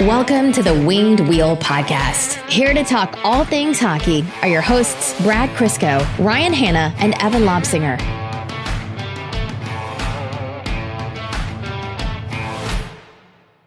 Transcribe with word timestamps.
Welcome 0.00 0.50
to 0.52 0.62
the 0.62 0.72
Winged 0.72 1.20
Wheel 1.28 1.58
Podcast. 1.58 2.36
Here 2.48 2.72
to 2.72 2.82
talk 2.82 3.18
all 3.22 3.44
things 3.44 3.78
hockey 3.78 4.24
are 4.40 4.48
your 4.48 4.62
hosts, 4.62 5.20
Brad 5.20 5.50
Crisco, 5.50 6.00
Ryan 6.18 6.54
Hanna, 6.54 6.94
and 6.96 7.14
Evan 7.22 7.42
Lobsinger. 7.42 7.98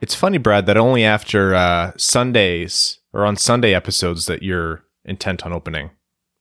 It's 0.01 0.15
funny, 0.15 0.39
Brad, 0.39 0.65
that 0.65 0.75
only 0.75 1.03
after 1.03 1.53
uh, 1.53 1.91
Sundays 1.97 2.97
or 3.13 3.25
on 3.25 3.37
Sunday 3.37 3.75
episodes 3.75 4.25
that 4.25 4.41
you're 4.41 4.83
intent 5.05 5.45
on 5.45 5.53
opening. 5.53 5.91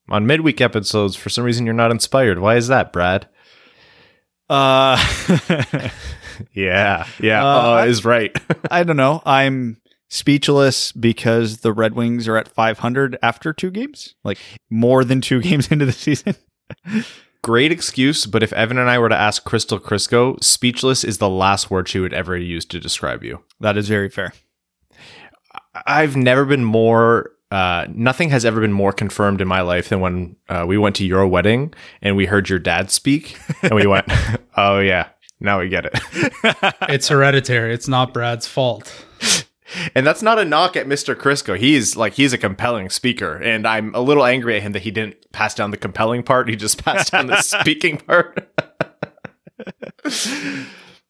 On 0.09 0.27
midweek 0.27 0.62
episodes, 0.62 1.16
for 1.16 1.29
some 1.29 1.45
reason, 1.45 1.66
you're 1.66 1.74
not 1.74 1.91
inspired. 1.91 2.38
Why 2.38 2.56
is 2.56 2.69
that, 2.69 2.95
Brad? 2.95 3.29
Uh, 4.48 4.97
Yeah, 6.52 7.06
yeah, 7.20 7.45
Uh, 7.45 7.80
uh, 7.80 7.84
is 7.87 8.05
right. 8.05 8.37
I 8.70 8.84
don't 8.84 8.97
know. 8.97 9.23
I'm 9.24 9.79
speechless 10.12 10.93
because 10.93 11.59
the 11.59 11.73
Red 11.73 11.95
Wings 11.95 12.29
are 12.29 12.37
at 12.37 12.47
500 12.47 13.19
after 13.23 13.55
two 13.55 13.70
games, 13.70 14.15
like 14.25 14.39
more 14.69 15.05
than 15.05 15.23
two 15.23 15.41
games 15.43 15.73
into 15.73 15.87
the 15.87 15.93
season. 15.93 16.37
Great 17.43 17.73
excuse, 17.73 18.27
but 18.27 18.43
if 18.43 18.53
Evan 18.53 18.79
and 18.79 18.89
I 18.89 18.98
were 18.98 19.09
to 19.09 19.17
ask 19.17 19.43
Crystal 19.43 19.80
Crisco, 19.80 20.41
speechless 20.45 21.03
is 21.03 21.19
the 21.19 21.30
last 21.30 21.70
word 21.73 21.89
she 21.89 21.98
would 21.98 22.12
ever 22.12 22.37
use 22.37 22.65
to 22.67 22.79
describe 22.79 23.25
you. 23.25 23.43
That 23.59 23.77
is 23.77 23.89
very 23.89 24.09
fair. 24.09 24.33
I've 25.87 26.15
never 26.15 26.45
been 26.45 26.62
more. 26.62 27.31
Uh, 27.51 27.87
nothing 27.92 28.31
has 28.31 28.45
ever 28.45 28.61
been 28.61 28.73
more 28.73 28.92
confirmed 28.92 29.41
in 29.41 29.48
my 29.48 29.61
life 29.62 29.89
than 29.89 30.01
when 30.01 30.37
uh, 30.48 30.65
we 30.69 30.79
went 30.79 30.95
to 30.97 31.05
your 31.05 31.27
wedding 31.27 31.75
and 32.01 32.17
we 32.17 32.27
heard 32.27 32.48
your 32.48 32.61
dad 32.61 32.91
speak, 32.91 33.37
and 33.62 33.75
we 33.75 33.87
went, 33.87 34.06
"Oh 34.56 34.79
yeah, 34.79 35.09
now 35.41 35.59
we 35.59 35.69
get 35.69 35.87
it." 35.87 35.98
It's 36.89 37.09
hereditary. 37.09 37.75
It's 37.75 37.89
not 37.89 38.15
Brad's 38.15 38.47
fault. 38.47 39.05
And 39.95 40.06
that's 40.06 40.23
not 40.23 40.39
a 40.39 40.45
knock 40.45 40.77
at 40.77 40.87
Mr. 40.87 41.15
Crisco. 41.15 41.59
He's 41.59 41.97
like 41.97 42.15
he's 42.15 42.33
a 42.33 42.39
compelling 42.39 42.91
speaker, 42.91 43.37
and 43.37 43.67
I'm 43.67 43.95
a 43.95 44.01
little 44.01 44.25
angry 44.25 44.56
at 44.56 44.62
him 44.62 44.73
that 44.73 44.83
he 44.83 44.91
didn't 44.91 45.33
pass 45.33 45.55
down 45.55 45.70
the 45.70 45.77
compelling 45.77 46.23
part. 46.23 46.48
He 46.48 46.56
just 46.56 46.83
passed 46.84 47.12
down 47.12 47.27
the 47.27 47.41
speaking 47.42 47.98
part. 47.98 48.48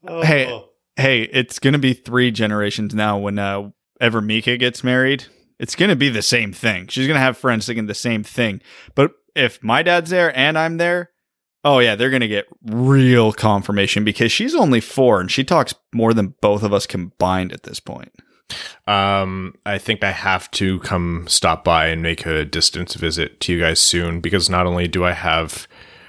Hey, 0.05 0.63
hey, 0.97 1.23
it's 1.23 1.59
gonna 1.59 1.79
be 1.79 1.95
three 1.95 2.31
generations 2.31 2.95
now. 2.95 3.19
When 3.19 3.39
uh, 3.39 3.71
ever 4.01 4.21
Mika 4.21 4.57
gets 4.57 4.83
married, 4.83 5.25
it's 5.59 5.77
gonna 5.77 5.97
be 5.97 6.09
the 6.09 6.23
same 6.23 6.53
thing. 6.53 6.89
She's 6.89 7.07
gonna 7.07 7.21
have 7.21 7.39
friends 7.39 7.67
singing 7.67 7.87
the 7.87 7.95
same 7.95 8.25
thing. 8.25 8.61
But 8.95 9.13
if 9.35 9.63
my 9.63 9.83
dad's 9.83 10.11
there 10.11 10.37
and 10.37 10.59
I'm 10.59 10.79
there, 10.79 11.11
oh 11.65 11.79
yeah, 11.79 11.95
they're 11.95 12.11
gonna 12.11 12.29
get 12.29 12.47
real 12.67 13.33
confirmation 13.33 14.05
because 14.05 14.33
she's 14.33 14.55
only 14.55 14.81
four 14.81 15.21
and 15.21 15.31
she 15.31 15.45
talks 15.45 15.73
more 15.95 16.13
than 16.13 16.35
both 16.41 16.65
of 16.65 16.73
us 16.73 16.87
combined 16.87 17.53
at 17.53 17.63
this 17.63 17.79
point. 17.81 18.13
Um, 18.87 19.55
I 19.65 19.79
think 19.79 20.03
I 20.03 20.11
have 20.11 20.51
to 20.53 20.81
come 20.81 21.25
stop 21.29 21.65
by 21.65 21.87
and 21.87 22.03
make 22.03 22.27
a 22.27 22.45
distance 22.45 22.95
visit 22.95 23.41
to 23.41 23.53
you 23.53 23.61
guys 23.61 23.81
soon 23.81 24.21
because 24.21 24.51
not 24.51 24.67
only 24.67 24.89
do 24.89 25.05
I 25.05 25.13
have 25.13 25.67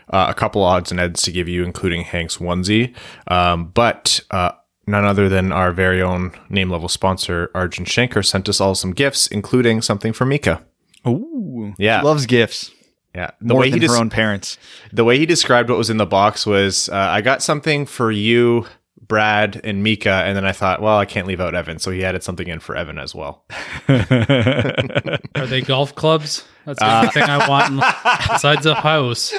uh, 0.09 0.27
a 0.29 0.33
couple 0.33 0.63
odds 0.63 0.91
and 0.91 0.99
ends 0.99 1.21
to 1.23 1.31
give 1.31 1.47
you, 1.47 1.63
including 1.63 2.03
Hank's 2.03 2.37
onesie, 2.37 2.93
um, 3.27 3.67
but 3.73 4.19
uh, 4.31 4.51
none 4.87 5.05
other 5.05 5.29
than 5.29 5.51
our 5.51 5.71
very 5.71 6.01
own 6.01 6.31
name 6.49 6.69
level 6.69 6.89
sponsor, 6.89 7.49
Arjun 7.55 7.85
Shanker, 7.85 8.25
sent 8.25 8.49
us 8.49 8.59
all 8.59 8.75
some 8.75 8.91
gifts, 8.91 9.27
including 9.27 9.81
something 9.81 10.11
for 10.13 10.25
Mika. 10.25 10.63
Ooh, 11.07 11.73
Yeah. 11.77 12.01
loves 12.01 12.25
gifts. 12.25 12.71
Yeah, 13.15 13.29
the 13.39 13.53
more 13.53 13.61
way 13.61 13.69
than 13.69 13.79
he 13.79 13.87
her 13.87 13.95
own 13.95 14.09
parents. 14.09 14.57
the 14.91 15.03
way 15.03 15.19
he 15.19 15.27
described 15.27 15.69
what 15.69 15.77
was 15.77 15.91
in 15.91 15.97
the 15.97 16.05
box 16.07 16.47
was, 16.47 16.89
uh, 16.89 16.95
I 16.95 17.21
got 17.21 17.43
something 17.43 17.85
for 17.85 18.09
you. 18.11 18.65
Brad 19.13 19.61
and 19.63 19.83
Mika, 19.83 20.09
and 20.09 20.35
then 20.35 20.43
I 20.43 20.53
thought, 20.53 20.81
well, 20.81 20.97
I 20.97 21.05
can't 21.05 21.27
leave 21.27 21.39
out 21.39 21.53
Evan, 21.53 21.77
so 21.77 21.91
he 21.91 22.03
added 22.03 22.23
something 22.23 22.47
in 22.47 22.59
for 22.59 22.75
Evan 22.75 22.97
as 22.97 23.13
well. 23.13 23.45
Are 23.87 25.45
they 25.45 25.61
golf 25.61 25.93
clubs? 25.93 26.43
That's 26.65 26.79
the 26.79 26.95
only 26.97 27.09
thing 27.09 27.21
I 27.21 27.47
want 27.47 27.73
in 27.73 27.77
besides 28.33 28.65
a 28.65 28.73
house. 28.73 29.31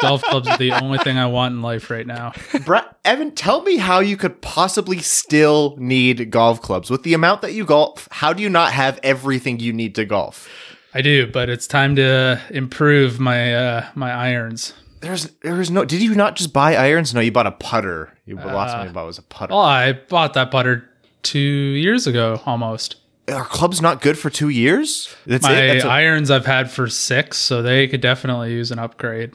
Golf 0.00 0.20
clubs 0.20 0.48
are 0.48 0.58
the 0.58 0.72
only 0.72 0.98
thing 0.98 1.16
I 1.16 1.24
want 1.24 1.54
in 1.54 1.62
life 1.62 1.88
right 1.90 2.06
now. 2.06 2.32
Brad, 2.66 2.84
Evan, 3.06 3.30
tell 3.30 3.62
me 3.62 3.78
how 3.78 4.00
you 4.00 4.18
could 4.18 4.42
possibly 4.42 4.98
still 4.98 5.76
need 5.78 6.30
golf 6.30 6.60
clubs 6.60 6.90
with 6.90 7.02
the 7.02 7.14
amount 7.14 7.40
that 7.40 7.54
you 7.54 7.64
golf. 7.64 8.08
How 8.10 8.34
do 8.34 8.42
you 8.42 8.50
not 8.50 8.72
have 8.72 9.00
everything 9.02 9.60
you 9.60 9.72
need 9.72 9.94
to 9.94 10.04
golf? 10.04 10.46
I 10.92 11.00
do, 11.00 11.26
but 11.26 11.48
it's 11.48 11.66
time 11.66 11.96
to 11.96 12.38
improve 12.50 13.18
my 13.18 13.54
uh, 13.54 13.86
my 13.94 14.12
irons. 14.12 14.74
There's, 15.02 15.26
there's 15.42 15.70
no. 15.70 15.84
Did 15.84 16.00
you 16.00 16.14
not 16.14 16.36
just 16.36 16.52
buy 16.52 16.76
irons? 16.76 17.12
No, 17.12 17.20
you 17.20 17.32
bought 17.32 17.46
a 17.46 17.52
putter. 17.52 18.16
You 18.24 18.38
uh, 18.38 18.46
the 18.46 18.54
last 18.54 18.76
one 18.78 18.86
you 18.86 18.92
bought 18.92 19.06
was 19.06 19.18
a 19.18 19.22
putter. 19.22 19.52
Well, 19.52 19.60
I 19.62 19.92
bought 19.92 20.34
that 20.34 20.50
putter 20.50 20.88
two 21.22 21.38
years 21.38 22.06
ago 22.06 22.40
almost. 22.46 22.96
Are 23.28 23.44
clubs 23.44 23.80
not 23.80 24.00
good 24.00 24.18
for 24.18 24.30
two 24.30 24.48
years? 24.48 25.14
That's 25.26 25.42
My 25.42 25.54
it. 25.60 25.72
That's 25.74 25.84
a- 25.84 25.88
irons 25.88 26.30
I've 26.30 26.46
had 26.46 26.70
for 26.70 26.88
six, 26.88 27.38
so 27.38 27.62
they 27.62 27.86
could 27.88 28.00
definitely 28.00 28.52
use 28.52 28.70
an 28.70 28.78
upgrade. 28.78 29.32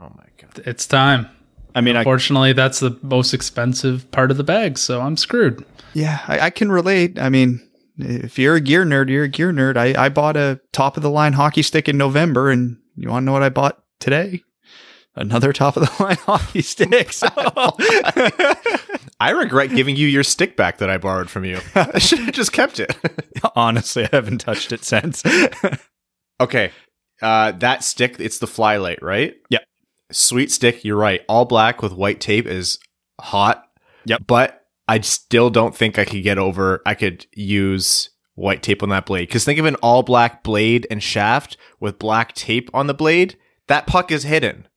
oh 0.00 0.10
my 0.16 0.24
god. 0.40 0.66
It's 0.66 0.86
time. 0.86 1.28
I 1.74 1.80
mean, 1.80 1.96
I, 1.96 2.02
Fortunately, 2.02 2.52
that's 2.52 2.80
the 2.80 2.98
most 3.02 3.34
expensive 3.34 4.10
part 4.10 4.30
of 4.30 4.36
the 4.36 4.42
bag, 4.44 4.78
so 4.78 5.00
I'm 5.00 5.16
screwed. 5.16 5.64
yeah, 5.92 6.20
I, 6.26 6.40
I 6.40 6.50
can 6.50 6.72
relate. 6.72 7.18
I 7.20 7.28
mean, 7.28 7.60
if 7.98 8.38
you're 8.38 8.56
a 8.56 8.60
gear 8.60 8.84
nerd, 8.84 9.10
you're 9.10 9.24
a 9.24 9.28
gear 9.28 9.52
nerd. 9.52 9.76
I, 9.76 10.04
I 10.06 10.08
bought 10.08 10.36
a 10.36 10.60
top 10.72 10.96
of 10.96 11.02
the 11.02 11.10
line 11.10 11.34
hockey 11.34 11.62
stick 11.62 11.88
in 11.88 11.96
November, 11.98 12.50
and 12.50 12.78
you 12.96 13.08
want 13.10 13.22
to 13.22 13.26
know 13.26 13.32
what 13.32 13.42
I 13.42 13.48
bought 13.48 13.82
today? 14.00 14.42
Another 15.18 15.52
top 15.52 15.76
of 15.76 15.82
the 15.82 16.02
line 16.02 16.16
hockey 16.16 16.62
stick. 16.62 17.12
So. 17.12 17.26
I 19.20 19.30
regret 19.30 19.70
giving 19.70 19.96
you 19.96 20.06
your 20.06 20.22
stick 20.22 20.56
back 20.56 20.78
that 20.78 20.88
I 20.88 20.96
borrowed 20.96 21.28
from 21.28 21.44
you. 21.44 21.58
I 21.74 21.98
should 21.98 22.20
have 22.20 22.34
just 22.34 22.52
kept 22.52 22.78
it. 22.78 22.96
Honestly, 23.56 24.04
I 24.04 24.10
haven't 24.12 24.38
touched 24.38 24.70
it 24.70 24.84
since. 24.84 25.24
okay. 26.40 26.70
Uh, 27.20 27.50
that 27.50 27.82
stick, 27.82 28.20
it's 28.20 28.38
the 28.38 28.46
Flylight, 28.46 29.02
right? 29.02 29.34
Yep. 29.50 29.64
Sweet 30.12 30.52
stick, 30.52 30.84
you're 30.84 30.96
right. 30.96 31.22
All 31.28 31.44
black 31.44 31.82
with 31.82 31.92
white 31.92 32.20
tape 32.20 32.46
is 32.46 32.78
hot. 33.20 33.64
Yep. 34.04 34.22
But 34.28 34.66
I 34.86 35.00
still 35.00 35.50
don't 35.50 35.74
think 35.74 35.98
I 35.98 36.04
could 36.04 36.22
get 36.22 36.38
over, 36.38 36.80
I 36.86 36.94
could 36.94 37.26
use 37.34 38.10
white 38.36 38.62
tape 38.62 38.84
on 38.84 38.88
that 38.90 39.06
blade. 39.06 39.26
Because 39.26 39.44
think 39.44 39.58
of 39.58 39.66
an 39.66 39.74
all 39.76 40.04
black 40.04 40.44
blade 40.44 40.86
and 40.92 41.02
shaft 41.02 41.56
with 41.80 41.98
black 41.98 42.34
tape 42.34 42.70
on 42.72 42.86
the 42.86 42.94
blade. 42.94 43.36
That 43.66 43.88
puck 43.88 44.12
is 44.12 44.22
hidden. 44.22 44.68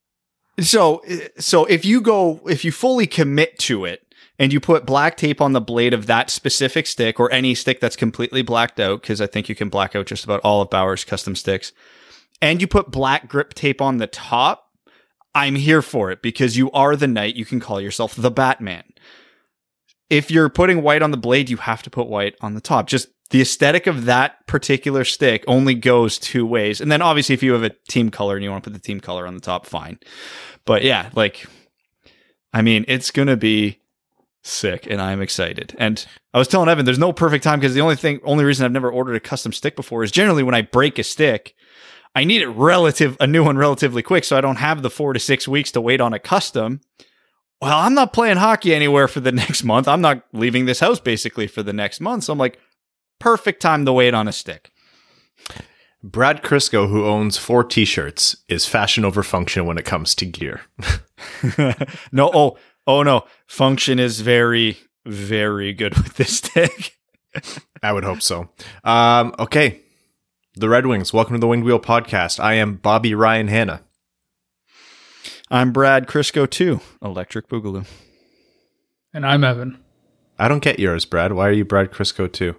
So, 0.59 0.97
eh, 1.07 1.27
so 1.37 1.65
if 1.65 1.85
you 1.85 2.01
go, 2.01 2.41
if 2.47 2.65
you 2.65 2.71
fully 2.71 3.07
commit 3.07 3.57
to 3.59 3.85
it 3.85 4.05
and 4.37 4.51
you 4.51 4.59
put 4.59 4.85
black 4.85 5.17
tape 5.17 5.41
on 5.41 5.53
the 5.53 5.61
blade 5.61 5.93
of 5.93 6.07
that 6.07 6.29
specific 6.29 6.87
stick 6.87 7.19
or 7.19 7.31
any 7.31 7.55
stick 7.55 7.79
that's 7.79 7.95
completely 7.95 8.41
blacked 8.41 8.79
out, 8.79 9.01
because 9.01 9.21
I 9.21 9.27
think 9.27 9.49
you 9.49 9.55
can 9.55 9.69
black 9.69 9.95
out 9.95 10.07
just 10.07 10.23
about 10.23 10.41
all 10.41 10.61
of 10.61 10.69
Bauer's 10.69 11.03
custom 11.03 11.35
sticks, 11.35 11.71
and 12.41 12.59
you 12.59 12.67
put 12.67 12.91
black 12.91 13.27
grip 13.27 13.53
tape 13.53 13.81
on 13.81 13.97
the 13.97 14.07
top, 14.07 14.69
I'm 15.33 15.55
here 15.55 15.81
for 15.81 16.11
it 16.11 16.21
because 16.21 16.57
you 16.57 16.71
are 16.71 16.95
the 16.95 17.07
knight. 17.07 17.35
You 17.35 17.45
can 17.45 17.59
call 17.59 17.79
yourself 17.79 18.15
the 18.15 18.31
Batman. 18.31 18.83
If 20.09 20.29
you're 20.29 20.49
putting 20.49 20.81
white 20.81 21.01
on 21.01 21.11
the 21.11 21.17
blade, 21.17 21.49
you 21.49 21.57
have 21.57 21.83
to 21.83 21.89
put 21.89 22.07
white 22.07 22.35
on 22.41 22.53
the 22.53 22.61
top. 22.61 22.87
Just 22.87 23.07
the 23.31 23.41
aesthetic 23.41 23.87
of 23.87 24.05
that 24.05 24.45
particular 24.45 25.03
stick 25.03 25.43
only 25.47 25.73
goes 25.73 26.19
two 26.19 26.45
ways. 26.45 26.79
And 26.81 26.91
then 26.91 27.01
obviously, 27.01 27.33
if 27.33 27.41
you 27.41 27.53
have 27.53 27.63
a 27.63 27.71
team 27.87 28.11
color 28.11 28.35
and 28.35 28.43
you 28.43 28.51
want 28.51 28.63
to 28.63 28.69
put 28.69 28.73
the 28.73 28.85
team 28.85 28.99
color 28.99 29.25
on 29.25 29.33
the 29.33 29.41
top, 29.41 29.65
fine. 29.65 29.99
But 30.65 30.83
yeah, 30.83 31.09
like, 31.15 31.47
I 32.53 32.61
mean, 32.61 32.85
it's 32.87 33.09
going 33.09 33.29
to 33.29 33.37
be 33.37 33.79
sick 34.43 34.85
and 34.89 35.01
I'm 35.01 35.21
excited. 35.21 35.75
And 35.77 36.05
I 36.33 36.39
was 36.39 36.47
telling 36.47 36.67
Evan, 36.67 36.85
there's 36.85 36.99
no 36.99 37.13
perfect 37.13 37.43
time 37.43 37.59
because 37.59 37.73
the 37.73 37.81
only 37.81 37.95
thing, 37.95 38.19
only 38.23 38.43
reason 38.43 38.65
I've 38.65 38.71
never 38.71 38.91
ordered 38.91 39.15
a 39.15 39.19
custom 39.19 39.53
stick 39.53 39.75
before 39.75 40.03
is 40.03 40.11
generally 40.11 40.43
when 40.43 40.55
I 40.55 40.61
break 40.61 40.99
a 40.99 41.03
stick, 41.03 41.55
I 42.13 42.25
need 42.25 42.41
it 42.41 42.49
relative, 42.49 43.15
a 43.21 43.27
new 43.27 43.43
one 43.45 43.57
relatively 43.57 44.03
quick. 44.03 44.25
So 44.25 44.37
I 44.37 44.41
don't 44.41 44.57
have 44.57 44.81
the 44.81 44.89
four 44.89 45.13
to 45.13 45.19
six 45.19 45.47
weeks 45.47 45.71
to 45.71 45.81
wait 45.81 46.01
on 46.01 46.13
a 46.13 46.19
custom. 46.19 46.81
Well, 47.61 47.77
I'm 47.77 47.93
not 47.93 48.11
playing 48.11 48.37
hockey 48.37 48.75
anywhere 48.75 49.07
for 49.07 49.21
the 49.21 49.31
next 49.31 49.63
month. 49.63 49.87
I'm 49.87 50.01
not 50.01 50.23
leaving 50.33 50.65
this 50.65 50.81
house 50.81 50.99
basically 50.99 51.47
for 51.47 51.63
the 51.63 51.73
next 51.73 52.01
month. 52.01 52.25
So 52.25 52.33
I'm 52.33 52.39
like, 52.39 52.59
perfect 53.21 53.61
time 53.61 53.85
to 53.85 53.93
wait 53.93 54.13
on 54.13 54.27
a 54.27 54.31
stick. 54.31 54.71
Brad 56.03 56.41
Crisco, 56.41 56.89
who 56.89 57.05
owns 57.05 57.37
four 57.37 57.63
t 57.63 57.85
shirts, 57.85 58.35
is 58.49 58.65
fashion 58.65 59.05
over 59.05 59.21
function 59.21 59.65
when 59.65 59.77
it 59.77 59.85
comes 59.85 60.15
to 60.15 60.25
gear. 60.25 60.61
no, 62.11 62.31
oh, 62.33 62.57
oh 62.87 63.03
no. 63.03 63.25
Function 63.45 63.99
is 63.99 64.21
very, 64.21 64.77
very 65.05 65.73
good 65.73 65.95
with 65.95 66.15
this 66.15 66.37
stick. 66.37 66.97
I 67.83 67.93
would 67.93 68.03
hope 68.03 68.21
so. 68.21 68.49
Um, 68.83 69.35
okay. 69.37 69.81
The 70.55 70.67
Red 70.67 70.87
Wings, 70.87 71.13
welcome 71.13 71.35
to 71.35 71.39
the 71.39 71.47
Winged 71.47 71.63
Wheel 71.63 71.79
podcast. 71.79 72.39
I 72.39 72.55
am 72.55 72.75
Bobby 72.75 73.13
Ryan 73.13 73.47
Hanna. 73.47 73.81
I'm 75.49 75.71
Brad 75.71 76.07
Crisco 76.07 76.49
too. 76.49 76.81
Electric 77.01 77.47
Boogaloo. 77.47 77.85
And 79.13 79.25
I'm 79.25 79.43
Evan. 79.43 79.77
I 80.39 80.47
don't 80.47 80.63
get 80.63 80.79
yours, 80.79 81.05
Brad. 81.05 81.33
Why 81.33 81.47
are 81.47 81.53
you 81.53 81.65
Brad 81.65 81.91
Crisco 81.91 82.31
too? 82.31 82.55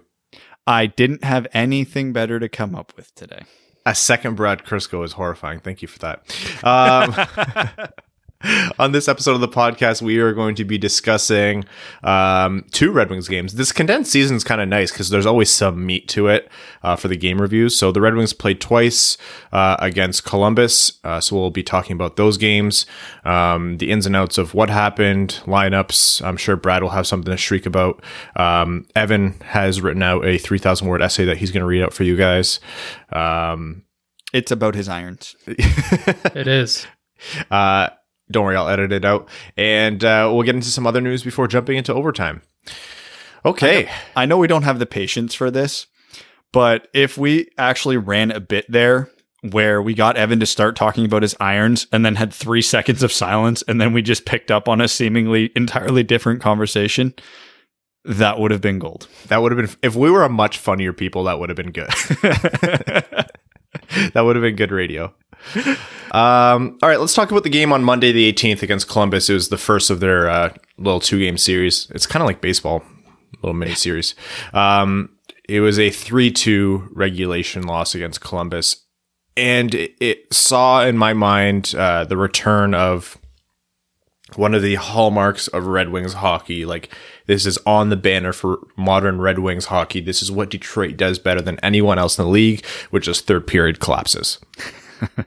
I 0.65 0.85
didn't 0.85 1.23
have 1.23 1.47
anything 1.53 2.13
better 2.13 2.39
to 2.39 2.49
come 2.49 2.75
up 2.75 2.93
with 2.95 3.13
today. 3.15 3.43
A 3.85 3.93
second 3.93 4.35
Brad 4.35 4.63
Crisco 4.63 5.03
is 5.03 5.13
horrifying. 5.13 5.59
Thank 5.59 5.81
you 5.81 5.89
for 5.89 5.99
that. 5.99 6.23
Um, 6.63 7.89
On 8.79 8.91
this 8.91 9.07
episode 9.07 9.35
of 9.35 9.41
the 9.41 9.47
podcast, 9.47 10.01
we 10.01 10.19
are 10.19 10.33
going 10.33 10.55
to 10.55 10.65
be 10.65 10.77
discussing 10.77 11.63
um, 12.03 12.65
two 12.71 12.91
Red 12.91 13.09
Wings 13.09 13.27
games. 13.29 13.53
This 13.55 13.71
condensed 13.71 14.11
season 14.11 14.35
is 14.35 14.43
kind 14.43 14.59
of 14.59 14.67
nice 14.67 14.91
because 14.91 15.09
there's 15.09 15.25
always 15.25 15.49
some 15.49 15.85
meat 15.85 16.07
to 16.09 16.27
it 16.27 16.49
uh, 16.83 16.95
for 16.95 17.07
the 17.07 17.15
game 17.15 17.39
reviews. 17.39 17.77
So 17.77 17.91
the 17.91 18.01
Red 18.01 18.15
Wings 18.15 18.33
played 18.33 18.59
twice 18.59 19.17
uh, 19.51 19.77
against 19.79 20.25
Columbus. 20.25 20.99
Uh, 21.03 21.21
so 21.21 21.37
we'll 21.37 21.51
be 21.51 21.63
talking 21.63 21.93
about 21.93 22.17
those 22.17 22.37
games, 22.37 22.85
um, 23.23 23.77
the 23.77 23.91
ins 23.91 24.05
and 24.05 24.15
outs 24.15 24.37
of 24.37 24.53
what 24.53 24.69
happened, 24.69 25.39
lineups. 25.45 26.21
I'm 26.21 26.37
sure 26.37 26.55
Brad 26.55 26.83
will 26.83 26.89
have 26.89 27.07
something 27.07 27.31
to 27.31 27.37
shriek 27.37 27.65
about. 27.65 28.03
Um, 28.35 28.87
Evan 28.95 29.35
has 29.43 29.79
written 29.81 30.03
out 30.03 30.25
a 30.25 30.37
3,000 30.37 30.87
word 30.87 31.01
essay 31.01 31.25
that 31.25 31.37
he's 31.37 31.51
going 31.51 31.61
to 31.61 31.67
read 31.67 31.83
out 31.83 31.93
for 31.93 32.03
you 32.03 32.17
guys. 32.17 32.59
Um, 33.11 33.83
It's 34.33 34.51
about 34.51 34.75
his 34.75 34.89
irons. 34.89 35.35
It 35.47 36.47
is. 36.47 36.87
Uh, 37.49 37.89
don't 38.33 38.43
worry, 38.43 38.55
I'll 38.55 38.67
edit 38.67 38.91
it 38.91 39.05
out. 39.05 39.29
And 39.55 40.03
uh, 40.03 40.29
we'll 40.33 40.43
get 40.43 40.55
into 40.55 40.67
some 40.67 40.85
other 40.85 41.01
news 41.01 41.23
before 41.23 41.47
jumping 41.47 41.77
into 41.77 41.93
overtime. 41.93 42.41
Okay. 43.45 43.89
I 44.15 44.25
know 44.25 44.37
we 44.37 44.47
don't 44.47 44.63
have 44.63 44.79
the 44.79 44.85
patience 44.85 45.33
for 45.33 45.51
this, 45.51 45.87
but 46.51 46.87
if 46.93 47.17
we 47.17 47.49
actually 47.57 47.97
ran 47.97 48.31
a 48.31 48.39
bit 48.39 48.65
there 48.69 49.09
where 49.51 49.81
we 49.81 49.93
got 49.93 50.15
Evan 50.15 50.39
to 50.39 50.45
start 50.45 50.75
talking 50.75 51.03
about 51.03 51.21
his 51.21 51.35
irons 51.39 51.85
and 51.91 52.05
then 52.05 52.15
had 52.15 52.33
three 52.33 52.61
seconds 52.61 53.03
of 53.03 53.11
silence 53.11 53.61
and 53.67 53.81
then 53.81 53.91
we 53.91 54.01
just 54.01 54.25
picked 54.25 54.49
up 54.49 54.69
on 54.69 54.79
a 54.79 54.87
seemingly 54.87 55.51
entirely 55.55 56.03
different 56.03 56.41
conversation, 56.41 57.13
that 58.05 58.39
would 58.39 58.51
have 58.51 58.61
been 58.61 58.79
gold. 58.79 59.07
That 59.27 59.41
would 59.41 59.51
have 59.51 59.57
been, 59.57 59.77
if 59.81 59.95
we 59.95 60.09
were 60.09 60.23
a 60.23 60.29
much 60.29 60.57
funnier 60.57 60.93
people, 60.93 61.25
that 61.25 61.39
would 61.39 61.49
have 61.49 61.57
been 61.57 61.71
good. 61.71 61.87
that 64.13 64.21
would 64.21 64.35
have 64.35 64.43
been 64.43 64.55
good 64.55 64.71
radio. 64.71 65.13
Um, 66.13 66.77
all 66.83 66.89
right, 66.89 66.99
let's 66.99 67.15
talk 67.15 67.31
about 67.31 67.41
the 67.41 67.49
game 67.49 67.73
on 67.73 67.83
Monday, 67.83 68.11
the 68.11 68.31
18th 68.31 68.61
against 68.61 68.87
Columbus. 68.87 69.31
It 69.31 69.33
was 69.33 69.49
the 69.49 69.57
first 69.57 69.89
of 69.89 69.99
their 69.99 70.29
uh, 70.29 70.53
little 70.77 70.99
two 70.99 71.17
game 71.17 71.39
series. 71.39 71.89
It's 71.89 72.05
kind 72.05 72.21
of 72.21 72.27
like 72.27 72.39
baseball, 72.39 72.83
little 73.41 73.55
mini 73.55 73.73
series. 73.73 74.13
Um, 74.53 75.09
it 75.49 75.61
was 75.61 75.79
a 75.79 75.89
3 75.89 76.31
2 76.31 76.89
regulation 76.91 77.63
loss 77.63 77.95
against 77.95 78.21
Columbus. 78.21 78.85
And 79.35 79.73
it, 79.73 79.95
it 79.99 80.31
saw 80.31 80.85
in 80.85 80.99
my 80.99 81.13
mind 81.13 81.73
uh, 81.75 82.05
the 82.05 82.17
return 82.17 82.75
of 82.75 83.17
one 84.35 84.53
of 84.53 84.61
the 84.61 84.75
hallmarks 84.75 85.47
of 85.47 85.65
Red 85.65 85.89
Wings 85.89 86.13
hockey. 86.13 86.63
Like 86.63 86.93
this 87.25 87.47
is 87.47 87.57
on 87.65 87.89
the 87.89 87.95
banner 87.95 88.33
for 88.33 88.59
modern 88.77 89.19
Red 89.19 89.39
Wings 89.39 89.65
hockey. 89.65 89.99
This 89.99 90.21
is 90.21 90.31
what 90.31 90.51
Detroit 90.51 90.95
does 90.95 91.17
better 91.17 91.41
than 91.41 91.59
anyone 91.63 91.97
else 91.97 92.19
in 92.19 92.25
the 92.25 92.31
league, 92.31 92.63
which 92.91 93.07
is 93.07 93.19
third 93.19 93.47
period 93.47 93.79
collapses. 93.79 94.37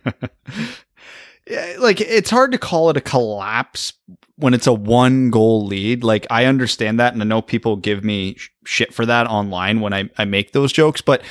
Like 1.79 2.01
it's 2.01 2.31
hard 2.31 2.51
to 2.53 2.59
call 2.59 2.91
it 2.91 2.97
a 2.97 3.01
collapse 3.01 3.93
when 4.35 4.53
it's 4.53 4.67
a 4.67 4.73
one 4.73 5.31
goal 5.31 5.65
lead. 5.65 6.03
Like 6.03 6.27
I 6.29 6.47
understand 6.47 6.99
that, 6.99 7.13
and 7.13 7.23
I 7.23 7.25
know 7.25 7.41
people 7.41 7.77
give 7.77 8.03
me 8.03 8.35
sh- 8.35 8.51
shit 8.65 8.93
for 8.93 9.07
that 9.07 9.29
online 9.29 9.81
when 9.81 9.93
I, 9.93 10.11
I 10.19 10.25
make 10.25 10.51
those 10.51 10.73
jokes, 10.73 11.01
but 11.01 11.23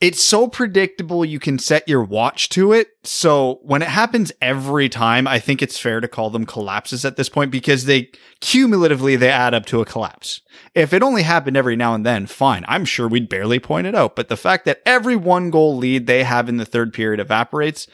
it's 0.00 0.22
so 0.22 0.46
predictable 0.46 1.24
you 1.24 1.38
can 1.38 1.58
set 1.58 1.88
your 1.88 2.02
watch 2.02 2.50
to 2.50 2.72
it. 2.72 2.88
So 3.04 3.60
when 3.62 3.80
it 3.80 3.88
happens 3.88 4.30
every 4.42 4.90
time, 4.90 5.26
I 5.26 5.38
think 5.38 5.62
it's 5.62 5.78
fair 5.78 6.00
to 6.00 6.08
call 6.08 6.28
them 6.28 6.44
collapses 6.44 7.04
at 7.04 7.16
this 7.16 7.30
point 7.30 7.50
because 7.50 7.86
they 7.86 8.10
cumulatively 8.40 9.16
they 9.16 9.30
add 9.30 9.54
up 9.54 9.64
to 9.66 9.80
a 9.80 9.86
collapse. 9.86 10.42
If 10.74 10.92
it 10.92 11.02
only 11.02 11.22
happened 11.22 11.56
every 11.56 11.76
now 11.76 11.94
and 11.94 12.04
then, 12.04 12.26
fine. 12.26 12.64
I'm 12.68 12.84
sure 12.84 13.08
we'd 13.08 13.30
barely 13.30 13.58
point 13.58 13.86
it 13.86 13.94
out. 13.94 14.16
But 14.16 14.28
the 14.28 14.36
fact 14.36 14.66
that 14.66 14.82
every 14.84 15.16
one 15.16 15.50
goal 15.50 15.76
lead 15.76 16.06
they 16.06 16.24
have 16.24 16.50
in 16.50 16.58
the 16.58 16.66
third 16.66 16.92
period 16.92 17.18
evaporates, 17.18 17.86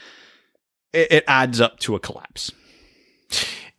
it, 0.92 1.12
it 1.12 1.24
adds 1.28 1.60
up 1.60 1.78
to 1.80 1.94
a 1.94 2.00
collapse. 2.00 2.50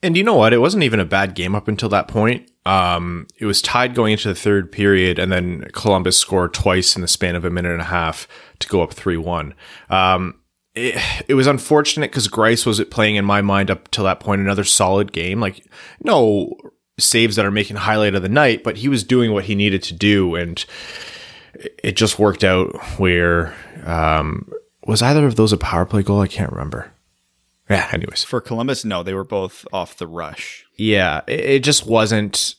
And 0.04 0.18
you 0.18 0.24
know 0.24 0.36
what? 0.36 0.52
It 0.52 0.58
wasn't 0.58 0.84
even 0.84 1.00
a 1.00 1.06
bad 1.06 1.34
game 1.34 1.56
up 1.56 1.70
until 1.70 1.88
that 1.90 2.10
point. 2.10 2.52
Um, 2.66 3.26
it 3.38 3.46
was 3.46 3.62
tied 3.62 3.96
going 3.96 4.12
into 4.12 4.28
the 4.28 4.36
third 4.36 4.70
period, 4.70 5.18
and 5.18 5.32
then 5.32 5.70
Columbus 5.72 6.18
scored 6.18 6.54
twice 6.54 6.98
in 6.98 7.02
the 7.02 7.08
span 7.08 7.38
of 7.38 7.46
a 7.46 7.50
minute 7.50 7.72
and 7.72 7.82
a 7.82 7.86
half 7.86 8.28
to 8.60 8.68
go 8.68 8.82
up 8.82 8.94
3 8.94 9.16
1. 9.16 9.54
Um, 9.90 10.40
it, 10.76 11.02
it 11.30 11.34
was 11.36 11.48
unfortunate 11.48 12.12
because 12.12 12.28
Greiss 12.28 12.66
was 12.66 12.84
playing 12.86 13.16
in 13.16 13.24
my 13.24 13.42
mind 13.42 13.72
up 13.72 13.90
till 13.92 14.04
that 14.04 14.20
point 14.20 14.42
another 14.42 14.66
solid 14.66 15.14
game. 15.14 15.40
Like, 15.40 15.66
no 16.04 16.54
saves 17.00 17.38
that 17.38 17.46
are 17.46 17.52
making 17.52 17.78
highlight 17.78 18.14
of 18.14 18.24
the 18.24 18.30
night, 18.30 18.62
but 18.62 18.78
he 18.78 18.90
was 18.90 19.06
doing 19.06 19.32
what 19.32 19.46
he 19.46 19.56
needed 19.56 19.84
to 19.84 19.94
do. 19.94 20.36
And 20.36 20.64
it 21.82 21.96
just 21.96 22.20
worked 22.20 22.44
out 22.44 22.76
where, 23.00 23.56
um, 23.86 24.52
was 24.86 25.02
either 25.02 25.26
of 25.26 25.38
those 25.38 25.54
a 25.54 25.58
power 25.58 25.86
play 25.86 26.04
goal? 26.04 26.20
I 26.20 26.28
can't 26.28 26.52
remember. 26.52 26.92
Yeah, 27.70 27.90
anyways. 27.92 28.24
For 28.24 28.42
Columbus, 28.42 28.84
no, 28.84 29.04
they 29.04 29.14
were 29.14 29.24
both 29.24 29.66
off 29.72 29.98
the 29.98 30.08
rush. 30.08 30.66
Yeah, 30.76 31.22
it, 31.28 31.40
it 31.40 31.64
just 31.64 31.86
wasn't. 31.86 32.56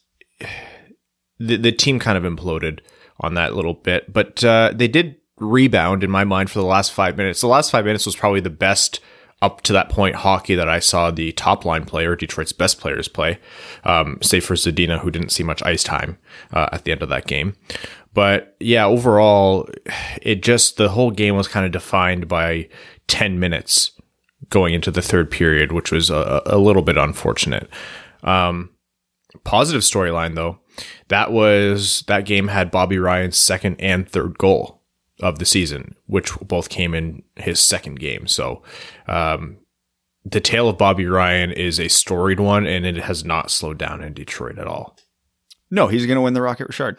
The 1.38 1.56
the 1.56 1.72
team 1.72 1.98
kind 1.98 2.16
of 2.16 2.24
imploded 2.24 2.80
on 3.20 3.34
that 3.34 3.54
little 3.54 3.74
bit, 3.74 4.12
but 4.12 4.42
uh, 4.42 4.72
they 4.74 4.88
did 4.88 5.16
rebound 5.38 6.04
in 6.04 6.10
my 6.10 6.24
mind 6.24 6.50
for 6.50 6.58
the 6.58 6.64
last 6.64 6.92
five 6.92 7.16
minutes. 7.16 7.40
The 7.40 7.48
last 7.48 7.70
five 7.70 7.84
minutes 7.84 8.06
was 8.06 8.16
probably 8.16 8.40
the 8.40 8.50
best 8.50 9.00
up 9.42 9.60
to 9.62 9.72
that 9.74 9.90
point 9.90 10.14
hockey 10.14 10.54
that 10.54 10.68
I 10.68 10.78
saw 10.78 11.10
the 11.10 11.32
top 11.32 11.64
line 11.64 11.84
player, 11.84 12.16
Detroit's 12.16 12.52
best 12.52 12.80
players 12.80 13.08
play, 13.08 13.38
um, 13.84 14.18
save 14.22 14.44
for 14.44 14.54
Zadina, 14.54 15.00
who 15.00 15.10
didn't 15.10 15.30
see 15.30 15.42
much 15.42 15.62
ice 15.64 15.82
time 15.82 16.18
uh, 16.52 16.68
at 16.72 16.84
the 16.84 16.92
end 16.92 17.02
of 17.02 17.10
that 17.10 17.26
game. 17.26 17.54
But 18.14 18.56
yeah, 18.58 18.86
overall, 18.86 19.68
it 20.22 20.42
just 20.42 20.76
the 20.76 20.88
whole 20.88 21.10
game 21.10 21.36
was 21.36 21.48
kind 21.48 21.66
of 21.66 21.72
defined 21.72 22.26
by 22.26 22.68
ten 23.06 23.38
minutes 23.38 23.90
going 24.50 24.74
into 24.74 24.90
the 24.90 25.02
third 25.02 25.30
period, 25.30 25.72
which 25.72 25.90
was 25.92 26.10
a, 26.10 26.42
a 26.46 26.58
little 26.58 26.82
bit 26.82 26.96
unfortunate. 26.96 27.68
Um, 28.22 28.70
positive 29.44 29.82
storyline 29.82 30.34
though, 30.34 30.58
that 31.08 31.32
was 31.32 32.02
that 32.06 32.24
game 32.24 32.48
had 32.48 32.70
Bobby 32.70 32.98
Ryan's 32.98 33.38
second 33.38 33.76
and 33.78 34.08
third 34.08 34.38
goal 34.38 34.82
of 35.20 35.38
the 35.38 35.44
season, 35.44 35.94
which 36.06 36.32
both 36.40 36.68
came 36.68 36.94
in 36.94 37.22
his 37.36 37.60
second 37.60 38.00
game. 38.00 38.26
So, 38.26 38.62
um, 39.06 39.58
the 40.24 40.40
tale 40.40 40.68
of 40.68 40.78
Bobby 40.78 41.06
Ryan 41.06 41.52
is 41.52 41.78
a 41.78 41.88
storied 41.88 42.40
one, 42.40 42.66
and 42.66 42.86
it 42.86 42.96
has 42.96 43.24
not 43.24 43.50
slowed 43.50 43.78
down 43.78 44.02
in 44.02 44.14
Detroit 44.14 44.58
at 44.58 44.66
all. 44.66 44.96
No, 45.70 45.86
he's 45.88 46.06
going 46.06 46.16
to 46.16 46.22
win 46.22 46.34
the 46.34 46.42
Rocket 46.42 46.68
Richard. 46.68 46.98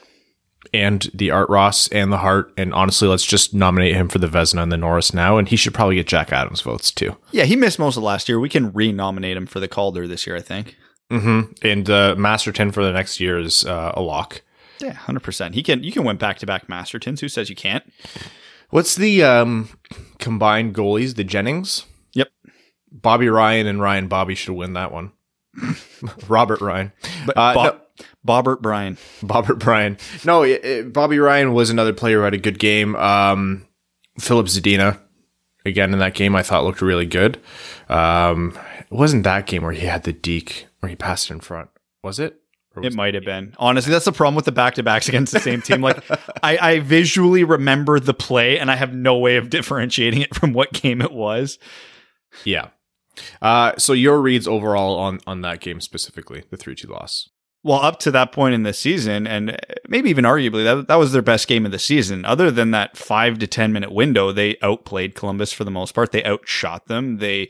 And 0.73 1.09
the 1.13 1.31
Art 1.31 1.49
Ross 1.49 1.87
and 1.89 2.11
the 2.11 2.17
Hart, 2.17 2.53
and 2.57 2.73
honestly, 2.73 3.07
let's 3.07 3.25
just 3.25 3.53
nominate 3.53 3.95
him 3.95 4.07
for 4.09 4.19
the 4.19 4.27
Vezina 4.27 4.63
and 4.63 4.71
the 4.71 4.77
Norris 4.77 5.13
now, 5.13 5.37
and 5.37 5.47
he 5.47 5.55
should 5.55 5.73
probably 5.73 5.95
get 5.95 6.07
Jack 6.07 6.31
Adams 6.31 6.61
votes 6.61 6.91
too. 6.91 7.15
Yeah, 7.31 7.43
he 7.45 7.55
missed 7.55 7.79
most 7.79 7.97
of 7.97 8.03
last 8.03 8.27
year. 8.29 8.39
We 8.39 8.49
can 8.49 8.71
re-nominate 8.73 9.37
him 9.37 9.45
for 9.45 9.59
the 9.59 9.67
Calder 9.67 10.07
this 10.07 10.25
year, 10.27 10.35
I 10.35 10.41
think. 10.41 10.75
Mm-hmm. 11.11 11.51
And 11.67 11.89
uh, 11.89 12.15
Masterton 12.17 12.71
for 12.71 12.83
the 12.83 12.91
next 12.91 13.19
year 13.19 13.37
is 13.39 13.65
uh, 13.65 13.91
a 13.95 14.01
lock. 14.01 14.41
Yeah, 14.79 14.93
hundred 14.93 15.21
percent. 15.23 15.55
He 15.55 15.63
can. 15.63 15.83
You 15.83 15.91
can 15.91 16.03
win 16.03 16.17
back 16.17 16.39
to 16.39 16.45
back 16.45 16.67
Mastertons. 16.67 17.19
Who 17.21 17.29
says 17.29 17.49
you 17.49 17.55
can't? 17.55 17.83
What's 18.71 18.95
the 18.95 19.23
um, 19.23 19.69
combined 20.19 20.75
goalies? 20.75 21.15
The 21.15 21.23
Jennings. 21.23 21.85
Yep. 22.13 22.29
Bobby 22.91 23.29
Ryan 23.29 23.67
and 23.67 23.81
Ryan 23.81 24.07
Bobby 24.07 24.35
should 24.35 24.53
win 24.55 24.73
that 24.73 24.91
one. 24.91 25.11
Robert 26.27 26.59
Ryan, 26.59 26.91
But 27.25 27.37
Uh, 27.37 27.53
Bob, 27.53 27.73
no. 27.99 28.05
Bobbert 28.25 28.61
Bryan. 28.61 28.97
Bobbert 29.21 29.59
Bryan. 29.59 29.97
No, 30.25 30.43
it, 30.43 30.63
it- 30.65 30.93
Bobby 30.93 31.19
Ryan 31.19 31.53
was 31.53 31.69
another 31.69 31.93
player 31.93 32.17
who 32.19 32.23
had 32.23 32.33
a 32.33 32.37
good 32.39 32.59
game. 32.59 32.95
Um, 32.95 33.65
Filip 34.19 34.47
Zadina, 34.47 34.99
again 35.65 35.93
in 35.93 35.99
that 35.99 36.13
game, 36.15 36.35
I 36.35 36.41
thought 36.43 36.63
looked 36.63 36.81
really 36.81 37.05
good. 37.05 37.39
Um, 37.89 38.57
it 38.79 38.91
wasn't 38.91 39.23
that 39.25 39.45
game 39.45 39.61
where 39.63 39.73
he 39.73 39.85
had 39.85 40.03
the 40.03 40.13
deke 40.13 40.67
where 40.79 40.89
he 40.89 40.95
passed 40.95 41.29
it 41.29 41.33
in 41.33 41.39
front, 41.39 41.69
was 42.03 42.19
it? 42.19 42.39
It 42.83 42.93
might 42.93 43.13
have 43.13 43.23
been. 43.23 43.55
Honestly, 43.57 43.89
that's 43.93 44.03
the 44.03 44.11
problem 44.11 44.35
with 44.35 44.43
the 44.43 44.51
back 44.51 44.73
to 44.73 44.83
backs 44.83 45.07
against 45.07 45.31
the 45.31 45.39
same 45.39 45.61
team. 45.61 45.79
Like, 45.81 46.03
I, 46.43 46.57
I 46.57 46.79
visually 46.81 47.45
remember 47.45 48.01
the 48.01 48.13
play, 48.13 48.59
and 48.59 48.69
I 48.69 48.75
have 48.75 48.93
no 48.93 49.17
way 49.17 49.37
of 49.37 49.49
differentiating 49.49 50.19
it 50.19 50.35
from 50.35 50.51
what 50.51 50.73
game 50.73 51.01
it 51.01 51.13
was. 51.13 51.57
Yeah. 52.43 52.67
Uh, 53.41 53.71
so 53.77 53.93
your 53.93 54.21
reads 54.21 54.45
overall 54.45 54.97
on 54.99 55.21
on 55.25 55.39
that 55.39 55.61
game 55.61 55.79
specifically, 55.79 56.43
the 56.49 56.57
three 56.57 56.75
two 56.75 56.89
loss. 56.89 57.29
Well, 57.65 57.81
up 57.81 57.97
to 58.01 58.11
that 58.11 58.31
point 58.31 58.53
in 58.53 58.61
the 58.61 58.73
season, 58.73 59.25
and 59.25 59.57
maybe 59.87 60.11
even 60.11 60.23
arguably, 60.23 60.63
that, 60.63 60.87
that 60.87 60.97
was 60.97 61.13
their 61.13 61.23
best 61.23 61.47
game 61.47 61.65
of 61.65 61.71
the 61.71 61.79
season. 61.79 62.23
Other 62.23 62.51
than 62.51 62.69
that 62.69 62.95
five 62.95 63.39
to 63.39 63.47
10 63.47 63.73
minute 63.73 63.91
window, 63.91 64.31
they 64.31 64.57
outplayed 64.61 65.15
Columbus 65.15 65.51
for 65.51 65.63
the 65.63 65.71
most 65.71 65.95
part. 65.95 66.11
They 66.11 66.23
outshot 66.23 66.85
them. 66.85 67.17
They, 67.17 67.49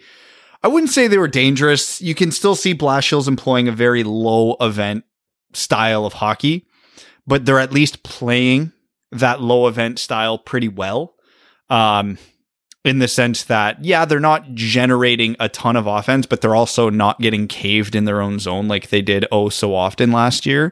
I 0.64 0.70
wouldn't 0.70 0.94
say 0.94 1.08
they 1.08 1.18
were 1.18 1.28
dangerous. 1.28 2.02
You 2.02 2.16
can 2.16 2.32
still 2.32 2.56
see 2.56 2.74
Blashills 2.74 3.28
employing 3.28 3.68
a 3.68 3.74
very 3.74 4.06
low 4.06 4.56
event 4.62 5.04
style 5.52 6.06
of 6.06 6.14
hockey, 6.14 6.66
but 7.28 7.46
they're 7.46 7.60
at 7.60 7.74
least 7.74 8.02
playing 8.04 8.72
that 9.12 9.42
low 9.42 9.68
event 9.68 10.00
style 10.00 10.38
pretty 10.38 10.70
well. 10.70 11.16
Um, 11.70 12.20
in 12.86 13.00
the 13.00 13.08
sense 13.08 13.44
that, 13.46 13.84
yeah, 13.84 14.06
they're 14.06 14.20
not 14.20 14.54
generating 14.54 15.36
a 15.40 15.50
ton 15.50 15.76
of 15.76 15.88
offense, 15.88 16.26
but 16.26 16.42
they're 16.42 16.56
also 16.56 16.90
not 16.90 17.20
getting 17.20 17.48
caved 17.48 17.96
in 17.96 18.06
their 18.06 18.22
own 18.22 18.40
zone 18.40 18.68
like 18.68 18.90
they 18.90 19.02
did 19.02 19.26
oh 19.32 19.50
so 19.50 19.74
often 19.74 20.12
last 20.12 20.46
year. 20.46 20.72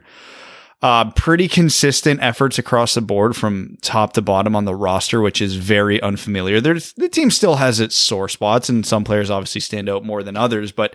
Uh, 0.80 1.10
pretty 1.12 1.48
consistent 1.48 2.22
efforts 2.22 2.58
across 2.58 2.94
the 2.94 3.00
board 3.00 3.34
from 3.34 3.76
top 3.80 4.12
to 4.12 4.22
bottom 4.22 4.54
on 4.54 4.64
the 4.64 4.74
roster, 4.74 5.20
which 5.20 5.40
is 5.40 5.56
very 5.56 6.00
unfamiliar. 6.02 6.60
There's, 6.60 6.92
the 6.92 7.08
team 7.08 7.30
still 7.30 7.56
has 7.56 7.80
its 7.80 7.96
sore 7.96 8.28
spots, 8.28 8.68
and 8.68 8.86
some 8.86 9.02
players 9.02 9.30
obviously 9.30 9.62
stand 9.62 9.88
out 9.88 10.04
more 10.04 10.22
than 10.22 10.36
others, 10.36 10.72
but 10.72 10.94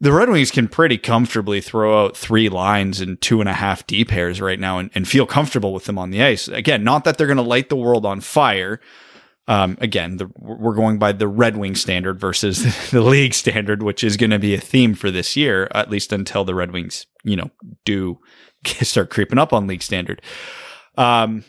the 0.00 0.12
Red 0.12 0.28
Wings 0.28 0.50
can 0.50 0.68
pretty 0.68 0.98
comfortably 0.98 1.62
throw 1.62 2.04
out 2.04 2.16
three 2.16 2.50
lines 2.50 3.00
and 3.00 3.18
two 3.20 3.40
and 3.40 3.48
a 3.48 3.54
half 3.54 3.86
D 3.86 4.04
pairs 4.04 4.40
right 4.40 4.60
now 4.60 4.78
and, 4.78 4.90
and 4.94 5.08
feel 5.08 5.26
comfortable 5.26 5.72
with 5.72 5.86
them 5.86 5.98
on 5.98 6.10
the 6.10 6.22
ice. 6.22 6.48
Again, 6.48 6.84
not 6.84 7.04
that 7.04 7.16
they're 7.16 7.26
going 7.26 7.38
to 7.38 7.42
light 7.42 7.70
the 7.70 7.76
world 7.76 8.04
on 8.04 8.20
fire. 8.20 8.78
Um, 9.48 9.78
again, 9.80 10.16
the, 10.16 10.28
we're 10.36 10.74
going 10.74 10.98
by 10.98 11.12
the 11.12 11.28
Red 11.28 11.56
Wing 11.56 11.76
standard 11.76 12.18
versus 12.18 12.90
the 12.90 13.00
league 13.00 13.34
standard, 13.34 13.82
which 13.82 14.02
is 14.02 14.16
going 14.16 14.30
to 14.30 14.38
be 14.38 14.54
a 14.54 14.60
theme 14.60 14.94
for 14.94 15.10
this 15.10 15.36
year, 15.36 15.68
at 15.72 15.90
least 15.90 16.12
until 16.12 16.44
the 16.44 16.54
Red 16.54 16.72
Wings, 16.72 17.06
you 17.22 17.36
know, 17.36 17.50
do 17.84 18.18
start 18.64 19.10
creeping 19.10 19.38
up 19.38 19.52
on 19.52 19.66
league 19.66 19.82
standard. 19.82 20.20
Um, 20.98 21.44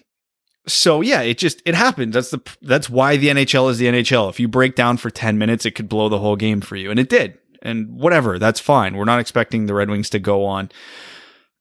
so 0.68 1.02
yeah, 1.02 1.22
it 1.22 1.38
just 1.38 1.62
it 1.66 1.76
happens. 1.76 2.14
That's 2.14 2.30
the 2.30 2.42
that's 2.62 2.90
why 2.90 3.16
the 3.16 3.30
NHL 3.30 3.72
is 3.72 3.78
the 3.78 3.88
NHL. 3.88 4.30
If 4.30 4.40
you 4.40 4.50
break 4.50 4.76
down 4.76 4.98
for 4.98 5.10
10 5.10 5.38
minutes, 5.38 5.66
it 5.66 5.72
could 5.72 5.88
blow 5.88 6.10
the 6.10 6.20
whole 6.20 6.36
game 6.36 6.60
for 6.60 6.76
you. 6.76 6.92
And 6.92 7.00
it 7.00 7.10
did 7.10 7.38
and 7.62 8.00
whatever, 8.00 8.40
that's 8.40 8.60
fine. 8.60 8.96
We're 8.96 9.06
not 9.06 9.20
expecting 9.20 9.66
the 9.66 9.74
Red 9.74 9.90
Wings 9.90 10.10
to 10.12 10.20
go 10.20 10.46
on 10.46 10.70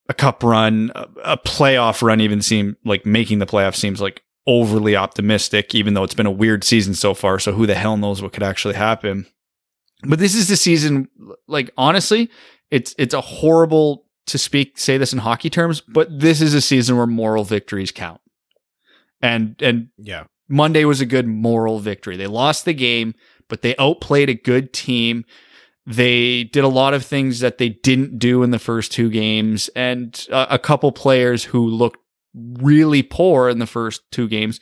a 0.08 0.14
cup 0.14 0.42
run, 0.42 0.92
a 1.24 1.36
playoff 1.36 2.00
run, 2.00 2.20
even 2.20 2.40
seem 2.40 2.76
like 2.84 3.04
making 3.04 3.40
the 3.40 3.46
playoff 3.46 3.74
seems 3.74 4.00
like 4.00 4.22
overly 4.46 4.96
optimistic, 4.96 5.74
even 5.74 5.94
though 5.94 6.04
it's 6.04 6.14
been 6.14 6.26
a 6.26 6.30
weird 6.30 6.64
season 6.64 6.94
so 6.94 7.14
far. 7.14 7.38
So 7.38 7.52
who 7.52 7.66
the 7.66 7.74
hell 7.74 7.96
knows 7.96 8.22
what 8.22 8.32
could 8.32 8.42
actually 8.42 8.74
happen? 8.74 9.26
But 10.02 10.18
this 10.18 10.34
is 10.34 10.48
the 10.48 10.56
season, 10.56 11.08
like 11.48 11.70
honestly, 11.76 12.30
it's 12.70 12.94
it's 12.98 13.14
a 13.14 13.20
horrible 13.20 14.04
to 14.26 14.38
speak 14.38 14.78
say 14.78 14.98
this 14.98 15.12
in 15.12 15.20
hockey 15.20 15.50
terms, 15.50 15.80
but 15.80 16.20
this 16.20 16.40
is 16.40 16.54
a 16.54 16.60
season 16.60 16.96
where 16.96 17.06
moral 17.06 17.44
victories 17.44 17.92
count. 17.92 18.20
And 19.22 19.56
and 19.62 19.88
yeah, 19.96 20.24
Monday 20.48 20.84
was 20.84 21.00
a 21.00 21.06
good 21.06 21.26
moral 21.26 21.78
victory. 21.78 22.16
They 22.16 22.26
lost 22.26 22.64
the 22.64 22.74
game, 22.74 23.14
but 23.48 23.62
they 23.62 23.74
outplayed 23.78 24.28
a 24.28 24.34
good 24.34 24.72
team. 24.72 25.24
They 25.86 26.44
did 26.44 26.64
a 26.64 26.68
lot 26.68 26.94
of 26.94 27.04
things 27.04 27.40
that 27.40 27.58
they 27.58 27.68
didn't 27.68 28.18
do 28.18 28.42
in 28.42 28.50
the 28.50 28.58
first 28.58 28.92
two 28.92 29.08
games, 29.08 29.70
and 29.74 30.26
a, 30.30 30.54
a 30.54 30.58
couple 30.58 30.92
players 30.92 31.44
who 31.44 31.66
looked 31.66 32.00
really 32.36 33.02
poor 33.02 33.48
in 33.48 33.58
the 33.58 33.66
first 33.66 34.02
two 34.10 34.28
games 34.28 34.60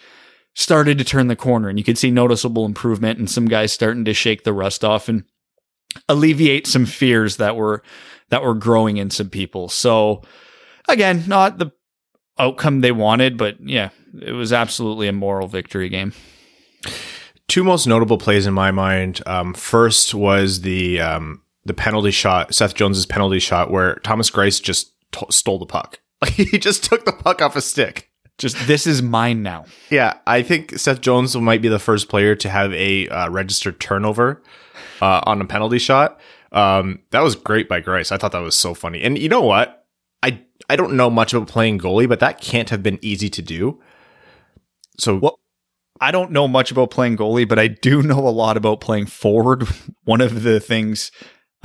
started 0.54 0.98
to 0.98 1.04
turn 1.04 1.26
the 1.26 1.36
corner, 1.36 1.68
and 1.68 1.78
you 1.78 1.84
could 1.84 1.98
see 1.98 2.10
noticeable 2.10 2.64
improvement, 2.64 3.18
and 3.18 3.28
some 3.28 3.46
guys 3.46 3.72
starting 3.72 4.04
to 4.04 4.14
shake 4.14 4.44
the 4.44 4.52
rust 4.52 4.84
off 4.84 5.08
and 5.08 5.24
alleviate 6.08 6.66
some 6.66 6.86
fears 6.86 7.36
that 7.36 7.56
were 7.56 7.82
that 8.30 8.42
were 8.42 8.54
growing 8.54 8.96
in 8.96 9.10
some 9.10 9.30
people. 9.30 9.68
So 9.68 10.22
again, 10.88 11.24
not 11.26 11.58
the 11.58 11.72
outcome 12.38 12.80
they 12.80 12.92
wanted, 12.92 13.36
but 13.36 13.56
yeah, 13.60 13.90
it 14.20 14.32
was 14.32 14.52
absolutely 14.52 15.08
a 15.08 15.12
moral 15.12 15.48
victory 15.48 15.88
game 15.88 16.12
two 17.48 17.64
most 17.64 17.86
notable 17.86 18.18
plays 18.18 18.46
in 18.46 18.54
my 18.54 18.70
mind. 18.70 19.20
Um, 19.26 19.54
first 19.54 20.14
was 20.14 20.62
the 20.62 21.00
um, 21.00 21.42
the 21.64 21.74
penalty 21.74 22.10
shot, 22.10 22.54
Seth 22.54 22.74
Jones's 22.74 23.06
penalty 23.06 23.38
shot, 23.38 23.70
where 23.70 23.96
Thomas 23.96 24.30
Greiss 24.30 24.62
just 24.62 24.92
t- 25.12 25.26
stole 25.30 25.58
the 25.58 25.66
puck. 25.66 26.00
Like 26.24 26.32
he 26.50 26.58
just 26.58 26.84
took 26.84 27.04
the 27.04 27.12
puck 27.12 27.42
off 27.42 27.54
a 27.54 27.60
stick. 27.60 28.10
Just 28.38 28.66
this 28.66 28.86
is 28.86 29.02
mine 29.02 29.42
now. 29.42 29.64
Yeah, 29.90 30.14
I 30.26 30.42
think 30.42 30.76
Seth 30.78 31.00
Jones 31.00 31.36
might 31.36 31.62
be 31.62 31.68
the 31.68 31.78
first 31.78 32.08
player 32.08 32.34
to 32.34 32.48
have 32.48 32.72
a 32.72 33.08
uh, 33.08 33.28
registered 33.30 33.78
turnover 33.78 34.42
uh, 35.00 35.20
on 35.24 35.40
a 35.40 35.44
penalty 35.44 35.78
shot. 35.78 36.18
Um, 36.50 37.00
that 37.10 37.20
was 37.20 37.36
great 37.36 37.68
by 37.68 37.80
Greiss. 37.80 38.10
I 38.10 38.16
thought 38.16 38.32
that 38.32 38.40
was 38.40 38.56
so 38.56 38.74
funny. 38.74 39.02
And 39.02 39.18
you 39.18 39.28
know 39.28 39.42
what? 39.42 39.86
I 40.22 40.40
I 40.68 40.76
don't 40.76 40.94
know 40.94 41.10
much 41.10 41.32
about 41.32 41.46
playing 41.46 41.78
goalie, 41.78 42.08
but 42.08 42.20
that 42.20 42.40
can't 42.40 42.70
have 42.70 42.82
been 42.82 42.98
easy 43.02 43.28
to 43.28 43.42
do. 43.42 43.80
So 44.98 45.18
what 45.18 45.34
I 46.00 46.10
don't 46.10 46.32
know 46.32 46.48
much 46.48 46.72
about 46.72 46.90
playing 46.90 47.18
goalie, 47.18 47.48
but 47.48 47.58
I 47.58 47.68
do 47.68 48.02
know 48.02 48.18
a 48.18 48.30
lot 48.30 48.56
about 48.56 48.80
playing 48.80 49.06
forward. 49.06 49.68
One 50.04 50.20
of 50.20 50.42
the 50.42 50.58
things 50.58 51.12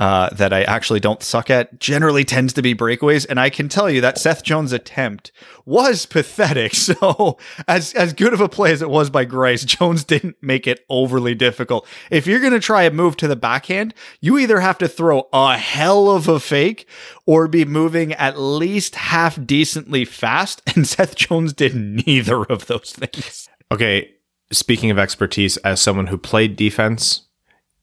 uh, 0.00 0.30
that 0.30 0.50
I 0.50 0.62
actually 0.62 0.98
don't 0.98 1.22
suck 1.22 1.50
at 1.50 1.78
generally 1.78 2.24
tends 2.24 2.54
to 2.54 2.62
be 2.62 2.74
breakaways, 2.74 3.26
and 3.28 3.38
I 3.38 3.50
can 3.50 3.68
tell 3.68 3.90
you 3.90 4.00
that 4.00 4.16
Seth 4.16 4.42
Jones' 4.42 4.72
attempt 4.72 5.30
was 5.64 6.06
pathetic. 6.06 6.72
So, 6.80 7.38
as 7.68 7.92
as 7.92 8.14
good 8.14 8.32
of 8.32 8.40
a 8.40 8.48
play 8.48 8.72
as 8.72 8.80
it 8.80 8.88
was 8.88 9.10
by 9.10 9.26
Greiss, 9.26 9.66
Jones 9.66 10.02
didn't 10.02 10.36
make 10.40 10.66
it 10.66 10.84
overly 10.88 11.34
difficult. 11.34 11.86
If 12.10 12.26
you're 12.26 12.40
going 12.40 12.54
to 12.54 12.58
try 12.58 12.84
a 12.84 12.90
move 12.90 13.16
to 13.18 13.28
the 13.28 13.36
backhand, 13.36 13.94
you 14.20 14.38
either 14.38 14.60
have 14.60 14.78
to 14.78 14.88
throw 14.88 15.28
a 15.32 15.58
hell 15.58 16.10
of 16.10 16.26
a 16.26 16.40
fake 16.40 16.88
or 17.26 17.48
be 17.48 17.64
moving 17.64 18.12
at 18.14 18.38
least 18.38 18.94
half 18.94 19.44
decently 19.44 20.04
fast, 20.04 20.62
and 20.74 20.86
Seth 20.86 21.14
Jones 21.14 21.52
did 21.52 21.74
neither 21.74 22.44
of 22.44 22.66
those 22.66 22.92
things. 22.92 23.48
Okay, 23.70 24.10
speaking 24.50 24.90
of 24.90 24.98
expertise, 24.98 25.58
as 25.58 25.80
someone 25.80 26.06
who 26.06 26.18
played 26.18 26.56
defense, 26.56 27.28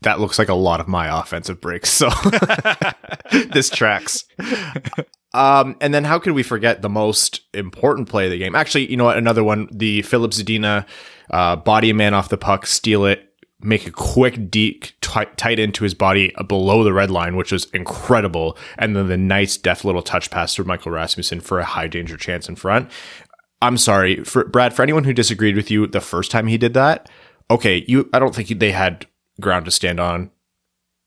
that 0.01 0.19
looks 0.19 0.37
like 0.37 0.49
a 0.49 0.53
lot 0.53 0.79
of 0.79 0.87
my 0.87 1.19
offensive 1.19 1.59
breaks. 1.61 1.89
So 1.89 2.09
this 3.51 3.69
tracks. 3.69 4.25
Um, 5.33 5.75
and 5.81 5.93
then 5.93 6.03
how 6.03 6.19
could 6.19 6.33
we 6.33 6.43
forget 6.43 6.81
the 6.81 6.89
most 6.89 7.41
important 7.53 8.09
play 8.09 8.25
of 8.25 8.31
the 8.31 8.37
game? 8.37 8.55
Actually, 8.55 8.89
you 8.89 8.97
know 8.97 9.05
what? 9.05 9.17
Another 9.17 9.43
one, 9.43 9.67
the 9.71 10.01
Filip 10.03 10.31
Zadina, 10.31 10.85
uh, 11.29 11.55
body 11.55 11.89
a 11.89 11.93
man 11.93 12.13
off 12.13 12.29
the 12.29 12.37
puck, 12.37 12.65
steal 12.65 13.05
it, 13.05 13.33
make 13.59 13.87
a 13.87 13.91
quick 13.91 14.49
deke 14.49 14.95
t- 15.01 15.25
tight 15.35 15.59
into 15.59 15.83
his 15.83 15.93
body 15.93 16.33
below 16.47 16.83
the 16.83 16.93
red 16.93 17.11
line, 17.11 17.35
which 17.35 17.51
was 17.51 17.65
incredible. 17.65 18.57
And 18.77 18.95
then 18.95 19.07
the 19.07 19.17
nice 19.17 19.57
deft 19.57 19.83
little 19.83 20.01
touch 20.01 20.29
pass 20.29 20.55
through 20.55 20.65
Michael 20.65 20.91
Rasmussen 20.91 21.41
for 21.41 21.59
a 21.59 21.65
high 21.65 21.87
danger 21.87 22.17
chance 22.17 22.47
in 22.47 22.55
front. 22.55 22.89
I'm 23.61 23.77
sorry, 23.77 24.23
for 24.23 24.45
Brad, 24.45 24.73
for 24.73 24.83
anyone 24.83 25.03
who 25.03 25.13
disagreed 25.13 25.55
with 25.55 25.71
you 25.71 25.87
the 25.87 26.01
first 26.01 26.29
time 26.29 26.47
he 26.47 26.57
did 26.57 26.75
that, 26.75 27.09
okay, 27.49 27.83
you 27.87 28.09
I 28.13 28.19
don't 28.19 28.35
think 28.35 28.59
they 28.59 28.71
had 28.71 29.07
ground 29.39 29.65
to 29.65 29.71
stand 29.71 29.99
on 29.99 30.31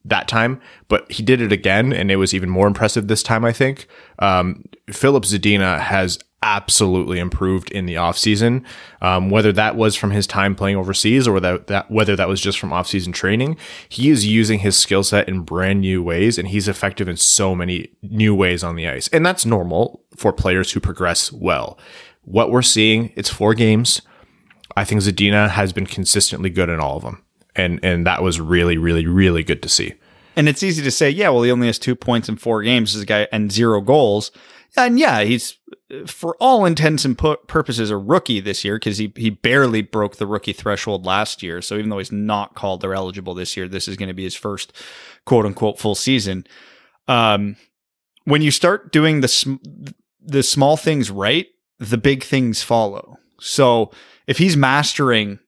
that 0.05 0.29
time, 0.29 0.61
but 0.89 1.11
he 1.13 1.23
did 1.23 1.41
it 1.41 1.53
again 1.53 1.93
and 1.93 2.11
it 2.11 2.17
was 2.17 2.33
even 2.33 2.49
more 2.49 2.67
impressive 2.67 3.09
this 3.09 3.23
time, 3.23 3.45
I 3.45 3.53
think. 3.53 3.87
Um, 4.19 4.65
Filip 4.91 5.25
Zadina 5.25 5.79
has 5.79 6.19
absolutely 6.43 7.19
improved 7.19 7.71
in 7.71 7.85
the 7.85 7.97
offseason. 7.97 8.65
Um, 9.03 9.29
whether 9.29 9.53
that 9.53 9.77
was 9.77 9.95
from 9.95 10.11
his 10.11 10.27
time 10.27 10.55
playing 10.55 10.77
overseas 10.77 11.29
or 11.29 11.39
that, 11.41 11.67
that 11.67 11.91
whether 11.91 12.17
that 12.17 12.29
was 12.29 12.41
just 12.41 12.59
from 12.59 12.71
offseason 12.71 13.13
training, 13.13 13.59
he 13.91 14.09
is 14.09 14.27
using 14.27 14.61
his 14.61 14.79
skill 14.79 15.05
set 15.05 15.29
in 15.29 15.43
brand 15.43 15.83
new 15.83 16.03
ways 16.03 16.39
and 16.39 16.49
he's 16.49 16.67
effective 16.67 17.09
in 17.09 17.19
so 17.19 17.55
many 17.55 17.91
new 18.01 18.35
ways 18.35 18.65
on 18.65 18.77
the 18.77 18.89
ice. 18.89 19.09
And 19.09 19.25
that's 19.27 19.45
normal 19.45 20.03
for 20.17 20.33
players 20.33 20.73
who 20.73 20.81
progress 20.81 21.31
well 21.31 21.79
what 22.23 22.51
we're 22.51 22.63
seeing, 22.63 23.13
it's 23.17 23.29
four 23.29 23.55
games. 23.55 24.03
I 24.77 24.85
think 24.85 25.01
Zadina 25.01 25.49
has 25.51 25.73
been 25.73 25.87
consistently 25.87 26.51
good 26.51 26.69
in 26.69 26.81
all 26.81 26.97
of 26.97 27.03
them. 27.03 27.25
And 27.57 27.81
and 27.83 28.07
that 28.07 28.23
was 28.23 28.41
really, 28.41 28.79
really, 28.79 29.07
really 29.07 29.43
good 29.43 29.63
to 29.63 29.69
see. 29.69 29.95
And 30.37 30.49
it's 30.49 30.63
easy 30.63 30.83
to 30.83 30.91
say, 30.91 31.11
yeah, 31.11 31.29
well, 31.29 31.43
he 31.43 31.51
only 31.51 31.67
has 31.67 31.79
two 31.79 31.97
points 31.97 32.29
in 32.29 32.37
four 32.37 32.63
games, 32.63 32.95
this 32.95 33.05
guy, 33.05 33.27
and 33.33 33.51
zero 33.51 33.81
goals. 33.81 34.31
And 34.77 34.99
yeah, 34.99 35.23
he's 35.23 35.59
for 36.07 36.37
all 36.37 36.65
intents 36.65 37.05
and 37.05 37.19
pu- 37.19 37.37
purposes 37.49 37.91
a 37.91 37.97
rookie 37.97 38.41
this 38.41 38.65
year 38.65 38.77
because 38.77 38.99
he 38.99 39.13
he 39.17 39.31
barely 39.31 39.83
broke 39.83 40.17
the 40.17 40.27
rookie 40.27 40.53
threshold 40.53 41.05
last 41.05 41.43
year. 41.43 41.61
So 41.61 41.77
even 41.77 41.91
though 41.91 41.99
he's 41.99 42.13
not 42.13 42.55
called 42.55 42.85
or 42.85 42.95
eligible 42.95 43.35
this 43.35 43.57
year, 43.57 43.69
this 43.69 43.89
is 43.89 43.97
going 43.97 44.09
to 44.09 44.15
be 44.15 44.25
his 44.25 44.37
first 44.37 44.73
quote 45.27 45.45
unquote 45.45 45.79
full 45.79 45.97
season. 45.97 46.47
Um, 47.09 47.57
when 48.25 48.43
you 48.43 48.51
start 48.51 48.93
doing 48.93 49.21
the 49.21 49.29
sm- 49.29 49.57
the 50.21 50.43
small 50.43 50.77
things 50.77 51.11
right, 51.11 51.47
the 51.79 51.99
big 51.99 52.23
things 52.23 52.63
follow. 52.63 53.17
So 53.41 53.91
if 54.27 54.39
he's 54.39 54.57
mastering 54.57 55.41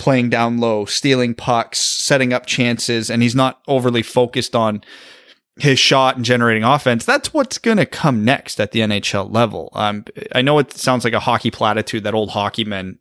playing 0.00 0.30
down 0.30 0.58
low, 0.58 0.84
stealing 0.86 1.34
pucks, 1.34 1.78
setting 1.78 2.32
up 2.32 2.46
chances, 2.46 3.10
and 3.10 3.22
he's 3.22 3.36
not 3.36 3.60
overly 3.68 4.02
focused 4.02 4.56
on 4.56 4.82
his 5.58 5.78
shot 5.78 6.16
and 6.16 6.24
generating 6.24 6.64
offense, 6.64 7.04
that's 7.04 7.34
what's 7.34 7.58
going 7.58 7.76
to 7.76 7.86
come 7.86 8.24
next 8.24 8.60
at 8.60 8.72
the 8.72 8.80
NHL 8.80 9.32
level. 9.32 9.68
Um, 9.74 10.06
I 10.34 10.42
know 10.42 10.58
it 10.58 10.72
sounds 10.72 11.04
like 11.04 11.12
a 11.12 11.20
hockey 11.20 11.50
platitude 11.50 12.02
that 12.04 12.14
old 12.14 12.30
hockey 12.30 12.64
men 12.64 12.98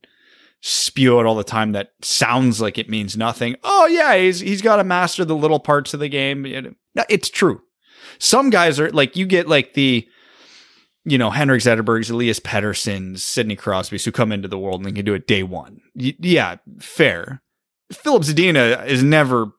spew 0.62 1.18
out 1.18 1.26
all 1.26 1.36
the 1.36 1.44
time 1.44 1.72
that 1.72 1.94
sounds 2.02 2.60
like 2.60 2.78
it 2.78 2.90
means 2.90 3.16
nothing. 3.16 3.56
Oh 3.64 3.88
yeah, 3.88 4.18
he's 4.18 4.42
he's 4.42 4.62
got 4.62 4.76
to 4.76 4.84
master 4.84 5.24
the 5.24 5.36
little 5.36 5.60
parts 5.60 5.94
of 5.94 6.02
the 6.02 6.10
game. 6.10 6.76
It's 7.08 7.30
true. 7.30 7.62
Some 8.18 8.50
guys 8.50 8.78
are 8.80 8.92
like 8.92 9.16
you 9.16 9.26
get 9.26 9.48
like 9.48 9.74
the 9.74 10.06
you 11.06 11.18
know, 11.18 11.30
Henrik 11.30 11.62
Zetterbergs, 11.62 12.12
Elias 12.12 12.40
Petterssons, 12.40 13.20
Sidney 13.20 13.56
Crosby's 13.56 14.06
who 14.06 14.12
come 14.12 14.32
into 14.32 14.48
the 14.48 14.60
world 14.60 14.82
and 14.82 14.86
they 14.86 14.96
can 14.96 15.06
do 15.06 15.14
it 15.14 15.28
day 15.28 15.44
one. 15.44 15.82
Y- 15.96 16.16
yeah, 16.20 16.58
fair. 16.80 17.42
Filip 17.92 18.24
Zadina 18.24 18.88
has 18.88 19.04
never 19.04 19.52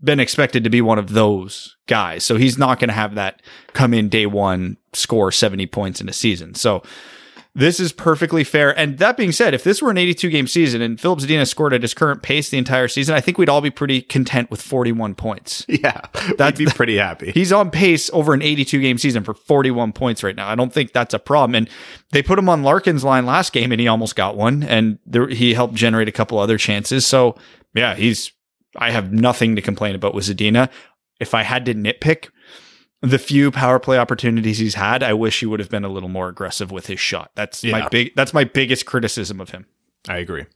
been 0.00 0.20
expected 0.20 0.64
to 0.64 0.70
be 0.70 0.80
one 0.80 0.98
of 0.98 1.12
those 1.12 1.76
guys. 1.86 2.24
So 2.24 2.36
he's 2.36 2.56
not 2.56 2.78
going 2.78 2.88
to 2.88 2.94
have 2.94 3.16
that 3.16 3.42
come 3.72 3.92
in 3.92 4.08
day 4.08 4.26
one, 4.26 4.76
score 4.92 5.32
70 5.32 5.66
points 5.66 6.00
in 6.00 6.08
a 6.08 6.12
season. 6.12 6.54
So 6.54 6.82
this 7.54 7.80
is 7.80 7.92
perfectly 7.92 8.44
fair. 8.44 8.76
And 8.78 8.98
that 8.98 9.16
being 9.16 9.32
said, 9.32 9.54
if 9.54 9.64
this 9.64 9.82
were 9.82 9.90
an 9.90 9.98
82 9.98 10.30
game 10.30 10.46
season 10.46 10.80
and 10.80 11.00
Filip 11.00 11.20
Zadina 11.20 11.46
scored 11.46 11.74
at 11.74 11.82
his 11.82 11.94
current 11.94 12.22
pace 12.22 12.50
the 12.50 12.58
entire 12.58 12.88
season, 12.88 13.14
I 13.14 13.20
think 13.20 13.38
we'd 13.38 13.48
all 13.48 13.60
be 13.60 13.70
pretty 13.70 14.02
content 14.02 14.50
with 14.50 14.62
41 14.62 15.14
points. 15.14 15.66
Yeah, 15.78 16.00
that'd 16.36 16.58
be 16.58 16.66
pretty 16.66 16.96
happy. 16.96 17.30
He's 17.30 17.52
on 17.52 17.70
pace 17.70 18.10
over 18.12 18.34
an 18.34 18.42
82 18.42 18.80
game 18.80 18.98
season 18.98 19.22
for 19.22 19.32
41 19.32 19.92
points 19.92 20.24
right 20.24 20.34
now. 20.34 20.48
I 20.48 20.56
don't 20.56 20.72
think 20.72 20.92
that's 20.92 21.14
a 21.14 21.20
problem. 21.20 21.54
And 21.54 21.70
they 22.10 22.20
put 22.20 22.36
him 22.36 22.48
on 22.48 22.64
Larkin's 22.64 23.04
line 23.04 23.24
last 23.24 23.52
game 23.52 23.70
and 23.70 23.80
he 23.80 23.86
almost 23.86 24.16
got 24.16 24.36
one 24.36 24.64
and 24.64 24.98
there, 25.06 25.28
he 25.28 25.54
helped 25.54 25.74
generate 25.74 26.08
a 26.08 26.12
couple 26.12 26.38
other 26.38 26.58
chances. 26.58 27.06
So 27.06 27.36
yeah, 27.74 27.94
he's, 27.94 28.32
I 28.76 28.90
have 28.90 29.12
nothing 29.12 29.54
to 29.54 29.62
complain 29.62 29.94
about 29.94 30.14
with 30.14 30.24
Zadina. 30.24 30.68
If 31.20 31.32
I 31.32 31.44
had 31.44 31.64
to 31.66 31.74
nitpick, 31.74 32.30
the 33.00 33.18
few 33.18 33.50
power 33.50 33.78
play 33.78 33.98
opportunities 33.98 34.58
he's 34.58 34.74
had, 34.74 35.02
I 35.02 35.12
wish 35.12 35.40
he 35.40 35.46
would 35.46 35.60
have 35.60 35.70
been 35.70 35.84
a 35.84 35.88
little 35.88 36.08
more 36.08 36.28
aggressive 36.28 36.70
with 36.72 36.86
his 36.86 36.98
shot. 37.00 37.30
That's 37.34 37.62
Yeah. 37.62 37.78
my 37.80 37.88
big 37.88 38.12
that's 38.16 38.34
my 38.34 38.44
biggest 38.44 38.86
criticism 38.86 39.40
of 39.40 39.50
him. 39.50 39.66
I 40.08 40.18
agree. 40.18 40.46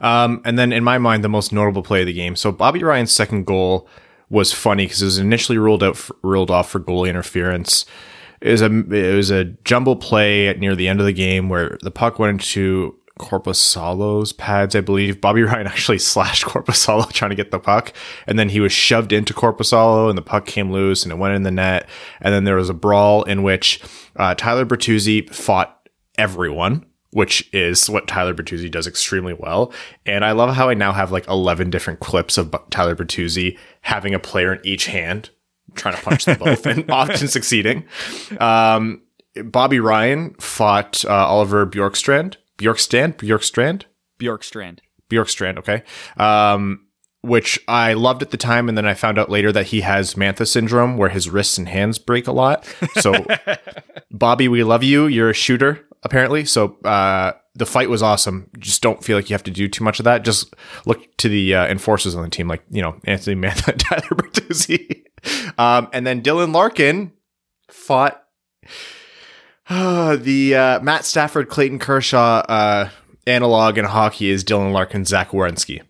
Um, 0.00 0.40
and 0.44 0.58
then 0.58 0.72
in 0.72 0.84
my 0.84 0.98
mind, 0.98 1.24
the 1.24 1.28
most 1.28 1.52
notable 1.52 1.82
play 1.82 2.00
of 2.00 2.06
the 2.06 2.12
game. 2.12 2.36
So 2.36 2.52
Bobby 2.52 2.82
Ryan's 2.84 3.12
second 3.12 3.44
goal 3.46 3.88
was 4.28 4.52
funny 4.52 4.84
because 4.86 5.02
it 5.02 5.06
was 5.06 5.18
initially 5.18 5.58
ruled 5.58 5.82
out, 5.82 5.96
for, 5.96 6.14
ruled 6.22 6.50
off 6.50 6.70
for 6.70 6.78
goalie 6.78 7.08
interference. 7.08 7.84
It 8.40 8.52
was 8.52 8.62
a 8.62 8.66
it 8.66 9.14
was 9.16 9.30
a 9.30 9.44
jumble 9.64 9.96
play 9.96 10.54
near 10.54 10.74
the 10.76 10.88
end 10.88 11.00
of 11.00 11.06
the 11.06 11.12
game 11.12 11.48
where 11.48 11.76
the 11.82 11.90
puck 11.90 12.18
went 12.18 12.30
into 12.40 12.96
Korpisalo's 13.20 14.32
pads, 14.32 14.74
I 14.74 14.80
believe. 14.80 15.20
Bobby 15.20 15.42
Ryan 15.44 15.66
actually 15.66 15.98
slashed 15.98 16.44
Korpisalo 16.44 17.12
trying 17.12 17.30
to 17.30 17.36
get 17.36 17.50
the 17.50 17.58
puck, 17.58 17.92
and 18.26 18.38
then 18.38 18.48
he 18.48 18.60
was 18.60 18.72
shoved 18.72 19.12
into 19.12 19.34
Korpisalo, 19.34 20.08
and 20.08 20.16
the 20.16 20.22
puck 20.22 20.46
came 20.46 20.72
loose, 20.72 21.02
and 21.04 21.12
it 21.12 21.18
went 21.18 21.34
in 21.34 21.42
the 21.42 21.50
net. 21.50 21.88
And 22.20 22.32
then 22.32 22.44
there 22.44 22.56
was 22.56 22.70
a 22.70 22.74
brawl 22.74 23.22
in 23.24 23.42
which 23.42 23.80
uh, 24.16 24.34
Tyler 24.34 24.64
Bertuzzi 24.64 25.32
fought 25.32 25.88
everyone, 26.16 26.86
which 27.10 27.48
is 27.52 27.90
what 27.90 28.08
Tyler 28.08 28.34
Bertuzzi 28.34 28.70
does 28.70 28.86
extremely 28.86 29.34
well. 29.34 29.72
And 30.06 30.24
I 30.24 30.32
love 30.32 30.54
how 30.54 30.70
I 30.70 30.74
now 30.74 30.92
have 30.92 31.12
like 31.12 31.28
11 31.28 31.70
different 31.70 32.00
clips 32.00 32.38
of 32.38 32.54
Tyler 32.70 32.96
Bertuzzi 32.96 33.58
having 33.82 34.14
a 34.14 34.18
player 34.18 34.54
in 34.54 34.60
each 34.64 34.86
hand, 34.86 35.30
trying 35.74 35.94
to 35.96 36.02
punch 36.02 36.24
them 36.24 36.38
both 36.40 36.64
and 36.66 36.90
often 36.90 37.28
succeeding. 37.28 37.84
Um, 38.38 39.02
Bobby 39.44 39.78
Ryan 39.78 40.34
fought 40.34 41.04
uh, 41.04 41.26
Oliver 41.26 41.66
Bjorkstrand. 41.66 42.36
Bjorkstrand? 42.60 43.16
Bjorkstrand? 43.16 43.84
Bjorkstrand. 44.20 44.78
Bjorkstrand, 45.10 45.58
okay. 45.58 45.82
Um, 46.16 46.86
which 47.22 47.58
I 47.66 47.94
loved 47.94 48.22
at 48.22 48.30
the 48.30 48.36
time, 48.36 48.68
and 48.68 48.76
then 48.76 48.86
I 48.86 48.94
found 48.94 49.18
out 49.18 49.30
later 49.30 49.50
that 49.52 49.66
he 49.66 49.80
has 49.80 50.14
Mantha 50.14 50.46
syndrome, 50.46 50.96
where 50.96 51.08
his 51.08 51.28
wrists 51.28 51.58
and 51.58 51.68
hands 51.68 51.98
break 51.98 52.26
a 52.26 52.32
lot. 52.32 52.66
So, 53.00 53.26
Bobby, 54.10 54.48
we 54.48 54.62
love 54.62 54.82
you. 54.82 55.06
You're 55.06 55.30
a 55.30 55.34
shooter, 55.34 55.86
apparently. 56.02 56.44
So, 56.44 56.76
uh, 56.84 57.32
the 57.54 57.66
fight 57.66 57.90
was 57.90 58.02
awesome. 58.02 58.48
Just 58.58 58.80
don't 58.80 59.02
feel 59.02 59.16
like 59.16 59.28
you 59.28 59.34
have 59.34 59.42
to 59.44 59.50
do 59.50 59.68
too 59.68 59.84
much 59.84 59.98
of 59.98 60.04
that. 60.04 60.24
Just 60.24 60.54
look 60.86 61.16
to 61.18 61.28
the 61.28 61.54
uh, 61.54 61.66
enforcers 61.66 62.14
on 62.14 62.22
the 62.22 62.30
team, 62.30 62.48
like 62.48 62.62
you 62.70 62.80
know 62.82 62.98
Anthony 63.04 63.40
Mantha, 63.40 63.72
and 63.72 63.80
Tyler 63.80 64.00
Bertuzzi, 64.02 65.04
um, 65.58 65.88
and 65.92 66.06
then 66.06 66.22
Dylan 66.22 66.54
Larkin 66.54 67.12
fought 67.68 68.22
the 70.16 70.54
uh, 70.56 70.80
Matt 70.80 71.04
Stafford, 71.04 71.48
Clayton 71.48 71.78
Kershaw 71.78 72.40
uh, 72.48 72.88
analog 73.24 73.78
in 73.78 73.84
hockey 73.84 74.28
is 74.28 74.42
Dylan 74.42 74.72
Larkin, 74.72 75.04
Zach 75.04 75.30
Werenski. 75.30 75.82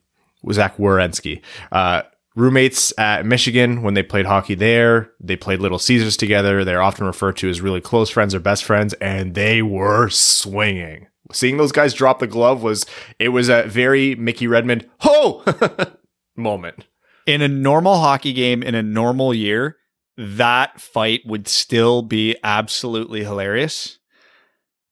Zach 0.53 0.77
Werenski. 0.77 1.41
Uh, 1.73 2.03
roommates 2.37 2.93
at 2.99 3.25
Michigan 3.25 3.81
when 3.81 3.95
they 3.95 4.03
played 4.03 4.27
hockey 4.27 4.55
there. 4.55 5.13
They 5.19 5.35
played 5.35 5.61
Little 5.61 5.79
Caesars 5.79 6.19
together. 6.19 6.63
They're 6.63 6.83
often 6.83 7.07
referred 7.07 7.39
to 7.39 7.49
as 7.49 7.63
really 7.63 7.81
close 7.81 8.11
friends 8.11 8.35
or 8.35 8.41
best 8.41 8.65
friends, 8.65 8.93
and 8.95 9.35
they 9.35 9.63
were 9.63 10.11
swinging. 10.11 11.07
Seeing 11.33 11.57
those 11.57 11.73
guys 11.73 11.95
drop 11.95 12.19
the 12.19 12.27
glove 12.27 12.63
was 12.63 12.85
it 13.19 13.31
was 13.31 13.49
a 13.49 13.63
very 13.63 14.15
Mickey 14.15 14.47
Redmond 14.47 14.91
ho 14.99 15.43
moment. 16.37 16.85
In 17.25 17.41
a 17.41 17.49
normal 17.49 17.99
hockey 17.99 18.35
game 18.35 18.63
in 18.63 18.75
a 18.75 18.83
normal 18.83 19.33
year, 19.33 19.79
that 20.17 20.81
fight 20.81 21.23
would 21.25 21.49
still 21.49 22.03
be 22.03 22.37
absolutely 22.43 23.25
hilarious. 23.25 23.99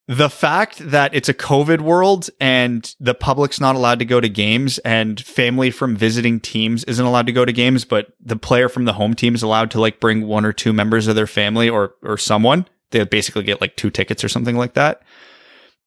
The 0.07 0.31
fact 0.31 0.79
that 0.79 1.15
it's 1.15 1.29
a 1.29 1.35
COVID 1.35 1.83
world 1.83 2.31
and 2.41 2.95
the 2.99 3.15
public's 3.15 3.61
not 3.61 3.77
allowed 3.77 3.99
to 3.99 4.07
go 4.07 4.21
to 4.21 4.29
games 4.29 4.79
and 4.79 5.21
family 5.21 5.71
from 5.71 5.97
visiting 5.97 6.41
teams 6.41 6.83
isn't 6.85 7.05
allowed 7.05 7.27
to 7.27 7.33
go 7.33 7.45
to 7.45 7.53
games, 7.53 7.85
but 7.85 8.15
the 8.19 8.37
player 8.37 8.71
from 8.71 8.87
the 8.87 8.95
home 8.95 9.13
team 9.13 9.35
is 9.35 9.43
allowed 9.43 9.71
to 9.73 9.81
like 9.81 10.01
bring 10.01 10.27
one 10.27 10.47
or 10.47 10.53
two 10.55 10.73
members 10.73 11.09
of 11.09 11.15
their 11.15 11.27
family 11.27 11.69
or 11.69 11.95
or 12.03 12.17
someone. 12.17 12.67
They 12.91 13.05
basically 13.05 13.43
get 13.43 13.61
like 13.61 13.77
two 13.77 13.91
tickets 13.91 14.25
or 14.25 14.31
something 14.31 14.57
like 14.57 14.73
that. 14.73 15.03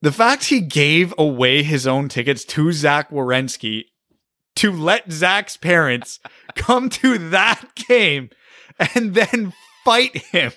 The 0.04 0.12
fact 0.12 0.46
he 0.46 0.62
gave 0.62 1.16
away 1.18 1.64
his 1.64 1.88
own 1.88 2.08
tickets 2.08 2.46
to 2.46 2.72
Zach 2.72 3.10
Werenski 3.10 3.86
to 4.58 4.72
let 4.72 5.12
Zach's 5.12 5.58
parents 5.58 6.20
come 6.56 6.90
to 6.90 7.18
that 7.30 7.74
game 7.74 8.30
and 8.96 9.14
then 9.14 9.54
fight 9.84 10.18
him 10.18 10.52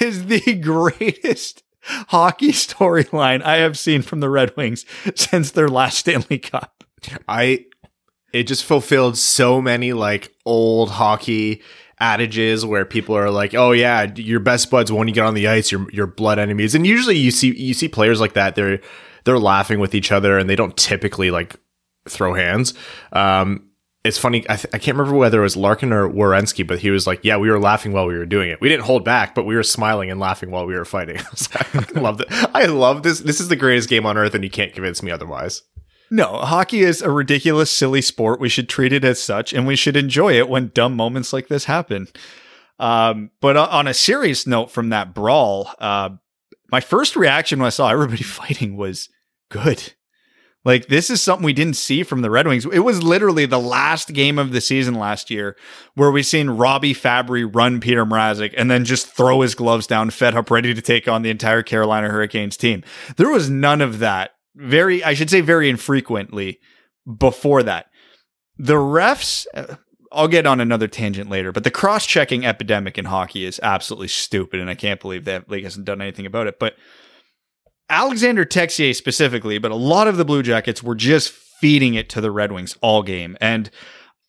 is 0.00 0.26
the 0.26 0.54
greatest 0.54 1.62
hockey 2.08 2.52
storyline 2.52 3.42
I 3.42 3.56
have 3.56 3.78
seen 3.78 4.02
from 4.02 4.20
the 4.20 4.28
Red 4.28 4.56
Wings 4.56 4.84
since 5.14 5.52
their 5.52 5.68
last 5.68 5.98
Stanley 5.98 6.38
Cup. 6.38 6.84
I 7.28 7.66
it 8.32 8.44
just 8.44 8.64
fulfilled 8.64 9.16
so 9.16 9.62
many 9.62 9.92
like 9.92 10.32
old 10.44 10.90
hockey 10.90 11.62
adages 11.98 12.66
where 12.66 12.84
people 12.84 13.16
are 13.16 13.30
like, 13.30 13.54
"Oh 13.54 13.72
yeah, 13.72 14.12
your 14.16 14.40
best 14.40 14.70
buds 14.70 14.92
when 14.92 15.08
you 15.08 15.14
get 15.14 15.24
on 15.24 15.34
the 15.34 15.48
ice, 15.48 15.72
your 15.72 15.90
your 15.90 16.06
blood 16.06 16.38
enemies." 16.38 16.74
And 16.74 16.86
usually 16.86 17.16
you 17.16 17.30
see 17.30 17.54
you 17.54 17.74
see 17.74 17.88
players 17.88 18.20
like 18.20 18.34
that. 18.34 18.54
They're 18.54 18.80
they're 19.24 19.38
laughing 19.38 19.78
with 19.80 19.94
each 19.94 20.12
other 20.12 20.38
and 20.38 20.48
they 20.50 20.56
don't 20.56 20.76
typically 20.76 21.30
like 21.30 21.56
throw 22.08 22.34
hands. 22.34 22.74
Um, 23.12 23.65
it's 24.06 24.18
funny. 24.18 24.44
I, 24.48 24.56
th- 24.56 24.72
I 24.72 24.78
can't 24.78 24.96
remember 24.96 25.18
whether 25.18 25.40
it 25.40 25.42
was 25.42 25.56
Larkin 25.56 25.92
or 25.92 26.08
Werenski, 26.08 26.66
but 26.66 26.78
he 26.78 26.90
was 26.90 27.06
like, 27.06 27.20
"Yeah, 27.22 27.36
we 27.36 27.50
were 27.50 27.60
laughing 27.60 27.92
while 27.92 28.06
we 28.06 28.16
were 28.16 28.26
doing 28.26 28.50
it. 28.50 28.60
We 28.60 28.68
didn't 28.68 28.84
hold 28.84 29.04
back, 29.04 29.34
but 29.34 29.44
we 29.44 29.54
were 29.54 29.62
smiling 29.62 30.10
and 30.10 30.18
laughing 30.20 30.50
while 30.50 30.66
we 30.66 30.74
were 30.74 30.84
fighting." 30.84 31.20
So 31.36 31.50
I 31.54 32.00
love 32.00 32.20
it. 32.20 32.28
I 32.30 32.66
love 32.66 33.02
this. 33.02 33.20
This 33.20 33.40
is 33.40 33.48
the 33.48 33.56
greatest 33.56 33.88
game 33.88 34.06
on 34.06 34.16
earth, 34.16 34.34
and 34.34 34.42
you 34.42 34.50
can't 34.50 34.72
convince 34.72 35.02
me 35.02 35.10
otherwise. 35.10 35.62
No, 36.10 36.38
hockey 36.38 36.80
is 36.80 37.02
a 37.02 37.10
ridiculous, 37.10 37.70
silly 37.70 38.00
sport. 38.00 38.40
We 38.40 38.48
should 38.48 38.68
treat 38.68 38.92
it 38.92 39.04
as 39.04 39.20
such, 39.20 39.52
and 39.52 39.66
we 39.66 39.76
should 39.76 39.96
enjoy 39.96 40.38
it 40.38 40.48
when 40.48 40.70
dumb 40.72 40.94
moments 40.94 41.32
like 41.32 41.48
this 41.48 41.64
happen. 41.64 42.06
Um, 42.78 43.30
but 43.40 43.56
on 43.56 43.88
a 43.88 43.94
serious 43.94 44.46
note, 44.46 44.70
from 44.70 44.90
that 44.90 45.14
brawl, 45.14 45.70
uh, 45.78 46.10
my 46.70 46.80
first 46.80 47.16
reaction 47.16 47.58
when 47.58 47.66
I 47.66 47.70
saw 47.70 47.90
everybody 47.90 48.22
fighting 48.22 48.76
was 48.76 49.08
good. 49.50 49.94
Like 50.66 50.88
this 50.88 51.10
is 51.10 51.22
something 51.22 51.44
we 51.44 51.52
didn't 51.52 51.76
see 51.76 52.02
from 52.02 52.22
the 52.22 52.30
Red 52.30 52.48
Wings. 52.48 52.66
It 52.66 52.80
was 52.80 53.00
literally 53.00 53.46
the 53.46 53.60
last 53.60 54.12
game 54.12 54.36
of 54.36 54.50
the 54.50 54.60
season 54.60 54.94
last 54.94 55.30
year 55.30 55.56
where 55.94 56.10
we 56.10 56.24
seen 56.24 56.50
Robbie 56.50 56.92
Fabbri 56.92 57.48
run 57.54 57.78
Peter 57.78 58.04
Mrazek 58.04 58.52
and 58.56 58.68
then 58.68 58.84
just 58.84 59.06
throw 59.06 59.42
his 59.42 59.54
gloves 59.54 59.86
down, 59.86 60.10
fed 60.10 60.34
up, 60.34 60.50
ready 60.50 60.74
to 60.74 60.82
take 60.82 61.06
on 61.06 61.22
the 61.22 61.30
entire 61.30 61.62
Carolina 61.62 62.08
Hurricanes 62.08 62.56
team. 62.56 62.82
There 63.16 63.28
was 63.28 63.48
none 63.48 63.80
of 63.80 64.00
that. 64.00 64.32
Very, 64.56 65.04
I 65.04 65.14
should 65.14 65.30
say, 65.30 65.40
very 65.40 65.70
infrequently 65.70 66.58
before 67.16 67.62
that. 67.62 67.86
The 68.58 68.74
refs, 68.74 69.46
uh, 69.54 69.76
I'll 70.10 70.26
get 70.26 70.46
on 70.46 70.60
another 70.60 70.88
tangent 70.88 71.30
later, 71.30 71.52
but 71.52 71.62
the 71.62 71.70
cross 71.70 72.06
checking 72.06 72.44
epidemic 72.44 72.98
in 72.98 73.04
hockey 73.04 73.44
is 73.44 73.60
absolutely 73.62 74.08
stupid, 74.08 74.58
and 74.58 74.68
I 74.68 74.74
can't 74.74 75.00
believe 75.00 75.26
that 75.26 75.48
league 75.48 75.62
hasn't 75.62 75.86
done 75.86 76.00
anything 76.00 76.26
about 76.26 76.48
it. 76.48 76.58
But 76.58 76.74
Alexander 77.88 78.44
Texier 78.44 78.94
specifically, 78.94 79.58
but 79.58 79.70
a 79.70 79.76
lot 79.76 80.08
of 80.08 80.16
the 80.16 80.24
Blue 80.24 80.42
Jackets 80.42 80.82
were 80.82 80.94
just 80.94 81.30
feeding 81.30 81.94
it 81.94 82.08
to 82.10 82.20
the 82.20 82.30
Red 82.30 82.52
Wings 82.52 82.76
all 82.80 83.02
game. 83.02 83.36
And 83.40 83.70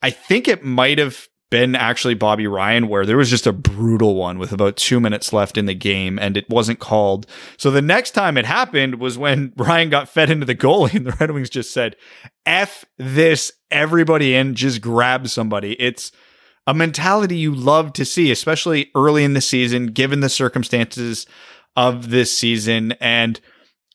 I 0.02 0.12
think 0.12 0.48
it 0.48 0.64
might 0.64 0.98
have 1.00 1.28
been 1.50 1.76
actually 1.76 2.14
Bobby 2.14 2.46
Ryan 2.46 2.90
where 2.90 3.06
there 3.06 3.18
was 3.18 3.30
just 3.30 3.48
a 3.48 3.54
brutal 3.54 4.16
one 4.16 4.38
with 4.38 4.52
about 4.52 4.76
two 4.76 5.00
minutes 5.00 5.32
left 5.32 5.58
in 5.58 5.66
the 5.66 5.74
game 5.74 6.20
and 6.20 6.36
it 6.36 6.50
wasn't 6.50 6.80
called. 6.80 7.26
So 7.58 7.72
the 7.72 7.82
next 7.82 8.12
time 8.12 8.38
it 8.38 8.46
happened 8.46 8.96
was 9.00 9.18
when 9.18 9.54
Ryan 9.58 9.90
got 9.90 10.10
fed 10.10 10.30
into 10.30 10.46
the 10.46 10.56
goalie 10.56 10.96
and 10.96 11.06
the 11.06 11.16
Red 11.20 11.32
Wings 11.32 11.50
just 11.50 11.74
said, 11.74 11.96
F 12.46 12.84
this, 12.98 13.52
everybody 13.72 14.36
in, 14.36 14.56
just 14.56 14.82
grab 14.82 15.28
somebody. 15.30 15.74
It's 15.82 16.12
a 16.66 16.74
mentality 16.74 17.38
you 17.38 17.56
love 17.56 17.94
to 17.94 18.04
see, 18.04 18.30
especially 18.30 18.92
early 18.94 19.24
in 19.24 19.34
the 19.34 19.42
season, 19.42 19.88
given 19.88 20.20
the 20.20 20.30
circumstances 20.30 21.26
of 21.76 22.10
this 22.10 22.38
season. 22.38 22.94
And 22.94 23.40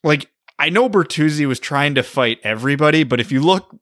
like, 0.05 0.31
I 0.59 0.69
know 0.69 0.89
Bertuzzi 0.89 1.47
was 1.47 1.59
trying 1.59 1.95
to 1.95 2.03
fight 2.03 2.39
everybody, 2.45 3.05
but 3.05 3.21
if 3.21 3.33
you 3.33 3.41
look 3.41 3.77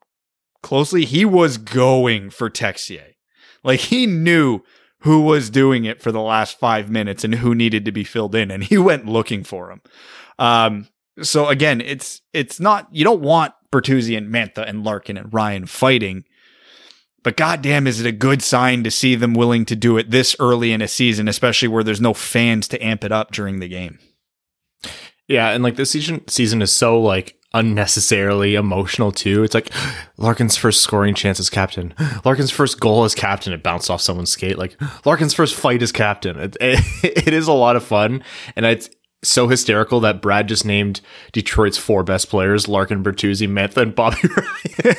closely, 0.62 1.05
he 1.05 1.24
was 1.24 1.59
going 1.59 2.31
for 2.31 2.48
Texier. 2.48 3.14
Like, 3.62 3.81
he 3.81 4.07
knew 4.07 4.62
who 5.00 5.22
was 5.22 5.50
doing 5.50 5.85
it 5.85 6.00
for 6.00 6.12
the 6.12 6.20
last 6.20 6.59
five 6.59 6.90
minutes 6.90 7.24
and 7.24 7.37
who 7.37 7.55
needed 7.55 7.85
to 7.85 7.92
be 7.92 8.05
filled 8.05 8.35
in, 8.35 8.50
and 8.50 8.64
he 8.64 8.79
went 8.79 9.07
looking 9.07 9.44
for 9.44 9.70
him. 9.70 9.81
Um, 10.38 10.88
so 11.22 11.48
again, 11.48 11.81
it's 11.81 12.22
it's 12.33 12.61
not 12.61 12.88
you 12.92 13.05
don't 13.05 13.20
want 13.20 13.53
Bertuzzi 13.72 14.16
and 14.16 14.33
Mantha 14.33 14.66
and 14.66 14.85
Larkin 14.85 15.16
and 15.16 15.33
Ryan 15.33 15.66
fighting, 15.66 16.24
but 17.22 17.37
goddamn, 17.37 17.87
is 17.87 18.00
it 18.00 18.06
a 18.06 18.12
good 18.12 18.42
sign 18.42 18.83
to 18.85 18.90
see 18.90 19.14
them 19.14 19.35
willing 19.35 19.64
to 19.66 19.76
do 19.76 19.98
it 19.98 20.11
this 20.11 20.35
early 20.40 20.72
in 20.72 20.83
a 20.83 20.88
season, 20.88 21.28
especially 21.28 21.68
where 21.68 21.85
there's 21.85 22.00
no 22.00 22.14
fans 22.14 22.66
to 22.68 22.85
amp 22.85 23.04
it 23.04 23.12
up 23.12 23.33
during 23.33 23.61
the 23.61 23.68
game. 23.68 23.98
Yeah, 25.28 25.50
and 25.50 25.62
like 25.62 25.76
this 25.76 25.90
season 25.90 26.26
season 26.26 26.61
is 26.61 26.72
so 26.72 27.00
like 27.00 27.37
unnecessarily 27.52 28.54
emotional 28.54 29.12
too. 29.12 29.44
It's 29.44 29.54
like 29.54 29.70
Larkin's 30.16 30.56
first 30.56 30.83
scoring 30.83 31.14
chance 31.14 31.38
as 31.38 31.50
captain, 31.50 31.94
Larkin's 32.24 32.50
first 32.50 32.80
goal 32.80 33.04
as 33.04 33.14
captain. 33.14 33.52
It 33.52 33.62
bounced 33.62 33.90
off 33.90 34.00
someone's 34.00 34.33
skate. 34.33 34.59
Like 34.59 34.76
Larkin's 35.04 35.35
first 35.35 35.54
fight 35.54 35.83
as 35.83 35.92
captain. 35.92 36.38
It, 36.38 36.56
it, 36.61 36.80
it 37.28 37.35
is 37.35 37.48
a 37.48 37.52
lot 37.52 37.76
of 37.76 37.85
fun, 37.85 38.24
and 38.56 38.66
it's 38.66 38.90
so 39.22 39.48
hysterical 39.48 40.00
that 40.00 40.22
Brad 40.22 40.48
just 40.48 40.64
named 40.64 41.00
Detroit's 41.33 41.78
four 41.78 42.02
best 42.02 42.28
players: 42.30 42.68
Larkin, 42.68 43.02
Bertuzzi, 43.02 43.48
Mantha, 43.48 43.83
and 43.83 43.94
Bobby 43.94 44.16
Ryan. 44.85 44.96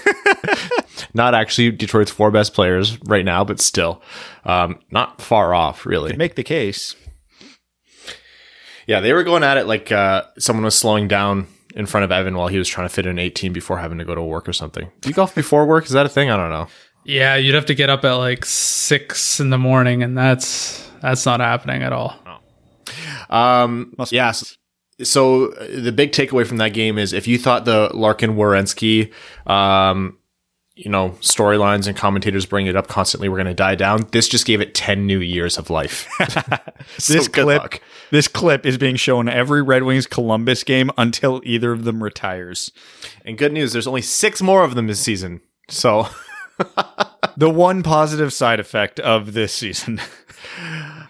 not 1.13 1.34
actually 1.34 1.71
Detroit's 1.71 2.12
four 2.12 2.31
best 2.31 2.53
players 2.53 2.99
right 3.05 3.25
now, 3.25 3.43
but 3.43 3.60
still, 3.60 4.01
um, 4.45 4.79
not 4.91 5.21
far 5.21 5.53
off, 5.53 5.86
really. 5.86 6.15
Make 6.15 6.36
the 6.36 6.43
case. 6.43 6.95
Yeah, 8.88 8.99
they 8.99 9.13
were 9.13 9.23
going 9.23 9.43
at 9.43 9.57
it 9.57 9.67
like 9.67 9.91
uh, 9.91 10.23
someone 10.38 10.65
was 10.65 10.75
slowing 10.75 11.07
down 11.07 11.47
in 11.75 11.86
front 11.86 12.03
of 12.03 12.12
Evan 12.12 12.36
while 12.36 12.47
he 12.47 12.57
was 12.57 12.67
trying 12.67 12.88
to 12.88 12.93
fit 12.93 13.05
in 13.05 13.19
18 13.19 13.53
before 13.53 13.77
having 13.77 13.97
to 13.99 14.05
go 14.05 14.15
to 14.15 14.21
work 14.21 14.49
or 14.49 14.53
something. 14.53 14.89
Do 15.01 15.10
you 15.10 15.15
golf 15.15 15.34
before 15.34 15.65
work? 15.65 15.86
Is 15.86 15.91
that 15.91 16.05
a 16.05 16.10
thing? 16.10 16.29
I 16.29 16.38
don't 16.38 16.49
know. 16.49 16.67
Yeah, 17.05 17.36
you'd 17.36 17.55
have 17.55 17.67
to 17.67 17.75
get 17.75 17.89
up 17.89 18.03
at 18.05 18.13
like 18.13 18.45
six 18.45 19.39
in 19.39 19.49
the 19.49 19.57
morning, 19.57 20.03
and 20.03 20.17
that's 20.17 20.88
that's 21.01 21.25
not 21.25 21.39
happening 21.39 21.81
at 21.84 21.93
all. 21.93 22.15
Um, 23.30 23.95
yes. 24.10 24.58
So 25.01 25.51
uh, 25.54 25.82
the 25.82 25.91
big 25.91 26.12
takeaway 26.12 26.45
from 26.45 26.58
that 26.58 26.69
game 26.69 26.97
is 26.97 27.13
if 27.13 27.27
you 27.27 27.38
thought 27.38 27.65
the 27.65 27.89
Larkin 27.93 28.36
Werenski, 28.36 29.12
um, 29.47 30.17
you 30.75 30.89
know, 30.89 31.12
storylines 31.21 31.88
and 31.88 31.97
commentators 31.97 32.45
bring 32.45 32.67
it 32.67 32.75
up 32.75 32.88
constantly 32.88 33.30
were 33.30 33.38
going 33.38 33.47
to 33.47 33.54
die 33.54 33.75
down, 33.75 34.08
this 34.12 34.27
just 34.27 34.45
gave 34.45 34.62
it 34.62 34.73
10 34.73 35.06
new 35.06 35.19
years 35.19 35.58
of 35.58 35.69
life. 35.69 36.08
So 36.97 37.13
this 37.13 37.27
clip, 37.27 37.62
luck. 37.62 37.82
this 38.10 38.27
clip 38.27 38.65
is 38.65 38.77
being 38.77 38.95
shown 38.95 39.30
every 39.30 39.62
Red 39.62 39.84
Wings 39.84 40.08
Columbus 40.08 40.63
game 40.63 40.89
until 40.97 41.39
either 41.43 41.71
of 41.71 41.84
them 41.84 42.04
retires. 42.04 42.71
And 43.23 43.38
good 43.38 43.54
news, 43.54 43.71
there's 43.71 43.88
only 43.88 44.01
six 44.01 44.41
more 44.41 44.63
of 44.63 44.73
them 44.73 44.88
this 44.88 44.99
season. 44.99 45.41
So 45.69 46.08
The 47.38 47.49
one 47.49 47.84
positive 47.84 48.34
side 48.34 48.60
effect 48.60 48.99
of 48.99 49.34
this 49.34 49.54
season. 49.54 50.01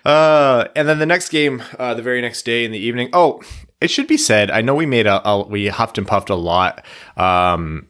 Uh, 0.06 0.66
and 0.76 0.88
then 0.88 1.00
the 1.00 1.06
next 1.06 1.30
game, 1.30 1.64
uh, 1.78 1.94
the 1.94 2.02
very 2.02 2.22
next 2.22 2.44
day 2.44 2.66
in 2.66 2.72
the 2.72 2.80
evening. 2.80 3.10
Oh, 3.14 3.42
it 3.80 3.90
should 3.90 4.08
be 4.08 4.18
said. 4.18 4.52
I 4.52 4.62
know 4.62 4.76
we 4.76 4.86
made 4.86 5.08
a, 5.08 5.28
a 5.28 5.48
we 5.48 5.68
huffed 5.68 5.98
and 5.98 6.08
puffed 6.08 6.30
a 6.30 6.36
lot, 6.36 6.86
um, 7.18 7.88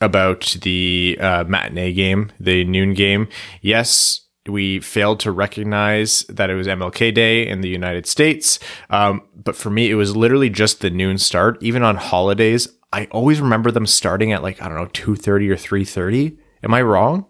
about 0.00 0.56
the 0.62 1.18
uh, 1.20 1.44
matinee 1.44 1.92
game, 1.92 2.32
the 2.40 2.64
noon 2.64 2.94
game. 2.94 3.28
Yes, 3.60 4.26
we 4.48 4.80
failed 4.80 5.20
to 5.20 5.30
recognize 5.30 6.20
that 6.28 6.50
it 6.50 6.54
was 6.54 6.66
MLK 6.66 7.12
Day 7.14 7.46
in 7.46 7.60
the 7.60 7.68
United 7.68 8.06
States. 8.06 8.58
Um, 8.88 9.22
but 9.34 9.56
for 9.56 9.70
me, 9.70 9.90
it 9.90 9.94
was 9.94 10.16
literally 10.16 10.50
just 10.50 10.80
the 10.80 10.90
noon 10.90 11.18
start. 11.18 11.58
Even 11.62 11.82
on 11.82 11.96
holidays, 11.96 12.68
I 12.92 13.06
always 13.06 13.40
remember 13.40 13.70
them 13.70 13.86
starting 13.86 14.32
at 14.32 14.42
like 14.42 14.60
I 14.62 14.68
don't 14.68 14.78
know 14.78 14.88
two 14.92 15.16
thirty 15.16 15.50
or 15.50 15.56
three 15.56 15.84
thirty. 15.84 16.38
Am 16.62 16.74
I 16.74 16.82
wrong? 16.82 17.26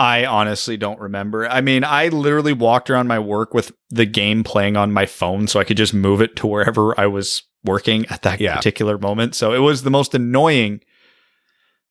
I 0.00 0.24
honestly 0.24 0.78
don't 0.78 0.98
remember. 0.98 1.46
I 1.46 1.60
mean, 1.60 1.84
I 1.84 2.08
literally 2.08 2.54
walked 2.54 2.88
around 2.88 3.06
my 3.06 3.18
work 3.18 3.52
with 3.52 3.70
the 3.90 4.06
game 4.06 4.42
playing 4.42 4.76
on 4.78 4.92
my 4.92 5.04
phone 5.04 5.46
so 5.46 5.60
I 5.60 5.64
could 5.64 5.76
just 5.76 5.92
move 5.92 6.22
it 6.22 6.36
to 6.36 6.46
wherever 6.46 6.98
I 6.98 7.06
was 7.06 7.42
working 7.64 8.06
at 8.06 8.22
that 8.22 8.40
Yeah. 8.40 8.56
particular 8.56 8.96
moment. 8.96 9.34
So 9.34 9.52
it 9.52 9.58
was 9.58 9.82
the 9.82 9.90
most 9.90 10.14
annoying 10.14 10.80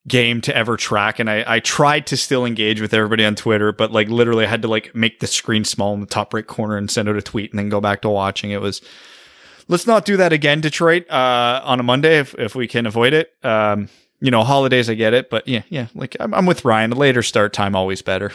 game 0.08 0.40
to 0.40 0.56
ever 0.56 0.76
track. 0.76 1.20
And 1.20 1.30
I, 1.30 1.44
I 1.46 1.60
tried 1.60 2.08
to 2.08 2.16
still 2.16 2.44
engage 2.44 2.80
with 2.80 2.92
everybody 2.92 3.24
on 3.24 3.36
Twitter, 3.36 3.70
but 3.70 3.92
like 3.92 4.08
literally 4.08 4.44
I 4.44 4.48
had 4.48 4.62
to 4.62 4.68
like 4.68 4.92
make 4.92 5.20
the 5.20 5.28
screen 5.28 5.64
small 5.64 5.94
in 5.94 6.00
the 6.00 6.06
top 6.06 6.34
right 6.34 6.44
corner 6.46 6.76
and 6.76 6.90
send 6.90 7.08
out 7.08 7.16
a 7.16 7.22
tweet 7.22 7.52
and 7.52 7.58
then 7.60 7.68
go 7.68 7.80
back 7.80 8.02
to 8.02 8.08
watching. 8.08 8.50
It 8.50 8.60
was, 8.60 8.82
let's 9.68 9.86
not 9.86 10.04
do 10.04 10.16
that 10.16 10.32
again, 10.32 10.60
Detroit, 10.60 11.08
uh, 11.10 11.60
on 11.62 11.78
a 11.78 11.84
Monday 11.84 12.18
if, 12.18 12.34
if 12.38 12.56
we 12.56 12.66
can 12.66 12.86
avoid 12.86 13.12
it. 13.12 13.30
Um, 13.44 13.88
you 14.20 14.30
know, 14.30 14.44
holidays, 14.44 14.90
I 14.90 14.94
get 14.94 15.14
it, 15.14 15.30
but 15.30 15.48
yeah, 15.48 15.62
yeah, 15.70 15.86
like 15.94 16.14
I'm, 16.20 16.34
I'm 16.34 16.46
with 16.46 16.64
Ryan. 16.64 16.92
A 16.92 16.94
later 16.94 17.22
start 17.22 17.52
time, 17.52 17.74
always 17.74 18.02
better. 18.02 18.32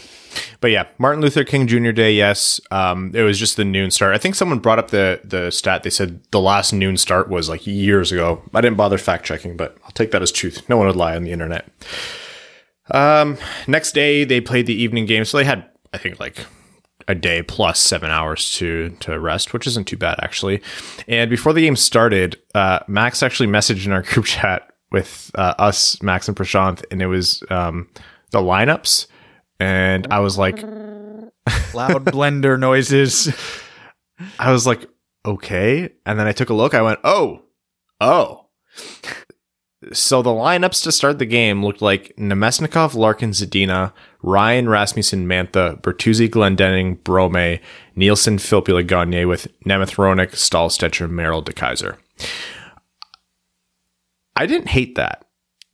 But 0.59 0.71
yeah, 0.71 0.87
Martin 0.97 1.21
Luther 1.21 1.43
King 1.43 1.67
Jr. 1.67 1.91
Day, 1.91 2.13
yes. 2.13 2.59
Um, 2.71 3.11
it 3.13 3.21
was 3.21 3.37
just 3.37 3.55
the 3.55 3.65
noon 3.65 3.91
start. 3.91 4.15
I 4.15 4.17
think 4.17 4.33
someone 4.33 4.59
brought 4.59 4.79
up 4.79 4.89
the 4.89 5.21
the 5.23 5.51
stat. 5.51 5.83
They 5.83 5.91
said 5.91 6.19
the 6.31 6.39
last 6.39 6.73
noon 6.73 6.97
start 6.97 7.29
was 7.29 7.49
like 7.49 7.67
years 7.67 8.11
ago. 8.11 8.41
I 8.53 8.61
didn't 8.61 8.77
bother 8.77 8.97
fact 8.97 9.25
checking, 9.25 9.55
but 9.55 9.77
I'll 9.83 9.91
take 9.91 10.11
that 10.11 10.23
as 10.23 10.31
truth. 10.31 10.67
No 10.67 10.77
one 10.77 10.87
would 10.87 10.95
lie 10.95 11.15
on 11.15 11.23
the 11.23 11.31
internet. 11.31 11.69
Um, 12.91 13.37
next 13.67 13.93
day 13.93 14.23
they 14.23 14.41
played 14.41 14.65
the 14.65 14.73
evening 14.73 15.05
game, 15.05 15.23
so 15.23 15.37
they 15.37 15.45
had 15.45 15.69
I 15.93 15.99
think 15.99 16.19
like 16.19 16.45
a 17.07 17.13
day 17.13 17.43
plus 17.43 17.79
seven 17.79 18.09
hours 18.09 18.51
to 18.55 18.89
to 19.01 19.19
rest, 19.19 19.53
which 19.53 19.67
isn't 19.67 19.87
too 19.87 19.97
bad 19.97 20.19
actually. 20.23 20.61
And 21.07 21.29
before 21.29 21.53
the 21.53 21.61
game 21.61 21.75
started, 21.75 22.41
uh, 22.55 22.79
Max 22.87 23.21
actually 23.21 23.49
messaged 23.49 23.85
in 23.85 23.91
our 23.91 24.01
group 24.13 24.25
chat 24.25 24.71
with 24.91 25.31
uh, 25.35 25.53
us, 25.57 26.01
Max 26.01 26.27
and 26.27 26.37
Prashanth, 26.37 26.83
and 26.91 27.01
it 27.01 27.07
was 27.07 27.43
um, 27.49 27.89
the 28.31 28.39
lineups. 28.39 29.07
And 29.59 30.07
I 30.11 30.19
was 30.19 30.37
like, 30.37 30.61
Loud 31.73 32.05
blender 32.05 32.59
noises. 32.59 33.33
I 34.39 34.51
was 34.51 34.65
like, 34.65 34.87
okay. 35.25 35.89
And 36.05 36.19
then 36.19 36.27
I 36.27 36.31
took 36.31 36.49
a 36.49 36.53
look. 36.53 36.73
I 36.73 36.81
went, 36.81 36.99
oh, 37.03 37.43
oh. 38.01 38.47
So 39.93 40.23
the 40.23 40.31
lineups 40.31 40.83
to 40.83 40.91
start 40.91 41.19
the 41.19 41.25
game 41.27 41.63
looked 41.63 41.81
like 41.81 42.15
Namestnikov, 42.17 42.95
Larkin, 42.95 43.31
Zadina, 43.31 43.93
Ryan, 44.23 44.67
Rasmussen, 44.67 45.27
Mantha, 45.27 45.79
Bertuzzi, 45.81 46.27
Glendening, 46.27 47.03
Brome, 47.03 47.59
Nielsen, 47.95 48.37
Filppula, 48.37 48.85
Gagner 48.85 49.27
with 49.27 49.47
Nemeth, 49.63 49.95
Hronek, 49.95 50.35
Staal, 50.35 50.69
Stecher, 50.69 51.07
Merrill, 51.07 51.43
DeKeyser. 51.43 51.97
I 54.35 54.45
didn't 54.45 54.67
hate 54.67 54.95
that. 54.95 55.25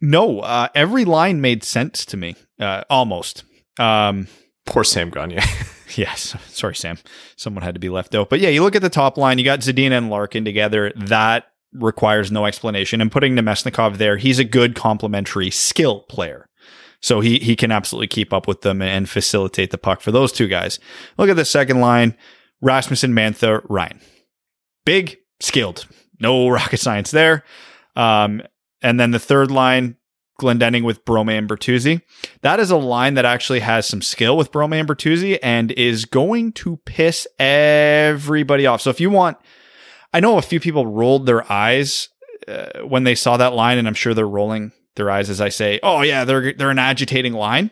No, 0.01 0.39
uh, 0.39 0.67
every 0.73 1.05
line 1.05 1.41
made 1.41 1.63
sense 1.63 2.05
to 2.05 2.17
me. 2.17 2.35
Uh, 2.59 2.83
almost. 2.89 3.43
Um, 3.79 4.27
Poor 4.65 4.83
Sam 4.83 5.09
Gagner. 5.09 5.41
yes. 5.95 6.35
Sorry, 6.49 6.75
Sam. 6.75 6.97
Someone 7.35 7.63
had 7.63 7.75
to 7.75 7.79
be 7.79 7.89
left 7.89 8.15
out. 8.15 8.29
But 8.29 8.39
yeah, 8.39 8.49
you 8.49 8.63
look 8.63 8.75
at 8.75 8.81
the 8.81 8.89
top 8.89 9.17
line, 9.17 9.37
you 9.37 9.45
got 9.45 9.59
Zadina 9.59 9.97
and 9.97 10.09
Larkin 10.09 10.45
together. 10.45 10.91
That 10.95 11.45
requires 11.73 12.31
no 12.31 12.45
explanation. 12.45 13.01
And 13.01 13.11
putting 13.11 13.35
Namestnikov 13.35 13.97
there, 13.97 14.17
he's 14.17 14.39
a 14.39 14.43
good 14.43 14.75
complementary 14.75 15.49
skill 15.49 16.01
player. 16.01 16.47
So 17.01 17.19
he 17.19 17.39
he 17.39 17.55
can 17.55 17.71
absolutely 17.71 18.07
keep 18.07 18.31
up 18.31 18.47
with 18.47 18.61
them 18.61 18.81
and 18.81 19.09
facilitate 19.09 19.71
the 19.71 19.79
puck 19.79 20.01
for 20.01 20.11
those 20.11 20.31
two 20.31 20.47
guys. 20.47 20.79
Look 21.17 21.29
at 21.29 21.35
the 21.35 21.45
second 21.45 21.79
line, 21.79 22.15
Rasmussen, 22.61 23.13
Mantha, 23.13 23.65
Ryan. 23.67 23.99
Big, 24.85 25.17
skilled. 25.39 25.87
No 26.19 26.47
rocket 26.49 26.77
science 26.77 27.09
there. 27.09 27.43
Um, 27.95 28.41
and 28.81 28.99
then 28.99 29.11
the 29.11 29.19
third 29.19 29.51
line, 29.51 29.97
Glendening 30.39 30.83
with 30.83 31.05
Brome 31.05 31.29
and 31.29 31.47
Bertuzzi. 31.47 32.01
That 32.41 32.59
is 32.59 32.71
a 32.71 32.77
line 32.77 33.13
that 33.13 33.25
actually 33.25 33.59
has 33.59 33.85
some 33.85 34.01
skill 34.01 34.35
with 34.35 34.51
Brome 34.51 34.73
and 34.73 34.87
Bertuzzi 34.87 35.37
and 35.43 35.71
is 35.73 36.05
going 36.05 36.53
to 36.53 36.77
piss 36.77 37.27
everybody 37.37 38.65
off. 38.65 38.81
So 38.81 38.89
if 38.89 38.99
you 38.99 39.11
want, 39.11 39.37
I 40.13 40.19
know 40.19 40.37
a 40.37 40.41
few 40.41 40.59
people 40.59 40.87
rolled 40.87 41.27
their 41.27 41.49
eyes 41.51 42.09
uh, 42.47 42.79
when 42.81 43.03
they 43.03 43.13
saw 43.13 43.37
that 43.37 43.53
line, 43.53 43.77
and 43.77 43.87
I'm 43.87 43.93
sure 43.93 44.13
they're 44.13 44.27
rolling 44.27 44.71
their 44.95 45.11
eyes 45.11 45.29
as 45.29 45.39
I 45.39 45.49
say, 45.49 45.79
"Oh 45.83 46.01
yeah, 46.01 46.25
they're 46.25 46.53
they're 46.53 46.71
an 46.71 46.79
agitating 46.79 47.33
line," 47.33 47.71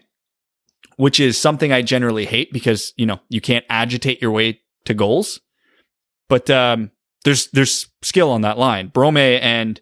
which 0.97 1.19
is 1.19 1.37
something 1.37 1.71
I 1.71 1.81
generally 1.81 2.25
hate 2.25 2.53
because 2.53 2.93
you 2.95 3.05
know 3.05 3.19
you 3.29 3.41
can't 3.41 3.65
agitate 3.69 4.21
your 4.21 4.31
way 4.31 4.61
to 4.85 4.93
goals. 4.93 5.41
But 6.27 6.49
um, 6.49 6.91
there's 7.25 7.47
there's 7.47 7.87
skill 8.03 8.29
on 8.29 8.41
that 8.41 8.57
line. 8.57 8.87
Brome 8.87 9.17
and 9.17 9.81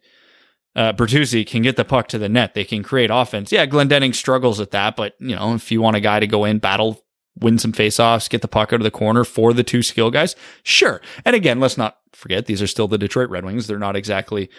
uh, 0.78 0.94
Bertuzzi 0.94 1.46
can 1.46 1.64
get 1.64 1.76
the 1.76 1.84
puck 1.84 2.08
to 2.10 2.20
the 2.20 2.30
net. 2.30 2.54
They 2.54 2.64
can 2.64 2.84
create 2.84 3.10
offense. 3.12 3.52
Yeah, 3.52 3.66
Glendening 3.66 4.14
struggles 4.14 4.60
at 4.60 4.72
that, 4.72 4.96
but 4.96 5.16
you 5.20 5.36
know, 5.36 5.56
if 5.56 5.72
you 5.72 5.82
want 5.82 5.98
a 5.98 6.00
guy 6.00 6.20
to 6.20 6.28
go 6.28 6.46
in, 6.46 6.60
battle, 6.60 7.04
win 7.40 7.58
some 7.58 7.74
faceoffs, 7.74 8.30
get 8.30 8.44
the 8.44 8.48
puck 8.48 8.72
out 8.72 8.80
of 8.80 8.84
the 8.84 8.92
corner 8.92 9.24
for 9.24 9.54
the 9.54 9.64
two 9.64 9.82
skill 9.82 10.12
guys, 10.12 10.36
sure. 10.62 11.02
And 11.26 11.36
again, 11.36 11.60
let's 11.60 11.78
not 11.78 11.98
forget 12.14 12.46
these 12.46 12.62
are 12.62 12.68
still 12.68 12.88
the 12.88 13.00
Detroit 13.00 13.30
Red 13.30 13.44
Wings. 13.44 13.66
They're 13.66 13.80
not 13.80 13.96
exactly 13.96 14.50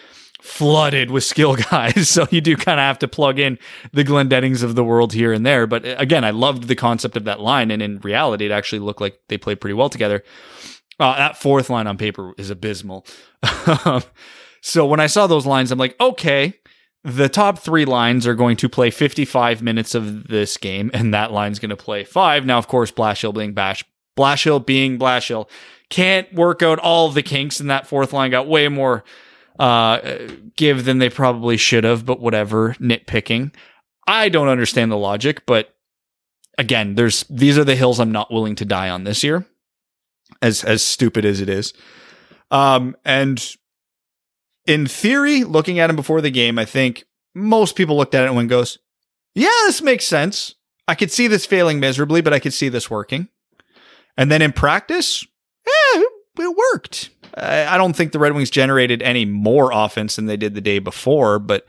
flooded 0.41 1.09
with 1.09 1.23
skill 1.23 1.55
guys, 1.71 2.09
so 2.09 2.27
you 2.31 2.41
do 2.41 2.57
kind 2.57 2.81
of 2.81 2.83
have 2.83 2.99
to 2.99 3.07
plug 3.07 3.39
in 3.39 3.57
the 3.93 4.03
Glendenings 4.03 4.61
of 4.61 4.75
the 4.75 4.83
world 4.83 5.13
here 5.13 5.31
and 5.31 5.45
there. 5.45 5.67
But 5.67 5.85
uh, 5.85 5.95
again, 5.97 6.25
I 6.25 6.31
loved 6.31 6.63
the 6.63 6.75
concept 6.75 7.15
of 7.15 7.23
that 7.23 7.39
line, 7.39 7.71
and 7.71 7.81
in 7.81 7.99
reality, 7.99 8.45
it 8.45 8.51
actually 8.51 8.79
looked 8.79 9.01
like 9.01 9.17
they 9.29 9.37
played 9.37 9.61
pretty 9.61 9.73
well 9.73 9.89
together. 9.89 10.21
Uh, 10.99 11.15
that 11.15 11.37
fourth 11.37 11.69
line 11.69 11.87
on 11.87 11.97
paper 11.97 12.33
is 12.37 12.49
abysmal. 12.49 13.05
so 14.61 14.85
when 14.85 14.99
I 14.99 15.07
saw 15.07 15.27
those 15.27 15.45
lines, 15.45 15.71
I'm 15.71 15.79
like, 15.79 15.99
okay, 15.99 16.53
the 17.03 17.29
top 17.29 17.59
three 17.59 17.85
lines 17.85 18.27
are 18.27 18.35
going 18.35 18.57
to 18.57 18.69
play 18.69 18.91
55 18.91 19.61
minutes 19.61 19.95
of 19.95 20.27
this 20.27 20.57
game, 20.57 20.91
and 20.93 21.13
that 21.13 21.31
line's 21.31 21.59
going 21.59 21.69
to 21.69 21.77
play 21.77 22.03
five. 22.03 22.45
Now, 22.45 22.57
of 22.57 22.67
course, 22.67 22.91
Blashill 22.91 23.33
being 23.33 23.53
Bash, 23.53 23.83
Blashill 24.17 24.65
being 24.65 24.99
Blashill, 24.99 25.49
can't 25.89 26.31
work 26.33 26.61
out 26.61 26.79
all 26.79 27.09
the 27.09 27.23
kinks, 27.23 27.59
and 27.59 27.69
that 27.69 27.87
fourth 27.87 28.13
line 28.13 28.31
got 28.31 28.47
way 28.47 28.67
more 28.67 29.03
uh, 29.57 30.17
give 30.55 30.85
than 30.85 30.99
they 30.99 31.09
probably 31.09 31.57
should 31.57 31.83
have, 31.83 32.05
but 32.05 32.19
whatever, 32.19 32.75
nitpicking. 32.75 33.53
I 34.07 34.29
don't 34.29 34.47
understand 34.47 34.91
the 34.91 34.97
logic, 34.97 35.45
but 35.45 35.75
again, 36.57 36.95
there's 36.95 37.23
these 37.29 37.57
are 37.57 37.63
the 37.63 37.75
hills 37.75 37.99
I'm 37.99 38.11
not 38.11 38.31
willing 38.31 38.55
to 38.55 38.65
die 38.65 38.89
on 38.89 39.03
this 39.03 39.23
year 39.23 39.45
as 40.41 40.63
as 40.63 40.83
stupid 40.83 41.25
as 41.25 41.41
it 41.41 41.49
is. 41.49 41.73
Um, 42.51 42.95
and 43.05 43.55
in 44.69 44.85
theory, 44.85 45.43
looking 45.43 45.79
at 45.79 45.89
him 45.89 45.95
before 45.95 46.21
the 46.21 46.29
game, 46.29 46.59
I 46.59 46.65
think 46.65 47.05
most 47.33 47.75
people 47.75 47.97
looked 47.97 48.13
at 48.13 48.23
it 48.23 48.27
and 48.27 48.35
went, 48.35 48.49
goes, 48.49 48.77
yeah, 49.33 49.49
this 49.65 49.81
makes 49.81 50.05
sense. 50.05 50.53
I 50.87 50.93
could 50.93 51.11
see 51.11 51.27
this 51.27 51.45
failing 51.45 51.79
miserably, 51.79 52.21
but 52.21 52.33
I 52.33 52.39
could 52.39 52.53
see 52.53 52.69
this 52.69 52.89
working. 52.89 53.29
And 54.15 54.31
then 54.31 54.43
in 54.43 54.51
practice, 54.51 55.25
eh, 55.65 56.03
it 56.37 56.57
worked. 56.73 57.09
I 57.35 57.77
don't 57.77 57.95
think 57.95 58.11
the 58.11 58.19
Red 58.19 58.33
Wings 58.33 58.51
generated 58.51 59.01
any 59.01 59.25
more 59.25 59.71
offense 59.73 60.15
than 60.15 60.27
they 60.27 60.37
did 60.37 60.53
the 60.53 60.61
day 60.61 60.77
before, 60.77 61.39
but 61.39 61.65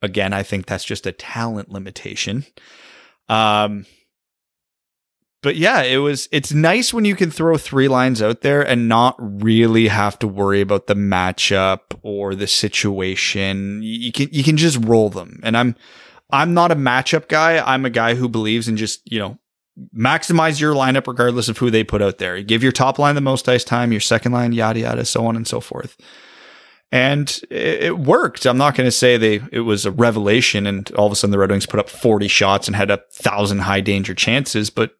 again, 0.00 0.32
I 0.32 0.42
think 0.42 0.66
that's 0.66 0.84
just 0.84 1.06
a 1.06 1.12
talent 1.12 1.70
limitation. 1.70 2.44
Um, 3.28 3.86
but 5.42 5.56
yeah, 5.56 5.82
it 5.82 5.98
was, 5.98 6.28
it's 6.30 6.52
nice 6.52 6.94
when 6.94 7.04
you 7.04 7.16
can 7.16 7.30
throw 7.30 7.58
three 7.58 7.88
lines 7.88 8.22
out 8.22 8.42
there 8.42 8.62
and 8.62 8.88
not 8.88 9.16
really 9.18 9.88
have 9.88 10.16
to 10.20 10.28
worry 10.28 10.60
about 10.60 10.86
the 10.86 10.94
matchup 10.94 11.80
or 12.02 12.36
the 12.36 12.46
situation. 12.46 13.80
You 13.82 14.12
can, 14.12 14.28
you 14.30 14.44
can 14.44 14.56
just 14.56 14.78
roll 14.84 15.10
them. 15.10 15.40
And 15.42 15.56
I'm, 15.56 15.74
I'm 16.30 16.54
not 16.54 16.70
a 16.70 16.76
matchup 16.76 17.28
guy. 17.28 17.58
I'm 17.58 17.84
a 17.84 17.90
guy 17.90 18.14
who 18.14 18.28
believes 18.28 18.68
in 18.68 18.76
just, 18.76 19.02
you 19.10 19.18
know, 19.18 19.38
maximize 19.96 20.60
your 20.60 20.74
lineup 20.74 21.08
regardless 21.08 21.48
of 21.48 21.58
who 21.58 21.70
they 21.70 21.82
put 21.82 22.02
out 22.02 22.18
there. 22.18 22.40
Give 22.42 22.62
your 22.62 22.72
top 22.72 23.00
line 23.00 23.16
the 23.16 23.20
most 23.20 23.48
ice 23.48 23.64
time, 23.64 23.90
your 23.90 24.00
second 24.00 24.30
line, 24.30 24.52
yada, 24.52 24.80
yada, 24.80 25.04
so 25.04 25.26
on 25.26 25.34
and 25.34 25.46
so 25.46 25.60
forth. 25.60 25.96
And 26.92 27.40
it, 27.50 27.98
worked. 27.98 28.46
I'm 28.46 28.58
not 28.58 28.76
going 28.76 28.86
to 28.86 28.92
say 28.92 29.16
they, 29.16 29.40
it 29.50 29.60
was 29.60 29.86
a 29.86 29.90
revelation 29.90 30.66
and 30.66 30.90
all 30.92 31.06
of 31.06 31.12
a 31.12 31.16
sudden 31.16 31.32
the 31.32 31.38
Red 31.38 31.50
Wings 31.50 31.66
put 31.66 31.80
up 31.80 31.88
40 31.88 32.28
shots 32.28 32.68
and 32.68 32.76
had 32.76 32.90
a 32.90 33.02
thousand 33.10 33.60
high 33.60 33.80
danger 33.80 34.14
chances, 34.14 34.68
but 34.70 34.94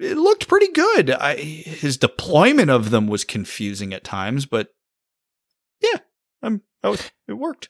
it 0.00 0.16
looked 0.16 0.48
pretty 0.48 0.68
good. 0.72 1.10
I, 1.10 1.36
his 1.36 1.96
deployment 1.96 2.70
of 2.70 2.90
them 2.90 3.06
was 3.06 3.24
confusing 3.24 3.92
at 3.92 4.04
times, 4.04 4.46
but 4.46 4.68
yeah, 5.80 5.98
um, 6.42 6.62
was, 6.82 7.10
it 7.26 7.34
worked. 7.34 7.68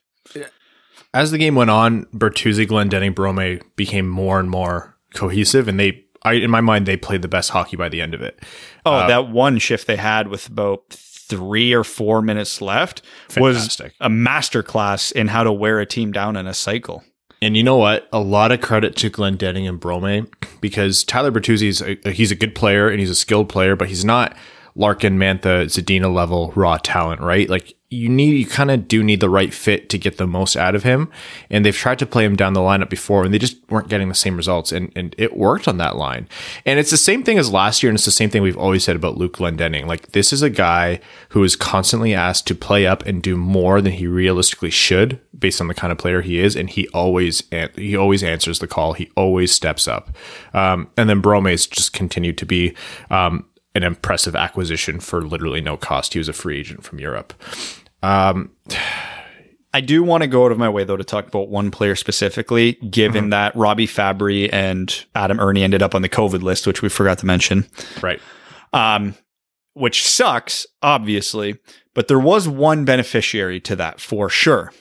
As 1.15 1.31
the 1.31 1.39
game 1.39 1.55
went 1.55 1.71
on, 1.71 2.05
Bertuzzi, 2.07 2.67
Glendening, 2.67 3.15
Brome 3.15 3.61
became 3.77 4.09
more 4.09 4.39
and 4.39 4.51
more 4.51 4.97
cohesive, 5.15 5.69
and 5.69 5.81
they, 5.81 6.05
I, 6.23 6.35
in 6.35 6.51
my 6.51 6.61
mind, 6.61 6.87
they 6.87 6.97
played 6.97 7.23
the 7.23 7.29
best 7.29 7.51
hockey 7.51 7.77
by 7.77 7.89
the 7.89 8.03
end 8.03 8.15
of 8.15 8.21
it. 8.21 8.39
Oh, 8.85 8.93
uh, 8.93 9.07
that 9.09 9.29
one 9.31 9.59
shift 9.59 9.87
they 9.87 9.97
had 9.97 10.29
with 10.29 10.49
about 10.49 10.85
three 10.91 11.73
or 11.73 11.85
four 11.85 12.23
minutes 12.23 12.61
left 12.61 13.03
fantastic. 13.29 13.95
was 14.01 14.07
a 14.07 14.11
masterclass 14.11 15.13
in 15.13 15.29
how 15.29 15.45
to 15.45 15.53
wear 15.53 15.79
a 15.79 15.87
team 15.87 16.13
down 16.13 16.37
in 16.37 16.47
a 16.47 16.55
cycle. 16.55 17.05
And 17.41 17.57
you 17.57 17.63
know 17.63 17.77
what? 17.77 18.09
A 18.13 18.19
lot 18.19 18.51
of 18.51 18.61
credit 18.61 18.97
to 18.97 19.11
Glendening 19.11 19.69
and 19.69 19.79
Brome 19.79 20.29
because 20.61 21.05
Tyler 21.05 21.31
Bertuzzi 21.31 21.69
is 21.69 21.81
a, 21.81 22.11
he's 22.11 22.33
a 22.33 22.37
good 22.37 22.55
player 22.55 22.89
and 22.89 22.99
he's 22.99 23.11
a 23.11 23.15
skilled 23.15 23.49
player, 23.49 23.77
but 23.77 23.89
he's 23.89 24.05
not 24.05 24.37
Larkin, 24.75 25.19
Mantha, 25.19 25.65
Zadina 25.67 26.13
level 26.13 26.53
raw 26.57 26.79
talent, 26.79 27.21
right? 27.21 27.49
Like 27.49 27.75
you 27.91 28.11
need, 28.11 28.35
you 28.35 28.47
kind 28.47 28.71
of 28.71 28.87
do 28.87 29.03
need 29.03 29.21
the 29.21 29.31
right 29.31 29.53
fit 29.53 29.89
to 29.89 29.97
get 29.97 30.19
the 30.19 30.27
most 30.27 30.57
out 30.57 30.75
of 30.75 30.83
him. 30.83 31.11
And 31.49 31.65
they've 31.65 31.75
tried 31.75 31.99
to 32.01 32.07
play 32.07 32.25
him 32.25 32.37
down 32.37 32.53
the 32.53 32.61
lineup 32.61 32.91
before 32.91 33.25
and 33.25 33.33
they 33.33 33.39
just 33.39 33.57
weren't 33.71 33.89
getting 33.89 34.11
the 34.11 34.15
same 34.15 34.37
results. 34.37 34.73
And, 34.73 34.93
and 34.95 35.15
it 35.17 35.39
worked 35.39 35.67
on 35.67 35.79
that 35.79 35.97
line. 35.97 36.29
And 36.67 36.79
it's 36.79 36.91
the 36.91 36.99
same 36.99 37.23
thing 37.23 37.39
as 37.39 37.51
last 37.51 37.83
year. 37.83 37.89
And 37.89 37.97
it's 37.97 38.05
the 38.05 38.11
same 38.11 38.29
thing 38.29 38.43
we've 38.43 38.59
always 38.59 38.85
said 38.85 38.95
about 38.95 39.17
Luke 39.17 39.39
Glendening. 39.39 39.87
Like 39.87 40.13
this 40.13 40.35
is 40.35 40.43
a 40.43 40.51
guy 40.51 41.01
who 41.31 41.43
is 41.43 41.57
constantly 41.57 42.13
asked 42.13 42.47
to 42.49 42.55
play 42.55 42.87
up 42.87 43.07
and 43.07 43.23
do 43.23 43.39
more 43.39 43.81
than 43.81 43.93
he 43.93 44.07
realistically 44.07 44.71
should 44.71 45.19
based 45.39 45.61
on 45.61 45.69
the 45.69 45.75
kind 45.75 45.91
of 45.91 45.97
player 45.97 46.21
he 46.21 46.41
is. 46.41 46.57
And 46.57 46.69
he 46.69 46.89
always, 46.89 47.43
he 47.75 47.97
always 47.97 48.23
answers 48.23 48.59
the 48.59 48.67
call. 48.67 48.93
He 48.93 49.11
always 49.17 49.51
steps 49.51 49.89
up. 49.89 50.15
Um, 50.53 50.91
and 50.99 51.09
then 51.09 51.23
Brome's 51.23 51.67
just 51.67 51.95
continued 51.95 52.37
to 52.37 52.45
be, 52.45 52.75
um, 53.09 53.47
an 53.75 53.85
impressive 53.85 54.35
acquisition 54.35 54.99
for 54.99 55.23
literally 55.23 55.61
no 55.61 55.77
cost. 55.77 56.13
He 56.13 56.19
was 56.19 56.29
a 56.29 56.33
free 56.33 56.59
agent 56.59 56.83
from 56.83 56.99
Europe. 56.99 57.33
Um, 58.03 58.53
I 59.75 59.83
do 59.83 60.03
want 60.03 60.23
to 60.23 60.27
go 60.27 60.47
out 60.47 60.53
of 60.53 60.59
my 60.59 60.69
way 60.69 60.85
though 60.85 60.97
to 60.97 61.05
talk 61.05 61.29
about 61.29 61.51
one 61.51 61.71
player 61.71 61.95
specifically, 61.95 62.73
given 62.91 63.25
mm-hmm. 63.25 63.31
that 63.31 63.55
Robbie 63.55 63.87
Fabbri 63.87 64.49
and 64.51 65.05
Adam 65.15 65.39
Erne 65.39 65.59
ended 65.59 65.83
up 65.83 65.95
on 65.95 66.01
the 66.01 66.09
COVID 66.09 66.43
list, 66.43 66.67
which 66.67 66.81
we 66.81 66.89
forgot 66.89 67.19
to 67.19 67.27
mention. 67.27 67.67
Right. 68.03 68.19
Um, 68.73 69.15
which 69.75 70.07
sucks, 70.07 70.67
obviously, 70.83 71.59
but 71.95 72.09
there 72.09 72.19
was 72.19 72.49
one 72.49 72.85
beneficiary 72.85 73.61
to 73.61 73.77
that 73.77 74.01
for 74.01 74.29
sure. 74.29 74.73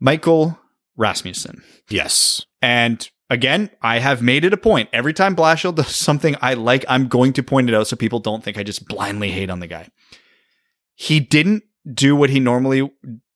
Michael 0.00 0.58
Rasmussen. 0.96 1.62
Yes. 1.88 2.44
And 2.60 3.08
again, 3.30 3.70
I 3.80 4.00
have 4.00 4.22
made 4.22 4.44
it 4.44 4.52
a 4.52 4.58
point. 4.58 4.88
Every 4.92 5.12
time 5.12 5.34
Blashill 5.34 5.74
does 5.74 5.94
something 5.94 6.36
I 6.42 6.54
like, 6.54 6.84
I'm 6.88 7.08
going 7.08 7.32
to 7.34 7.42
point 7.42 7.68
it 7.68 7.74
out 7.74 7.86
so 7.86 7.96
people 7.96 8.20
don't 8.20 8.44
think 8.44 8.58
I 8.58 8.62
just 8.62 8.86
blindly 8.86 9.30
hate 9.30 9.50
on 9.50 9.60
the 9.60 9.66
guy. 9.66 9.88
He 10.94 11.20
didn't 11.20 11.64
do 11.92 12.16
what 12.16 12.30
he 12.30 12.40
normally 12.40 12.90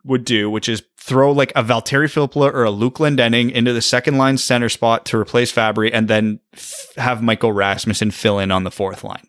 would 0.04 0.24
do, 0.24 0.48
which 0.48 0.68
is 0.68 0.82
throw 0.96 1.32
like 1.32 1.52
a 1.54 1.62
Valtteri 1.62 2.06
Filppula 2.06 2.52
or 2.52 2.64
a 2.64 2.70
Luke 2.70 2.96
Glendening 2.96 3.52
into 3.52 3.72
the 3.72 3.82
second 3.82 4.16
line 4.16 4.38
center 4.38 4.68
spot 4.68 5.04
to 5.06 5.18
replace 5.18 5.52
Fabbri 5.52 5.90
and 5.92 6.08
then 6.08 6.40
f- 6.54 6.92
have 6.96 7.22
Michael 7.22 7.52
Rasmussen 7.52 8.11
fill 8.11 8.38
in 8.38 8.50
on 8.50 8.64
the 8.64 8.70
fourth 8.70 9.04
line. 9.04 9.26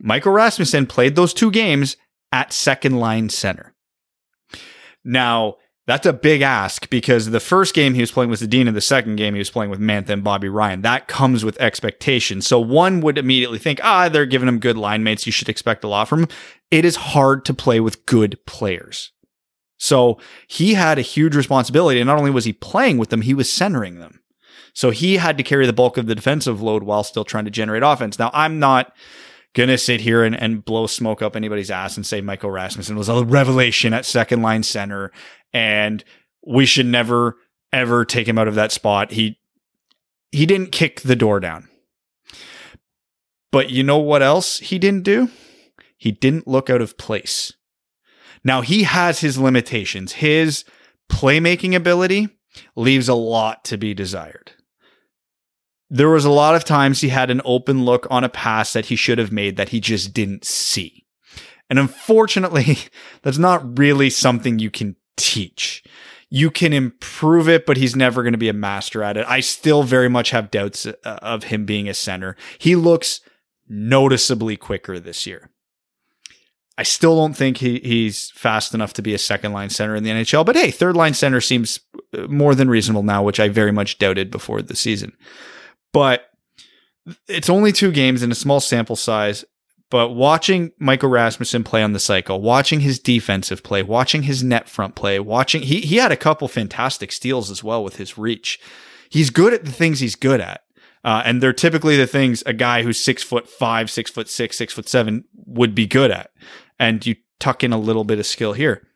Michael 0.00 0.32
Rasmussen 0.32 0.86
played 0.86 1.16
those 1.16 1.32
two 1.32 1.50
games 1.50 1.96
at 2.32 2.52
second 2.52 2.98
line 2.98 3.28
center. 3.28 3.74
Now, 5.04 5.56
that's 5.92 6.06
a 6.06 6.12
big 6.14 6.40
ask 6.40 6.88
because 6.88 7.30
the 7.30 7.38
first 7.38 7.74
game 7.74 7.92
he 7.92 8.00
was 8.00 8.10
playing 8.10 8.30
with 8.30 8.40
Zadina, 8.40 8.72
the 8.72 8.80
second 8.80 9.16
game 9.16 9.34
he 9.34 9.38
was 9.38 9.50
playing 9.50 9.70
with 9.70 9.78
Mantha 9.78 10.08
and 10.08 10.24
Bobby 10.24 10.48
Ryan. 10.48 10.80
That 10.80 11.06
comes 11.06 11.44
with 11.44 11.60
expectations. 11.60 12.46
So 12.46 12.58
one 12.58 13.02
would 13.02 13.18
immediately 13.18 13.58
think, 13.58 13.78
ah, 13.84 14.08
they're 14.08 14.24
giving 14.24 14.48
him 14.48 14.58
good 14.58 14.78
line 14.78 15.04
mates. 15.04 15.26
You 15.26 15.32
should 15.32 15.50
expect 15.50 15.84
a 15.84 15.88
lot 15.88 16.08
from 16.08 16.20
him. 16.20 16.28
It 16.70 16.86
is 16.86 16.96
hard 16.96 17.44
to 17.44 17.52
play 17.52 17.78
with 17.78 18.06
good 18.06 18.38
players. 18.46 19.12
So 19.76 20.18
he 20.46 20.72
had 20.72 20.98
a 20.98 21.02
huge 21.02 21.36
responsibility. 21.36 22.00
And 22.00 22.06
not 22.06 22.18
only 22.18 22.30
was 22.30 22.46
he 22.46 22.54
playing 22.54 22.96
with 22.96 23.10
them, 23.10 23.20
he 23.20 23.34
was 23.34 23.52
centering 23.52 23.98
them. 23.98 24.22
So 24.72 24.92
he 24.92 25.18
had 25.18 25.36
to 25.36 25.44
carry 25.44 25.66
the 25.66 25.74
bulk 25.74 25.98
of 25.98 26.06
the 26.06 26.14
defensive 26.14 26.62
load 26.62 26.84
while 26.84 27.04
still 27.04 27.26
trying 27.26 27.44
to 27.44 27.50
generate 27.50 27.82
offense. 27.82 28.18
Now, 28.18 28.30
I'm 28.32 28.58
not 28.58 28.94
gonna 29.54 29.76
sit 29.76 30.00
here 30.00 30.24
and, 30.24 30.34
and 30.34 30.64
blow 30.64 30.86
smoke 30.86 31.20
up 31.20 31.36
anybody's 31.36 31.70
ass 31.70 31.96
and 31.96 32.06
say 32.06 32.22
Michael 32.22 32.50
Rasmussen 32.50 32.96
was 32.96 33.10
a 33.10 33.22
revelation 33.22 33.92
at 33.92 34.06
second 34.06 34.40
line 34.40 34.62
center 34.62 35.12
and 35.52 36.04
we 36.46 36.66
should 36.66 36.86
never 36.86 37.36
ever 37.72 38.04
take 38.04 38.28
him 38.28 38.38
out 38.38 38.48
of 38.48 38.54
that 38.54 38.72
spot. 38.72 39.12
He 39.12 39.38
he 40.30 40.46
didn't 40.46 40.72
kick 40.72 41.02
the 41.02 41.16
door 41.16 41.40
down. 41.40 41.68
But 43.50 43.70
you 43.70 43.82
know 43.82 43.98
what 43.98 44.22
else 44.22 44.58
he 44.58 44.78
didn't 44.78 45.02
do? 45.02 45.28
He 45.98 46.10
didn't 46.10 46.48
look 46.48 46.70
out 46.70 46.80
of 46.80 46.96
place. 46.96 47.52
Now 48.42 48.62
he 48.62 48.82
has 48.84 49.20
his 49.20 49.38
limitations. 49.38 50.12
His 50.12 50.64
playmaking 51.10 51.76
ability 51.76 52.28
leaves 52.74 53.08
a 53.08 53.14
lot 53.14 53.64
to 53.66 53.76
be 53.76 53.94
desired. 53.94 54.52
There 55.90 56.08
was 56.08 56.24
a 56.24 56.30
lot 56.30 56.54
of 56.54 56.64
times 56.64 57.00
he 57.00 57.10
had 57.10 57.30
an 57.30 57.42
open 57.44 57.84
look 57.84 58.06
on 58.10 58.24
a 58.24 58.30
pass 58.30 58.72
that 58.72 58.86
he 58.86 58.96
should 58.96 59.18
have 59.18 59.30
made 59.30 59.56
that 59.56 59.68
he 59.68 59.78
just 59.78 60.14
didn't 60.14 60.46
see. 60.46 61.04
And 61.68 61.78
unfortunately, 61.78 62.78
that's 63.22 63.38
not 63.38 63.78
really 63.78 64.08
something 64.08 64.58
you 64.58 64.70
can 64.70 64.96
teach. 65.16 65.82
You 66.30 66.50
can 66.50 66.72
improve 66.72 67.48
it, 67.48 67.66
but 67.66 67.76
he's 67.76 67.94
never 67.94 68.22
going 68.22 68.32
to 68.32 68.38
be 68.38 68.48
a 68.48 68.54
master 68.54 69.02
at 69.02 69.16
it. 69.16 69.26
I 69.28 69.40
still 69.40 69.82
very 69.82 70.08
much 70.08 70.30
have 70.30 70.50
doubts 70.50 70.86
uh, 70.86 70.94
of 71.04 71.44
him 71.44 71.66
being 71.66 71.88
a 71.88 71.94
center. 71.94 72.36
He 72.58 72.74
looks 72.74 73.20
noticeably 73.68 74.56
quicker 74.56 74.98
this 74.98 75.26
year. 75.26 75.50
I 76.78 76.84
still 76.84 77.16
don't 77.16 77.34
think 77.34 77.58
he, 77.58 77.80
he's 77.80 78.30
fast 78.30 78.72
enough 78.72 78.94
to 78.94 79.02
be 79.02 79.12
a 79.12 79.18
second 79.18 79.52
line 79.52 79.68
center 79.68 79.94
in 79.94 80.04
the 80.04 80.10
NHL, 80.10 80.46
but 80.46 80.56
hey, 80.56 80.70
third 80.70 80.96
line 80.96 81.14
center 81.14 81.40
seems 81.40 81.80
uh, 82.16 82.26
more 82.28 82.54
than 82.54 82.70
reasonable 82.70 83.02
now, 83.02 83.22
which 83.22 83.38
I 83.38 83.48
very 83.48 83.72
much 83.72 83.98
doubted 83.98 84.30
before 84.30 84.62
the 84.62 84.74
season. 84.74 85.12
But 85.92 86.30
it's 87.28 87.50
only 87.50 87.72
two 87.72 87.92
games 87.92 88.22
in 88.22 88.32
a 88.32 88.36
small 88.36 88.60
sample 88.60 88.96
size. 88.96 89.44
But 89.92 90.14
watching 90.14 90.72
Michael 90.78 91.10
Rasmussen 91.10 91.64
play 91.64 91.82
on 91.82 91.92
the 91.92 92.00
cycle, 92.00 92.40
watching 92.40 92.80
his 92.80 92.98
defensive 92.98 93.62
play, 93.62 93.82
watching 93.82 94.22
his 94.22 94.42
net 94.42 94.66
front 94.66 94.94
play, 94.94 95.20
watching 95.20 95.60
he 95.60 95.82
he 95.82 95.96
had 95.96 96.10
a 96.10 96.16
couple 96.16 96.48
fantastic 96.48 97.12
steals 97.12 97.50
as 97.50 97.62
well 97.62 97.84
with 97.84 97.96
his 97.96 98.16
reach. 98.16 98.58
He's 99.10 99.28
good 99.28 99.52
at 99.52 99.66
the 99.66 99.70
things 99.70 100.00
he's 100.00 100.16
good 100.16 100.40
at. 100.40 100.62
Uh, 101.04 101.20
and 101.26 101.42
they're 101.42 101.52
typically 101.52 101.98
the 101.98 102.06
things 102.06 102.42
a 102.46 102.54
guy 102.54 102.82
who's 102.82 102.98
six 102.98 103.22
foot 103.22 103.46
five, 103.46 103.90
six 103.90 104.10
foot 104.10 104.30
six, 104.30 104.56
six 104.56 104.72
foot 104.72 104.88
seven 104.88 105.26
would 105.34 105.74
be 105.74 105.86
good 105.86 106.10
at. 106.10 106.30
And 106.78 107.04
you 107.04 107.16
tuck 107.38 107.62
in 107.62 107.74
a 107.74 107.78
little 107.78 108.04
bit 108.04 108.18
of 108.18 108.24
skill 108.24 108.54
here. 108.54 108.88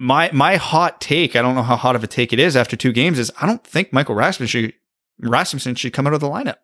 My 0.00 0.32
my 0.32 0.56
hot 0.56 1.00
take, 1.00 1.36
I 1.36 1.42
don't 1.42 1.54
know 1.54 1.62
how 1.62 1.76
hot 1.76 1.94
of 1.94 2.02
a 2.02 2.08
take 2.08 2.32
it 2.32 2.40
is 2.40 2.56
after 2.56 2.74
two 2.74 2.90
games, 2.90 3.20
is 3.20 3.30
I 3.40 3.46
don't 3.46 3.64
think 3.64 3.92
Michael 3.92 4.16
Rasmussen 4.16 4.46
should, 4.48 4.74
Rasmussen 5.20 5.76
should 5.76 5.92
come 5.92 6.08
out 6.08 6.14
of 6.14 6.18
the 6.18 6.28
lineup. 6.28 6.56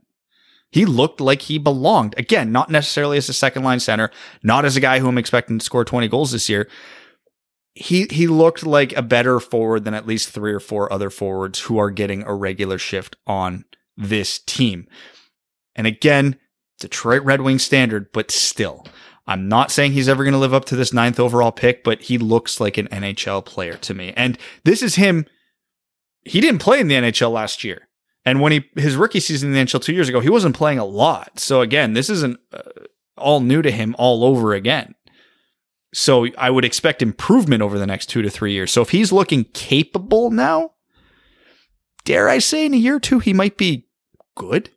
He 0.71 0.85
looked 0.85 1.21
like 1.21 1.43
he 1.43 1.59
belonged. 1.59 2.15
Again, 2.17 2.53
not 2.53 2.71
necessarily 2.71 3.19
as 3.19 3.29
a 3.29 3.33
second 3.35 3.65
line 3.65 3.81
center, 3.81 4.11
not 4.43 4.65
as 4.65 4.77
a 4.77 4.81
guy 4.81 5.01
who 5.01 5.09
I'm 5.09 5.19
expecting 5.19 5.59
to 5.59 5.65
score 5.65 5.85
20 5.85 6.09
goals 6.09 6.33
this 6.33 6.49
year. 6.49 6.69
He 7.75 8.07
he 8.11 8.27
looked 8.27 8.67
like 8.67 8.93
a 8.97 9.03
better 9.03 9.41
forward 9.41 9.85
than 9.85 9.95
at 9.95 10.07
least 10.07 10.31
three 10.31 10.53
or 10.53 10.61
four 10.61 10.93
other 10.93 11.09
forwards 11.09 11.61
who 11.61 11.79
are 11.79 11.91
getting 11.91 12.23
a 12.25 12.35
regular 12.35 12.79
shift 12.79 13.17
on 13.27 13.65
this 13.97 14.39
team. 14.39 14.87
And 15.75 15.87
again, 15.87 16.37
Detroit 16.81 17.23
Red 17.23 17.43
Wing 17.43 17.59
standard, 17.59 18.11
but 18.13 18.31
still, 18.31 18.87
I'm 19.27 19.49
not 19.49 19.71
saying 19.71 19.93
he's 19.93 20.09
ever 20.09 20.25
going 20.25 20.33
to 20.33 20.39
live 20.39 20.55
up 20.55 20.65
to 20.67 20.77
this 20.77 20.93
ninth 20.93 21.21
overall 21.21 21.53
pick, 21.53 21.85
but 21.85 22.03
he 22.03 22.19
looks 22.19 22.61
like 22.61 22.77
an 22.77 22.89
NHL 22.89 23.45
player 23.45 23.75
to 23.75 23.95
me. 23.95 24.13
And 24.17 24.37
this 24.65 24.83
is 24.83 24.97
him. 24.97 25.27
He 26.25 26.41
didn't 26.41 26.61
play 26.61 26.81
in 26.81 26.89
the 26.89 26.97
NHL 26.97 27.31
last 27.31 27.63
year. 27.63 27.89
And 28.25 28.41
when 28.41 28.53
he 28.53 28.65
his 28.77 28.97
rookie 28.97 29.21
season 29.21 29.49
in 29.49 29.55
the 29.55 29.61
NHL 29.61 29.83
two 29.83 29.95
years 29.95 30.09
ago, 30.09 30.21
he 30.21 30.29
wasn't 30.29 30.57
playing 30.57 30.79
a 30.79 30.85
lot. 30.85 31.39
So 31.39 31.61
again, 31.63 31.95
this 31.95 32.11
isn't 32.11 32.39
uh, 32.53 32.63
all 33.17 33.41
new 33.41 33.63
to 33.63 33.71
him 33.71 33.95
all 33.99 34.25
over 34.25 34.55
again. 34.55 34.95
So 35.93 36.29
I 36.39 36.51
would 36.51 36.65
expect 36.65 37.03
improvement 37.03 37.63
over 37.63 37.79
the 37.79 37.87
next 37.87 38.07
two 38.07 38.23
to 38.23 38.31
three 38.31 38.53
years. 38.53 38.71
So 38.71 38.83
if 38.83 38.91
he's 38.91 39.11
looking 39.11 39.45
capable 39.45 40.31
now, 40.31 40.73
dare 42.05 42.29
I 42.29 42.39
say 42.39 42.67
in 42.67 42.75
a 42.75 42.77
year 42.77 42.97
or 42.97 43.01
two, 43.01 43.19
he 43.19 43.33
might 43.33 43.57
be 43.57 43.89
good. 44.37 44.71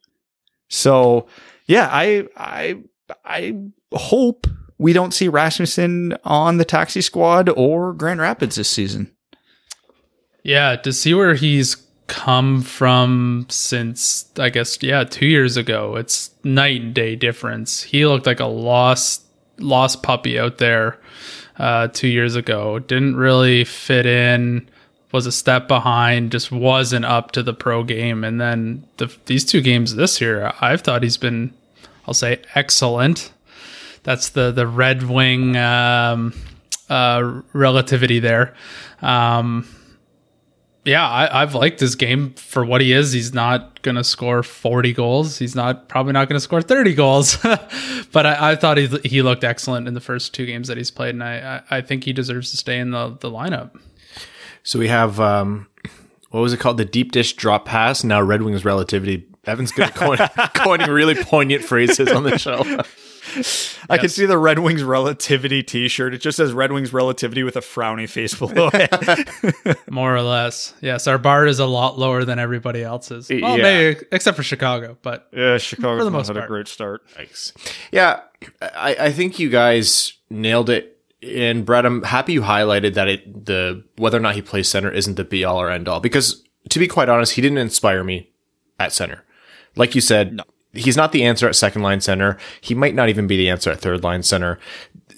So 0.69 1.27
yeah, 1.67 1.89
I 1.91 2.27
I 2.35 2.81
I 3.25 3.55
hope 3.93 4.47
we 4.77 4.93
don't 4.93 5.13
see 5.13 5.27
Rasmussen 5.27 6.17
on 6.23 6.57
the 6.57 6.65
taxi 6.65 7.01
squad 7.01 7.49
or 7.49 7.93
Grand 7.93 8.19
Rapids 8.19 8.55
this 8.55 8.69
season. 8.69 9.15
Yeah, 10.43 10.75
to 10.77 10.91
see 10.91 11.13
where 11.13 11.35
he's 11.35 11.75
come 12.13 12.61
from 12.61 13.47
since 13.49 14.25
I 14.37 14.49
guess 14.49 14.81
yeah, 14.81 15.03
2 15.03 15.25
years 15.25 15.57
ago. 15.57 15.95
It's 15.95 16.31
night 16.43 16.81
and 16.81 16.93
day 16.93 17.15
difference. 17.15 17.83
He 17.83 18.05
looked 18.05 18.25
like 18.25 18.39
a 18.39 18.45
lost 18.45 19.23
lost 19.57 20.03
puppy 20.03 20.39
out 20.39 20.57
there 20.57 20.99
uh 21.57 21.87
2 21.87 22.07
years 22.07 22.35
ago. 22.35 22.79
Didn't 22.79 23.15
really 23.15 23.63
fit 23.63 24.05
in 24.05 24.69
was 25.13 25.27
a 25.27 25.31
step 25.31 25.67
behind, 25.67 26.31
just 26.31 26.51
wasn't 26.51 27.05
up 27.05 27.31
to 27.31 27.43
the 27.43 27.53
pro 27.53 27.83
game. 27.83 28.23
And 28.23 28.41
then 28.41 28.83
the, 28.97 29.15
these 29.27 29.45
two 29.45 29.61
games 29.61 29.95
this 29.95 30.19
year, 30.19 30.51
I've 30.59 30.81
thought 30.81 31.03
he's 31.03 31.17
been, 31.17 31.53
I'll 32.07 32.15
say, 32.15 32.41
excellent. 32.55 33.31
That's 34.01 34.29
the 34.29 34.51
the 34.51 34.67
Red 34.67 35.03
Wing 35.03 35.55
um, 35.55 36.33
uh, 36.89 37.41
relativity 37.53 38.19
there. 38.19 38.53
Um, 39.01 39.67
yeah, 40.85 41.07
I, 41.07 41.39
have 41.39 41.55
liked 41.55 41.79
his 41.79 41.95
game 41.95 42.33
for 42.33 42.65
what 42.65 42.81
he 42.81 42.91
is. 42.91 43.13
He's 43.13 43.33
not 43.33 43.81
going 43.83 43.95
to 43.95 44.03
score 44.03 44.43
40 44.43 44.93
goals. 44.93 45.37
He's 45.37 45.55
not 45.55 45.87
probably 45.87 46.13
not 46.13 46.27
going 46.27 46.35
to 46.35 46.41
score 46.41 46.61
30 46.61 46.93
goals, 46.93 47.37
but 48.11 48.25
I, 48.25 48.51
I, 48.51 48.55
thought 48.55 48.77
he, 48.77 48.87
he 49.03 49.21
looked 49.21 49.43
excellent 49.43 49.87
in 49.87 49.93
the 49.93 50.01
first 50.01 50.33
two 50.33 50.45
games 50.45 50.67
that 50.67 50.77
he's 50.77 50.91
played, 50.91 51.15
and 51.15 51.23
I, 51.23 51.61
I 51.69 51.81
think 51.81 52.03
he 52.03 52.13
deserves 52.13 52.51
to 52.51 52.57
stay 52.57 52.79
in 52.79 52.91
the, 52.91 53.17
the 53.19 53.29
lineup. 53.29 53.79
So 54.63 54.79
we 54.79 54.87
have 54.87 55.19
um, 55.19 55.67
what 56.33 56.41
was 56.41 56.51
it 56.51 56.59
called? 56.59 56.77
The 56.77 56.85
deep 56.85 57.11
dish 57.11 57.33
drop 57.33 57.65
pass. 57.65 58.03
Now 58.03 58.21
Red 58.21 58.41
Wings 58.41 58.65
relativity. 58.65 59.27
Evan's 59.45 59.71
good 59.71 59.85
at 59.85 59.95
coin, 59.95 60.17
coining 60.55 60.89
really 60.89 61.15
poignant 61.15 61.63
phrases 61.63 62.09
on 62.11 62.23
the 62.23 62.37
show. 62.37 62.63
I 63.89 63.97
can 63.97 64.09
see 64.09 64.25
the 64.25 64.37
Red 64.37 64.59
Wings 64.59 64.83
relativity 64.83 65.63
T-shirt. 65.63 66.13
It 66.13 66.19
just 66.19 66.37
says 66.37 66.53
Red 66.53 66.71
Wings 66.71 66.93
relativity 66.93 67.43
with 67.43 67.55
a 67.55 67.61
frowny 67.61 68.07
face 68.07 68.33
below 68.35 68.69
it. 68.73 69.77
More 69.91 70.15
or 70.15 70.21
less, 70.21 70.73
yes. 70.81 71.07
Our 71.07 71.17
bar 71.17 71.45
is 71.45 71.59
a 71.59 71.65
lot 71.65 71.97
lower 71.97 72.25
than 72.25 72.39
everybody 72.39 72.83
else's. 72.83 73.29
Well, 73.29 73.57
yeah. 73.57 73.63
maybe 73.63 74.05
except 74.11 74.37
for 74.37 74.43
Chicago, 74.43 74.97
but 75.01 75.27
yeah, 75.31 75.57
Chicago 75.57 75.99
for 75.99 76.03
the 76.03 76.11
most 76.11 76.27
had 76.27 76.35
part. 76.35 76.45
a 76.45 76.47
great 76.47 76.67
start. 76.67 77.03
Thanks. 77.09 77.53
Yeah, 77.91 78.21
I, 78.61 78.95
I 78.99 79.11
think 79.11 79.39
you 79.39 79.49
guys 79.49 80.13
nailed 80.29 80.69
it 80.69 80.93
and 81.21 81.65
Brett, 81.65 81.85
I'm 81.85 82.03
happy 82.03 82.33
you 82.33 82.41
highlighted 82.41 82.95
that 82.95 83.07
it 83.07 83.45
the 83.45 83.83
whether 83.97 84.17
or 84.17 84.21
not 84.21 84.35
he 84.35 84.41
plays 84.41 84.67
center 84.67 84.91
isn't 84.91 85.15
the 85.15 85.23
be 85.23 85.43
all 85.43 85.61
or 85.61 85.69
end 85.69 85.87
all 85.87 85.99
because 85.99 86.43
to 86.69 86.79
be 86.79 86.87
quite 86.87 87.09
honest, 87.09 87.33
he 87.33 87.41
didn't 87.41 87.57
inspire 87.57 88.03
me 88.03 88.31
at 88.79 88.91
center. 88.93 89.23
Like 89.75 89.95
you 89.95 90.01
said, 90.01 90.33
no. 90.33 90.43
He's 90.73 90.97
not 90.97 91.11
the 91.11 91.23
answer 91.23 91.47
at 91.47 91.55
second 91.55 91.81
line 91.81 92.01
center. 92.01 92.37
He 92.61 92.73
might 92.75 92.95
not 92.95 93.09
even 93.09 93.27
be 93.27 93.37
the 93.37 93.49
answer 93.49 93.71
at 93.71 93.79
third 93.79 94.03
line 94.03 94.23
center, 94.23 94.59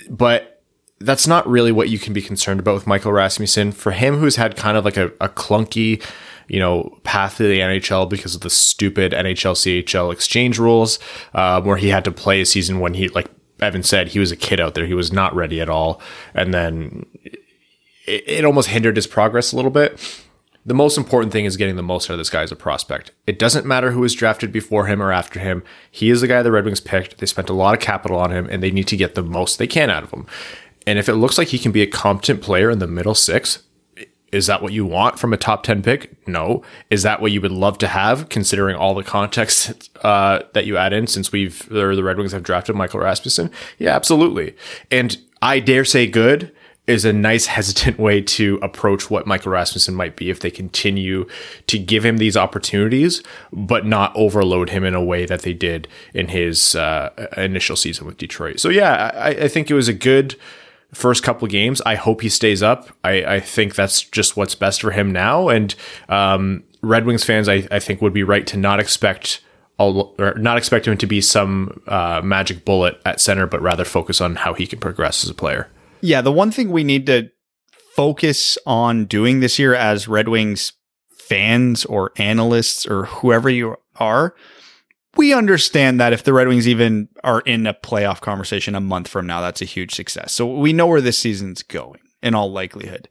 but 0.09 0.61
that's 0.99 1.27
not 1.27 1.47
really 1.47 1.71
what 1.71 1.89
you 1.89 1.99
can 1.99 2.13
be 2.13 2.21
concerned 2.21 2.59
about 2.59 2.75
with 2.75 2.87
Michael 2.87 3.11
Rasmussen. 3.11 3.71
For 3.71 3.91
him, 3.91 4.17
who's 4.17 4.37
had 4.37 4.55
kind 4.55 4.77
of 4.77 4.85
like 4.85 4.97
a, 4.97 5.07
a 5.19 5.29
clunky, 5.29 6.03
you 6.47 6.59
know, 6.59 6.97
path 7.03 7.37
to 7.37 7.43
the 7.43 7.59
NHL 7.59 8.09
because 8.09 8.35
of 8.35 8.41
the 8.41 8.49
stupid 8.49 9.11
NHL 9.11 9.83
CHL 9.83 10.13
exchange 10.13 10.57
rules, 10.57 10.99
uh, 11.33 11.61
where 11.61 11.77
he 11.77 11.89
had 11.89 12.05
to 12.05 12.11
play 12.11 12.41
a 12.41 12.45
season 12.45 12.79
when 12.79 12.93
he 12.93 13.09
like 13.09 13.29
Evan 13.61 13.83
said, 13.83 14.09
he 14.09 14.19
was 14.19 14.31
a 14.31 14.35
kid 14.35 14.59
out 14.59 14.73
there. 14.73 14.85
He 14.85 14.93
was 14.93 15.11
not 15.11 15.35
ready 15.35 15.61
at 15.61 15.69
all. 15.69 16.01
And 16.33 16.53
then 16.53 17.05
it, 18.05 18.23
it, 18.27 18.45
almost 18.45 18.69
hindered 18.69 18.95
his 18.95 19.07
progress 19.07 19.51
a 19.51 19.55
little 19.55 19.71
bit. 19.71 19.99
The 20.67 20.73
most 20.73 20.97
important 20.97 21.31
thing 21.31 21.45
is 21.45 21.57
getting 21.57 21.75
the 21.75 21.83
most 21.83 22.09
out 22.09 22.13
of 22.13 22.17
this 22.17 22.31
guy 22.31 22.41
as 22.41 22.51
a 22.51 22.55
prospect. 22.55 23.11
It 23.27 23.37
doesn't 23.37 23.67
matter 23.67 23.91
who 23.91 23.99
was 23.99 24.15
drafted 24.15 24.51
before 24.51 24.87
him 24.87 25.01
or 25.01 25.11
after 25.11 25.39
him. 25.39 25.63
He 25.91 26.09
is 26.09 26.21
the 26.21 26.27
guy 26.27 26.41
the 26.41 26.51
Red 26.51 26.65
Wings 26.65 26.79
picked. 26.79 27.19
They 27.19 27.27
spent 27.27 27.49
a 27.49 27.53
lot 27.53 27.75
of 27.75 27.81
capital 27.81 28.17
on 28.17 28.31
him 28.31 28.47
and 28.49 28.63
they 28.63 28.71
need 28.71 28.87
to 28.87 28.97
get 28.97 29.13
the 29.13 29.21
most 29.21 29.59
they 29.59 29.67
can 29.67 29.91
out 29.91 30.03
of 30.03 30.11
him. 30.11 30.25
And 30.87 30.97
if 30.97 31.07
it 31.07 31.15
looks 31.15 31.37
like 31.37 31.49
he 31.49 31.59
can 31.59 31.71
be 31.71 31.83
a 31.83 31.87
competent 31.87 32.41
player 32.41 32.71
in 32.71 32.79
the 32.79 32.87
middle 32.87 33.13
six, 33.13 33.63
is 34.31 34.47
that 34.47 34.61
what 34.61 34.73
you 34.73 34.85
want 34.85 35.19
from 35.19 35.33
a 35.33 35.37
top 35.37 35.63
10 35.63 35.83
pick? 35.83 36.27
No. 36.27 36.63
Is 36.89 37.03
that 37.03 37.21
what 37.21 37.31
you 37.31 37.41
would 37.41 37.51
love 37.51 37.77
to 37.77 37.87
have, 37.87 38.27
considering 38.29 38.75
all 38.75 38.95
the 38.95 39.03
context 39.03 39.89
uh, 40.03 40.41
that 40.53 40.65
you 40.65 40.77
add 40.77 40.93
in 40.93 41.05
since 41.05 41.31
we've, 41.31 41.71
or 41.71 41.95
the 41.95 42.03
Red 42.03 42.17
Wings 42.17 42.31
have 42.31 42.43
drafted 42.43 42.75
Michael 42.75 43.01
Rasmussen? 43.01 43.51
Yeah, 43.77 43.95
absolutely. 43.95 44.55
And 44.89 45.17
I 45.41 45.59
dare 45.59 45.85
say 45.85 46.07
good 46.07 46.51
is 46.87 47.05
a 47.05 47.13
nice 47.13 47.45
hesitant 47.55 47.97
way 47.97 48.21
to 48.21 48.59
approach 48.61 49.09
what 49.09 49.27
Michael 49.27 49.51
Rasmussen 49.51 49.95
might 49.95 50.15
be 50.15 50.29
if 50.29 50.39
they 50.39 50.51
continue 50.51 51.27
to 51.67 51.79
give 51.79 52.05
him 52.05 52.17
these 52.17 52.37
opportunities, 52.37 53.21
but 53.51 53.85
not 53.85 54.15
overload 54.15 54.69
him 54.69 54.83
in 54.83 54.95
a 54.95 55.03
way 55.03 55.25
that 55.25 55.41
they 55.41 55.53
did 55.53 55.87
in 56.13 56.29
his 56.29 56.75
uh, 56.75 57.09
initial 57.37 57.75
season 57.75 58.05
with 58.05 58.17
Detroit. 58.17 58.59
So 58.59 58.69
yeah, 58.69 59.11
I, 59.15 59.29
I 59.29 59.47
think 59.47 59.69
it 59.69 59.73
was 59.73 59.87
a 59.87 59.93
good 59.93 60.35
first 60.93 61.23
couple 61.23 61.47
games. 61.47 61.81
I 61.85 61.95
hope 61.95 62.21
he 62.21 62.29
stays 62.29 62.63
up. 62.63 62.89
I, 63.03 63.25
I 63.25 63.39
think 63.39 63.75
that's 63.75 64.01
just 64.01 64.37
what's 64.37 64.55
best 64.55 64.81
for 64.81 64.91
him 64.91 65.11
now. 65.11 65.49
And 65.49 65.75
um, 66.09 66.63
Red 66.81 67.05
Wings 67.05 67.23
fans, 67.23 67.49
I, 67.49 67.67
I 67.69 67.79
think, 67.79 68.01
would 68.01 68.13
be 68.13 68.23
right 68.23 68.47
to 68.47 68.57
not 68.57 68.79
expect 68.79 69.41
or 69.77 70.33
not 70.37 70.57
expect 70.57 70.87
him 70.87 70.97
to 70.97 71.05
be 71.05 71.19
some 71.19 71.81
uh, 71.87 72.21
magic 72.23 72.63
bullet 72.63 72.99
at 73.05 73.19
center, 73.19 73.45
but 73.45 73.61
rather 73.61 73.83
focus 73.83 74.21
on 74.21 74.35
how 74.35 74.53
he 74.53 74.65
can 74.65 74.79
progress 74.79 75.23
as 75.23 75.29
a 75.29 75.33
player. 75.33 75.69
Yeah, 76.05 76.21
the 76.21 76.31
one 76.31 76.51
thing 76.51 76.71
we 76.71 76.83
need 76.83 77.05
to 77.07 77.29
focus 77.95 78.57
on 78.65 79.05
doing 79.05 79.39
this 79.39 79.57
year 79.57 79.73
as 79.73 80.07
Red 80.07 80.27
Wings 80.27 80.73
fans 81.17 81.85
or 81.85 82.11
analysts 82.17 82.85
or 82.85 83.05
whoever 83.05 83.49
you 83.49 83.75
are 83.95 84.35
we 85.15 85.33
understand 85.33 85.99
that 85.99 86.13
if 86.13 86.23
the 86.23 86.33
Red 86.33 86.47
Wings 86.47 86.67
even 86.67 87.07
are 87.23 87.41
in 87.41 87.67
a 87.67 87.73
playoff 87.73 88.21
conversation 88.21 88.75
a 88.75 88.81
month 88.81 89.07
from 89.07 89.25
now, 89.25 89.41
that's 89.41 89.61
a 89.61 89.65
huge 89.65 89.95
success. 89.95 90.33
So 90.33 90.45
we 90.45 90.73
know 90.73 90.87
where 90.87 91.01
this 91.01 91.17
season's 91.17 91.63
going 91.63 92.01
in 92.21 92.35
all 92.35 92.51
likelihood. 92.51 93.07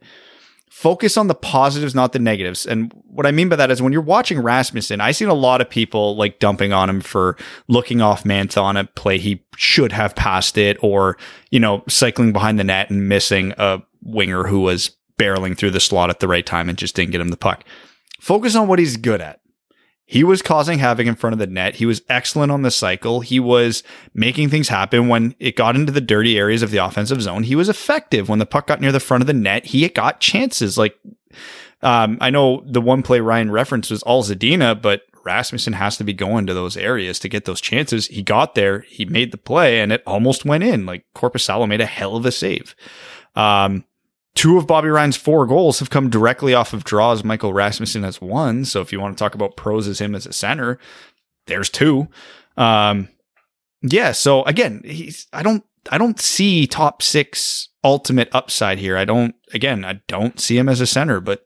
Focus 0.75 1.15
on 1.15 1.27
the 1.27 1.35
positives, 1.35 1.95
not 1.95 2.11
the 2.11 2.19
negatives. 2.19 2.65
And 2.65 2.91
what 3.05 3.25
I 3.25 3.31
mean 3.31 3.47
by 3.47 3.55
that 3.55 3.71
is 3.71 3.81
when 3.81 3.93
you're 3.93 4.01
watching 4.01 4.41
Rasmussen, 4.41 4.99
I've 4.99 5.15
seen 5.15 5.29
a 5.29 5.33
lot 5.33 5.61
of 5.61 5.69
people 5.69 6.17
like 6.17 6.39
dumping 6.39 6.73
on 6.73 6.89
him 6.89 6.99
for 6.99 7.37
looking 7.69 8.01
off 8.01 8.25
Mantha 8.25 8.61
on 8.61 8.75
a 8.75 8.83
play 8.83 9.17
he 9.17 9.41
should 9.55 9.93
have 9.93 10.15
passed 10.15 10.57
it 10.57 10.77
or, 10.81 11.17
you 11.49 11.61
know, 11.61 11.81
cycling 11.87 12.33
behind 12.33 12.59
the 12.59 12.65
net 12.65 12.89
and 12.89 13.07
missing 13.07 13.53
a 13.57 13.81
winger 14.03 14.43
who 14.43 14.59
was 14.59 14.91
barreling 15.17 15.57
through 15.57 15.71
the 15.71 15.79
slot 15.79 16.09
at 16.09 16.19
the 16.19 16.27
right 16.27 16.45
time 16.45 16.67
and 16.67 16.77
just 16.77 16.93
didn't 16.93 17.13
get 17.13 17.21
him 17.21 17.29
the 17.29 17.37
puck. 17.37 17.63
Focus 18.19 18.53
on 18.53 18.67
what 18.67 18.77
he's 18.77 18.97
good 18.97 19.21
at. 19.21 19.39
He 20.07 20.23
was 20.23 20.43
causing 20.43 20.77
havoc 20.79 21.07
in 21.07 21.15
front 21.15 21.33
of 21.33 21.39
the 21.39 21.47
net. 21.47 21.75
He 21.75 21.85
was 21.85 22.03
excellent 22.09 22.51
on 22.51 22.61
the 22.61 22.69
cycle. 22.69 23.21
He 23.21 23.39
was 23.39 23.81
making 24.13 24.49
things 24.49 24.69
happen 24.69 25.07
when 25.07 25.33
it 25.39 25.55
got 25.55 25.75
into 25.75 25.91
the 25.91 26.01
dirty 26.01 26.37
areas 26.37 26.61
of 26.61 26.69
the 26.69 26.77
offensive 26.77 27.21
zone. 27.21 27.43
He 27.43 27.55
was 27.55 27.69
effective 27.69 28.29
when 28.29 28.39
the 28.39 28.45
puck 28.45 28.67
got 28.67 28.81
near 28.81 28.91
the 28.91 28.99
front 28.99 29.21
of 29.21 29.27
the 29.27 29.33
net. 29.33 29.65
He 29.65 29.87
got 29.89 30.19
chances. 30.19 30.77
Like, 30.77 30.95
um, 31.81 32.19
I 32.21 32.29
know 32.29 32.63
the 32.67 32.81
one 32.81 33.01
play 33.01 33.19
Ryan 33.19 33.49
referenced 33.49 33.89
was 33.89 34.03
all 34.03 34.23
Zadina, 34.23 34.79
but 34.79 35.01
Rasmussen 35.23 35.73
has 35.73 35.97
to 35.97 36.03
be 36.03 36.13
going 36.13 36.45
to 36.45 36.53
those 36.53 36.77
areas 36.77 37.17
to 37.19 37.29
get 37.29 37.45
those 37.45 37.59
chances. 37.59 38.05
He 38.07 38.21
got 38.21 38.53
there, 38.53 38.81
he 38.81 39.05
made 39.05 39.31
the 39.31 39.37
play, 39.37 39.81
and 39.81 39.91
it 39.91 40.03
almost 40.05 40.45
went 40.45 40.63
in. 40.63 40.85
Like 40.85 41.03
Korpisalo 41.15 41.67
made 41.67 41.81
a 41.81 41.87
hell 41.87 42.15
of 42.15 42.25
a 42.27 42.31
save. 42.31 42.75
Um, 43.35 43.85
Two 44.35 44.57
of 44.57 44.67
Bobby 44.67 44.89
Ryan's 44.89 45.15
four 45.15 45.47
goals 45.47 45.79
have 45.79 45.89
come 45.89 46.09
directly 46.09 46.53
off 46.53 46.73
of 46.73 46.83
draws 46.83 47.23
Michael 47.23 47.53
Rasmussen 47.53 48.03
has 48.03 48.21
one. 48.21 48.65
So 48.65 48.81
if 48.81 48.91
you 48.91 48.99
want 48.99 49.17
to 49.17 49.21
talk 49.21 49.33
about 49.33 49.55
pros 49.55 49.87
as 49.87 49.99
him 49.99 50.13
as 50.13 50.25
a 50.25 50.33
center, 50.33 50.77
there's 51.47 51.69
two. 51.69 52.07
Um, 52.57 53.07
yeah. 53.81 54.11
So 54.11 54.43
again, 54.43 54.81
he's, 54.83 55.27
I 55.31 55.41
don't, 55.41 55.63
I 55.89 55.97
don't 55.97 56.19
see 56.19 56.67
top 56.67 57.01
six 57.01 57.69
ultimate 57.83 58.29
upside 58.33 58.79
here. 58.79 58.97
I 58.97 59.05
don't, 59.05 59.35
again, 59.53 59.85
I 59.85 60.01
don't 60.07 60.39
see 60.39 60.57
him 60.57 60.67
as 60.67 60.81
a 60.81 60.87
center, 60.87 61.21
but 61.21 61.45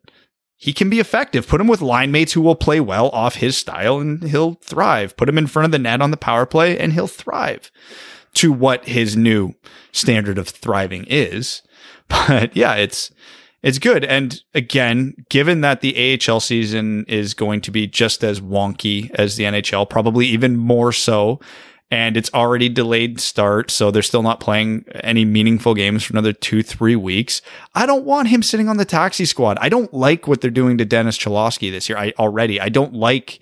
he 0.56 0.74
can 0.74 0.90
be 0.90 1.00
effective. 1.00 1.48
Put 1.48 1.62
him 1.62 1.68
with 1.68 1.82
line 1.82 2.12
mates 2.12 2.34
who 2.34 2.42
will 2.42 2.56
play 2.56 2.80
well 2.80 3.10
off 3.10 3.36
his 3.36 3.56
style 3.56 4.00
and 4.00 4.24
he'll 4.24 4.56
thrive. 4.56 5.16
Put 5.16 5.30
him 5.30 5.38
in 5.38 5.48
front 5.48 5.66
of 5.66 5.72
the 5.72 5.80
net 5.80 6.02
on 6.02 6.12
the 6.12 6.18
power 6.18 6.46
play 6.46 6.78
and 6.78 6.94
he'll 6.94 7.08
thrive 7.08 7.72
to 8.36 8.52
what 8.52 8.86
his 8.86 9.16
new 9.16 9.54
standard 9.92 10.38
of 10.38 10.50
thriving 10.50 11.06
is. 11.08 11.62
But 12.08 12.56
yeah, 12.56 12.74
it's 12.74 13.12
it's 13.62 13.78
good. 13.78 14.04
And 14.06 14.42
again, 14.54 15.14
given 15.30 15.62
that 15.62 15.82
the 15.82 16.20
AHL 16.28 16.40
season 16.40 17.06
is 17.08 17.34
going 17.34 17.62
to 17.62 17.72
be 17.72 17.88
just 17.88 18.24
as 18.24 18.40
wonky 18.40 19.12
as 19.12 19.36
the 19.36 19.44
NHL, 19.44 19.90
probably 19.90 20.26
even 20.28 20.58
more 20.58 20.92
so, 20.92 21.40
and 21.92 22.16
it's 22.16 22.32
already 22.34 22.70
delayed 22.70 23.20
start, 23.20 23.72
so 23.72 23.90
they're 23.90 24.04
still 24.04 24.22
not 24.22 24.40
playing 24.40 24.86
any 25.04 25.26
meaningful 25.26 25.74
games 25.74 26.04
for 26.04 26.14
another 26.14 26.34
two, 26.34 26.62
three 26.62 26.96
weeks. 26.96 27.42
I 27.74 27.86
don't 27.86 28.06
want 28.06 28.28
him 28.28 28.44
sitting 28.44 28.70
on 28.70 28.78
the 28.78 28.86
taxi 28.86 29.26
squad. 29.26 29.58
I 29.60 29.70
don't 29.70 29.94
like 29.94 30.28
what 30.28 30.42
they're 30.42 30.52
doing 30.52 30.78
to 30.78 30.86
Dennis 30.86 31.18
Cholowski 31.18 31.72
this 31.72 31.90
year. 31.90 31.98
I 31.98 32.14
already, 32.20 32.62
I 32.62 32.70
don't 32.70 32.94
like 32.94 33.40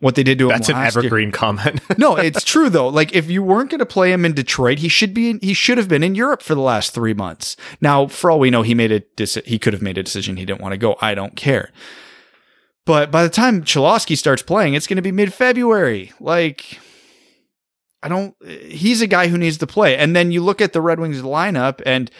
what 0.00 0.14
they 0.14 0.22
did 0.22 0.38
to 0.38 0.46
him. 0.46 0.50
That's 0.50 0.68
an 0.68 0.74
last 0.74 0.96
year. 0.96 1.04
evergreen 1.04 1.30
comment. 1.30 1.80
no, 1.98 2.16
it's 2.16 2.42
true 2.42 2.68
though. 2.68 2.88
Like 2.88 3.14
if 3.14 3.30
you 3.30 3.42
weren't 3.42 3.70
going 3.70 3.80
to 3.80 3.86
play 3.86 4.12
him 4.12 4.24
in 4.24 4.32
Detroit, 4.32 4.78
he 4.78 4.88
should 4.88 5.14
be. 5.14 5.30
In, 5.30 5.38
he 5.40 5.54
should 5.54 5.78
have 5.78 5.88
been 5.88 6.02
in 6.02 6.14
Europe 6.14 6.42
for 6.42 6.54
the 6.54 6.60
last 6.60 6.92
three 6.92 7.14
months. 7.14 7.56
Now, 7.80 8.06
for 8.06 8.30
all 8.30 8.38
we 8.40 8.50
know, 8.50 8.62
he 8.62 8.74
made 8.74 8.90
a 8.90 9.00
deci- 9.00 9.44
he 9.44 9.58
could 9.58 9.72
have 9.72 9.82
made 9.82 9.98
a 9.98 10.02
decision 10.02 10.36
he 10.36 10.44
didn't 10.44 10.60
want 10.60 10.72
to 10.72 10.78
go. 10.78 10.96
I 11.00 11.14
don't 11.14 11.36
care. 11.36 11.70
But 12.86 13.10
by 13.10 13.22
the 13.22 13.28
time 13.28 13.62
Cholowski 13.62 14.16
starts 14.16 14.42
playing, 14.42 14.74
it's 14.74 14.86
going 14.86 14.96
to 14.96 15.02
be 15.02 15.12
mid 15.12 15.32
February. 15.32 16.12
Like, 16.18 16.80
I 18.02 18.08
don't. 18.08 18.34
He's 18.44 19.02
a 19.02 19.06
guy 19.06 19.28
who 19.28 19.38
needs 19.38 19.58
to 19.58 19.66
play. 19.66 19.96
And 19.96 20.16
then 20.16 20.32
you 20.32 20.42
look 20.42 20.60
at 20.60 20.72
the 20.72 20.80
Red 20.80 20.98
Wings 20.98 21.22
lineup 21.22 21.80
and. 21.86 22.10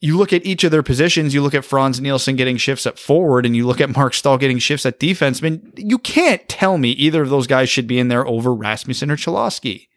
You 0.00 0.16
look 0.16 0.32
at 0.32 0.46
each 0.46 0.64
of 0.64 0.70
their 0.70 0.82
positions. 0.82 1.34
You 1.34 1.42
look 1.42 1.54
at 1.54 1.64
Frans 1.64 2.00
Nielsen 2.00 2.36
getting 2.36 2.56
shifts 2.56 2.86
at 2.86 2.98
forward, 2.98 3.44
and 3.44 3.54
you 3.54 3.66
look 3.66 3.80
at 3.80 3.94
Marc 3.94 4.14
Staal 4.14 4.38
getting 4.38 4.58
shifts 4.58 4.86
at 4.86 4.98
defense. 4.98 5.42
I 5.42 5.50
mean, 5.50 5.72
you 5.76 5.98
can't 5.98 6.48
tell 6.48 6.78
me 6.78 6.90
either 6.92 7.22
of 7.22 7.28
those 7.28 7.46
guys 7.46 7.68
should 7.68 7.86
be 7.86 7.98
in 7.98 8.08
there 8.08 8.26
over 8.26 8.54
Rasmussen 8.54 9.10
or 9.10 9.16
Cholowski. 9.16 9.88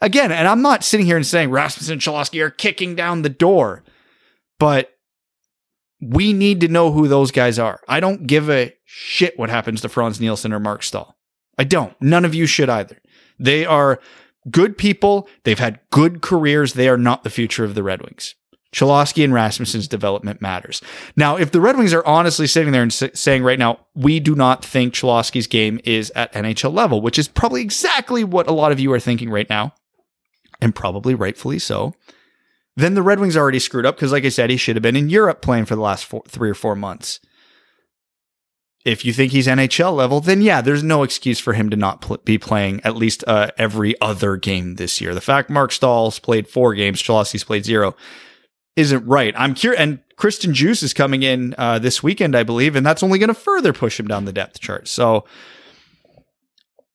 Again, 0.00 0.32
and 0.32 0.48
I'm 0.48 0.62
not 0.62 0.84
sitting 0.84 1.04
here 1.04 1.16
and 1.16 1.26
saying 1.26 1.50
Rasmussen 1.50 1.92
and 1.94 2.00
Cholowski 2.00 2.40
are 2.42 2.50
kicking 2.50 2.94
down 2.94 3.22
the 3.22 3.28
door, 3.28 3.84
but 4.58 4.92
we 6.00 6.32
need 6.32 6.60
to 6.60 6.68
know 6.68 6.90
who 6.90 7.06
those 7.06 7.30
guys 7.30 7.58
are. 7.58 7.80
I 7.88 8.00
don't 8.00 8.26
give 8.26 8.48
a 8.48 8.74
shit 8.84 9.38
what 9.38 9.50
happens 9.50 9.82
to 9.82 9.88
Frans 9.88 10.20
Nielsen 10.20 10.52
or 10.52 10.60
Marc 10.60 10.82
Staal. 10.82 11.16
I 11.58 11.64
don't. 11.64 11.94
None 12.00 12.24
of 12.24 12.34
you 12.34 12.46
should 12.46 12.70
either. 12.70 13.00
They 13.38 13.64
are 13.64 14.00
good 14.50 14.78
people. 14.78 15.28
They've 15.44 15.58
had 15.58 15.80
good 15.90 16.22
careers. 16.22 16.72
They 16.72 16.88
are 16.88 16.96
not 16.96 17.22
the 17.22 17.30
future 17.30 17.64
of 17.64 17.74
the 17.74 17.82
Red 17.82 18.02
Wings. 18.02 18.34
Cholowski 18.72 19.22
and 19.22 19.34
Rasmussen's 19.34 19.86
development 19.86 20.40
matters. 20.40 20.80
Now, 21.14 21.36
if 21.36 21.50
the 21.50 21.60
Red 21.60 21.76
Wings 21.76 21.92
are 21.92 22.06
honestly 22.06 22.46
sitting 22.46 22.72
there 22.72 22.82
and 22.82 22.90
s- 22.92 23.10
saying 23.14 23.42
right 23.42 23.58
now, 23.58 23.80
we 23.94 24.18
do 24.18 24.34
not 24.34 24.64
think 24.64 24.94
Cholowski's 24.94 25.46
game 25.46 25.78
is 25.84 26.10
at 26.16 26.32
NHL 26.32 26.72
level, 26.72 27.00
which 27.02 27.18
is 27.18 27.28
probably 27.28 27.60
exactly 27.60 28.24
what 28.24 28.48
a 28.48 28.52
lot 28.52 28.72
of 28.72 28.80
you 28.80 28.90
are 28.92 29.00
thinking 29.00 29.28
right 29.30 29.48
now, 29.50 29.74
and 30.60 30.74
probably 30.74 31.14
rightfully 31.14 31.58
so, 31.58 31.94
then 32.74 32.94
the 32.94 33.02
Red 33.02 33.20
Wings 33.20 33.36
already 33.36 33.58
screwed 33.58 33.84
up 33.84 33.96
because, 33.96 34.12
like 34.12 34.24
I 34.24 34.30
said, 34.30 34.48
he 34.48 34.56
should 34.56 34.76
have 34.76 34.82
been 34.82 34.96
in 34.96 35.10
Europe 35.10 35.42
playing 35.42 35.66
for 35.66 35.74
the 35.74 35.82
last 35.82 36.06
four, 36.06 36.22
three 36.26 36.48
or 36.48 36.54
four 36.54 36.74
months. 36.74 37.20
If 38.84 39.04
you 39.04 39.12
think 39.12 39.30
he's 39.30 39.46
NHL 39.46 39.94
level, 39.94 40.20
then 40.20 40.40
yeah, 40.42 40.60
there's 40.62 40.82
no 40.82 41.02
excuse 41.04 41.38
for 41.38 41.52
him 41.52 41.68
to 41.70 41.76
not 41.76 42.00
pl- 42.00 42.18
be 42.24 42.36
playing 42.38 42.80
at 42.82 42.96
least 42.96 43.22
uh, 43.28 43.50
every 43.58 43.94
other 44.00 44.36
game 44.36 44.74
this 44.76 45.00
year. 45.00 45.14
The 45.14 45.20
fact 45.20 45.50
Marc 45.50 45.70
Staal's 45.70 46.18
played 46.18 46.48
four 46.48 46.74
games, 46.74 47.00
Cholowski's 47.02 47.44
played 47.44 47.64
zero, 47.64 47.94
isn't 48.76 49.06
right. 49.06 49.34
I'm 49.36 49.54
curious. 49.54 49.80
And 49.80 50.00
Christian 50.16 50.52
Djoos 50.52 50.82
is 50.82 50.94
coming 50.94 51.22
in 51.22 51.54
uh, 51.58 51.78
this 51.78 52.02
weekend, 52.02 52.36
I 52.36 52.42
believe, 52.42 52.76
and 52.76 52.86
that's 52.86 53.02
only 53.02 53.18
going 53.18 53.28
to 53.28 53.34
further 53.34 53.72
push 53.72 53.98
him 53.98 54.08
down 54.08 54.24
the 54.24 54.32
depth 54.32 54.60
chart. 54.60 54.88
So 54.88 55.24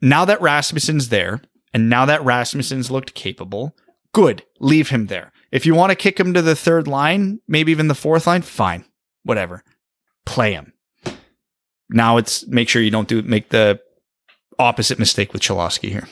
now 0.02 0.26
that 0.26 0.42
Rasmussen's 0.42 1.10
there, 1.10 1.42
and 1.74 1.90
now 1.90 2.06
that 2.06 2.24
Rasmussen's 2.24 2.90
looked 2.90 3.14
capable, 3.14 3.76
good. 4.14 4.44
Leave 4.60 4.90
him 4.90 5.08
there. 5.08 5.32
If 5.52 5.66
you 5.66 5.76
want 5.76 5.92
to 5.92 5.96
kick 5.96 6.20
him 6.20 6.34
to 6.34 6.42
the 6.42 6.56
third 6.56 6.88
line, 6.88 7.40
maybe 7.48 7.72
even 7.72 7.88
the 7.88 7.96
fourth 7.96 8.28
line, 8.28 8.42
fine. 8.42 8.86
Whatever. 9.24 9.64
Play 10.26 10.54
him. 10.54 10.74
Now 11.90 12.18
it's 12.18 12.46
make 12.48 12.68
sure 12.70 12.82
you 12.82 12.92
don't 12.92 13.08
do 13.08 13.22
make 13.22 13.50
the 13.50 13.80
opposite 14.60 15.00
mistake 15.00 15.34
with 15.34 15.42
Cholowski 15.42 15.90
here. 15.90 16.08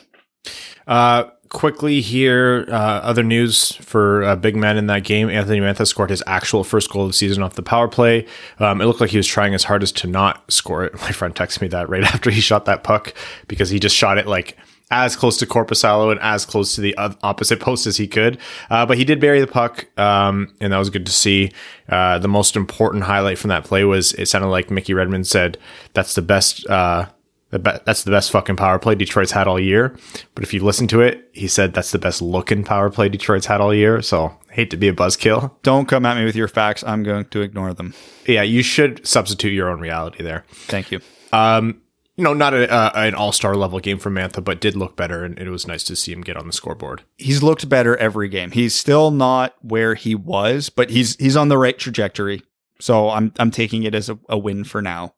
Uh, 0.87 1.25
quickly 1.55 2.01
here, 2.01 2.65
uh, 2.67 2.73
other 2.73 3.23
news 3.23 3.71
for 3.75 4.25
uh, 4.25 4.35
big 4.35 4.57
men 4.57 4.75
in 4.75 4.87
that 4.87 5.05
game. 5.05 5.29
Anthony 5.29 5.61
Mantha 5.61 5.87
scored 5.87 6.09
his 6.09 6.21
actual 6.27 6.65
first 6.65 6.89
goal 6.91 7.03
of 7.03 7.09
the 7.09 7.13
season 7.13 7.41
off 7.41 7.55
the 7.55 7.63
power 7.63 7.87
play. 7.87 8.27
Um, 8.59 8.81
it 8.81 8.85
looked 8.85 8.99
like 8.99 9.11
he 9.11 9.17
was 9.17 9.25
trying 9.25 9.53
his 9.53 9.63
hardest 9.63 9.95
to 9.99 10.07
not 10.07 10.51
score 10.51 10.83
it. 10.83 10.93
My 11.01 11.13
friend 11.13 11.33
texted 11.33 11.61
me 11.61 11.69
that 11.69 11.87
right 11.87 12.03
after 12.13 12.29
he 12.29 12.41
shot 12.41 12.65
that 12.65 12.83
puck 12.83 13.13
because 13.47 13.69
he 13.69 13.79
just 13.79 13.95
shot 13.95 14.17
it 14.17 14.27
like 14.27 14.57
as 14.91 15.15
close 15.15 15.37
to 15.37 15.45
Korpisalo 15.45 16.11
and 16.11 16.19
as 16.19 16.45
close 16.45 16.75
to 16.75 16.81
the 16.81 16.93
opposite 16.97 17.61
post 17.61 17.87
as 17.87 17.95
he 17.95 18.05
could. 18.05 18.37
Uh, 18.69 18.85
but 18.85 18.97
he 18.97 19.05
did 19.05 19.21
bury 19.21 19.39
the 19.39 19.47
puck, 19.47 19.87
um, 19.97 20.53
and 20.59 20.73
that 20.73 20.77
was 20.77 20.89
good 20.89 21.05
to 21.05 21.11
see. 21.13 21.53
Uh, 21.87 22.19
the 22.19 22.27
most 22.27 22.57
important 22.57 23.05
highlight 23.05 23.37
from 23.37 23.47
that 23.47 23.63
play 23.63 23.85
was 23.85 24.11
it 24.13 24.27
sounded 24.27 24.49
like 24.49 24.69
Mickey 24.69 24.93
Redmond 24.93 25.25
said, 25.25 25.57
"That's 25.93 26.15
the 26.15 26.21
best." 26.21 26.67
Uh, 26.67 27.07
that's 27.51 28.03
the 28.03 28.11
best 28.11 28.31
fucking 28.31 28.55
power 28.55 28.79
play 28.79 28.95
Detroit's 28.95 29.31
had 29.31 29.47
all 29.47 29.59
year. 29.59 29.95
But 30.33 30.43
if 30.43 30.53
you 30.53 30.63
listen 30.63 30.87
to 30.87 31.01
it, 31.01 31.29
he 31.33 31.47
said 31.47 31.73
that's 31.73 31.91
the 31.91 31.99
best 31.99 32.21
looking 32.21 32.63
power 32.63 32.89
play 32.89 33.09
Detroit's 33.09 33.45
had 33.45 33.61
all 33.61 33.73
year. 33.73 34.01
So 34.01 34.37
hate 34.51 34.71
to 34.71 34.77
be 34.77 34.87
a 34.87 34.93
buzzkill. 34.93 35.51
Don't 35.63 35.87
come 35.87 36.05
at 36.05 36.17
me 36.17 36.25
with 36.25 36.35
your 36.35 36.47
facts. 36.47 36.83
I'm 36.85 37.03
going 37.03 37.25
to 37.25 37.41
ignore 37.41 37.73
them. 37.73 37.93
Yeah, 38.25 38.41
you 38.41 38.63
should 38.63 39.05
substitute 39.07 39.53
your 39.53 39.69
own 39.69 39.79
reality 39.79 40.23
there. 40.23 40.43
Thank 40.49 40.91
you. 40.91 41.01
Um, 41.31 41.81
you 42.15 42.23
know, 42.23 42.33
not 42.33 42.53
a, 42.53 42.71
uh, 42.71 42.91
an 42.95 43.13
all 43.13 43.31
star 43.31 43.55
level 43.55 43.79
game 43.79 43.99
for 43.99 44.09
Mantha, 44.09 44.41
but 44.43 44.61
did 44.61 44.75
look 44.75 44.95
better, 44.95 45.25
and 45.25 45.37
it 45.37 45.49
was 45.49 45.67
nice 45.67 45.83
to 45.85 45.95
see 45.95 46.13
him 46.13 46.21
get 46.21 46.37
on 46.37 46.47
the 46.47 46.53
scoreboard. 46.53 47.03
He's 47.17 47.43
looked 47.43 47.67
better 47.67 47.97
every 47.97 48.29
game. 48.29 48.51
He's 48.51 48.73
still 48.73 49.11
not 49.11 49.55
where 49.61 49.95
he 49.95 50.15
was, 50.15 50.69
but 50.69 50.89
he's 50.89 51.17
he's 51.17 51.35
on 51.35 51.49
the 51.49 51.57
right 51.57 51.77
trajectory. 51.77 52.41
So 52.79 53.09
I'm 53.09 53.33
I'm 53.37 53.51
taking 53.51 53.83
it 53.83 53.93
as 53.93 54.09
a, 54.09 54.17
a 54.29 54.37
win 54.37 54.63
for 54.63 54.81
now. 54.81 55.14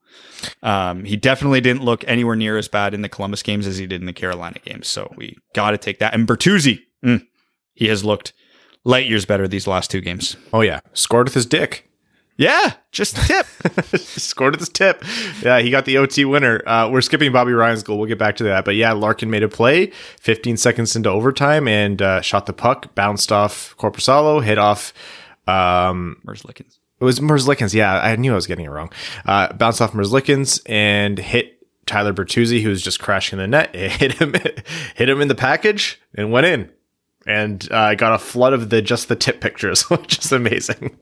Um, 0.61 1.03
he 1.03 1.15
definitely 1.15 1.61
didn't 1.61 1.83
look 1.83 2.03
anywhere 2.07 2.35
near 2.35 2.57
as 2.57 2.67
bad 2.67 2.93
in 2.93 3.01
the 3.01 3.09
Columbus 3.09 3.43
games 3.43 3.67
as 3.67 3.77
he 3.77 3.87
did 3.87 4.01
in 4.01 4.07
the 4.07 4.13
Carolina 4.13 4.59
games. 4.63 4.87
So 4.87 5.13
we 5.15 5.37
got 5.53 5.71
to 5.71 5.77
take 5.77 5.99
that. 5.99 6.13
And 6.13 6.27
Bertuzzi, 6.27 6.81
mm, 7.03 7.25
he 7.73 7.87
has 7.87 8.03
looked 8.03 8.33
light 8.83 9.07
years 9.07 9.25
better 9.25 9.47
these 9.47 9.67
last 9.67 9.91
two 9.91 10.01
games. 10.01 10.37
Oh 10.53 10.61
yeah, 10.61 10.81
scored 10.93 11.27
with 11.27 11.33
his 11.33 11.45
dick. 11.45 11.87
Yeah, 12.37 12.73
just 12.91 13.15
tip. 13.17 13.47
scored 13.95 14.53
with 14.53 14.59
his 14.59 14.69
tip. 14.69 15.03
Yeah, 15.41 15.59
he 15.59 15.71
got 15.71 15.85
the 15.85 15.97
OT 15.97 16.23
winner. 16.23 16.61
Uh, 16.67 16.87
we're 16.87 17.01
skipping 17.01 17.31
Bobby 17.31 17.51
Ryan's 17.51 17.81
goal. 17.81 17.97
We'll 17.97 18.07
get 18.07 18.19
back 18.19 18.35
to 18.37 18.43
that. 18.43 18.63
But 18.63 18.75
yeah, 18.75 18.91
Larkin 18.93 19.31
made 19.31 19.41
a 19.41 19.49
play 19.49 19.87
15 20.19 20.55
seconds 20.57 20.95
into 20.95 21.09
overtime 21.09 21.67
and 21.67 21.99
uh, 21.99 22.21
shot 22.21 22.45
the 22.45 22.53
puck, 22.53 22.93
bounced 22.93 23.31
off 23.31 23.75
Korpisalo, 23.77 24.43
hit 24.43 24.59
off. 24.59 24.93
Um, 25.47 26.21
Merzlikins. 26.27 26.77
It 26.99 27.03
was 27.03 27.19
Merzlikins. 27.19 27.73
Yeah, 27.73 27.99
I 27.99 28.15
knew 28.15 28.31
I 28.31 28.35
was 28.35 28.47
getting 28.47 28.65
it 28.65 28.69
wrong. 28.69 28.91
Uh, 29.25 29.53
bounced 29.53 29.81
off 29.81 29.93
Merzlikins 29.93 30.61
and 30.67 31.17
hit 31.19 31.53
Tyler 31.85 32.13
Bertuzzi, 32.13 32.61
who 32.61 32.69
was 32.69 32.81
just 32.81 32.99
crashing 32.99 33.37
the 33.39 33.47
net. 33.47 33.71
It 33.75 33.91
hit 33.91 34.13
him, 34.13 34.33
hit 34.95 35.09
him 35.09 35.21
in 35.21 35.27
the 35.27 35.35
package 35.35 36.01
and 36.15 36.31
went 36.31 36.45
in. 36.47 36.71
And 37.25 37.67
uh, 37.71 37.95
got 37.95 38.13
a 38.13 38.17
flood 38.17 38.53
of 38.53 38.69
the 38.69 38.81
just 38.81 39.09
the 39.09 39.15
tip 39.17 39.41
pictures, 39.41 39.81
which 39.89 40.19
is 40.19 40.31
amazing. 40.31 40.97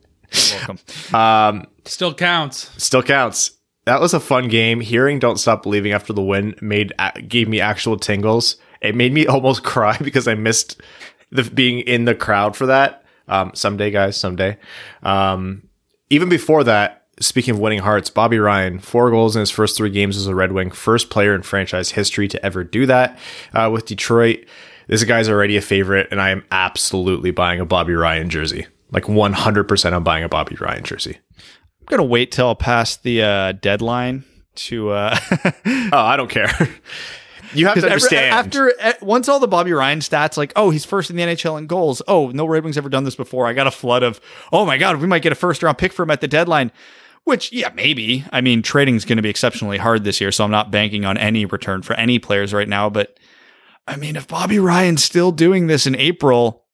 Welcome. 0.52 0.80
Um, 1.14 1.68
Still 1.86 2.14
counts. 2.16 2.72
still 2.84 3.04
counts. 3.04 3.52
That 3.86 4.02
was 4.02 4.16
a 4.16 4.20
fun 4.20 4.48
game. 4.48 4.80
Hearing 4.82 5.20
"Don't 5.20 5.38
Stop 5.38 5.62
Believing" 5.62 5.92
after 5.92 6.14
the 6.14 6.24
win 6.24 6.56
made 6.62 6.92
gave 7.28 7.48
me 7.48 7.62
actual 7.62 7.98
tingles. 8.00 8.58
It 8.82 8.96
made 8.96 9.14
me 9.14 9.28
almost 9.28 9.64
cry 9.64 9.98
because 10.00 10.28
I 10.28 10.34
missed 10.34 10.82
the 11.30 11.44
being 11.44 11.80
in 11.82 12.06
the 12.06 12.16
crowd 12.16 12.56
for 12.56 12.66
that. 12.66 13.04
Um, 13.28 13.52
someday, 13.54 13.92
guys, 13.92 14.18
someday. 14.18 14.58
Um, 15.04 15.70
even 16.10 16.30
before 16.30 16.64
that, 16.64 17.06
speaking 17.20 17.54
of 17.54 17.60
winning 17.60 17.80
hearts, 17.80 18.10
Bobby 18.10 18.40
Ryan, 18.40 18.80
four 18.80 19.10
goals 19.10 19.36
in 19.36 19.40
his 19.40 19.50
first 19.52 19.78
three 19.78 19.90
games 19.90 20.18
as 20.18 20.28
a 20.28 20.36
Red 20.36 20.52
Wing, 20.52 20.72
first 20.72 21.10
player 21.10 21.34
in 21.34 21.42
franchise 21.42 21.92
history 21.92 22.28
to 22.28 22.46
ever 22.46 22.64
do 22.64 22.86
that 22.86 23.18
uh, 23.54 23.70
with 23.72 23.86
Detroit. 23.86 24.46
This 24.88 25.04
guy's 25.04 25.30
already 25.30 25.58
a 25.58 25.62
favorite, 25.62 26.08
and 26.12 26.22
I 26.22 26.30
am 26.30 26.44
absolutely 26.52 27.32
buying 27.32 27.60
a 27.60 27.66
Bobby 27.66 27.94
Ryan 27.94 28.30
jersey. 28.30 28.68
Like 28.92 29.06
100%, 29.06 29.94
I'm 29.94 30.04
buying 30.04 30.24
a 30.24 30.30
Bobby 30.30 30.56
Ryan 30.56 30.84
jersey. 30.84 31.18
I'm 31.38 31.86
gonna 31.88 32.04
wait 32.04 32.32
till 32.32 32.54
past 32.56 33.04
the 33.04 33.24
uh, 33.24 33.52
deadline 33.54 34.24
to 34.56 34.92
uh, 34.92 35.18
Oh, 35.66 35.90
I 35.94 36.18
don't 36.18 36.30
care. 36.30 36.50
you 37.54 37.68
have 37.68 37.76
to 37.76 37.80
Every- 37.80 37.92
understand. 37.92 38.34
after 38.34 38.74
eh, 38.80 38.94
once 39.02 39.28
all 39.30 39.40
the 39.40 39.48
Bobby 39.48 39.72
Ryan 39.74 40.00
stats, 40.00 40.38
like 40.38 40.54
oh 40.56 40.70
he's 40.70 40.86
first 40.86 41.10
in 41.10 41.16
the 41.16 41.24
NHL 41.24 41.58
in 41.58 41.68
goals. 41.68 42.02
Oh 42.08 42.30
no 42.32 42.46
Red 42.46 42.64
Wings 42.64 42.78
ever 42.78 42.90
done 42.90 43.04
this 43.04 43.16
before. 43.16 43.48
I 43.48 43.54
got 43.54 43.68
a 43.68 43.72
flood 43.72 44.04
of 44.04 44.20
oh 44.52 44.66
my 44.66 44.78
god 44.78 44.98
we 45.02 45.08
might 45.08 45.22
get 45.22 45.32
a 45.32 45.36
first 45.36 45.62
round 45.64 45.78
pick 45.78 45.94
for 45.94 46.04
him 46.04 46.12
at 46.12 46.22
the 46.22 46.28
deadline. 46.28 46.72
Which 47.24 47.52
yeah 47.52 47.70
maybe. 47.76 48.24
I 48.32 48.42
mean 48.42 48.62
trading 48.62 48.96
is 48.96 49.06
going 49.06 49.18
to 49.18 49.24
be 49.24 49.30
exceptionally 49.30 49.78
hard 49.78 50.04
this 50.04 50.22
year, 50.22 50.32
so 50.32 50.44
I'm 50.44 50.52
not 50.52 50.72
banking 50.72 51.06
on 51.06 51.18
any 51.18 51.46
return 51.46 51.82
for 51.82 51.94
any 51.94 52.20
players 52.20 52.54
right 52.54 52.68
now. 52.70 52.90
But 52.90 53.18
I 53.88 53.96
mean 53.96 54.16
if 54.16 54.28
Bobby 54.28 54.60
Ryan's 54.60 55.04
still 55.04 55.32
doing 55.32 55.68
this 55.68 55.86
in 55.88 55.96
April, 55.96 56.66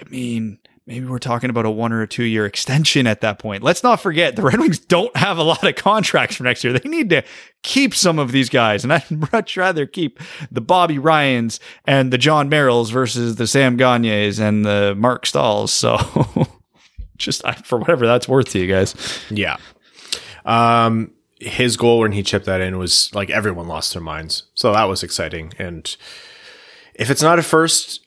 I 0.00 0.08
mean 0.08 0.58
maybe 0.86 1.06
we're 1.06 1.18
talking 1.18 1.50
about 1.50 1.64
a 1.64 1.70
one 1.70 1.92
or 1.92 2.02
a 2.02 2.08
two 2.08 2.24
year 2.24 2.46
extension 2.46 3.06
at 3.06 3.20
that 3.20 3.38
point. 3.38 3.62
Let's 3.62 3.82
not 3.82 4.00
forget 4.00 4.36
the 4.36 4.42
Red 4.42 4.58
Wings 4.58 4.78
don't 4.78 5.14
have 5.16 5.38
a 5.38 5.42
lot 5.42 5.64
of 5.64 5.74
contracts 5.76 6.36
for 6.36 6.44
next 6.44 6.64
year. 6.64 6.72
They 6.72 6.88
need 6.88 7.10
to 7.10 7.22
keep 7.62 7.94
some 7.94 8.18
of 8.18 8.32
these 8.32 8.48
guys, 8.48 8.84
and 8.84 8.92
I'd 8.92 9.10
much 9.32 9.56
rather 9.56 9.86
keep 9.86 10.18
the 10.50 10.60
Bobby 10.60 10.98
Ryans 10.98 11.60
and 11.86 12.12
the 12.12 12.18
Jon 12.18 12.50
Merrills 12.50 12.90
versus 12.90 13.36
the 13.36 13.46
Sam 13.46 13.78
Gagners 13.78 14.40
and 14.40 14.64
the 14.64 14.94
Marc 14.96 15.24
Staals. 15.24 15.70
So 15.70 15.98
just 17.16 17.46
for 17.64 17.78
whatever 17.78 18.06
that's 18.06 18.28
worth 18.28 18.50
to 18.50 18.58
you 18.58 18.66
guys. 18.66 18.94
yeah. 19.30 19.56
Um, 20.44 21.12
his 21.38 21.76
goal 21.76 22.00
when 22.00 22.12
he 22.12 22.22
chipped 22.22 22.46
that 22.46 22.60
in 22.60 22.78
was 22.78 23.12
like 23.14 23.30
everyone 23.30 23.66
lost 23.68 23.92
their 23.92 24.02
minds. 24.02 24.44
So 24.54 24.72
that 24.72 24.84
was 24.84 25.02
exciting. 25.02 25.52
And 25.58 25.96
if 26.94 27.10
it's 27.10 27.22
not 27.22 27.38
a 27.38 27.42
first, 27.42 28.01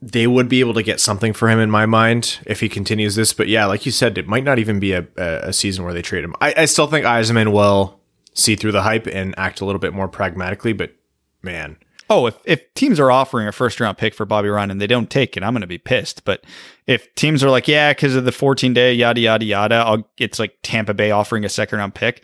they 0.00 0.26
would 0.26 0.48
be 0.48 0.60
able 0.60 0.74
to 0.74 0.82
get 0.82 1.00
something 1.00 1.32
for 1.32 1.48
him 1.48 1.58
in 1.58 1.70
my 1.70 1.86
mind 1.86 2.38
if 2.46 2.60
he 2.60 2.68
continues 2.68 3.16
this. 3.16 3.32
But 3.32 3.48
yeah, 3.48 3.66
like 3.66 3.84
you 3.84 3.92
said, 3.92 4.16
it 4.16 4.28
might 4.28 4.44
not 4.44 4.58
even 4.58 4.78
be 4.78 4.92
a, 4.92 5.06
a 5.16 5.52
season 5.52 5.84
where 5.84 5.94
they 5.94 6.02
trade 6.02 6.24
him. 6.24 6.34
I, 6.40 6.54
I 6.56 6.64
still 6.66 6.86
think 6.86 7.04
Yzerman 7.04 7.52
will 7.52 7.98
see 8.32 8.54
through 8.54 8.72
the 8.72 8.82
hype 8.82 9.06
and 9.08 9.34
act 9.36 9.60
a 9.60 9.64
little 9.64 9.80
bit 9.80 9.92
more 9.92 10.06
pragmatically. 10.08 10.72
But 10.72 10.94
man, 11.42 11.76
Oh, 12.10 12.26
if, 12.26 12.38
if 12.44 12.72
teams 12.74 12.98
are 12.98 13.10
offering 13.10 13.48
a 13.48 13.52
first 13.52 13.80
round 13.80 13.98
pick 13.98 14.14
for 14.14 14.24
Bobby 14.24 14.48
Ryan 14.48 14.70
and 14.70 14.80
they 14.80 14.86
don't 14.86 15.10
take 15.10 15.36
it, 15.36 15.42
I'm 15.42 15.52
going 15.52 15.60
to 15.60 15.66
be 15.66 15.78
pissed. 15.78 16.24
But 16.24 16.42
if 16.86 17.14
teams 17.14 17.44
are 17.44 17.50
like, 17.50 17.68
yeah, 17.68 17.92
because 17.92 18.14
of 18.14 18.24
the 18.24 18.32
14 18.32 18.72
day 18.72 18.94
yada 18.94 19.20
yada 19.20 19.44
yada, 19.44 19.74
I'll, 19.76 20.08
it's 20.18 20.38
like 20.38 20.56
Tampa 20.62 20.94
Bay 20.94 21.10
offering 21.10 21.44
a 21.44 21.50
second 21.50 21.78
round 21.78 21.94
pick. 21.94 22.22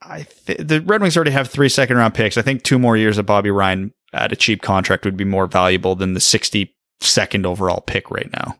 I 0.00 0.26
th- 0.46 0.58
the 0.58 0.80
Red 0.80 1.02
Wings 1.02 1.16
already 1.16 1.32
have 1.32 1.48
three 1.48 1.68
second 1.68 1.96
round 1.98 2.14
picks. 2.14 2.38
I 2.38 2.42
think 2.42 2.62
two 2.62 2.78
more 2.78 2.96
years 2.96 3.18
of 3.18 3.26
Bobby 3.26 3.50
Ryan 3.50 3.92
at 4.14 4.32
a 4.32 4.36
cheap 4.36 4.62
contract 4.62 5.04
would 5.04 5.16
be 5.16 5.24
more 5.24 5.46
valuable 5.46 5.94
than 5.96 6.14
the 6.14 6.20
62nd 7.00 7.46
overall 7.46 7.80
pick 7.80 8.10
right 8.10 8.30
now. 8.32 8.58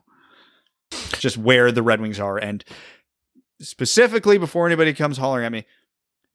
Just 1.19 1.37
where 1.37 1.71
the 1.71 1.81
Red 1.83 1.99
Wings 1.99 2.19
are, 2.19 2.37
and 2.37 2.63
specifically 3.59 4.37
before 4.37 4.67
anybody 4.67 4.93
comes 4.93 5.17
hollering 5.17 5.45
at 5.45 5.51
me, 5.51 5.65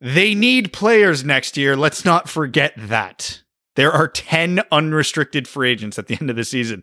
they 0.00 0.34
need 0.34 0.72
players 0.72 1.24
next 1.24 1.56
year. 1.56 1.76
Let's 1.76 2.04
not 2.04 2.28
forget 2.28 2.72
that. 2.76 3.42
There 3.76 3.92
are 3.92 4.08
10 4.08 4.62
unrestricted 4.72 5.46
free 5.46 5.70
agents 5.70 5.98
at 5.98 6.06
the 6.06 6.18
end 6.20 6.30
of 6.30 6.36
the 6.36 6.44
season. 6.44 6.82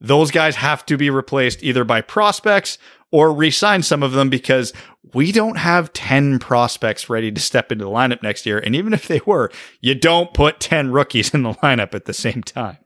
Those 0.00 0.30
guys 0.30 0.56
have 0.56 0.84
to 0.86 0.96
be 0.96 1.10
replaced 1.10 1.62
either 1.62 1.84
by 1.84 2.00
prospects 2.00 2.78
or 3.10 3.32
resign 3.32 3.82
some 3.82 4.02
of 4.02 4.12
them 4.12 4.28
because 4.28 4.72
we 5.12 5.30
don't 5.30 5.56
have 5.56 5.92
10 5.92 6.40
prospects 6.40 7.08
ready 7.08 7.30
to 7.30 7.40
step 7.40 7.70
into 7.70 7.84
the 7.84 7.90
lineup 7.90 8.22
next 8.22 8.44
year. 8.44 8.58
And 8.58 8.74
even 8.74 8.92
if 8.92 9.06
they 9.06 9.20
were, 9.24 9.50
you 9.80 9.94
don't 9.94 10.34
put 10.34 10.60
10 10.60 10.90
rookies 10.90 11.32
in 11.32 11.42
the 11.42 11.52
lineup 11.62 11.94
at 11.94 12.06
the 12.06 12.12
same 12.12 12.42
time. 12.42 12.78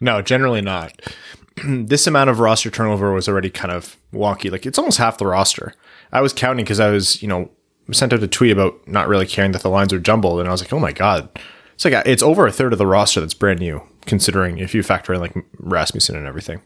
No, 0.00 0.20
generally 0.22 0.60
not. 0.60 0.92
this 1.64 2.06
amount 2.06 2.30
of 2.30 2.40
roster 2.40 2.70
turnover 2.70 3.12
was 3.12 3.28
already 3.28 3.50
kind 3.50 3.72
of 3.72 3.96
wonky. 4.12 4.50
Like 4.50 4.66
it's 4.66 4.78
almost 4.78 4.98
half 4.98 5.18
the 5.18 5.26
roster. 5.26 5.74
I 6.12 6.20
was 6.20 6.32
counting 6.32 6.64
because 6.64 6.80
I 6.80 6.90
was, 6.90 7.22
you 7.22 7.28
know, 7.28 7.50
sent 7.92 8.12
out 8.12 8.22
a 8.22 8.28
tweet 8.28 8.52
about 8.52 8.86
not 8.88 9.08
really 9.08 9.26
caring 9.26 9.52
that 9.52 9.62
the 9.62 9.70
lines 9.70 9.92
were 9.92 9.98
jumbled, 9.98 10.40
and 10.40 10.48
I 10.48 10.52
was 10.52 10.62
like, 10.62 10.72
oh 10.72 10.78
my 10.78 10.92
god, 10.92 11.28
it's 11.74 11.84
like 11.84 11.94
it's 12.06 12.22
over 12.22 12.46
a 12.46 12.52
third 12.52 12.72
of 12.72 12.78
the 12.78 12.86
roster 12.86 13.20
that's 13.20 13.34
brand 13.34 13.60
new, 13.60 13.82
considering 14.06 14.58
if 14.58 14.74
you 14.74 14.82
factor 14.82 15.12
in 15.14 15.20
like 15.20 15.34
Rasmussen 15.58 16.16
and 16.16 16.26
everything. 16.26 16.60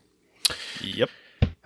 Yep. 0.80 1.10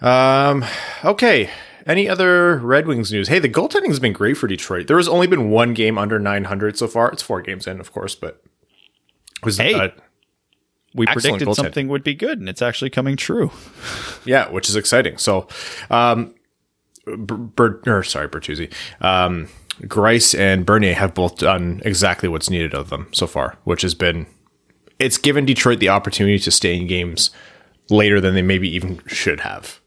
Um. 0.00 0.64
Okay. 1.04 1.50
Any 1.84 2.08
other 2.08 2.58
Red 2.58 2.86
Wings 2.86 3.10
news? 3.12 3.26
Hey, 3.26 3.40
the 3.40 3.48
goaltending 3.48 3.88
has 3.88 3.98
been 3.98 4.12
great 4.12 4.36
for 4.36 4.46
Detroit. 4.46 4.86
There 4.86 4.98
has 4.98 5.08
only 5.08 5.26
been 5.26 5.50
one 5.50 5.74
game 5.74 5.98
under 5.98 6.16
900 6.20 6.78
so 6.78 6.86
far. 6.86 7.10
It's 7.10 7.22
four 7.22 7.42
games 7.42 7.66
in, 7.66 7.80
of 7.80 7.90
course, 7.92 8.14
but 8.14 8.40
was 9.42 9.58
Hey. 9.58 9.74
uh, 9.74 9.88
We 10.94 11.06
Excellent 11.06 11.38
predicted 11.38 11.56
something 11.56 11.88
would 11.88 12.04
be 12.04 12.14
good, 12.14 12.38
and 12.38 12.48
it's 12.48 12.62
actually 12.62 12.90
coming 12.90 13.16
true. 13.16 13.50
Yeah, 14.24 14.48
which 14.50 14.68
is 14.68 14.76
exciting. 14.76 15.18
So, 15.18 15.48
um, 15.90 16.32
Ber- 17.04 17.82
or 17.88 18.04
sorry, 18.04 18.28
Bertuzzi, 18.28 18.72
um, 19.00 19.48
Greiss 19.80 20.38
and 20.38 20.64
Bernier 20.64 20.94
have 20.94 21.12
both 21.12 21.38
done 21.38 21.82
exactly 21.84 22.28
what's 22.28 22.48
needed 22.48 22.72
of 22.72 22.88
them 22.88 23.08
so 23.10 23.26
far, 23.26 23.58
which 23.64 23.82
has 23.82 23.96
been 23.96 24.26
it's 25.00 25.18
given 25.18 25.44
Detroit 25.44 25.80
the 25.80 25.88
opportunity 25.88 26.38
to 26.38 26.50
stay 26.52 26.76
in 26.76 26.86
games 26.86 27.30
later 27.90 28.20
than 28.20 28.34
they 28.34 28.42
maybe 28.42 28.68
even 28.68 29.00
should 29.08 29.40
have. 29.40 29.80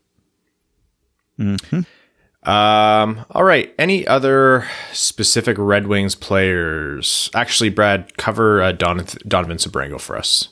Um, 2.43 3.25
all 3.31 3.43
right. 3.43 3.73
Any 3.79 4.05
other 4.05 4.67
specific 4.91 5.57
Red 5.57 5.87
Wings 5.87 6.15
players? 6.15 7.29
Actually, 7.33 7.69
Brad, 7.69 8.17
cover 8.17 8.61
uh, 8.61 8.71
Donovan, 8.73 9.19
Donovan 9.27 9.57
Sebrango 9.57 9.99
for 9.99 10.17
us. 10.17 10.49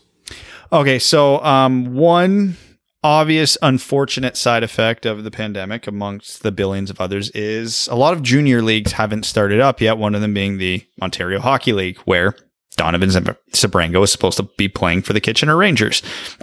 Okay, 0.74 0.98
so 0.98 1.40
um, 1.44 1.94
one 1.94 2.58
obvious 3.04 3.60
unfortunate 3.62 4.36
side 4.36 4.64
effect 4.64 5.06
of 5.06 5.24
the 5.24 5.30
pandemic, 5.30 5.86
amongst 5.86 6.42
the 6.42 6.52
billions 6.52 6.90
of 6.90 7.00
others, 7.00 7.30
is 7.32 7.88
a 7.90 7.96
lot 7.96 8.14
of 8.14 8.24
junior 8.24 8.64
leagues 8.64 8.94
haven't 8.94 9.28
started 9.28 9.60
up 9.60 9.82
yet. 9.82 10.00
One 10.00 10.16
of 10.16 10.22
them 10.22 10.34
being 10.34 10.58
the 10.58 10.84
Ontario 11.00 11.40
Hockey 11.40 11.74
League, 11.74 12.00
where 12.00 12.34
Donovan 12.76 13.10
Sebrango 13.10 14.04
is 14.04 14.12
supposed 14.12 14.38
to 14.38 14.50
be 14.58 14.68
playing 14.68 15.04
for 15.04 15.14
the 15.14 15.22
Kitchener 15.22 15.56
Rangers, 15.56 16.02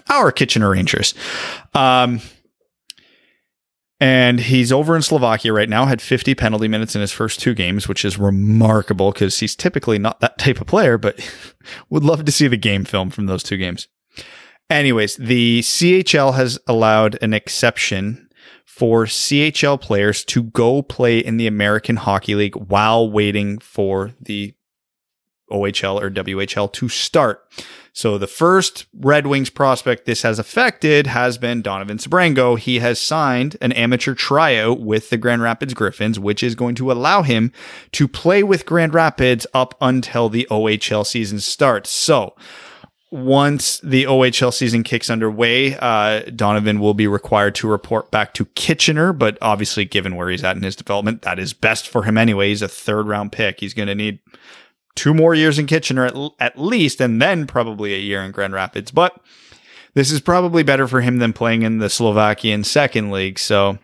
our 0.09 0.31
Kitchener 0.31 0.71
Rangers. 0.71 1.13
Um, 1.75 2.21
and 3.99 4.39
he's 4.39 4.71
over 4.71 4.95
in 4.95 5.03
Slovakia 5.03 5.53
right 5.53 5.69
now, 5.69 5.87
had 5.87 6.01
50 6.01 6.37
penalty 6.37 6.69
minutes 6.69 6.95
in 6.95 7.01
his 7.01 7.11
first 7.11 7.41
two 7.41 7.53
games, 7.53 7.89
which 7.89 8.05
is 8.05 8.17
remarkable 8.17 9.11
because 9.11 9.41
he's 9.41 9.57
typically 9.57 9.99
not 9.99 10.21
that 10.21 10.39
type 10.39 10.61
of 10.61 10.69
player, 10.69 10.99
but 10.99 11.19
would 11.91 12.05
love 12.05 12.25
to 12.25 12.31
see 12.31 12.47
the 12.47 12.57
game 12.57 12.85
film 12.85 13.11
from 13.11 13.27
those 13.27 13.43
two 13.43 13.57
games. 13.57 13.89
Anyways, 14.71 15.17
the 15.17 15.61
CHL 15.61 16.35
has 16.35 16.59
allowed 16.69 17.19
an 17.21 17.35
exception 17.35 18.29
for 18.65 19.05
CHL 19.05 19.81
players 19.81 20.25
to 20.27 20.45
go 20.45 20.81
play 20.81 21.19
in 21.19 21.37
the 21.39 21.49
American 21.49 21.97
Hockey 21.97 22.37
League 22.37 22.55
while 22.55 23.11
waiting 23.11 23.59
for 23.59 24.13
the 24.21 24.55
OHL 25.51 26.01
or 26.01 26.09
WHL 26.09 26.73
to 26.73 26.89
start. 26.89 27.43
So 27.93 28.17
the 28.17 28.29
first 28.29 28.87
Red 28.95 29.27
Wings 29.27 29.51
prospect 29.51 30.07
this 30.07 30.23
has 30.23 30.39
affected 30.39 31.09
has 31.09 31.37
been 31.37 31.61
Donovan 31.61 31.99
Sebrango. 31.99 32.57
He 32.57 32.79
has 32.79 33.01
signed 33.01 33.57
an 33.61 33.73
amateur 33.73 34.15
tryout 34.15 34.81
with 34.81 35.11
the 35.11 35.17
Grand 35.17 35.43
Rapids 35.43 35.75
Griffins, 35.75 36.21
which 36.21 36.45
is 36.45 36.55
going 36.55 36.77
to 36.77 36.93
allow 36.93 37.23
him 37.23 37.53
to 37.91 38.07
play 38.07 38.45
with 38.45 38.65
Grand 38.65 38.95
Rapids 38.95 39.49
up 39.53 39.75
until 39.81 40.29
the 40.29 40.47
OHL 40.49 41.05
season 41.05 41.41
starts. 41.41 41.91
So 41.91 42.37
once 43.11 43.81
the 43.81 44.05
OHL 44.05 44.53
season 44.53 44.83
kicks 44.83 45.11
underway, 45.11 45.77
uh, 45.77 46.21
Donovan 46.35 46.79
will 46.79 46.95
be 46.95 47.09
required 47.09 47.55
to 47.57 47.69
report 47.69 48.11
back 48.11 48.35
to 48.35 48.45
Kitchener. 48.47 49.13
But 49.13 49.37
obviously, 49.43 49.85
given 49.85 50.15
where 50.15 50.31
he's 50.31 50.45
at 50.45 50.57
in 50.57 50.63
his 50.63 50.77
development, 50.77 51.23
that 51.23 51.39
is 51.39 51.53
best 51.53 51.89
for 51.89 52.05
him 52.05 52.17
anyway. 52.17 52.49
He's 52.49 52.63
a 52.63 52.69
third 52.69 53.07
round 53.07 53.33
pick. 53.33 53.61
He's 53.61 53.75
going 53.75 53.89
to 53.89 53.95
need 53.95 54.21
two 54.95 55.13
more 55.13 55.35
years 55.35 55.59
in 55.59 55.67
Kitchener 55.67 56.07
at, 56.07 56.17
at 56.39 56.59
least, 56.59 57.01
and 57.01 57.21
then 57.21 57.47
probably 57.47 57.95
a 57.95 57.99
year 57.99 58.23
in 58.23 58.31
Grand 58.31 58.53
Rapids. 58.53 58.91
But 58.91 59.21
this 59.95 60.13
is 60.13 60.21
probably 60.21 60.63
better 60.63 60.87
for 60.87 61.01
him 61.01 61.19
than 61.19 61.33
playing 61.33 61.63
in 61.63 61.79
the 61.79 61.91
Slovakian 61.91 62.63
second 62.63 63.11
league. 63.11 63.39
So 63.39 63.79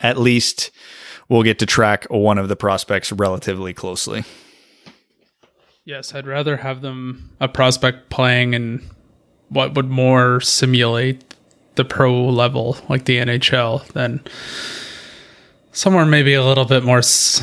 at 0.00 0.18
least 0.18 0.70
we'll 1.28 1.42
get 1.42 1.58
to 1.58 1.66
track 1.66 2.06
one 2.10 2.38
of 2.38 2.48
the 2.48 2.56
prospects 2.56 3.10
relatively 3.10 3.74
closely. 3.74 4.24
Yes, 5.84 6.14
I'd 6.14 6.26
rather 6.26 6.56
have 6.58 6.80
them 6.80 7.30
a 7.40 7.48
prospect 7.48 8.08
playing 8.08 8.54
in 8.54 8.82
what 9.50 9.74
would 9.74 9.90
more 9.90 10.40
simulate 10.40 11.34
the 11.74 11.84
pro 11.84 12.24
level, 12.28 12.78
like 12.88 13.04
the 13.04 13.18
NHL, 13.18 13.86
than 13.88 14.22
somewhere 15.72 16.06
maybe 16.06 16.32
a 16.34 16.44
little 16.44 16.64
bit 16.64 16.84
more 16.84 16.98
s- 16.98 17.42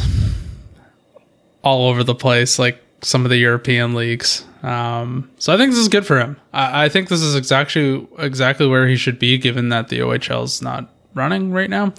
all 1.64 1.88
over 1.90 2.04
the 2.04 2.16
place, 2.16 2.58
like 2.58 2.82
some 3.02 3.26
of 3.26 3.30
the 3.30 3.38
European 3.38 3.94
leagues. 3.94 4.44
Um, 4.64 5.30
so 5.38 5.54
I 5.54 5.58
think 5.58 5.72
this 5.72 5.80
is 5.80 5.88
good 5.88 6.06
for 6.08 6.20
him. 6.20 6.38
I, 6.54 6.86
I 6.86 6.90
think 6.90 7.10
this 7.10 7.22
is 7.22 7.36
exactly 7.36 8.08
exactly 8.18 8.66
where 8.68 8.88
he 8.88 8.96
should 8.96 9.20
be, 9.20 9.38
given 9.38 9.70
that 9.70 9.90
the 9.90 10.00
OHL 10.00 10.44
is 10.46 10.62
not 10.62 10.92
running 11.14 11.52
right 11.52 11.70
now. 11.70 11.94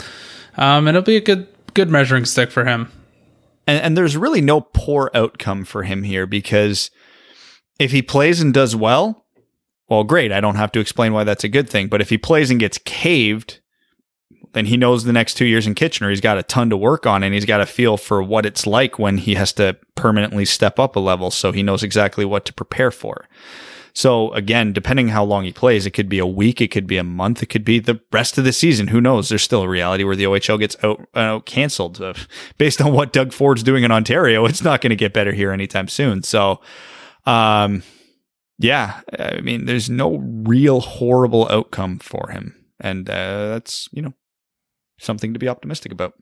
Um, 0.57 0.89
and 0.89 0.97
it'll 0.97 1.03
be 1.03 1.17
a 1.17 1.21
good 1.21 1.47
good 1.75 1.89
measuring 1.89 2.25
stick 2.25 2.51
for 2.51 2.65
him. 2.65 2.91
And, 3.67 3.81
and 3.83 3.97
there's 3.97 4.17
really 4.17 4.41
no 4.41 4.61
poor 4.61 5.11
outcome 5.15 5.65
for 5.65 5.83
him 5.83 6.03
here 6.03 6.27
because 6.27 6.91
if 7.79 7.93
he 7.93 8.03
plays 8.03 8.41
and 8.41 8.53
does 8.53 8.77
well, 8.77 9.27
well, 9.89 10.05
great. 10.05 10.33
I 10.33 10.41
don't 10.41 10.57
have 10.57 10.73
to 10.73 10.81
explain 10.81 11.13
why 11.13 11.25
that's 11.25 11.45
a 11.45 11.49
good 11.49 11.69
thing. 11.69 11.89
But 11.89 12.01
if 12.01 12.09
he 12.09 12.17
plays 12.17 12.51
and 12.51 12.59
gets 12.59 12.79
caved, 12.79 13.61
then 14.53 14.67
he 14.67 14.77
knows 14.77 15.05
the 15.05 15.13
next 15.13 15.35
two 15.35 15.45
years 15.45 15.67
in 15.67 15.75
Kitchener, 15.75 16.11
he's 16.11 16.21
got 16.21 16.39
a 16.39 16.43
ton 16.43 16.71
to 16.71 16.77
work 16.77 17.07
on 17.07 17.23
and 17.23 17.35
he's 17.35 17.45
got 17.45 17.61
a 17.61 17.67
feel 17.67 17.97
for 17.97 18.23
what 18.23 18.47
it's 18.47 18.67
like 18.67 18.99
when 18.99 19.19
he 19.19 19.35
has 19.35 19.53
to 19.55 19.77
permanently 19.95 20.45
step 20.45 20.79
up 20.79 20.97
a 20.97 21.01
level. 21.01 21.31
So 21.31 21.53
he 21.53 21.63
knows 21.63 21.83
exactly 21.83 22.25
what 22.25 22.45
to 22.47 22.53
prepare 22.53 22.91
for. 22.91 23.27
So 23.95 24.33
again, 24.33 24.73
depending 24.73 25.09
how 25.09 25.25
long 25.25 25.45
he 25.45 25.53
plays, 25.53 25.85
it 25.85 25.91
could 25.91 26.09
be 26.09 26.19
a 26.19 26.27
week, 26.27 26.61
it 26.61 26.71
could 26.71 26.87
be 26.87 26.97
a 26.97 27.05
month, 27.05 27.43
it 27.43 27.47
could 27.47 27.65
be 27.65 27.79
the 27.79 28.01
rest 28.11 28.39
of 28.39 28.45
the 28.45 28.53
season. 28.53 28.89
Who 28.89 29.01
knows? 29.01 29.29
There's 29.29 29.43
still 29.43 29.63
a 29.63 29.69
reality 29.69 30.05
where 30.05 30.17
the 30.17 30.25
OHL 30.25 30.59
gets 30.59 30.77
out, 30.83 31.07
uh, 31.15 31.41
canceled. 31.41 32.01
Uh, 32.01 32.15
based 32.59 32.81
on 32.81 32.93
what 32.93 33.13
Doug 33.13 33.33
Ford's 33.33 33.63
doing 33.63 33.85
in 33.85 33.91
Ontario, 33.91 34.45
it's 34.47 34.63
not 34.63 34.81
going 34.81 34.91
to 34.91 34.97
get 34.97 35.13
better 35.13 35.33
here 35.33 35.53
anytime 35.53 35.89
soon. 35.89 36.23
So, 36.23 36.61
um, 37.27 37.83
yeah, 38.59 39.01
I 39.19 39.41
mean, 39.41 39.67
there's 39.67 39.91
no 39.91 40.19
real 40.19 40.81
horrible 40.81 41.49
outcome 41.51 41.99
for 41.99 42.31
him, 42.31 42.55
and 42.79 43.09
uh, 43.11 43.49
that's 43.49 43.89
you 43.93 44.03
know 44.03 44.15
something 44.99 45.33
to 45.33 45.39
be 45.39 45.49
optimistic 45.49 45.93
about. 45.93 46.15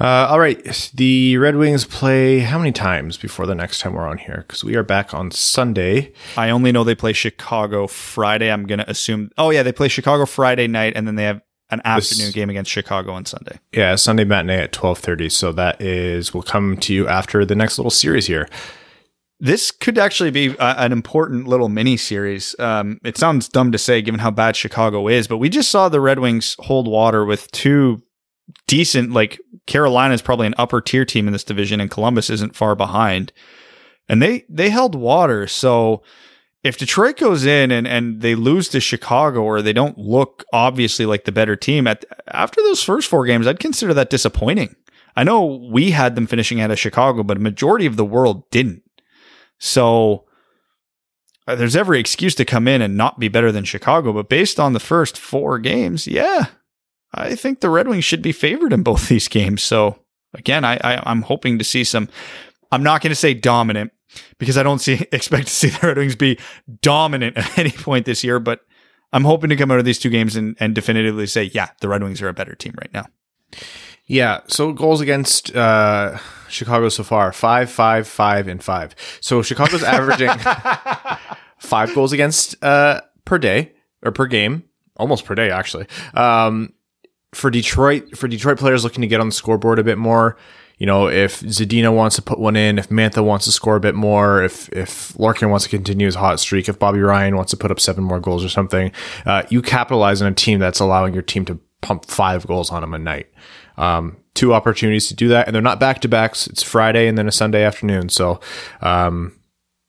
Uh, 0.00 0.26
all 0.28 0.40
right. 0.40 0.90
The 0.94 1.36
Red 1.38 1.56
Wings 1.56 1.84
play 1.84 2.40
how 2.40 2.58
many 2.58 2.72
times 2.72 3.16
before 3.16 3.46
the 3.46 3.54
next 3.54 3.78
time 3.78 3.94
we're 3.94 4.08
on 4.08 4.18
here? 4.18 4.44
Because 4.46 4.64
we 4.64 4.74
are 4.74 4.82
back 4.82 5.14
on 5.14 5.30
Sunday. 5.30 6.12
I 6.36 6.50
only 6.50 6.72
know 6.72 6.82
they 6.82 6.96
play 6.96 7.12
Chicago 7.12 7.86
Friday. 7.86 8.50
I'm 8.50 8.66
going 8.66 8.80
to 8.80 8.90
assume. 8.90 9.30
Oh 9.38 9.50
yeah, 9.50 9.62
they 9.62 9.72
play 9.72 9.86
Chicago 9.88 10.26
Friday 10.26 10.66
night, 10.66 10.94
and 10.96 11.06
then 11.06 11.14
they 11.14 11.22
have 11.24 11.42
an 11.70 11.80
afternoon 11.84 12.32
game 12.32 12.50
against 12.50 12.70
Chicago 12.72 13.12
on 13.12 13.24
Sunday. 13.24 13.58
Yeah, 13.72 13.94
Sunday 13.94 14.24
matinee 14.24 14.62
at 14.62 14.72
twelve 14.72 14.98
thirty. 14.98 15.28
So 15.28 15.52
that 15.52 15.80
is 15.80 16.34
will 16.34 16.42
come 16.42 16.76
to 16.78 16.92
you 16.92 17.06
after 17.06 17.44
the 17.44 17.54
next 17.54 17.78
little 17.78 17.90
series 17.90 18.26
here. 18.26 18.48
this 19.40 19.70
could 19.70 19.98
actually 19.98 20.30
be 20.30 20.56
a, 20.58 20.74
an 20.80 20.90
important 20.92 21.46
little 21.46 21.68
mini 21.68 21.96
series. 21.96 22.54
Um, 22.58 22.98
it 23.04 23.16
sounds 23.16 23.48
dumb 23.48 23.72
to 23.72 23.78
say 23.78 24.02
given 24.02 24.20
how 24.20 24.30
bad 24.30 24.56
Chicago 24.56 25.06
is, 25.06 25.28
but 25.28 25.38
we 25.38 25.48
just 25.48 25.70
saw 25.70 25.88
the 25.88 26.00
Red 26.00 26.18
Wings 26.18 26.56
hold 26.60 26.88
water 26.88 27.24
with 27.24 27.50
two 27.52 28.02
decent, 28.66 29.12
like 29.12 29.40
Carolina 29.66 30.14
is 30.14 30.22
probably 30.22 30.46
an 30.46 30.54
upper 30.58 30.80
tier 30.80 31.04
team 31.04 31.26
in 31.26 31.32
this 31.32 31.44
division, 31.44 31.80
and 31.80 31.90
Columbus 31.90 32.30
isn't 32.30 32.56
far 32.56 32.74
behind. 32.74 33.32
And 34.08 34.20
they 34.20 34.44
they 34.48 34.70
held 34.70 34.94
water. 34.94 35.46
So 35.46 36.02
if 36.62 36.78
Detroit 36.78 37.18
goes 37.18 37.44
in 37.44 37.70
and, 37.70 37.86
and 37.86 38.22
they 38.22 38.34
lose 38.34 38.68
to 38.70 38.80
Chicago 38.80 39.42
or 39.42 39.60
they 39.60 39.72
don't 39.72 39.98
look 39.98 40.44
obviously 40.52 41.04
like 41.04 41.24
the 41.24 41.32
better 41.32 41.56
team 41.56 41.86
at 41.86 42.04
after 42.28 42.60
those 42.62 42.82
first 42.82 43.08
four 43.08 43.26
games, 43.26 43.46
I'd 43.46 43.60
consider 43.60 43.94
that 43.94 44.10
disappointing. 44.10 44.74
I 45.16 45.24
know 45.24 45.44
we 45.70 45.92
had 45.92 46.14
them 46.14 46.26
finishing 46.26 46.60
out 46.60 46.70
of 46.70 46.78
Chicago, 46.78 47.22
but 47.22 47.36
a 47.36 47.40
majority 47.40 47.86
of 47.86 47.96
the 47.96 48.04
world 48.04 48.50
didn't. 48.50 48.82
So 49.58 50.24
uh, 51.46 51.54
there's 51.54 51.76
every 51.76 52.00
excuse 52.00 52.34
to 52.36 52.44
come 52.44 52.66
in 52.66 52.82
and 52.82 52.96
not 52.96 53.20
be 53.20 53.28
better 53.28 53.52
than 53.52 53.64
Chicago. 53.64 54.12
But 54.12 54.28
based 54.28 54.58
on 54.58 54.72
the 54.72 54.80
first 54.80 55.16
four 55.16 55.58
games, 55.58 56.06
yeah, 56.06 56.46
I 57.14 57.34
think 57.34 57.60
the 57.60 57.70
Red 57.70 57.88
Wings 57.88 58.04
should 58.04 58.22
be 58.22 58.32
favored 58.32 58.72
in 58.72 58.82
both 58.82 59.08
these 59.08 59.28
games. 59.28 59.62
So 59.62 59.98
again, 60.34 60.64
I, 60.64 60.78
I 60.82 61.10
am 61.10 61.22
hoping 61.22 61.58
to 61.58 61.64
see 61.64 61.84
some. 61.84 62.08
I'm 62.72 62.82
not 62.82 63.02
going 63.02 63.10
to 63.10 63.16
say 63.16 63.34
dominant 63.34 63.92
because 64.38 64.58
I 64.58 64.62
don't 64.62 64.80
see 64.80 65.06
expect 65.12 65.46
to 65.46 65.52
see 65.52 65.68
the 65.68 65.86
Red 65.86 65.96
Wings 65.96 66.16
be 66.16 66.38
dominant 66.82 67.36
at 67.38 67.58
any 67.58 67.70
point 67.70 68.06
this 68.06 68.24
year. 68.24 68.38
But 68.38 68.60
I'm 69.12 69.24
hoping 69.24 69.50
to 69.50 69.56
come 69.56 69.70
out 69.70 69.78
of 69.78 69.84
these 69.84 69.98
two 69.98 70.10
games 70.10 70.36
and, 70.36 70.56
and 70.60 70.74
definitively 70.74 71.26
say, 71.26 71.44
yeah, 71.44 71.68
the 71.80 71.88
Red 71.88 72.02
Wings 72.02 72.20
are 72.20 72.28
a 72.28 72.34
better 72.34 72.54
team 72.54 72.74
right 72.80 72.92
now. 72.92 73.06
Yeah. 74.06 74.40
So 74.48 74.72
goals 74.72 75.00
against 75.00 75.54
uh, 75.56 76.18
Chicago 76.48 76.88
so 76.88 77.04
far 77.04 77.32
five, 77.32 77.70
five, 77.70 78.06
five, 78.06 78.48
and 78.48 78.62
five. 78.62 78.94
So 79.20 79.42
Chicago's 79.42 79.82
averaging 79.82 80.30
five 81.58 81.94
goals 81.94 82.12
against 82.12 82.62
uh, 82.62 83.00
per 83.24 83.38
day 83.38 83.72
or 84.02 84.12
per 84.12 84.26
game, 84.26 84.64
almost 84.96 85.24
per 85.24 85.34
day 85.34 85.50
actually. 85.50 85.86
Um, 86.12 86.74
for 87.34 87.50
Detroit, 87.50 88.16
for 88.16 88.28
Detroit 88.28 88.58
players 88.58 88.84
looking 88.84 89.02
to 89.02 89.06
get 89.06 89.20
on 89.20 89.28
the 89.28 89.34
scoreboard 89.34 89.78
a 89.78 89.84
bit 89.84 89.98
more, 89.98 90.36
you 90.78 90.86
know, 90.86 91.08
if 91.08 91.40
Zadina 91.40 91.94
wants 91.94 92.16
to 92.16 92.22
put 92.22 92.38
one 92.38 92.56
in, 92.56 92.78
if 92.78 92.88
Mantha 92.88 93.24
wants 93.24 93.44
to 93.44 93.52
score 93.52 93.76
a 93.76 93.80
bit 93.80 93.94
more, 93.94 94.42
if 94.42 94.68
if 94.70 95.18
Larkin 95.18 95.50
wants 95.50 95.64
to 95.64 95.70
continue 95.70 96.06
his 96.06 96.16
hot 96.16 96.40
streak, 96.40 96.68
if 96.68 96.78
Bobby 96.78 97.00
Ryan 97.00 97.36
wants 97.36 97.50
to 97.50 97.56
put 97.56 97.70
up 97.70 97.78
seven 97.78 98.02
more 98.02 98.18
goals 98.18 98.44
or 98.44 98.48
something, 98.48 98.90
uh, 99.24 99.44
you 99.50 99.62
capitalize 99.62 100.20
on 100.20 100.32
a 100.32 100.34
team 100.34 100.58
that's 100.58 100.80
allowing 100.80 101.14
your 101.14 101.22
team 101.22 101.44
to 101.44 101.60
pump 101.80 102.06
five 102.06 102.46
goals 102.46 102.70
on 102.70 102.80
them 102.80 102.94
a 102.94 102.98
night. 102.98 103.28
Um, 103.76 104.16
two 104.34 104.52
opportunities 104.52 105.08
to 105.08 105.14
do 105.14 105.28
that, 105.28 105.46
and 105.46 105.54
they're 105.54 105.62
not 105.62 105.78
back 105.78 106.00
to 106.00 106.08
backs. 106.08 106.48
It's 106.48 106.62
Friday 106.62 107.06
and 107.06 107.16
then 107.16 107.28
a 107.28 107.32
Sunday 107.32 107.62
afternoon. 107.62 108.08
So, 108.08 108.40
um, 108.80 109.38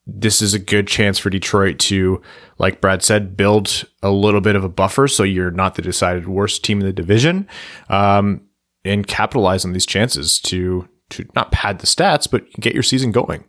this 0.07 0.41
is 0.41 0.53
a 0.53 0.59
good 0.59 0.87
chance 0.87 1.17
for 1.17 1.29
Detroit 1.29 1.79
to, 1.79 2.21
like 2.59 2.79
Brad 2.79 3.03
said, 3.03 3.35
build 3.35 3.85
a 4.03 4.11
little 4.11 4.41
bit 4.41 4.55
of 4.55 4.63
a 4.63 4.69
buffer 4.69 5.07
so 5.07 5.23
you're 5.23 5.51
not 5.51 5.75
the 5.75 5.81
decided 5.81 6.27
worst 6.27 6.63
team 6.63 6.79
in 6.79 6.85
the 6.85 6.93
division, 6.93 7.47
um, 7.89 8.41
and 8.83 9.07
capitalize 9.07 9.65
on 9.65 9.73
these 9.73 9.85
chances 9.85 10.39
to 10.41 10.87
to 11.09 11.25
not 11.35 11.51
pad 11.51 11.79
the 11.79 11.87
stats, 11.87 12.29
but 12.29 12.49
get 12.59 12.73
your 12.73 12.83
season 12.83 13.11
going. 13.11 13.43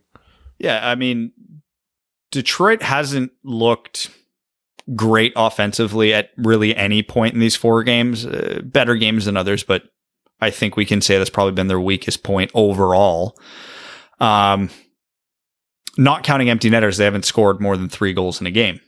Yeah, 0.59 0.87
I 0.87 0.95
mean, 0.95 1.33
Detroit 2.31 2.83
hasn't 2.83 3.33
looked 3.45 4.11
great 4.95 5.33
offensively 5.37 6.15
at 6.15 6.31
really 6.37 6.77
any 6.77 7.03
point 7.03 7.35
in 7.35 7.41
these 7.41 7.57
four 7.57 7.83
games. 7.83 8.25
Uh, 8.25 8.61
better 8.65 8.95
games 8.95 9.25
than 9.25 9.37
others, 9.37 9.63
but 9.63 9.85
I 10.41 10.51
think 10.51 10.77
we 10.77 10.85
can 10.85 11.01
say 11.01 11.19
that's 11.19 11.31
probably 11.31 11.53
been 11.53 11.69
their 11.69 11.81
weakest 11.81 12.23
point 12.23 12.51
overall. 12.55 13.39
Um, 14.21 14.71
not 15.97 16.25
counting 16.25 16.51
empty 16.51 16.71
netters, 16.71 16.97
they 16.97 17.05
haven't 17.05 17.25
scored 17.25 17.61
more 17.61 17.77
than 17.77 17.89
three 17.89 18.13
goals 18.13 18.41
in 18.41 18.47
a 18.47 18.51
game. 18.51 18.81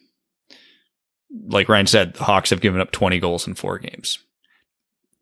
Like 1.49 1.69
Ryan 1.69 1.87
said, 1.87 2.15
the 2.15 2.25
Hawks 2.25 2.51
have 2.51 2.61
given 2.61 2.81
up 2.81 2.91
20 2.91 3.19
goals 3.19 3.47
in 3.47 3.55
four 3.55 3.79
games. 3.79 4.19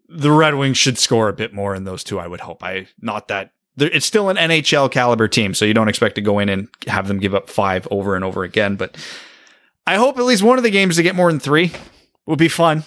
The 0.09 0.31
Red 0.31 0.55
Wings 0.55 0.77
should 0.77 0.99
score 0.99 1.29
a 1.29 1.33
bit 1.33 1.53
more 1.53 1.75
in 1.75 1.85
those 1.85 2.05
two, 2.05 2.21
I 2.21 2.29
would 2.29 2.41
hope. 2.41 2.63
I 2.63 2.87
not 3.01 3.29
that 3.29 3.53
it's 3.79 4.07
still 4.07 4.29
an 4.29 4.37
NHL 4.37 4.91
caliber 4.91 5.29
team, 5.29 5.53
so 5.53 5.65
you 5.65 5.75
don't 5.75 5.89
expect 5.89 6.15
to 6.15 6.21
go 6.21 6.39
in 6.39 6.49
and 6.49 6.69
have 6.87 7.09
them 7.09 7.19
give 7.19 7.35
up 7.35 7.51
five 7.51 7.87
over 7.91 8.15
and 8.15 8.25
over 8.25 8.43
again. 8.43 8.77
But 8.77 8.97
I 9.87 9.97
hope 9.97 10.19
at 10.19 10.25
least 10.25 10.43
one 10.43 10.59
of 10.59 10.65
the 10.65 10.71
games 10.71 10.97
to 10.97 11.03
get 11.03 11.15
more 11.15 11.31
than 11.31 11.41
three 11.41 11.73
would 12.27 12.39
be 12.39 12.49
fun. 12.49 12.85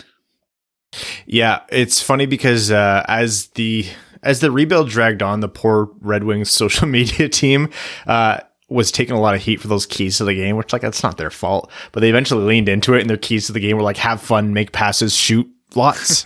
Yeah, 1.26 1.62
it's 1.70 2.02
funny 2.02 2.26
because 2.26 2.72
uh, 2.72 3.06
as 3.08 3.48
the 3.50 3.86
as 4.24 4.40
the 4.40 4.52
rebuild 4.52 4.90
dragged 4.90 5.22
on, 5.22 5.40
the 5.40 5.48
poor 5.48 5.90
Red 6.02 6.24
Wings 6.24 6.50
social 6.52 6.88
media 6.88 7.30
team 7.30 7.70
uh, 8.08 8.40
was 8.70 8.92
taking 8.92 9.16
a 9.16 9.20
lot 9.20 9.36
of 9.36 9.42
heat 9.42 9.60
for 9.60 9.68
those 9.68 9.86
keys 9.86 10.18
to 10.18 10.26
the 10.26 10.34
game, 10.34 10.56
which 10.56 10.74
like 10.74 10.82
that's 10.82 11.04
not 11.04 11.18
their 11.18 11.32
fault. 11.32 11.72
But 11.92 12.02
they 12.02 12.10
eventually 12.10 12.44
leaned 12.44 12.70
into 12.70 12.94
it, 12.94 13.02
and 13.02 13.10
their 13.10 13.18
keys 13.18 13.48
to 13.48 13.54
the 13.54 13.60
game 13.60 13.78
were 13.78 13.84
like 13.84 13.98
have 13.98 14.22
fun, 14.22 14.54
make 14.54 14.72
passes, 14.72 15.16
shoot 15.16 15.48
lots. 15.76 16.26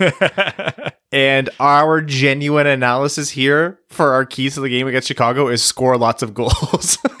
and 1.12 1.50
our 1.60 2.00
genuine 2.00 2.66
analysis 2.66 3.30
here 3.30 3.80
for 3.88 4.12
our 4.12 4.24
keys 4.24 4.54
to 4.54 4.60
the 4.60 4.68
game 4.68 4.86
against 4.86 5.08
Chicago 5.08 5.48
is 5.48 5.62
score 5.62 5.96
lots 5.96 6.22
of 6.22 6.34
goals. 6.34 6.98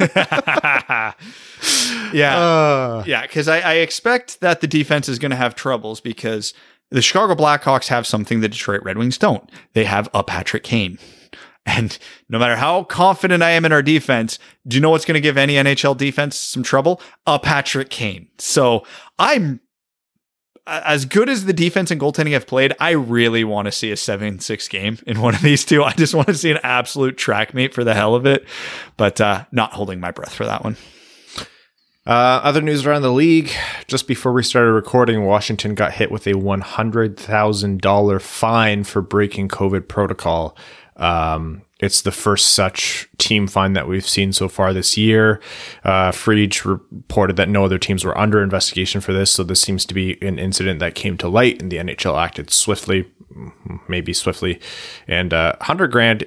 yeah, 2.12 2.36
uh. 2.38 3.04
yeah, 3.06 3.22
because 3.22 3.48
I, 3.48 3.60
I 3.60 3.74
expect 3.74 4.40
that 4.40 4.60
the 4.60 4.66
defense 4.66 5.08
is 5.08 5.18
going 5.18 5.30
to 5.30 5.36
have 5.36 5.54
troubles 5.54 6.00
because 6.00 6.54
the 6.90 7.02
Chicago 7.02 7.34
Blackhawks 7.34 7.88
have 7.88 8.06
something 8.06 8.40
the 8.40 8.48
Detroit 8.48 8.82
Red 8.82 8.98
Wings 8.98 9.18
don't. 9.18 9.48
They 9.72 9.84
have 9.84 10.08
a 10.14 10.22
Patrick 10.22 10.62
Kane. 10.62 10.98
And 11.66 11.96
no 12.28 12.38
matter 12.38 12.56
how 12.56 12.84
confident 12.84 13.42
I 13.42 13.50
am 13.50 13.64
in 13.64 13.72
our 13.72 13.82
defense, 13.82 14.38
do 14.66 14.76
you 14.76 14.80
know 14.80 14.90
what's 14.90 15.04
going 15.04 15.14
to 15.14 15.20
give 15.20 15.36
any 15.36 15.54
NHL 15.54 15.96
defense 15.96 16.36
some 16.36 16.62
trouble? 16.62 17.00
A 17.26 17.38
Patrick 17.38 17.90
Kane. 17.90 18.28
So 18.38 18.86
I'm 19.18 19.60
as 20.66 21.04
good 21.04 21.28
as 21.28 21.44
the 21.44 21.52
defense 21.52 21.90
and 21.90 22.00
goaltending 22.00 22.32
have 22.32 22.46
played. 22.46 22.74
I 22.80 22.92
really 22.92 23.44
want 23.44 23.66
to 23.66 23.72
see 23.72 23.90
a 23.90 23.96
7 23.96 24.38
6 24.38 24.68
game 24.68 24.98
in 25.06 25.20
one 25.20 25.34
of 25.34 25.42
these 25.42 25.64
two. 25.64 25.84
I 25.84 25.92
just 25.92 26.14
want 26.14 26.28
to 26.28 26.34
see 26.34 26.50
an 26.50 26.60
absolute 26.62 27.16
track 27.16 27.54
meet 27.54 27.74
for 27.74 27.84
the 27.84 27.94
hell 27.94 28.14
of 28.14 28.26
it, 28.26 28.46
but 28.96 29.20
uh, 29.20 29.44
not 29.52 29.72
holding 29.72 30.00
my 30.00 30.10
breath 30.10 30.34
for 30.34 30.44
that 30.44 30.64
one. 30.64 30.76
Uh, 32.06 32.40
other 32.44 32.60
news 32.60 32.84
around 32.84 33.00
the 33.00 33.10
league. 33.10 33.50
Just 33.86 34.06
before 34.06 34.34
we 34.34 34.42
started 34.42 34.72
recording, 34.72 35.24
Washington 35.24 35.74
got 35.74 35.92
hit 35.92 36.10
with 36.10 36.26
a 36.26 36.34
$100,000 36.34 38.20
fine 38.20 38.84
for 38.84 39.00
breaking 39.00 39.48
COVID 39.48 39.88
protocol. 39.88 40.54
Um, 40.96 41.62
it's 41.80 42.02
the 42.02 42.12
first 42.12 42.50
such 42.50 43.08
team 43.18 43.46
fine 43.46 43.72
that 43.72 43.88
we've 43.88 44.08
seen 44.08 44.32
so 44.32 44.48
far 44.48 44.72
this 44.72 44.96
year. 44.96 45.40
Uh, 45.84 46.12
Friedge 46.12 46.64
reported 46.64 47.36
that 47.36 47.48
no 47.48 47.64
other 47.64 47.78
teams 47.78 48.04
were 48.04 48.16
under 48.16 48.42
investigation 48.42 49.00
for 49.00 49.12
this, 49.12 49.30
so 49.30 49.42
this 49.42 49.60
seems 49.60 49.84
to 49.86 49.94
be 49.94 50.16
an 50.22 50.38
incident 50.38 50.80
that 50.80 50.94
came 50.94 51.18
to 51.18 51.28
light, 51.28 51.60
and 51.60 51.70
the 51.70 51.78
NHL 51.78 52.20
acted 52.20 52.50
swiftly, 52.50 53.10
maybe 53.88 54.12
swiftly, 54.12 54.60
and 55.08 55.34
uh, 55.34 55.56
hundred 55.60 55.90
grand 55.90 56.24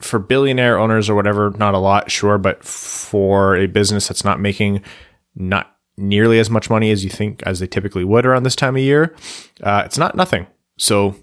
for 0.00 0.18
billionaire 0.18 0.78
owners 0.78 1.08
or 1.08 1.14
whatever, 1.14 1.50
not 1.58 1.74
a 1.74 1.78
lot, 1.78 2.10
sure, 2.10 2.38
but 2.38 2.64
for 2.64 3.56
a 3.56 3.66
business 3.66 4.08
that's 4.08 4.24
not 4.24 4.40
making 4.40 4.82
not 5.34 5.76
nearly 5.96 6.38
as 6.38 6.48
much 6.50 6.70
money 6.70 6.90
as 6.90 7.04
you 7.04 7.10
think 7.10 7.42
as 7.44 7.60
they 7.60 7.66
typically 7.66 8.04
would 8.04 8.26
around 8.26 8.42
this 8.42 8.56
time 8.56 8.76
of 8.76 8.82
year, 8.82 9.14
uh, 9.62 9.82
it's 9.84 9.98
not 9.98 10.16
nothing. 10.16 10.46
So 10.78 11.14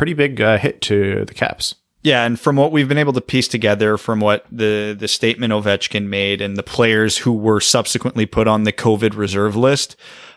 pretty 0.00 0.14
big 0.14 0.40
uh, 0.40 0.56
hit 0.56 0.80
to 0.80 1.26
the 1.26 1.34
Caps. 1.34 1.74
Yeah, 2.02 2.24
and 2.24 2.40
from 2.40 2.56
what 2.56 2.72
we've 2.72 2.88
been 2.88 2.96
able 2.96 3.12
to 3.12 3.20
piece 3.20 3.48
together 3.48 3.98
from 3.98 4.18
what 4.18 4.46
the 4.50 4.96
the 4.98 5.06
statement 5.06 5.52
Ovechkin 5.52 6.06
made 6.06 6.40
and 6.40 6.56
the 6.56 6.62
players 6.62 7.18
who 7.18 7.34
were 7.34 7.60
subsequently 7.60 8.24
put 8.24 8.48
on 8.48 8.64
the 8.64 8.72
COVID 8.72 9.14
reserve 9.14 9.56
list, 9.56 9.96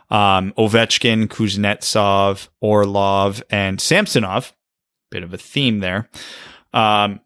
um, 0.09 0.51
Ovechkin, 0.57 1.27
Kuznetsov, 1.27 2.49
Orlov, 2.59 3.41
and 3.49 3.79
Samsonov, 3.79 4.51
bit 5.09 5.23
of 5.23 5.33
a 5.33 5.37
theme 5.37 5.79
there. 5.79 6.09
Um, 6.73 7.21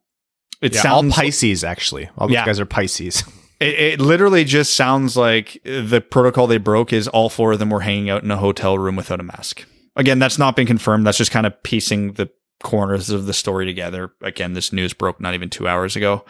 it 0.61 0.75
yeah, 0.75 0.81
sounds 0.81 1.17
all 1.17 1.23
Pisces 1.23 1.63
actually. 1.63 2.07
All 2.19 2.27
these 2.27 2.35
yeah. 2.35 2.45
guys 2.45 2.59
are 2.59 2.67
Pisces. 2.67 3.23
It, 3.59 3.79
it, 3.79 3.99
literally 3.99 4.43
just 4.43 4.75
sounds 4.75 5.17
like 5.17 5.59
the 5.63 5.99
protocol 5.99 6.45
they 6.45 6.59
broke 6.59 6.93
is 6.93 7.07
all 7.07 7.27
four 7.27 7.53
of 7.53 7.57
them 7.57 7.71
were 7.71 7.79
hanging 7.79 8.07
out 8.07 8.21
in 8.21 8.29
a 8.29 8.37
hotel 8.37 8.77
room 8.77 8.95
without 8.95 9.19
a 9.19 9.23
mask. 9.23 9.65
Again, 9.97 10.19
that's 10.19 10.37
not 10.37 10.55
been 10.55 10.67
confirmed. 10.67 11.05
That's 11.05 11.17
just 11.17 11.31
kind 11.31 11.45
of 11.45 11.61
piecing 11.63 12.13
the 12.13 12.29
corners 12.63 13.09
of 13.09 13.25
the 13.25 13.33
story 13.33 13.65
together. 13.65 14.11
Again, 14.21 14.53
this 14.53 14.71
news 14.71 14.93
broke 14.93 15.19
not 15.19 15.33
even 15.33 15.49
two 15.49 15.67
hours 15.67 15.95
ago 15.95 16.25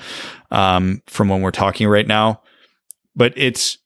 um, 0.52 1.02
from 1.08 1.30
when 1.30 1.42
we're 1.42 1.52
talking 1.52 1.88
right 1.88 2.08
now. 2.08 2.42
But 3.16 3.34
it's 3.36 3.78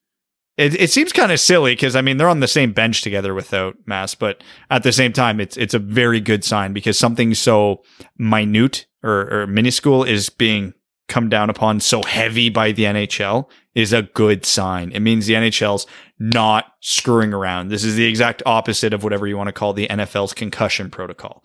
it, 0.57 0.79
it 0.79 0.91
seems 0.91 1.13
kind 1.13 1.31
of 1.31 1.39
silly 1.39 1.73
because 1.73 1.95
I 1.95 2.01
mean 2.01 2.17
they're 2.17 2.29
on 2.29 2.39
the 2.41 2.47
same 2.47 2.73
bench 2.73 3.01
together 3.01 3.33
without 3.33 3.75
masks, 3.85 4.15
but 4.15 4.43
at 4.69 4.83
the 4.83 4.91
same 4.91 5.13
time, 5.13 5.39
it's 5.39 5.57
it's 5.57 5.73
a 5.73 5.79
very 5.79 6.19
good 6.19 6.43
sign 6.43 6.73
because 6.73 6.99
something 6.99 7.33
so 7.33 7.83
minute 8.17 8.85
or, 9.03 9.41
or 9.41 9.47
minuscule 9.47 10.03
is 10.03 10.29
being 10.29 10.73
come 11.07 11.29
down 11.29 11.49
upon 11.49 11.79
so 11.79 12.03
heavy 12.03 12.49
by 12.49 12.71
the 12.71 12.83
NHL 12.83 13.49
is 13.75 13.91
a 13.91 14.03
good 14.03 14.45
sign. 14.45 14.91
It 14.91 15.01
means 15.01 15.25
the 15.25 15.33
NHL's 15.33 15.85
not 16.21 16.73
screwing 16.81 17.33
around. 17.33 17.69
This 17.69 17.83
is 17.83 17.95
the 17.95 18.05
exact 18.05 18.43
opposite 18.45 18.93
of 18.93 19.03
whatever 19.03 19.25
you 19.25 19.35
want 19.35 19.47
to 19.47 19.53
call 19.53 19.73
the 19.73 19.87
NFL's 19.87 20.35
concussion 20.35 20.91
protocol. 20.91 21.43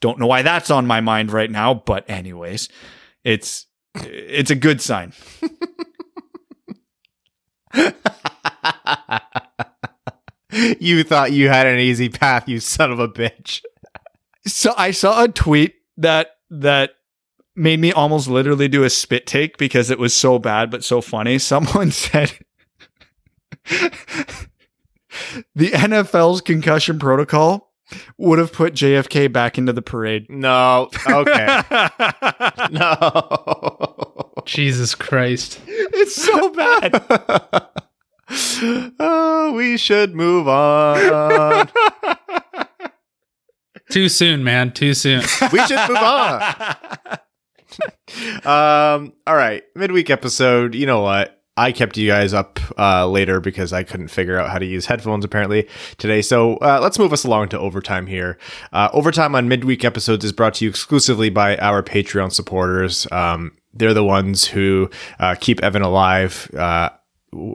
Don't 0.00 0.18
know 0.18 0.26
why 0.26 0.42
that's 0.42 0.72
on 0.72 0.88
my 0.88 1.00
mind 1.00 1.30
right 1.30 1.48
now, 1.48 1.72
but 1.72 2.04
anyways, 2.10 2.68
it's 3.22 3.66
it's 3.94 4.50
a 4.50 4.56
good 4.56 4.80
sign. 4.80 5.12
you 10.80 11.04
thought 11.04 11.30
you 11.30 11.48
had 11.48 11.68
an 11.68 11.78
easy 11.78 12.08
path, 12.08 12.48
you 12.48 12.58
son 12.58 12.90
of 12.90 12.98
a 12.98 13.06
bitch. 13.06 13.62
So 14.46 14.74
I 14.76 14.90
saw 14.90 15.22
a 15.22 15.28
tweet 15.28 15.76
that 15.96 16.30
that 16.50 16.90
made 17.54 17.78
me 17.78 17.92
almost 17.92 18.26
literally 18.26 18.66
do 18.66 18.82
a 18.82 18.90
spit 18.90 19.28
take 19.28 19.58
because 19.58 19.90
it 19.90 19.98
was 20.00 20.12
so 20.12 20.40
bad 20.40 20.72
but 20.72 20.82
so 20.82 21.00
funny. 21.00 21.38
Someone 21.38 21.92
said 21.92 22.32
the 25.54 25.70
NFL's 25.70 26.40
concussion 26.40 26.98
protocol 26.98 27.68
would 28.16 28.38
have 28.38 28.52
put 28.52 28.74
JFK 28.74 29.32
back 29.32 29.58
into 29.58 29.72
the 29.72 29.82
parade. 29.82 30.26
No. 30.28 30.90
Okay. 31.06 31.62
no. 32.70 34.32
Jesus 34.44 34.94
Christ. 34.94 35.60
It's 35.66 36.14
so 36.14 36.50
bad. 36.50 37.02
oh, 39.00 39.52
we 39.56 39.76
should 39.76 40.14
move 40.14 40.48
on. 40.48 41.68
Too 43.90 44.08
soon, 44.08 44.44
man. 44.44 44.72
Too 44.72 44.92
soon. 44.94 45.22
we 45.52 45.64
should 45.66 45.88
move 45.88 45.96
on. 45.96 46.42
um, 48.44 49.12
all 49.26 49.34
right. 49.34 49.62
Midweek 49.74 50.10
episode. 50.10 50.74
You 50.74 50.84
know 50.86 51.00
what? 51.00 51.37
I 51.58 51.72
kept 51.72 51.96
you 51.96 52.08
guys 52.08 52.32
up 52.32 52.60
uh, 52.78 53.06
later 53.06 53.40
because 53.40 53.72
I 53.72 53.82
couldn't 53.82 54.08
figure 54.08 54.38
out 54.38 54.50
how 54.50 54.58
to 54.58 54.66
use 54.66 54.86
headphones 54.86 55.24
apparently 55.24 55.68
today. 55.98 56.22
So 56.22 56.56
uh, 56.58 56.78
let's 56.80 56.98
move 56.98 57.12
us 57.12 57.24
along 57.24 57.48
to 57.50 57.58
overtime 57.58 58.06
here. 58.06 58.38
Uh, 58.72 58.88
overtime 58.92 59.34
on 59.34 59.48
midweek 59.48 59.84
episodes 59.84 60.24
is 60.24 60.32
brought 60.32 60.54
to 60.54 60.64
you 60.64 60.70
exclusively 60.70 61.30
by 61.30 61.56
our 61.58 61.82
Patreon 61.82 62.32
supporters. 62.32 63.06
Um, 63.10 63.52
they're 63.74 63.94
the 63.94 64.04
ones 64.04 64.44
who 64.46 64.88
uh, 65.18 65.34
keep 65.38 65.60
Evan 65.62 65.82
alive. 65.82 66.50
Uh, 66.54 66.90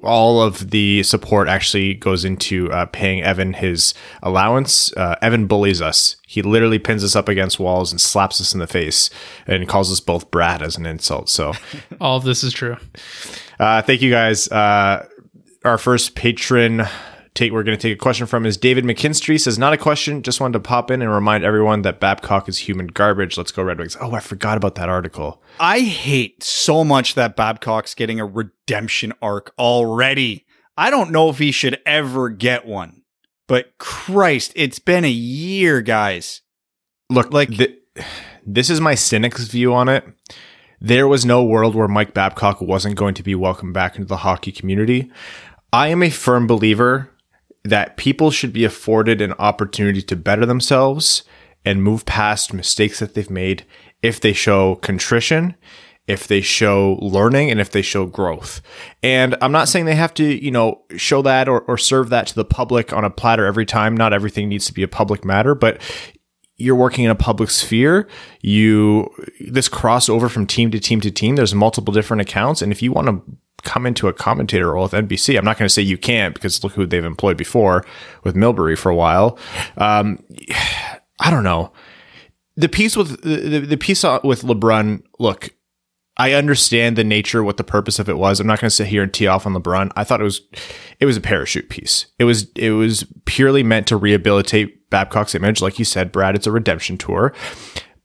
all 0.04 0.42
of 0.42 0.70
the 0.70 1.02
support 1.04 1.48
actually 1.48 1.96
goes 1.96 2.24
into 2.24 2.72
uh, 2.72 2.86
paying 2.88 3.24
Evan 3.24 3.54
his 3.54 3.94
allowance. 4.22 4.96
Uh, 4.96 5.16
Evan 5.22 5.48
bullies 5.48 5.82
us. 5.82 6.16
He 6.28 6.42
literally 6.42 6.78
pins 6.78 7.04
us 7.04 7.16
up 7.16 7.28
against 7.28 7.60
walls 7.60 7.92
and 7.92 8.00
slaps 8.00 8.40
us 8.40 8.54
in 8.54 8.60
the 8.60 8.68
face 8.68 9.10
and 9.48 9.68
calls 9.68 9.92
us 9.92 10.00
both 10.00 10.30
brat 10.30 10.62
as 10.62 10.78
an 10.78 10.86
insult. 10.86 11.30
So, 11.30 11.54
all 12.02 12.18
of 12.18 12.24
this 12.24 12.44
is 12.44 12.54
true. 12.54 12.78
Uh, 13.64 13.82
thank 13.82 14.02
you 14.02 14.12
guys. 14.12 14.50
Uh, 14.50 15.08
our 15.64 15.78
first 15.78 16.16
patron 16.16 16.84
take 17.34 17.54
we're 17.54 17.64
going 17.64 17.78
to 17.78 17.82
take 17.82 17.96
a 17.96 18.00
question 18.00 18.28
from 18.28 18.46
is 18.46 18.58
David 18.58 18.84
McKinstry 18.84 19.40
says 19.40 19.58
not 19.58 19.72
a 19.72 19.78
question 19.78 20.22
just 20.22 20.42
wanted 20.42 20.54
to 20.54 20.60
pop 20.60 20.92
in 20.92 21.02
and 21.02 21.10
remind 21.10 21.46
everyone 21.46 21.82
that 21.84 22.02
Babcock 22.02 22.50
is 22.50 22.58
human 22.58 22.88
garbage. 22.88 23.38
Let's 23.38 23.54
go 23.54 23.64
Red 23.64 23.80
Wings. 23.80 23.96
Oh 24.02 24.12
I 24.12 24.20
forgot 24.20 24.58
about 24.58 24.76
that 24.76 24.90
article. 24.90 25.42
I 25.62 25.80
hate 25.80 26.44
so 26.44 26.84
much 26.84 27.16
that 27.16 27.38
Babcock's 27.38 27.96
getting 27.96 28.20
a 28.20 28.26
redemption 28.26 29.14
arc 29.22 29.54
already. 29.58 30.46
I 30.76 30.90
don't 30.90 31.12
know 31.12 31.30
if 31.30 31.38
he 31.38 31.54
should 31.54 31.80
ever 31.86 32.30
get 32.30 32.66
one 32.66 33.04
but 33.48 33.78
Christ 33.78 34.52
it's 34.58 34.80
been 34.80 35.06
a 35.06 35.10
year 35.10 35.82
guys. 35.82 36.42
Look 37.10 37.32
like 37.32 37.50
th- 37.50 37.80
this 38.46 38.70
is 38.70 38.82
my 38.82 38.96
cynic's 38.96 39.46
view 39.46 39.74
on 39.74 39.88
it 39.88 40.06
there 40.84 41.08
was 41.08 41.26
no 41.26 41.44
world 41.44 41.74
where 41.74 41.88
Mike 41.88 42.14
Babcock 42.14 42.62
wasn't 42.62 42.96
going 42.96 43.16
to 43.16 43.24
be 43.24 43.34
welcomed 43.34 43.74
back 43.74 43.96
into 43.96 44.08
the 44.08 44.18
hockey 44.18 44.52
community 44.52 45.12
I 45.74 45.88
am 45.88 46.04
a 46.04 46.12
firm 46.12 46.46
believer 46.46 47.10
that 47.64 47.98
people 47.98 48.30
should 48.30 48.54
be 48.54 48.64
afforded 48.64 49.22
an 49.22 49.34
opportunity 49.40 50.04
to 50.04 50.16
better 50.16 50.46
themselves 50.46 51.24
and 51.66 51.82
move 51.82 52.06
past 52.06 52.54
mistakes 52.54 53.00
that 53.00 53.16
they've 53.16 53.30
made 53.30 53.66
if 54.04 54.20
they 54.20 54.34
show 54.34 54.76
contrition, 54.76 55.56
if 56.06 56.28
they 56.28 56.42
show 56.42 57.00
learning, 57.02 57.50
and 57.50 57.60
if 57.60 57.72
they 57.72 57.82
show 57.82 58.06
growth. 58.06 58.62
And 59.02 59.36
I'm 59.42 59.52
not 59.52 59.68
saying 59.68 59.86
they 59.86 59.96
have 59.96 60.14
to, 60.16 60.24
you 60.24 60.52
know, 60.52 60.84
show 60.96 61.24
that 61.24 61.50
or, 61.50 61.62
or 61.62 61.80
serve 61.80 62.10
that 62.10 62.28
to 62.28 62.36
the 62.36 62.46
public 62.46 62.94
on 62.94 63.04
a 63.04 63.10
platter 63.10 63.48
every 63.48 63.66
time. 63.66 63.98
Not 63.98 64.14
everything 64.14 64.50
needs 64.50 64.68
to 64.68 64.74
be 64.74 64.84
a 64.84 64.88
public 64.88 65.26
matter, 65.26 65.56
but 65.56 65.82
you're 66.58 66.76
working 66.76 67.04
in 67.04 67.12
a 67.12 67.16
public 67.16 67.50
sphere. 67.50 68.08
You, 68.42 69.10
this 69.40 69.68
crossover 69.68 70.30
from 70.30 70.46
team 70.46 70.72
to 70.72 70.80
team 70.80 71.02
to 71.02 71.12
team, 71.12 71.36
there's 71.36 71.56
multiple 71.56 71.94
different 71.94 72.22
accounts. 72.22 72.62
And 72.62 72.72
if 72.72 72.82
you 72.82 72.92
want 72.92 73.08
to 73.08 73.22
come 73.64 73.86
into 73.86 74.08
a 74.08 74.14
commentator 74.14 74.74
role 74.74 74.84
with 74.84 74.92
NBC. 74.92 75.38
I'm 75.38 75.46
not 75.46 75.58
going 75.58 75.68
to 75.68 75.74
say 75.74 75.82
you 75.82 75.98
can't 75.98 76.34
because 76.34 76.64
look 76.64 76.74
who 76.74 76.86
they've 76.86 77.04
employed 77.04 77.38
before 77.38 77.86
with 78.24 78.36
Milbury 78.36 78.78
for 78.78 78.90
a 78.90 78.96
while. 78.96 79.38
Um, 79.78 80.24
I 81.20 81.30
don't 81.30 81.44
know. 81.44 81.72
The 82.56 82.70
piece 82.70 82.96
with 82.96 83.22
the, 83.22 83.60
the 83.60 83.78
piece 83.78 84.04
with 84.04 84.42
LeBrun, 84.42 85.04
look, 85.20 85.50
I 86.18 86.34
understand 86.34 86.96
the 86.96 87.04
nature, 87.04 87.44
what 87.44 87.58
the 87.58 87.64
purpose 87.64 87.98
of 87.98 88.08
it 88.08 88.18
was. 88.18 88.40
I'm 88.40 88.48
not 88.48 88.60
going 88.60 88.70
to 88.70 88.76
sit 88.76 88.88
here 88.88 89.04
and 89.04 89.14
tee 89.14 89.28
off 89.28 89.48
on 89.48 89.54
LeBrun. 89.54 89.92
I 89.96 90.04
thought 90.04 90.22
it 90.22 90.26
was, 90.26 90.42
it 91.00 91.06
was 91.06 91.18
a 91.18 91.22
parachute 91.22 91.70
piece. 91.70 92.06
It 92.20 92.26
was, 92.26 92.52
it 92.56 92.72
was 92.72 93.06
purely 93.26 93.64
meant 93.64 93.88
to 93.88 93.98
rehabilitate 93.98 94.90
Babcock's 94.92 95.34
image. 95.34 95.62
Like 95.62 95.80
you 95.80 95.86
said, 95.86 96.12
Brad, 96.12 96.36
it's 96.36 96.46
a 96.46 96.52
redemption 96.52 96.98
tour. 96.98 97.34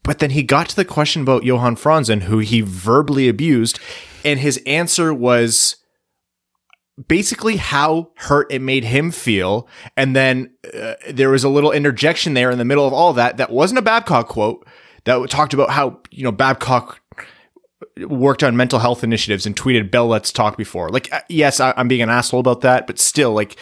But 0.02 0.20
then 0.20 0.30
he 0.30 0.42
got 0.42 0.70
to 0.70 0.76
the 0.76 0.86
question 0.86 1.20
about 1.20 1.44
Johan 1.44 1.76
Franzen, 1.76 2.22
who 2.22 2.38
he 2.38 2.62
verbally 2.62 3.28
abused 3.28 3.78
and 4.24 4.40
his 4.40 4.60
answer 4.66 5.14
was 5.14 5.76
basically 7.06 7.56
how 7.56 8.10
hurt 8.16 8.52
it 8.52 8.60
made 8.60 8.84
him 8.84 9.10
feel. 9.10 9.68
And 9.96 10.16
then 10.16 10.50
uh, 10.74 10.94
there 11.10 11.30
was 11.30 11.44
a 11.44 11.48
little 11.48 11.72
interjection 11.72 12.34
there 12.34 12.50
in 12.50 12.58
the 12.58 12.64
middle 12.64 12.86
of 12.86 12.92
all 12.92 13.12
that 13.14 13.36
that 13.36 13.50
wasn't 13.50 13.78
a 13.78 13.82
Babcock 13.82 14.28
quote 14.28 14.66
that 15.04 15.30
talked 15.30 15.54
about 15.54 15.70
how, 15.70 16.00
you 16.10 16.24
know, 16.24 16.32
Babcock 16.32 17.00
worked 18.06 18.42
on 18.42 18.56
mental 18.56 18.78
health 18.78 19.02
initiatives 19.02 19.46
and 19.46 19.56
tweeted 19.56 19.90
Bell 19.90 20.06
Let's 20.06 20.32
Talk 20.32 20.56
before. 20.56 20.88
Like, 20.88 21.12
uh, 21.12 21.20
yes, 21.28 21.60
I, 21.60 21.74
I'm 21.76 21.88
being 21.88 22.02
an 22.02 22.10
asshole 22.10 22.40
about 22.40 22.60
that, 22.62 22.86
but 22.86 22.98
still, 22.98 23.32
like, 23.32 23.56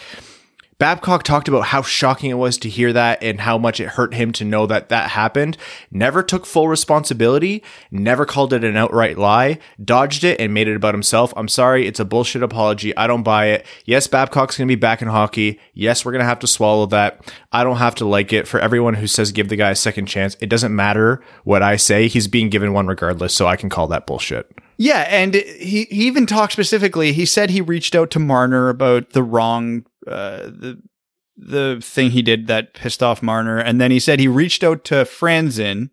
Babcock 0.79 1.23
talked 1.23 1.47
about 1.47 1.65
how 1.65 1.81
shocking 1.81 2.29
it 2.29 2.35
was 2.35 2.55
to 2.59 2.69
hear 2.69 2.93
that 2.93 3.23
and 3.23 3.41
how 3.41 3.57
much 3.57 3.79
it 3.79 3.89
hurt 3.89 4.13
him 4.13 4.31
to 4.33 4.45
know 4.45 4.67
that 4.67 4.89
that 4.89 5.09
happened. 5.09 5.57
Never 5.89 6.21
took 6.21 6.45
full 6.45 6.67
responsibility, 6.67 7.63
never 7.89 8.27
called 8.27 8.53
it 8.53 8.63
an 8.63 8.77
outright 8.77 9.17
lie, 9.17 9.57
dodged 9.83 10.23
it 10.23 10.39
and 10.39 10.53
made 10.53 10.67
it 10.67 10.75
about 10.75 10.93
himself. 10.93 11.33
I'm 11.35 11.47
sorry, 11.47 11.87
it's 11.87 11.99
a 11.99 12.05
bullshit 12.05 12.43
apology. 12.43 12.95
I 12.95 13.07
don't 13.07 13.23
buy 13.23 13.47
it. 13.47 13.65
Yes, 13.85 14.05
Babcock's 14.05 14.55
going 14.55 14.67
to 14.67 14.71
be 14.71 14.79
back 14.79 15.01
in 15.01 15.07
hockey. 15.07 15.59
Yes, 15.73 16.05
we're 16.05 16.11
going 16.11 16.21
to 16.21 16.25
have 16.25 16.39
to 16.39 16.47
swallow 16.47 16.85
that. 16.87 17.33
I 17.51 17.63
don't 17.63 17.77
have 17.77 17.95
to 17.95 18.05
like 18.05 18.31
it. 18.31 18.47
For 18.47 18.59
everyone 18.59 18.93
who 18.93 19.07
says 19.07 19.31
give 19.31 19.49
the 19.49 19.55
guy 19.55 19.71
a 19.71 19.75
second 19.75 20.05
chance, 20.05 20.37
it 20.41 20.47
doesn't 20.47 20.75
matter 20.75 21.23
what 21.43 21.63
I 21.63 21.77
say. 21.77 22.07
He's 22.07 22.27
being 22.27 22.51
given 22.51 22.73
one 22.73 22.85
regardless, 22.85 23.33
so 23.33 23.47
I 23.47 23.55
can 23.55 23.69
call 23.69 23.87
that 23.87 24.05
bullshit. 24.05 24.47
Yeah, 24.77 25.07
and 25.09 25.33
he, 25.33 25.85
he 25.85 26.05
even 26.05 26.27
talked 26.27 26.53
specifically. 26.53 27.13
He 27.13 27.25
said 27.25 27.49
he 27.49 27.61
reached 27.61 27.95
out 27.95 28.11
to 28.11 28.19
Marner 28.19 28.69
about 28.69 29.09
the 29.09 29.23
wrong 29.23 29.85
uh, 30.07 30.43
the 30.45 30.81
the 31.37 31.79
thing 31.81 32.11
he 32.11 32.21
did 32.21 32.47
that 32.47 32.73
pissed 32.73 33.03
off 33.03 33.21
Marner, 33.21 33.59
and 33.59 33.79
then 33.79 33.91
he 33.91 33.99
said 33.99 34.19
he 34.19 34.27
reached 34.27 34.63
out 34.63 34.83
to 34.85 34.95
Franzen 35.05 35.91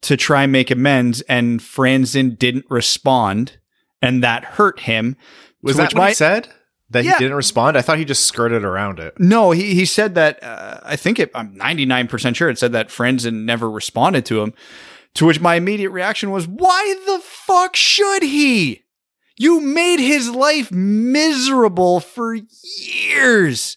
to 0.00 0.16
try 0.16 0.44
and 0.44 0.52
make 0.52 0.70
amends, 0.70 1.20
and 1.22 1.60
Franzen 1.60 2.38
didn't 2.38 2.64
respond, 2.70 3.58
and 4.00 4.22
that 4.22 4.44
hurt 4.44 4.80
him. 4.80 5.16
Was 5.62 5.76
that 5.76 5.94
what 5.94 5.96
my, 5.96 6.08
he 6.08 6.14
said? 6.14 6.48
That 6.90 7.04
yeah. 7.04 7.12
he 7.12 7.18
didn't 7.20 7.36
respond? 7.36 7.76
I 7.76 7.82
thought 7.82 7.98
he 7.98 8.04
just 8.04 8.26
skirted 8.26 8.64
around 8.64 8.98
it. 8.98 9.18
No, 9.18 9.50
he, 9.52 9.74
he 9.74 9.86
said 9.86 10.14
that, 10.14 10.42
uh, 10.42 10.80
I 10.82 10.96
think 10.96 11.18
it, 11.18 11.30
I'm 11.34 11.56
99% 11.56 12.34
sure 12.34 12.50
it 12.50 12.58
said 12.58 12.72
that 12.72 12.88
Franzen 12.88 13.44
never 13.44 13.70
responded 13.70 14.26
to 14.26 14.42
him. 14.42 14.52
To 15.14 15.26
which 15.26 15.40
my 15.40 15.56
immediate 15.56 15.90
reaction 15.90 16.30
was, 16.30 16.48
why 16.48 16.94
the 17.06 17.18
fuck 17.22 17.76
should 17.76 18.22
he? 18.22 18.81
You 19.36 19.60
made 19.60 20.00
his 20.00 20.30
life 20.30 20.70
miserable 20.70 22.00
for 22.00 22.36
years. 22.76 23.76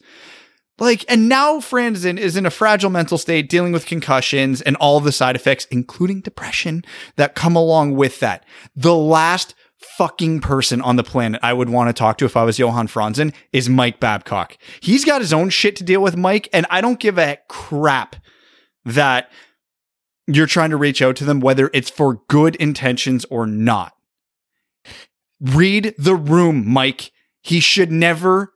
Like, 0.78 1.06
and 1.08 1.30
now 1.30 1.60
Franzen 1.60 2.18
is 2.18 2.36
in 2.36 2.46
a 2.46 2.52
fragile 2.52 2.90
mental 2.90 3.18
state 3.18 3.48
dealing 3.48 3.72
with 3.72 3.86
concussions 3.86 4.62
and 4.62 4.76
all 4.76 5.00
the 5.00 5.14
side 5.14 5.36
effects, 5.36 5.66
including 5.72 6.20
depression 6.20 6.84
that 7.16 7.36
come 7.36 7.56
along 7.56 7.96
with 7.96 8.20
that. 8.20 8.46
The 8.76 8.96
last 8.96 9.56
fucking 9.78 10.42
person 10.42 10.82
on 10.82 10.98
the 10.98 11.04
planet 11.04 11.40
I 11.44 11.54
would 11.54 11.70
want 11.70 11.90
to 11.90 11.94
talk 11.94 12.18
to 12.18 12.26
if 12.26 12.36
I 12.36 12.44
was 12.44 12.60
Johan 12.60 12.88
Franzen 12.88 13.34
is 13.54 13.70
Mike 13.70 14.00
Babcock. 14.00 14.58
He's 14.82 15.06
got 15.06 15.22
his 15.22 15.32
own 15.32 15.50
shit 15.50 15.78
to 15.78 15.84
deal 15.84 16.02
with, 16.02 16.18
Mike, 16.18 16.50
and 16.52 16.66
I 16.70 16.82
don't 16.82 17.00
give 17.00 17.18
a 17.18 17.38
crap 17.48 18.18
that 18.84 19.32
you're 20.28 20.48
trying 20.48 20.72
to 20.72 20.78
reach 20.78 21.02
out 21.02 21.16
to 21.18 21.24
them, 21.24 21.40
whether 21.40 21.70
it's 21.74 21.90
for 21.90 22.22
good 22.28 22.56
intentions 22.58 23.26
or 23.26 23.46
not. 23.46 23.95
Read 25.40 25.94
the 25.98 26.16
room, 26.16 26.68
Mike. 26.68 27.12
He 27.42 27.60
should 27.60 27.92
never, 27.92 28.54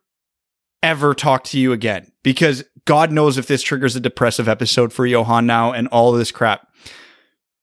ever 0.81 1.13
talk 1.13 1.43
to 1.45 1.59
you 1.59 1.71
again 1.71 2.11
because 2.23 2.63
God 2.85 3.11
knows 3.11 3.37
if 3.37 3.47
this 3.47 3.61
triggers 3.61 3.95
a 3.95 3.99
depressive 3.99 4.47
episode 4.47 4.91
for 4.91 5.05
Johan 5.05 5.45
now 5.45 5.71
and 5.71 5.87
all 5.89 6.11
this 6.11 6.31
crap. 6.31 6.67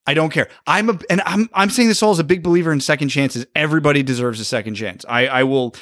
I 0.06 0.14
don't 0.14 0.30
care. 0.30 0.48
I'm 0.66 0.88
a, 0.90 0.98
and 1.10 1.20
I'm, 1.26 1.48
I'm 1.52 1.70
saying 1.70 1.88
this 1.88 2.02
all 2.02 2.12
as 2.12 2.20
a 2.20 2.24
big 2.24 2.42
believer 2.42 2.70
in 2.70 2.80
second 2.80 3.08
chances. 3.08 3.44
Everybody 3.56 4.04
deserves 4.04 4.38
a 4.38 4.44
second 4.44 4.76
chance. 4.76 5.04
I, 5.08 5.26
I 5.26 5.42
will 5.42 5.74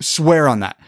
swear 0.00 0.48
on 0.48 0.60
that. 0.60 0.78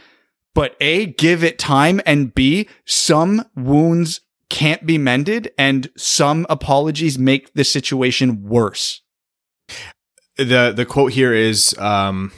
But 0.55 0.77
A, 0.81 1.07
give 1.07 1.45
it 1.45 1.59
time, 1.59 2.01
and 2.07 2.35
B, 2.35 2.69
some 2.87 3.45
wounds 3.57 4.21
can't 4.51 4.85
be 4.85 4.99
mended, 4.99 5.51
and 5.59 5.91
some 5.97 6.47
apologies 6.51 7.19
make 7.19 7.53
the 7.55 7.65
situation 7.65 8.43
worse 8.43 9.01
the 10.45 10.73
the 10.75 10.85
quote 10.85 11.13
here 11.13 11.33
is 11.33 11.77
um, 11.79 12.33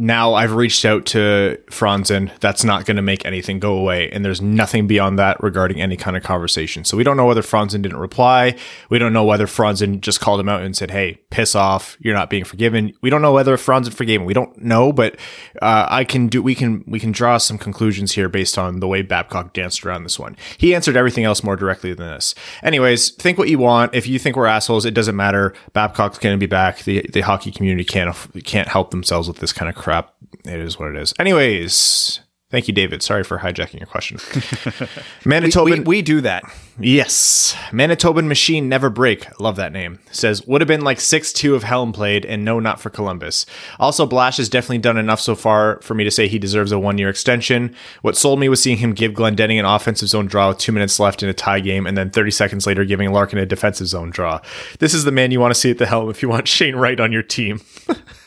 now 0.00 0.34
I've 0.34 0.54
reached 0.54 0.84
out 0.84 1.06
to 1.06 1.60
Franzen. 1.66 2.30
That's 2.40 2.64
not 2.64 2.86
going 2.86 2.96
to 2.96 3.02
make 3.02 3.24
anything 3.26 3.60
go 3.60 3.74
away. 3.74 4.10
And 4.10 4.24
there's 4.24 4.40
nothing 4.40 4.86
beyond 4.86 5.18
that 5.18 5.40
regarding 5.42 5.80
any 5.80 5.96
kind 5.96 6.16
of 6.16 6.22
conversation. 6.22 6.84
So 6.84 6.96
we 6.96 7.04
don't 7.04 7.16
know 7.16 7.26
whether 7.26 7.42
Franzen 7.42 7.82
didn't 7.82 7.98
reply. 7.98 8.56
We 8.88 8.98
don't 8.98 9.12
know 9.12 9.24
whether 9.24 9.46
Franzen 9.46 10.00
just 10.00 10.20
called 10.20 10.40
him 10.40 10.48
out 10.48 10.62
and 10.62 10.74
said, 10.74 10.90
Hey, 10.90 11.20
piss 11.30 11.54
off. 11.54 11.96
You're 12.00 12.14
not 12.14 12.30
being 12.30 12.44
forgiven. 12.44 12.94
We 13.02 13.10
don't 13.10 13.22
know 13.22 13.32
whether 13.32 13.56
Franzen 13.56 13.92
forgave 13.92 14.20
him. 14.20 14.26
We 14.26 14.34
don't 14.34 14.56
know, 14.62 14.92
but, 14.92 15.16
uh, 15.60 15.86
I 15.88 16.04
can 16.04 16.28
do, 16.28 16.42
we 16.42 16.54
can, 16.54 16.82
we 16.86 16.98
can 16.98 17.12
draw 17.12 17.38
some 17.38 17.58
conclusions 17.58 18.12
here 18.12 18.28
based 18.28 18.56
on 18.56 18.80
the 18.80 18.88
way 18.88 19.02
Babcock 19.02 19.52
danced 19.52 19.84
around 19.84 20.04
this 20.04 20.18
one. 20.18 20.36
He 20.56 20.74
answered 20.74 20.96
everything 20.96 21.24
else 21.24 21.44
more 21.44 21.56
directly 21.56 21.92
than 21.92 22.08
this. 22.08 22.34
Anyways, 22.62 23.10
think 23.10 23.38
what 23.38 23.48
you 23.48 23.58
want. 23.58 23.94
If 23.94 24.06
you 24.06 24.18
think 24.18 24.36
we're 24.36 24.46
assholes, 24.46 24.86
it 24.86 24.94
doesn't 24.94 25.16
matter. 25.16 25.54
Babcock's 25.74 26.18
going 26.18 26.34
to 26.34 26.40
be 26.40 26.46
back. 26.46 26.84
The, 26.84 27.06
the 27.12 27.20
hockey 27.20 27.50
community 27.50 27.84
can't, 27.84 28.16
can't 28.44 28.68
help 28.68 28.90
themselves 28.90 29.28
with 29.28 29.38
this 29.38 29.52
kind 29.52 29.68
of 29.68 29.74
crap 29.74 29.89
crap. 29.90 30.14
It 30.44 30.60
is 30.60 30.78
what 30.78 30.90
it 30.90 30.96
is. 30.96 31.12
Anyways, 31.18 32.20
thank 32.48 32.68
you, 32.68 32.74
David. 32.74 33.02
Sorry 33.02 33.24
for 33.24 33.38
hijacking 33.38 33.80
your 33.80 33.88
question. 33.88 34.18
Manitoban. 35.24 35.78
We, 35.78 35.80
we 35.80 36.02
do 36.02 36.20
that. 36.20 36.44
Yes. 36.78 37.56
Manitoban 37.72 38.28
Machine 38.28 38.68
Never 38.68 38.88
Break. 38.88 39.40
Love 39.40 39.56
that 39.56 39.72
name. 39.72 39.98
Says, 40.12 40.46
would 40.46 40.60
have 40.60 40.68
been 40.68 40.82
like 40.82 41.00
6 41.00 41.32
2 41.32 41.56
if 41.56 41.64
Helm 41.64 41.92
played, 41.92 42.24
and 42.24 42.44
no, 42.44 42.60
not 42.60 42.80
for 42.80 42.88
Columbus. 42.88 43.46
Also, 43.80 44.06
Blash 44.06 44.36
has 44.36 44.48
definitely 44.48 44.78
done 44.78 44.96
enough 44.96 45.20
so 45.20 45.34
far 45.34 45.80
for 45.82 45.94
me 45.94 46.04
to 46.04 46.10
say 46.10 46.28
he 46.28 46.38
deserves 46.38 46.70
a 46.70 46.78
one 46.78 46.96
year 46.96 47.08
extension. 47.08 47.74
What 48.02 48.16
sold 48.16 48.38
me 48.38 48.48
was 48.48 48.62
seeing 48.62 48.76
him 48.76 48.92
give 48.92 49.12
Glendening 49.12 49.58
an 49.58 49.64
offensive 49.64 50.08
zone 50.08 50.26
draw 50.26 50.50
with 50.50 50.58
two 50.58 50.70
minutes 50.70 51.00
left 51.00 51.24
in 51.24 51.28
a 51.28 51.34
tie 51.34 51.60
game, 51.60 51.84
and 51.84 51.98
then 51.98 52.10
30 52.10 52.30
seconds 52.30 52.64
later 52.64 52.84
giving 52.84 53.10
Larkin 53.10 53.40
a 53.40 53.46
defensive 53.46 53.88
zone 53.88 54.10
draw. 54.10 54.40
This 54.78 54.94
is 54.94 55.02
the 55.02 55.12
man 55.12 55.32
you 55.32 55.40
want 55.40 55.52
to 55.52 55.60
see 55.60 55.72
at 55.72 55.78
the 55.78 55.86
helm 55.86 56.08
if 56.08 56.22
you 56.22 56.28
want 56.28 56.46
Shane 56.46 56.76
Wright 56.76 57.00
on 57.00 57.10
your 57.10 57.24
team. 57.24 57.60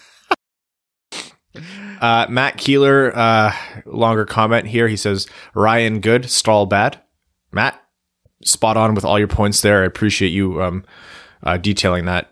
Uh, 2.04 2.28
Matt 2.30 2.58
Keeler, 2.58 3.18
uh, 3.18 3.54
longer 3.86 4.26
comment 4.26 4.68
here. 4.68 4.90
He 4.90 4.98
says, 4.98 5.26
Ryan 5.56 6.02
good, 6.02 6.30
Staal 6.30 6.66
bad. 6.66 7.00
Matt, 7.54 7.82
spot 8.44 8.76
on 8.76 8.94
with 8.94 9.06
all 9.06 9.18
your 9.18 9.30
points 9.30 9.62
there. 9.62 9.84
I 9.84 9.86
appreciate 9.86 10.34
you 10.34 10.62
um, 10.62 10.84
uh, 11.44 11.56
detailing 11.56 12.04
that. 12.06 12.30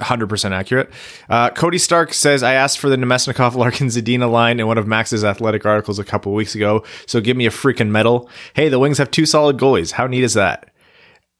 100% 0.00 0.52
accurate. 0.52 0.92
Uh, 1.28 1.50
Cody 1.50 1.76
Stark 1.76 2.14
says, 2.14 2.44
I 2.44 2.54
asked 2.54 2.78
for 2.78 2.88
the 2.88 2.94
Namestnikov 2.94 3.56
Larkin 3.56 3.88
Zadina 3.88 4.30
line 4.30 4.60
in 4.60 4.68
one 4.68 4.78
of 4.78 4.86
Max's 4.86 5.24
athletic 5.24 5.66
articles 5.66 5.98
a 5.98 6.04
couple 6.04 6.32
weeks 6.32 6.54
ago, 6.54 6.84
so 7.06 7.20
give 7.20 7.36
me 7.36 7.46
a 7.46 7.50
freaking 7.50 7.88
medal. 7.88 8.30
Hey, 8.54 8.68
the 8.68 8.78
Wings 8.78 8.98
have 8.98 9.10
two 9.10 9.26
solid 9.26 9.58
goalies. 9.58 9.90
How 9.90 10.06
neat 10.06 10.22
is 10.22 10.34
that? 10.34 10.70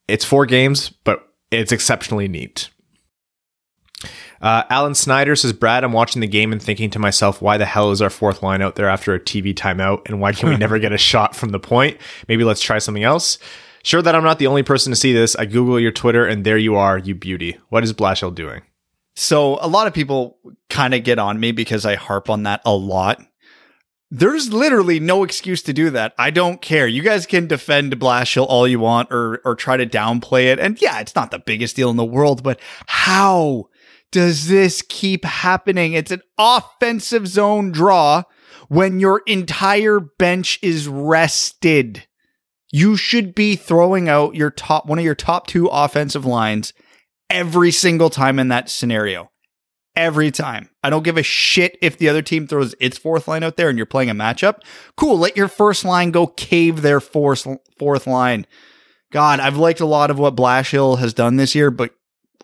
It's 0.09 0.25
four 0.25 0.45
games, 0.45 0.91
but 1.05 1.27
it's 1.53 1.71
exceptionally 1.71 2.27
neat. 2.27 2.69
Uh, 4.41 4.63
Alan 4.71 4.95
Snyder 4.95 5.37
says, 5.37 5.53
Brad, 5.53 5.85
I'm 5.85 5.93
watching 5.93 6.21
the 6.21 6.27
game 6.27 6.53
and 6.53 6.63
thinking 6.63 6.91
to 6.91 6.99
myself, 6.99 7.43
why 7.43 7.59
the 7.59 7.67
hell 7.67 7.91
is 7.91 8.01
our 8.01 8.09
fourth 8.09 8.43
line 8.43 8.63
out 8.63 8.75
there 8.75 8.89
after 8.89 9.15
a 9.15 9.21
TV 9.21 9.55
timeout? 9.55 10.03
And 10.07 10.21
why 10.21 10.33
can 10.33 10.49
we 10.49 10.57
never 10.59 10.79
get 10.79 10.93
a 10.93 10.99
shot 10.99 11.37
from 11.37 11.51
the 11.51 11.61
point? 11.61 11.99
Maybe 12.27 12.45
let's 12.45 12.63
try 12.63 12.79
something 12.79 13.05
else. 13.05 13.39
Sure 13.83 14.03
that 14.03 14.15
I'm 14.15 14.25
not 14.25 14.39
the 14.39 14.47
only 14.47 14.63
person 14.63 14.93
to 14.93 14.97
see 14.97 15.13
this. 15.13 15.37
I 15.37 15.45
Google 15.47 15.79
your 15.81 15.93
Twitter 15.93 16.27
and 16.27 16.45
there 16.45 16.59
you 16.59 16.77
are, 16.77 16.99
you 16.99 17.15
beauty. 17.15 17.59
What 17.69 17.85
is 17.85 17.93
Blashill 17.93 18.35
doing? 18.35 18.63
So 19.15 19.59
a 19.61 19.69
lot 19.69 19.87
of 19.87 19.93
people 19.95 20.39
kind 20.69 20.95
of 20.95 21.05
get 21.05 21.19
on 21.19 21.41
me 21.41 21.53
because 21.53 21.85
I 21.85 21.97
harp 21.97 22.31
on 22.31 22.45
that 22.45 22.63
a 22.65 22.75
lot. 22.75 23.23
There's 24.11 24.53
literally 24.53 24.99
no 24.99 25.23
excuse 25.23 25.63
to 25.63 25.73
do 25.73 25.91
that. 25.91 26.15
I 26.19 26.31
don't 26.31 26.61
care. 26.61 26.87
You 26.87 27.03
guys 27.03 27.27
can 27.27 27.47
defend 27.47 27.99
Blashill 28.01 28.47
all 28.49 28.67
you 28.67 28.81
want 28.81 29.13
or 29.13 29.41
or 29.45 29.55
try 29.55 29.77
to 29.77 29.87
downplay 29.87 30.47
it. 30.47 30.59
And 30.59 30.81
yeah, 30.83 31.01
it's 31.01 31.15
not 31.15 31.31
the 31.31 31.39
biggest 31.39 31.77
deal 31.77 31.91
in 31.91 31.97
the 31.97 32.05
world, 32.05 32.43
but 32.43 32.59
how 32.87 33.69
does 34.13 34.49
this 34.49 34.83
keep 34.89 35.25
happening? 35.25 35.93
It's 35.93 36.11
an 36.11 36.23
offensive 36.39 37.27
zone 37.27 37.71
draw 37.73 38.25
when 38.69 39.01
your 39.01 39.23
entire 39.27 40.01
bench 40.01 40.59
is 40.63 40.89
rested. 40.89 42.07
You 42.73 42.97
should 42.97 43.35
be 43.35 43.57
throwing 43.57 44.09
out 44.09 44.35
your 44.35 44.51
top, 44.51 44.87
one 44.87 44.99
of 44.99 45.05
your 45.05 45.15
top 45.15 45.47
two 45.47 45.67
offensive 45.67 46.25
lines 46.25 46.73
every 47.29 47.71
single 47.71 48.11
time 48.11 48.39
in 48.39 48.49
that 48.49 48.71
scenario. 48.71 49.31
Every 49.97 50.31
time. 50.31 50.71
I 50.85 50.91
don't 50.91 51.03
give 51.03 51.17
a 51.17 51.23
shit 51.23 51.77
if 51.83 51.99
the 51.99 52.09
other 52.09 52.23
team 52.23 52.47
throws 52.47 52.77
its 52.81 52.97
fourth 52.97 53.27
line 53.27 53.43
out 53.43 53.57
there 53.57 53.69
and 53.69 53.77
you're 53.77 53.87
playing 53.87 54.09
a 54.09 54.15
matchup. 54.15 54.61
Cool. 54.97 55.19
Let 55.19 55.37
your 55.37 55.49
first 55.49 55.85
line 55.85 56.13
go 56.13 56.29
cave 56.29 56.83
their 56.83 57.01
fourth, 57.01 57.47
fourth 57.77 58.07
line. 58.07 58.47
God, 59.11 59.41
I've 59.41 59.57
liked 59.57 59.81
a 59.81 59.87
lot 59.87 60.11
of 60.11 60.19
what 60.19 60.37
Blashill 60.37 60.99
has 61.01 61.13
done 61.13 61.37
this 61.37 61.57
year, 61.57 61.73
but 61.73 61.93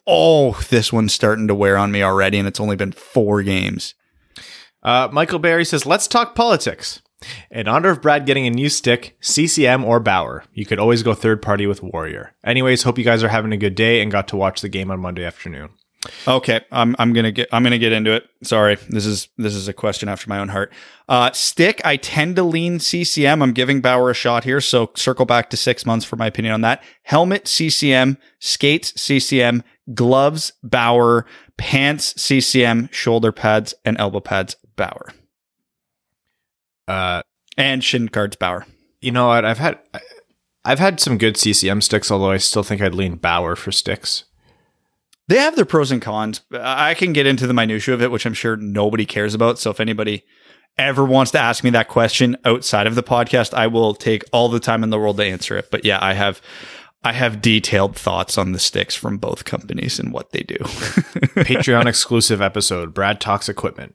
oh, 0.07 0.53
this 0.71 0.93
one's 0.93 1.13
starting 1.13 1.49
to 1.49 1.55
wear 1.55 1.77
on 1.77 1.93
me 1.93 2.03
already, 2.03 2.39
and 2.39 2.47
it's 2.47 2.61
only 2.61 2.77
been 2.77 2.93
four 2.93 3.43
games. 3.43 3.95
Uh, 4.83 5.09
Michael 5.11 5.39
Barry 5.39 5.65
says, 5.65 5.87
let's 5.87 6.07
talk 6.07 6.35
politics. 6.35 7.03
In 7.51 7.67
honor 7.67 7.91
of 7.91 8.03
Brad 8.03 8.27
getting 8.27 8.47
a 8.47 8.51
new 8.51 8.69
stick, 8.69 9.17
CCM 9.21 9.85
or 9.85 9.99
Bauer, 10.01 10.45
you 10.53 10.67
could 10.67 10.79
always 10.79 11.03
go 11.03 11.15
third 11.15 11.43
party 11.43 11.67
with 11.67 11.83
Warrior. 11.83 12.35
Anyways, 12.45 12.83
hope 12.83 12.99
you 12.99 13.05
guys 13.05 13.25
are 13.25 13.29
having 13.29 13.53
a 13.53 13.57
good 13.57 13.75
day 13.75 14.01
and 14.01 14.13
got 14.13 14.29
to 14.29 14.37
watch 14.37 14.61
the 14.61 14.69
game 14.69 14.91
on 14.91 15.01
Monday 15.01 15.25
afternoon. 15.25 15.71
Okay, 16.27 16.61
I'm 16.71 16.97
I'm 16.99 17.13
gonna 17.13 17.33
get 17.33 17.49
I'm 17.53 17.63
gonna 17.63 17.79
get 17.79 17.93
into 17.93 18.13
it. 18.13 18.29
Sorry, 18.43 18.77
this 18.89 19.07
is 19.07 19.29
this 19.37 19.55
is 19.55 19.69
a 19.69 19.73
question 19.73 20.09
after 20.09 20.29
my 20.29 20.39
own 20.39 20.49
heart. 20.49 20.73
Uh, 21.09 21.31
stick, 21.33 21.81
I 21.85 21.97
tend 21.97 22.37
to 22.37 22.43
lean 22.43 22.79
CCM. 22.79 23.43
I'm 23.43 23.53
giving 23.53 23.81
Bauer 23.81 24.11
a 24.11 24.15
shot 24.15 24.45
here, 24.45 24.61
so 24.61 24.91
circle 24.95 25.27
back 25.27 25.51
to 25.51 25.57
six 25.57 25.87
months 25.87 26.05
for 26.05 26.17
my 26.17 26.27
opinion 26.27 26.55
on 26.55 26.61
that. 26.63 26.83
Helmet 27.03 27.47
CCM, 27.47 28.19
skates 28.39 29.01
CCM, 29.01 29.63
gloves 29.95 30.53
Bauer, 30.63 31.27
pants 31.57 32.21
CCM, 32.21 32.89
shoulder 32.93 33.33
pads 33.33 33.75
and 33.85 33.99
elbow 33.99 34.21
pads 34.21 34.57
Bauer. 34.77 35.13
Uh, 36.89 37.23
and 37.57 37.83
shin 37.83 38.07
guards 38.07 38.37
Bauer. 38.37 38.67
You 39.01 39.13
know 39.13 39.29
what? 39.29 39.45
I've 39.45 39.59
had 39.59 39.79
I've 40.65 40.79
had 40.81 40.99
some 40.99 41.19
good 41.19 41.37
CCM 41.37 41.81
sticks, 41.81 42.11
although 42.11 42.33
I 42.33 42.39
still 42.39 42.65
think 42.65 42.83
I'd 42.83 42.95
lean 42.95 43.17
Bauer 43.17 43.55
for 43.55 43.71
sticks. 43.71 44.25
They 45.29 45.39
have 45.39 45.57
their 45.57 45.65
pros 45.65 45.91
and 45.91 46.01
cons. 46.01 46.43
I 46.53 46.95
can 46.95 47.13
get 47.13 47.27
into 47.27 47.47
the 47.47 47.55
minutia 47.55 47.95
of 47.95 48.03
it, 48.03 48.11
which 48.11 48.27
I'm 48.27 48.35
sure 48.35 48.57
nobody 48.57 49.05
cares 49.05 49.35
about. 49.35 49.59
So 49.59 49.71
if 49.71 49.81
anybody 49.81 50.25
ever 50.79 51.05
wants 51.05 51.33
to 51.33 51.41
ask 51.41 51.65
me 51.65 51.71
that 51.71 51.89
question 51.89 52.37
outside 52.45 52.87
of 52.87 52.95
the 52.95 53.03
podcast, 53.03 53.55
I 53.55 53.67
will 53.67 53.95
take 53.95 54.25
all 54.33 54.49
the 54.49 54.61
time 54.61 54.85
in 54.85 54.91
the 54.91 54.99
world 54.99 55.17
to 55.17 55.25
answer 55.25 55.57
it. 55.57 55.71
But 55.71 55.85
yeah, 55.85 55.99
I 56.01 56.13
have 56.15 56.41
I 57.03 57.13
have 57.13 57.41
detailed 57.41 57.97
thoughts 57.97 58.37
on 58.37 58.53
the 58.53 58.59
sticks 58.59 58.95
from 58.95 59.19
both 59.19 59.45
companies 59.45 59.99
and 59.99 60.13
what 60.13 60.33
they 60.33 60.41
do. 60.41 60.57
Patreon 60.59 61.87
exclusive 61.87 62.41
episode. 62.41 62.95
Brad 62.95 63.21
talks 63.21 63.49
equipment. 63.49 63.95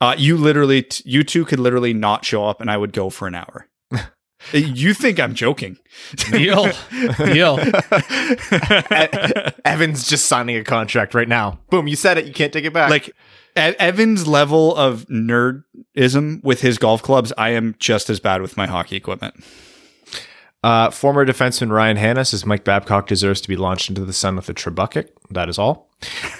Uh, 0.00 0.14
you 0.18 0.36
literally, 0.36 0.82
t- 0.82 1.02
you 1.04 1.24
two 1.24 1.44
could 1.44 1.58
literally 1.58 1.92
not 1.92 2.24
show 2.24 2.46
up, 2.46 2.60
and 2.60 2.70
I 2.70 2.76
would 2.76 2.92
go 2.92 3.10
for 3.10 3.26
an 3.26 3.34
hour. 3.34 3.68
You 4.52 4.94
think 4.94 5.20
I'm 5.20 5.34
joking? 5.34 5.76
Deal, 6.30 6.68
deal. 7.18 7.58
Evan's 9.64 10.08
just 10.08 10.26
signing 10.26 10.56
a 10.56 10.64
contract 10.64 11.14
right 11.14 11.28
now. 11.28 11.58
Boom! 11.70 11.88
You 11.88 11.96
said 11.96 12.18
it. 12.18 12.26
You 12.26 12.32
can't 12.32 12.52
take 12.52 12.64
it 12.64 12.72
back. 12.72 12.90
Like 12.90 13.08
e- 13.08 13.12
Evan's 13.56 14.26
level 14.26 14.74
of 14.76 15.06
nerdism 15.06 16.42
with 16.42 16.60
his 16.60 16.78
golf 16.78 17.02
clubs, 17.02 17.32
I 17.38 17.50
am 17.50 17.74
just 17.78 18.10
as 18.10 18.20
bad 18.20 18.42
with 18.42 18.56
my 18.56 18.66
hockey 18.66 18.96
equipment. 18.96 19.34
Uh, 20.62 20.90
former 20.90 21.26
defenseman 21.26 21.70
Ryan 21.70 21.98
Hanna 21.98 22.24
says 22.24 22.46
Mike 22.46 22.64
Babcock 22.64 23.06
deserves 23.06 23.40
to 23.42 23.48
be 23.48 23.56
launched 23.56 23.90
into 23.90 24.04
the 24.04 24.14
sun 24.14 24.36
with 24.36 24.48
a 24.48 24.54
trebuchet. 24.54 25.10
That 25.30 25.48
is 25.50 25.58
all. 25.58 25.90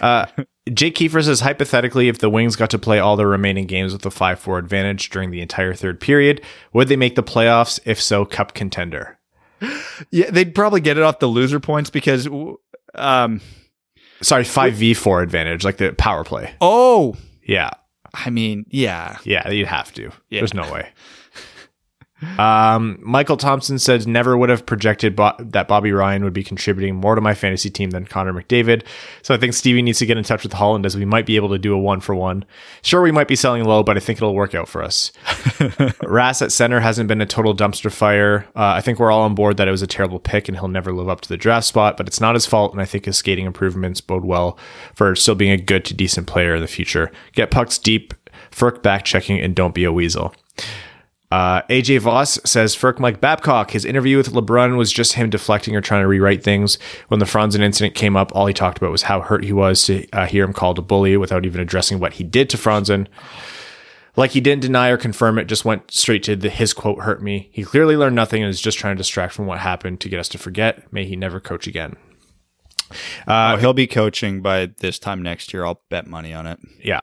Uh, 0.01 0.27
Jake 0.73 0.95
Kiefer 0.95 1.23
says 1.23 1.41
hypothetically, 1.41 2.09
if 2.09 2.19
the 2.19 2.31
Wings 2.31 2.57
got 2.57 2.71
to 2.71 2.79
play 2.79 2.99
all 2.99 3.17
their 3.17 3.29
remaining 3.29 3.67
games 3.67 3.93
with 3.93 4.05
a 4.07 4.11
5 4.11 4.39
4 4.39 4.59
advantage 4.59 5.11
during 5.11 5.31
the 5.31 5.43
entire 5.43 5.75
third 5.75 6.01
period, 6.01 6.41
would 6.73 6.89
they 6.89 6.97
make 6.97 7.17
the 7.17 7.23
playoffs? 7.23 7.79
If 7.85 8.01
so, 8.01 8.25
cup 8.25 8.55
contender. 8.55 9.19
Yeah, 10.11 10.31
they'd 10.31 10.55
probably 10.55 10.81
get 10.81 10.99
it 10.99 11.05
off 11.05 11.21
the 11.21 11.29
loser 11.29 11.61
points 11.61 11.89
because, 11.89 12.27
um, 12.95 13.41
sorry, 14.21 14.43
5v4 14.43 15.23
advantage, 15.23 15.65
like 15.65 15.77
the 15.77 15.93
power 15.93 16.25
play. 16.25 16.55
Oh, 16.61 17.17
yeah. 17.45 17.71
I 18.13 18.31
mean, 18.31 18.67
yeah. 18.69 19.19
Yeah, 19.25 19.49
you'd 19.51 19.69
have 19.69 19.93
to. 19.95 20.11
Yeah. 20.31 20.41
There's 20.41 20.53
no 20.53 20.71
way. 20.71 20.91
Um, 22.39 22.99
Michael 23.03 23.37
Thompson 23.37 23.79
says 23.79 24.07
never 24.07 24.37
would 24.37 24.49
have 24.49 24.65
projected 24.65 25.17
Bo- 25.17 25.35
that 25.39 25.69
Bobby 25.69 25.93
Ryan 25.93 26.25
would 26.25 26.33
be 26.33 26.45
contributing 26.45 26.95
more 26.95 27.15
to 27.15 27.21
my 27.21 27.35
fantasy 27.35 27.71
team 27.71 27.91
than 27.91 28.07
Connor 28.07 28.33
McDavid. 28.33 28.83
So 29.23 29.35
I 29.35 29.37
think 29.37 29.53
Stevie 29.53 29.83
needs 29.83 29.99
to 29.99 30.07
get 30.07 30.17
in 30.17 30.25
touch 30.25 30.43
with 30.43 30.53
Holland 30.53 30.87
as 30.87 30.97
we 30.97 31.05
might 31.05 31.27
be 31.27 31.37
able 31.37 31.51
to 31.51 31.59
do 31.59 31.75
a 31.75 31.79
one 31.79 32.01
for 32.01 32.15
one. 32.15 32.45
Sure, 32.83 33.03
we 33.03 33.13
might 33.13 33.29
be 33.29 33.37
selling 33.37 33.65
low, 33.65 33.83
but 33.83 33.97
I 33.97 34.01
think 34.01 34.19
it'll 34.19 34.35
work 34.35 34.55
out 34.55 34.69
for 34.69 34.83
us. 34.83 35.13
Rass 36.03 36.41
at 36.41 36.53
center 36.53 36.81
hasn't 36.81 37.09
been 37.09 37.21
a 37.21 37.27
total 37.27 37.55
dumpster 37.55 37.93
fire. 37.93 38.47
Uh, 38.57 38.75
I 38.77 38.81
think 38.81 38.99
we're 38.99 39.11
all 39.11 39.23
on 39.23 39.35
board 39.35 39.57
that 39.57 39.69
it 39.69 39.73
was 39.73 39.83
a 39.83 39.87
terrible 39.87 40.19
pick 40.19 40.49
and 40.49 40.57
he'll 40.57 40.69
never 40.69 40.93
live 40.93 41.09
up 41.09 41.21
to 41.23 41.29
the 41.29 41.37
draft 41.37 41.67
spot, 41.67 41.97
but 41.97 42.07
it's 42.07 42.21
not 42.21 42.35
his 42.35 42.47
fault. 42.47 42.73
And 42.73 42.81
I 42.81 42.85
think 42.85 43.05
his 43.05 43.17
skating 43.19 43.47
improvements 43.47 44.01
bode 44.01 44.25
well 44.25 44.59
for 44.95 45.15
still 45.17 45.35
being 45.35 45.53
a 45.53 45.59
good 45.59 45.85
to 45.87 45.95
decent 45.95 46.27
player 46.27 46.55
in 46.55 46.63
the 46.63 46.69
future. 46.69 47.11
Get 47.33 47.51
pucks 47.51 47.79
deep, 47.79 48.15
Ferk 48.51 48.83
back 48.83 49.05
checking, 49.05 49.41
and 49.41 49.55
don't 49.55 49.75
be 49.75 49.85
a 49.85 49.93
weasel. 49.93 50.35
Uh, 51.35 51.63
AJ 51.63 51.99
Voss 51.99 52.39
says 52.45 52.77
Ferk 52.77 53.01
Mike 53.01 53.21
Babcock. 53.21 53.73
His 53.73 53.85
interview 53.85 54.17
with 54.17 54.31
LeBrun 54.33 54.77
was 54.77 54.93
just 54.93 55.15
him 55.15 55.31
deflecting 55.31 55.75
or 55.75 55.81
trying 55.81 56.03
to 56.03 56.07
rewrite 56.07 56.45
things. 56.45 56.79
When 57.09 57.19
the 57.19 57.27
Franzen 57.27 57.59
incident 57.59 57.97
came 57.97 58.17
up, 58.17 58.33
all 58.33 58.47
he 58.47 58.55
talked 58.55 58.79
about 58.79 58.93
was 58.93 59.03
how 59.03 59.21
hurt 59.21 59.43
he 59.43 59.53
was 59.53 59.83
to 59.87 60.09
uh, 60.11 60.27
hear 60.27 60.45
him 60.45 60.53
called 60.53 60.79
a 60.79 60.83
bully 60.83 61.17
without 61.17 61.45
even 61.45 61.61
addressing 61.61 61.99
what 61.99 62.13
he 62.13 62.23
did 62.23 62.49
to 62.51 62.57
Franzen. 62.57 63.09
Like 64.15 64.31
he 64.31 64.41
didn't 64.41 64.63
deny 64.63 64.91
or 64.91 64.97
confirm 64.97 65.41
it, 65.41 65.47
just 65.47 65.65
went 65.65 65.91
straight 65.91 66.23
to 66.23 66.37
the 66.37 66.51
his 66.51 66.73
quote 66.73 67.01
hurt 67.01 67.21
me. 67.21 67.49
He 67.51 67.65
clearly 67.65 67.97
learned 67.97 68.15
nothing 68.15 68.41
and 68.41 68.49
is 68.49 68.61
just 68.61 68.79
trying 68.79 68.95
to 68.95 68.99
distract 68.99 69.35
from 69.35 69.47
what 69.47 69.59
happened 69.59 69.99
to 70.03 70.09
get 70.09 70.21
us 70.21 70.29
to 70.29 70.39
forget. 70.39 70.93
May 70.93 71.05
he 71.05 71.17
never 71.17 71.41
coach 71.41 71.67
again. 71.67 71.97
oh, 73.27 73.57
he'll 73.57 73.73
be 73.73 73.89
coaching 73.89 74.41
by 74.41 74.67
this 74.79 75.01
time 75.01 75.21
next 75.21 75.53
year. 75.53 75.65
I'll 75.65 75.83
bet 75.91 76.07
money 76.07 76.33
on 76.33 76.47
it. 76.47 76.61
Yeah. 76.81 77.01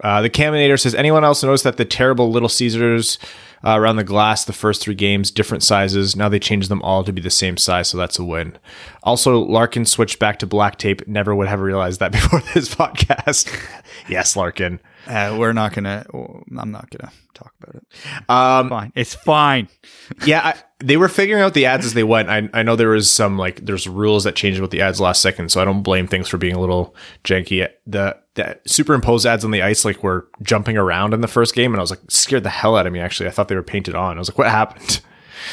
Uh, 0.00 0.22
the 0.22 0.30
Caminator 0.30 0.78
says, 0.78 0.94
anyone 0.94 1.24
else 1.24 1.42
notice 1.42 1.62
that 1.62 1.78
the 1.78 1.84
terrible 1.84 2.30
Little 2.30 2.48
Caesars 2.48 3.18
uh, 3.66 3.76
around 3.76 3.96
the 3.96 4.04
glass, 4.04 4.44
the 4.44 4.52
first 4.52 4.80
three 4.80 4.94
games, 4.94 5.32
different 5.32 5.64
sizes. 5.64 6.14
Now 6.14 6.28
they 6.28 6.38
changed 6.38 6.68
them 6.68 6.80
all 6.82 7.02
to 7.02 7.12
be 7.12 7.20
the 7.20 7.30
same 7.30 7.56
size, 7.56 7.88
so 7.88 7.98
that's 7.98 8.18
a 8.18 8.24
win. 8.24 8.56
Also, 9.02 9.40
Larkin 9.40 9.84
switched 9.84 10.20
back 10.20 10.38
to 10.38 10.46
black 10.46 10.78
tape. 10.78 11.06
Never 11.08 11.34
would 11.34 11.48
have 11.48 11.60
realized 11.60 11.98
that 11.98 12.12
before 12.12 12.40
this 12.54 12.72
podcast. 12.72 13.52
yes, 14.08 14.36
Larkin. 14.36 14.78
Uh, 15.08 15.36
we're 15.38 15.52
not 15.52 15.72
gonna. 15.72 16.06
I'm 16.14 16.70
not 16.70 16.90
gonna 16.90 17.12
talk 17.34 17.52
about 17.60 17.76
it. 17.76 17.84
Um, 18.28 18.68
Fine, 18.68 18.92
it's 18.94 19.14
fine. 19.14 19.68
yeah, 20.24 20.40
I, 20.44 20.54
they 20.78 20.96
were 20.96 21.08
figuring 21.08 21.42
out 21.42 21.54
the 21.54 21.66
ads 21.66 21.86
as 21.86 21.94
they 21.94 22.04
went. 22.04 22.28
I, 22.28 22.48
I 22.52 22.62
know 22.62 22.76
there 22.76 22.88
was 22.90 23.10
some 23.10 23.36
like 23.36 23.64
there's 23.64 23.88
rules 23.88 24.24
that 24.24 24.36
changed 24.36 24.60
with 24.60 24.70
the 24.70 24.80
ads 24.80 25.00
last 25.00 25.22
second, 25.22 25.50
so 25.50 25.60
I 25.60 25.64
don't 25.64 25.82
blame 25.82 26.06
things 26.06 26.28
for 26.28 26.38
being 26.38 26.54
a 26.54 26.60
little 26.60 26.94
janky. 27.24 27.68
The 27.86 28.16
the 28.36 28.58
superimposed 28.66 29.26
ads 29.26 29.44
on 29.44 29.50
the 29.50 29.62
ice 29.62 29.84
like 29.84 30.02
were 30.02 30.28
jumping 30.42 30.76
around 30.76 31.12
in 31.12 31.20
the 31.20 31.28
first 31.28 31.54
game, 31.54 31.72
and 31.72 31.80
I 31.80 31.82
was 31.82 31.90
like 31.90 32.00
scared 32.08 32.44
the 32.44 32.50
hell 32.50 32.76
out 32.76 32.86
of 32.86 32.92
me. 32.92 33.00
Actually, 33.00 33.28
I 33.28 33.32
thought 33.32 33.48
they 33.48 33.54
were 33.56 33.62
painted 33.62 33.94
on. 33.94 34.16
I 34.16 34.18
was 34.18 34.28
like, 34.28 34.38
what 34.38 34.50
happened? 34.50 35.00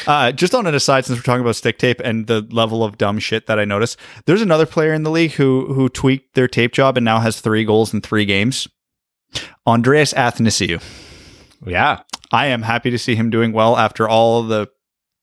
Uh, 0.07 0.31
just 0.31 0.55
on 0.55 0.65
an 0.65 0.73
aside, 0.73 1.05
since 1.05 1.19
we're 1.19 1.23
talking 1.23 1.41
about 1.41 1.55
stick 1.55 1.77
tape 1.77 1.99
and 2.03 2.25
the 2.25 2.41
level 2.51 2.83
of 2.83 2.97
dumb 2.97 3.19
shit 3.19 3.45
that 3.45 3.59
I 3.59 3.65
noticed, 3.65 3.99
there's 4.25 4.41
another 4.41 4.65
player 4.65 4.93
in 4.93 5.03
the 5.03 5.11
league 5.11 5.33
who 5.33 5.71
who 5.73 5.87
tweaked 5.87 6.33
their 6.33 6.47
tape 6.47 6.71
job 6.73 6.97
and 6.97 7.05
now 7.05 7.19
has 7.19 7.41
three 7.41 7.63
goals 7.63 7.93
in 7.93 8.01
three 8.01 8.25
games. 8.25 8.67
Andreas 9.67 10.13
Athanasiou. 10.13 10.81
Yeah, 11.65 12.01
I 12.31 12.47
am 12.47 12.63
happy 12.63 12.89
to 12.89 12.97
see 12.97 13.15
him 13.15 13.29
doing 13.29 13.51
well 13.53 13.77
after 13.77 14.07
all 14.07 14.41
the 14.43 14.67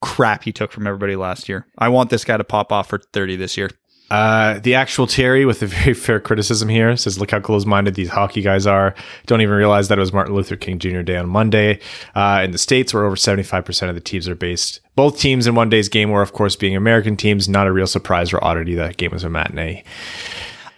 crap 0.00 0.44
he 0.44 0.52
took 0.52 0.72
from 0.72 0.86
everybody 0.86 1.16
last 1.16 1.48
year. 1.48 1.66
I 1.76 1.88
want 1.88 2.10
this 2.10 2.24
guy 2.24 2.36
to 2.36 2.44
pop 2.44 2.72
off 2.72 2.88
for 2.88 2.98
30 2.98 3.36
this 3.36 3.56
year. 3.56 3.70
Uh, 4.10 4.58
the 4.58 4.74
actual 4.74 5.06
Terry 5.06 5.44
with 5.44 5.62
a 5.62 5.66
very 5.68 5.94
fair 5.94 6.20
criticism 6.20 6.68
here 6.68 6.96
says, 6.96 7.18
"Look 7.18 7.30
how 7.30 7.40
close-minded 7.40 7.94
these 7.94 8.10
hockey 8.10 8.42
guys 8.42 8.66
are. 8.66 8.94
Don't 9.26 9.40
even 9.40 9.54
realize 9.54 9.88
that 9.88 9.98
it 9.98 10.00
was 10.00 10.12
Martin 10.12 10.34
Luther 10.34 10.56
King 10.56 10.78
Jr. 10.78 11.02
Day 11.02 11.16
on 11.16 11.28
Monday. 11.28 11.80
Uh, 12.14 12.42
in 12.44 12.50
the 12.50 12.58
states, 12.58 12.92
where 12.92 13.04
over 13.04 13.16
seventy-five 13.16 13.64
percent 13.64 13.88
of 13.88 13.94
the 13.94 14.00
teams 14.00 14.28
are 14.28 14.34
based. 14.34 14.80
Both 14.96 15.18
teams 15.18 15.46
in 15.46 15.54
one 15.54 15.70
day's 15.70 15.88
game 15.88 16.10
were, 16.10 16.22
of 16.22 16.32
course, 16.32 16.56
being 16.56 16.76
American 16.76 17.16
teams. 17.16 17.48
Not 17.48 17.66
a 17.66 17.72
real 17.72 17.86
surprise 17.86 18.32
or 18.32 18.42
oddity 18.44 18.74
that 18.74 18.96
game 18.96 19.12
was 19.12 19.24
a 19.24 19.30
matinee. 19.30 19.84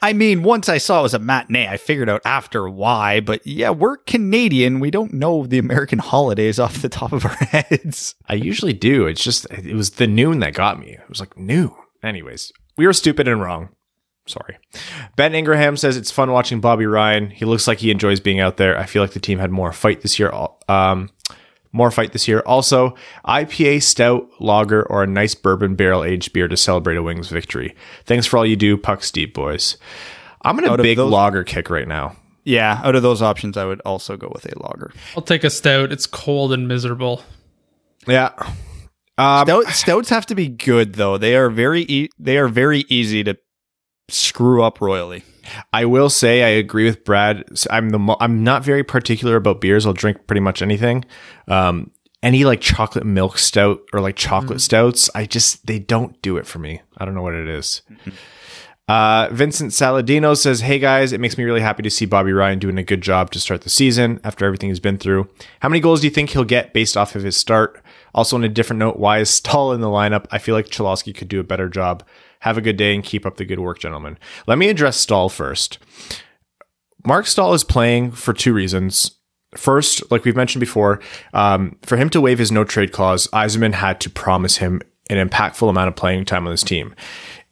I 0.04 0.12
mean, 0.14 0.42
once 0.42 0.68
I 0.68 0.78
saw 0.78 0.98
it 0.98 1.04
was 1.04 1.14
a 1.14 1.20
matinee, 1.20 1.68
I 1.68 1.76
figured 1.76 2.08
out 2.08 2.22
after 2.24 2.68
why, 2.68 3.20
but 3.20 3.46
yeah, 3.46 3.70
we're 3.70 3.98
Canadian. 3.98 4.80
We 4.80 4.90
don't 4.90 5.14
know 5.14 5.46
the 5.46 5.58
American 5.58 6.00
holidays 6.00 6.58
off 6.58 6.82
the 6.82 6.88
top 6.88 7.12
of 7.12 7.24
our 7.24 7.34
heads. 7.36 8.16
I 8.28 8.34
usually 8.34 8.72
do. 8.72 9.06
It's 9.06 9.22
just 9.22 9.46
it 9.52 9.76
was 9.76 9.90
the 9.90 10.08
noon 10.08 10.40
that 10.40 10.54
got 10.54 10.80
me. 10.80 10.88
It 10.88 11.08
was 11.08 11.20
like 11.20 11.38
noon. 11.38 11.70
Anyways, 12.02 12.52
we 12.76 12.86
were 12.86 12.92
stupid 12.92 13.28
and 13.28 13.40
wrong. 13.40 13.68
Sorry. 14.26 14.58
Ben 15.16 15.34
Ingraham 15.34 15.76
says 15.76 15.96
it's 15.96 16.10
fun 16.12 16.30
watching 16.30 16.60
Bobby 16.60 16.86
Ryan. 16.86 17.30
He 17.30 17.44
looks 17.44 17.66
like 17.66 17.78
he 17.78 17.90
enjoys 17.90 18.20
being 18.20 18.38
out 18.38 18.56
there. 18.56 18.78
I 18.78 18.86
feel 18.86 19.02
like 19.02 19.12
the 19.14 19.20
team 19.20 19.38
had 19.40 19.50
more 19.50 19.72
fight 19.72 20.02
this 20.02 20.18
year. 20.18 20.32
Um, 20.68 21.10
more 21.72 21.90
fight 21.90 22.12
this 22.12 22.28
year. 22.28 22.40
Also, 22.46 22.94
IPA, 23.24 23.82
stout, 23.82 24.28
lager, 24.38 24.84
or 24.84 25.02
a 25.02 25.06
nice 25.08 25.34
bourbon 25.34 25.74
barrel 25.74 26.04
aged 26.04 26.32
beer 26.32 26.46
to 26.46 26.56
celebrate 26.56 26.96
a 26.96 27.02
Wings 27.02 27.30
victory. 27.30 27.74
Thanks 28.04 28.26
for 28.26 28.36
all 28.36 28.46
you 28.46 28.54
do, 28.56 28.76
Puck 28.76 29.02
Deep 29.12 29.34
boys. 29.34 29.76
I'm 30.42 30.58
in 30.58 30.66
a 30.66 30.72
Out 30.72 30.82
big 30.82 30.98
those- 30.98 31.10
lager 31.10 31.42
kick 31.44 31.68
right 31.70 31.88
now. 31.88 32.14
Yeah, 32.44 32.80
out 32.84 32.94
of 32.96 33.02
those 33.02 33.22
options, 33.22 33.56
I 33.56 33.64
would 33.64 33.80
also 33.82 34.16
go 34.16 34.28
with 34.32 34.44
a 34.46 34.58
lager. 34.62 34.92
I'll 35.16 35.22
take 35.22 35.44
a 35.44 35.50
stout. 35.50 35.92
It's 35.92 36.06
cold 36.06 36.52
and 36.52 36.66
miserable. 36.68 37.22
Yeah. 38.06 38.30
Um, 39.22 39.46
Stout, 39.46 39.66
stouts 39.68 40.08
have 40.10 40.26
to 40.26 40.34
be 40.34 40.48
good 40.48 40.94
though. 40.94 41.18
They 41.18 41.36
are 41.36 41.48
very 41.50 41.82
e- 41.82 42.10
they 42.18 42.38
are 42.38 42.48
very 42.48 42.84
easy 42.88 43.22
to 43.24 43.38
screw 44.08 44.62
up 44.62 44.80
royally. 44.80 45.24
I 45.72 45.84
will 45.84 46.10
say 46.10 46.42
I 46.42 46.48
agree 46.48 46.84
with 46.84 47.04
Brad. 47.04 47.44
I'm 47.70 47.90
the 47.90 47.98
mo- 47.98 48.16
I'm 48.20 48.42
not 48.44 48.64
very 48.64 48.84
particular 48.84 49.36
about 49.36 49.60
beers. 49.60 49.86
I'll 49.86 49.92
drink 49.92 50.26
pretty 50.26 50.40
much 50.40 50.62
anything. 50.62 51.04
Um, 51.48 51.90
any 52.22 52.44
like 52.44 52.60
chocolate 52.60 53.04
milk 53.04 53.38
stout 53.38 53.80
or 53.92 54.00
like 54.00 54.16
chocolate 54.16 54.60
stouts, 54.60 55.10
I 55.14 55.26
just 55.26 55.66
they 55.66 55.78
don't 55.78 56.20
do 56.22 56.36
it 56.36 56.46
for 56.46 56.58
me. 56.58 56.80
I 56.98 57.04
don't 57.04 57.14
know 57.14 57.22
what 57.22 57.34
it 57.34 57.48
is. 57.48 57.82
Uh, 58.88 59.28
Vincent 59.32 59.72
Saladino 59.72 60.36
says, 60.36 60.60
"Hey 60.60 60.78
guys, 60.78 61.12
it 61.12 61.20
makes 61.20 61.36
me 61.38 61.44
really 61.44 61.60
happy 61.60 61.82
to 61.82 61.90
see 61.90 62.04
Bobby 62.04 62.32
Ryan 62.32 62.58
doing 62.58 62.78
a 62.78 62.82
good 62.84 63.00
job 63.00 63.30
to 63.32 63.40
start 63.40 63.62
the 63.62 63.70
season 63.70 64.20
after 64.22 64.44
everything 64.44 64.68
he's 64.68 64.80
been 64.80 64.98
through. 64.98 65.28
How 65.60 65.68
many 65.68 65.80
goals 65.80 66.00
do 66.00 66.06
you 66.06 66.12
think 66.12 66.30
he'll 66.30 66.44
get 66.44 66.72
based 66.72 66.96
off 66.96 67.14
of 67.16 67.22
his 67.22 67.36
start? 67.36 67.81
Also, 68.14 68.36
on 68.36 68.44
a 68.44 68.48
different 68.48 68.78
note, 68.78 68.98
why 68.98 69.18
is 69.18 69.30
Staal 69.30 69.72
in 69.72 69.80
the 69.80 69.88
lineup? 69.88 70.26
I 70.30 70.38
feel 70.38 70.54
like 70.54 70.66
Cholowski 70.66 71.14
could 71.14 71.28
do 71.28 71.40
a 71.40 71.44
better 71.44 71.68
job. 71.68 72.04
Have 72.40 72.58
a 72.58 72.62
good 72.62 72.76
day 72.76 72.94
and 72.94 73.04
keep 73.04 73.24
up 73.24 73.36
the 73.36 73.44
good 73.44 73.60
work, 73.60 73.78
gentlemen. 73.78 74.18
Let 74.46 74.58
me 74.58 74.68
address 74.68 74.96
Staal 74.96 75.28
first. 75.28 75.78
Marc 77.04 77.26
Staal 77.26 77.54
is 77.54 77.64
playing 77.64 78.12
for 78.12 78.32
two 78.32 78.52
reasons. 78.52 79.12
First, 79.54 80.10
like 80.10 80.24
we've 80.24 80.36
mentioned 80.36 80.60
before, 80.60 81.00
um, 81.34 81.76
for 81.82 81.96
him 81.96 82.08
to 82.10 82.20
waive 82.20 82.38
his 82.38 82.52
no 82.52 82.64
trade 82.64 82.92
clause, 82.92 83.28
Yzerman 83.28 83.74
had 83.74 84.00
to 84.00 84.10
promise 84.10 84.58
him 84.58 84.80
an 85.10 85.28
impactful 85.28 85.68
amount 85.68 85.88
of 85.88 85.96
playing 85.96 86.24
time 86.24 86.46
on 86.46 86.52
this 86.52 86.62
team. 86.62 86.94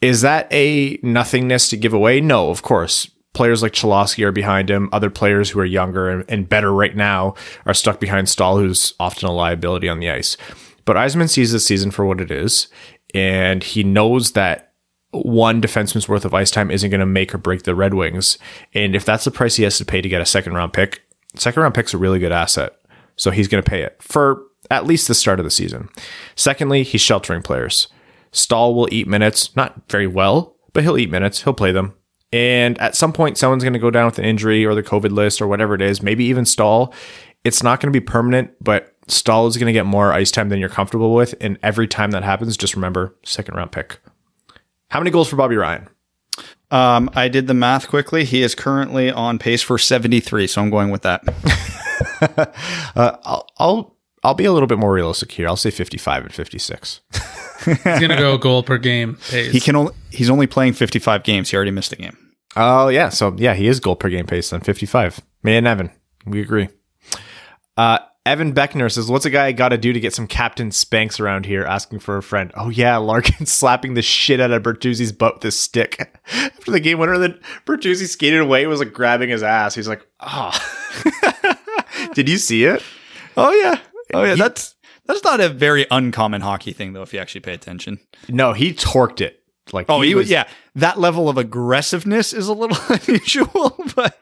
Is 0.00 0.22
that 0.22 0.48
a 0.50 0.98
nothingness 1.02 1.68
to 1.70 1.76
give 1.76 1.92
away? 1.92 2.20
No, 2.20 2.50
of 2.50 2.62
course. 2.62 3.10
Players 3.32 3.62
like 3.62 3.72
Cholowski 3.72 4.24
are 4.24 4.32
behind 4.32 4.70
him. 4.70 4.88
Other 4.92 5.10
players 5.10 5.50
who 5.50 5.60
are 5.60 5.64
younger 5.64 6.20
and, 6.20 6.48
better 6.48 6.72
right 6.72 6.96
now 6.96 7.34
are 7.64 7.74
stuck 7.74 8.00
behind 8.00 8.28
Staal, 8.28 8.58
who's 8.58 8.94
often 8.98 9.28
a 9.28 9.32
liability 9.32 9.88
on 9.88 10.00
the 10.00 10.10
ice. 10.10 10.36
But 10.84 10.96
Yzerman 10.96 11.30
sees 11.30 11.52
this 11.52 11.64
season 11.64 11.90
for 11.90 12.04
what 12.04 12.20
it 12.20 12.30
is, 12.30 12.68
and 13.14 13.62
he 13.62 13.84
knows 13.84 14.32
that 14.32 14.72
one 15.12 15.60
defenseman's 15.60 16.08
worth 16.08 16.24
of 16.24 16.34
ice 16.34 16.50
time 16.50 16.70
isn't 16.70 16.90
going 16.90 17.00
to 17.00 17.06
make 17.06 17.34
or 17.34 17.38
break 17.38 17.62
the 17.62 17.74
Red 17.74 17.94
Wings. 17.94 18.38
And 18.74 18.94
if 18.94 19.04
that's 19.04 19.24
the 19.24 19.30
price 19.30 19.56
he 19.56 19.64
has 19.64 19.78
to 19.78 19.84
pay 19.84 20.00
to 20.00 20.08
get 20.08 20.20
a 20.20 20.26
second 20.26 20.54
round 20.54 20.72
pick, 20.72 21.02
second 21.34 21.62
round 21.62 21.74
pick's 21.74 21.94
a 21.94 21.98
really 21.98 22.18
good 22.18 22.32
asset. 22.32 22.74
So 23.16 23.30
he's 23.30 23.48
going 23.48 23.62
to 23.62 23.68
pay 23.68 23.82
it 23.82 23.96
for 24.00 24.42
at 24.70 24.86
least 24.86 25.08
the 25.08 25.14
start 25.14 25.40
of 25.40 25.44
the 25.44 25.50
season. 25.50 25.88
Secondly, 26.36 26.82
he's 26.82 27.00
sheltering 27.00 27.42
players. 27.42 27.88
Staal 28.32 28.74
will 28.74 28.88
eat 28.92 29.08
minutes, 29.08 29.54
not 29.56 29.82
very 29.88 30.06
well, 30.06 30.56
but 30.72 30.84
he'll 30.84 30.98
eat 30.98 31.10
minutes. 31.10 31.42
He'll 31.42 31.52
play 31.52 31.72
them. 31.72 31.94
And 32.32 32.78
at 32.80 32.94
some 32.94 33.12
point, 33.12 33.38
someone's 33.38 33.64
going 33.64 33.72
to 33.72 33.78
go 33.78 33.90
down 33.90 34.06
with 34.06 34.18
an 34.18 34.24
injury 34.24 34.64
or 34.64 34.74
the 34.74 34.82
COVID 34.82 35.10
list 35.10 35.42
or 35.42 35.48
whatever 35.48 35.74
it 35.74 35.82
is, 35.82 36.02
maybe 36.02 36.24
even 36.24 36.44
Staal. 36.44 36.94
It's 37.42 37.62
not 37.62 37.80
going 37.80 37.92
to 37.92 37.98
be 37.98 38.04
permanent, 38.04 38.52
but 38.62 38.94
Staal 39.08 39.46
is 39.48 39.56
going 39.56 39.66
to 39.66 39.72
get 39.72 39.86
more 39.86 40.12
ice 40.12 40.30
time 40.30 40.48
than 40.48 40.60
you're 40.60 40.68
comfortable 40.68 41.14
with. 41.14 41.34
And 41.40 41.58
every 41.62 41.88
time 41.88 42.12
that 42.12 42.22
happens, 42.22 42.56
just 42.56 42.74
remember 42.74 43.16
second 43.24 43.54
round 43.54 43.72
pick. 43.72 44.00
How 44.90 45.00
many 45.00 45.10
goals 45.10 45.28
for 45.28 45.36
Bobby 45.36 45.56
Ryan? 45.56 45.88
Um, 46.70 47.10
I 47.14 47.28
did 47.28 47.48
the 47.48 47.54
math 47.54 47.88
quickly. 47.88 48.24
He 48.24 48.42
is 48.42 48.54
currently 48.54 49.10
on 49.10 49.38
pace 49.38 49.62
for 49.62 49.76
73, 49.76 50.46
so 50.46 50.62
I'm 50.62 50.70
going 50.70 50.90
with 50.90 51.02
that. 51.02 51.22
Uh, 52.96 53.16
I'll, 53.24 53.46
I'll 53.58 53.96
I'll 54.22 54.34
be 54.34 54.44
a 54.44 54.52
little 54.52 54.66
bit 54.66 54.78
more 54.78 54.92
realistic 54.92 55.32
here. 55.32 55.46
I'll 55.46 55.56
say 55.56 55.70
55 55.70 56.24
and 56.24 56.34
56. 56.34 57.00
He's 57.64 57.78
gonna 57.82 58.16
go 58.16 58.38
goal 58.38 58.62
per 58.62 58.78
game 58.78 59.16
pace. 59.28 59.52
He 59.52 59.60
can 59.60 59.76
only 59.76 59.92
he's 60.10 60.30
only 60.30 60.46
playing 60.46 60.72
55 60.74 61.22
games. 61.22 61.50
He 61.50 61.56
already 61.56 61.70
missed 61.70 61.92
a 61.92 61.96
game. 61.96 62.16
Oh 62.56 62.88
yeah, 62.88 63.08
so 63.08 63.34
yeah, 63.36 63.54
he 63.54 63.68
is 63.68 63.80
goal 63.80 63.96
per 63.96 64.08
game 64.08 64.26
pace 64.26 64.52
on 64.52 64.60
55. 64.60 65.20
Me 65.42 65.56
and 65.56 65.66
Evan, 65.66 65.90
we 66.26 66.40
agree. 66.40 66.68
Uh, 67.76 67.98
Evan 68.26 68.52
Beckner 68.52 68.92
says, 68.92 69.08
"What's 69.08 69.24
a 69.24 69.30
guy 69.30 69.52
got 69.52 69.70
to 69.70 69.78
do 69.78 69.92
to 69.92 70.00
get 70.00 70.12
some 70.12 70.26
captain 70.26 70.70
spanks 70.70 71.20
around 71.20 71.46
here?" 71.46 71.64
Asking 71.64 72.00
for 72.00 72.16
a 72.16 72.22
friend. 72.22 72.52
Oh 72.54 72.68
yeah, 72.68 72.96
Larkin 72.98 73.46
slapping 73.46 73.94
the 73.94 74.02
shit 74.02 74.40
out 74.40 74.50
of 74.50 74.62
Bertuzzi's 74.62 75.12
butt 75.12 75.34
with 75.34 75.42
his 75.44 75.58
stick 75.58 76.10
after 76.32 76.70
the 76.70 76.80
game 76.80 76.98
winner. 76.98 77.18
Then 77.18 77.40
Bertuzzi 77.66 78.06
skated 78.06 78.40
away, 78.40 78.66
was 78.66 78.80
like 78.80 78.92
grabbing 78.92 79.30
his 79.30 79.42
ass. 79.42 79.74
He's 79.74 79.88
like, 79.88 80.06
"Oh." 80.20 80.52
Did 82.14 82.28
you 82.28 82.38
see 82.38 82.64
it? 82.64 82.82
Oh 83.36 83.52
yeah. 83.52 83.78
Oh 84.12 84.24
yeah. 84.24 84.34
That's 84.34 84.74
that's 85.12 85.24
not 85.24 85.40
a 85.40 85.48
very 85.48 85.86
uncommon 85.90 86.40
hockey 86.40 86.72
thing 86.72 86.92
though 86.92 87.02
if 87.02 87.12
you 87.12 87.20
actually 87.20 87.40
pay 87.42 87.52
attention. 87.54 87.98
No, 88.28 88.52
he 88.52 88.72
torqued 88.72 89.20
it. 89.20 89.42
Like 89.72 89.86
Oh, 89.88 90.00
he, 90.00 90.14
was 90.14 90.30
yeah. 90.30 90.48
That 90.74 90.98
level 90.98 91.28
of 91.28 91.38
aggressiveness 91.38 92.32
is 92.32 92.48
a 92.48 92.54
little 92.54 92.76
unusual, 92.88 93.76
but 93.94 94.18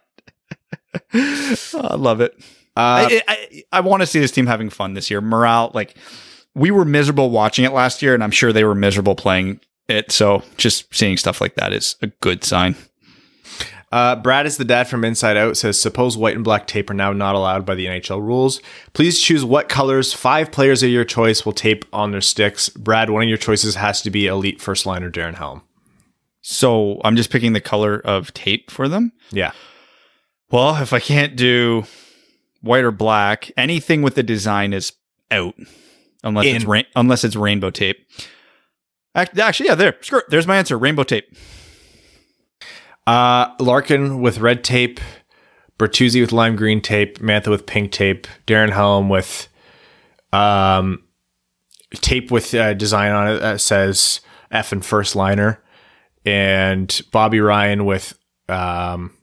I 1.15 1.95
love 1.97 2.21
it. 2.21 2.35
Uh, 2.77 3.09
I, 3.11 3.23
I, 3.27 3.63
I 3.73 3.81
want 3.81 4.03
to 4.03 4.07
see 4.07 4.21
this 4.21 4.31
team 4.31 4.47
having 4.47 4.71
fun 4.71 4.95
this 4.95 5.11
year. 5.11 5.21
Morale, 5.21 5.71
like 5.75 5.97
we 6.55 6.71
were 6.71 6.85
miserable 6.85 7.31
watching 7.31 7.65
it 7.65 7.73
last 7.73 8.03
year, 8.03 8.15
and 8.15 8.23
I'm 8.23 8.31
sure 8.31 8.53
they 8.53 8.65
were 8.65 8.75
miserable 8.75 9.15
playing 9.15 9.61
it. 9.89 10.13
So 10.13 10.43
just 10.57 10.95
seeing 10.95 11.17
stuff 11.17 11.41
like 11.41 11.55
that 11.55 11.73
is 11.73 11.97
a 12.03 12.07
good 12.09 12.45
sign. 12.45 12.77
Uh, 13.91 14.17
Brad 14.17 14.47
is 14.47 14.59
the 14.59 14.65
dad 14.65 14.87
from 14.87 15.05
Inside 15.05 15.37
Out 15.39 15.57
says, 15.57 15.81
suppose 15.81 16.17
white 16.17 16.35
and 16.35 16.45
black 16.45 16.67
tape 16.67 16.91
are 16.91 16.95
now 16.95 17.13
not 17.13 17.35
allowed 17.35 17.65
by 17.65 17.75
the 17.75 17.87
NHL 17.87 18.21
rules. 18.21 18.61
Please 18.93 19.21
choose 19.21 19.45
what 19.45 19.69
colors 19.71 20.13
five 20.13 20.53
players 20.53 20.83
of 20.83 20.91
your 20.91 21.05
choice 21.07 21.47
will 21.47 21.55
tape 21.55 21.85
on 21.93 22.11
their 22.11 22.21
sticks. 22.21 22.69
Brad, 22.69 23.09
one 23.09 23.23
of 23.23 23.29
your 23.31 23.39
choices 23.39 23.77
has 23.77 24.03
to 24.03 24.11
be 24.11 24.27
elite 24.27 24.61
first 24.61 24.85
liner 24.85 25.11
Darren 25.11 25.37
Helm. 25.37 25.63
So 26.43 27.01
I'm 27.05 27.17
just 27.17 27.31
picking 27.31 27.55
the 27.55 27.61
color 27.63 27.99
of 27.99 28.35
tape 28.35 28.71
for 28.71 28.89
them. 28.89 29.13
Yeah. 29.31 29.53
Well, 30.51 30.77
if 30.83 30.93
I 30.93 31.01
can't 31.01 31.35
do 31.37 31.85
white 32.61 32.85
or 32.85 32.91
black. 32.91 33.51
Anything 33.57 34.03
with 34.03 34.15
the 34.15 34.23
design 34.23 34.73
is 34.73 34.93
out, 35.31 35.55
unless 36.23 36.47
it's 36.47 36.65
In. 36.65 36.71
rain- 36.71 36.87
unless 36.97 37.25
it's 37.25 37.37
rainbow 37.37 37.71
tape. 37.71 38.07
Actually, 39.15 39.69
yeah, 39.69 39.75
there. 39.75 39.97
Screw 40.01 40.21
it. 40.21 40.27
There's 40.29 40.47
my 40.47 40.57
answer. 40.57 40.79
Rainbow 40.79 41.03
tape. 41.03 41.35
Uh, 43.09 43.55
Larkin 43.59 44.21
with 44.21 44.39
red 44.39 44.63
tape, 44.63 45.01
Bertuzzi 45.79 46.21
with 46.21 46.31
lime 46.31 46.57
green 46.57 46.83
tape, 46.83 47.21
Mantha 47.21 47.49
with 47.49 47.65
pink 47.65 47.91
tape, 47.91 48.27
Darren 48.47 48.71
Helm 48.71 49.09
with 49.09 49.49
um, 50.31 51.03
tape 51.95 52.31
with 52.31 52.53
uh, 52.55 52.75
design 52.75 53.13
on 53.13 53.29
it 53.29 53.39
that 53.39 53.63
says 53.63 54.21
F 54.51 54.73
and 54.73 54.85
first 54.85 55.17
liner, 55.17 55.59
and 56.27 57.01
Bobby 57.11 57.41
Ryan 57.41 57.87
with 57.87 58.13
um, 58.51 59.15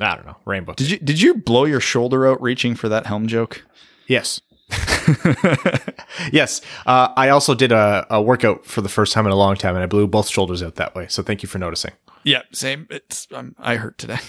I 0.00 0.16
don't 0.16 0.26
know 0.26 0.38
rainbow. 0.44 0.74
Did 0.74 0.90
you 0.90 0.98
did 0.98 1.20
you 1.20 1.34
blow 1.34 1.64
your 1.64 1.78
shoulder 1.78 2.26
out 2.26 2.42
reaching 2.42 2.74
for 2.74 2.88
that 2.88 3.06
helm 3.06 3.28
joke? 3.28 3.64
Yes. 4.08 4.40
yes. 6.32 6.60
Uh, 6.86 7.08
I 7.16 7.30
also 7.30 7.54
did 7.54 7.72
a, 7.72 8.06
a 8.10 8.20
workout 8.20 8.66
for 8.66 8.80
the 8.80 8.88
first 8.88 9.12
time 9.12 9.26
in 9.26 9.32
a 9.32 9.36
long 9.36 9.56
time, 9.56 9.74
and 9.74 9.82
I 9.82 9.86
blew 9.86 10.06
both 10.06 10.28
shoulders 10.28 10.62
out 10.62 10.76
that 10.76 10.94
way. 10.94 11.06
So 11.08 11.22
thank 11.22 11.42
you 11.42 11.48
for 11.48 11.58
noticing. 11.58 11.92
Yeah, 12.24 12.42
same. 12.52 12.86
It's 12.90 13.26
um, 13.32 13.54
I 13.58 13.76
hurt 13.76 13.98
today. 13.98 14.18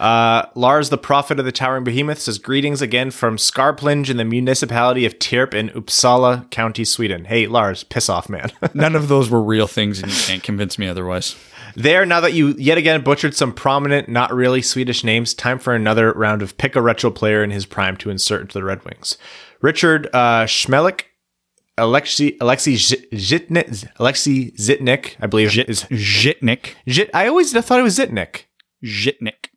Uh, 0.00 0.46
Lars, 0.56 0.90
the 0.90 0.98
prophet 0.98 1.38
of 1.38 1.44
the 1.44 1.52
towering 1.52 1.84
behemoth, 1.84 2.18
says 2.18 2.38
greetings 2.38 2.82
again 2.82 3.12
from 3.12 3.36
Skarplinge 3.36 4.10
in 4.10 4.16
the 4.16 4.24
municipality 4.24 5.06
of 5.06 5.16
Tierp 5.20 5.54
in 5.54 5.68
Uppsala 5.68 6.50
County, 6.50 6.84
Sweden. 6.84 7.26
Hey, 7.26 7.46
Lars, 7.46 7.84
piss 7.84 8.08
off, 8.08 8.28
man. 8.28 8.50
None 8.74 8.96
of 8.96 9.06
those 9.06 9.30
were 9.30 9.40
real 9.40 9.68
things, 9.68 10.02
and 10.02 10.10
you 10.10 10.18
can't 10.24 10.42
convince 10.42 10.76
me 10.76 10.88
otherwise. 10.88 11.36
There, 11.74 12.04
now 12.04 12.20
that 12.20 12.32
you 12.32 12.54
yet 12.58 12.78
again 12.78 13.02
butchered 13.02 13.34
some 13.34 13.52
prominent, 13.52 14.08
not 14.08 14.32
really 14.32 14.62
Swedish 14.62 15.04
names, 15.04 15.34
time 15.34 15.58
for 15.58 15.74
another 15.74 16.12
round 16.12 16.42
of 16.42 16.56
pick 16.58 16.76
a 16.76 16.82
retro 16.82 17.10
player 17.10 17.42
in 17.42 17.50
his 17.50 17.66
prime 17.66 17.96
to 17.98 18.10
insert 18.10 18.42
into 18.42 18.54
the 18.54 18.64
Red 18.64 18.84
Wings. 18.84 19.16
Richard 19.60 20.08
uh, 20.12 20.44
Smehlik, 20.44 21.04
Alexei 21.78 22.36
Alexei 22.40 22.74
Zitnik, 22.74 23.88
Alexei 23.98 24.50
Zitnik, 24.52 25.16
I 25.20 25.26
believe 25.26 25.56
is 25.56 25.84
Zitnik. 25.84 26.74
Zit. 26.88 27.10
I 27.14 27.26
always 27.28 27.52
thought 27.52 27.78
it 27.78 27.82
was 27.82 27.98
Zitnik. 27.98 28.44
Zitnik. 28.84 29.48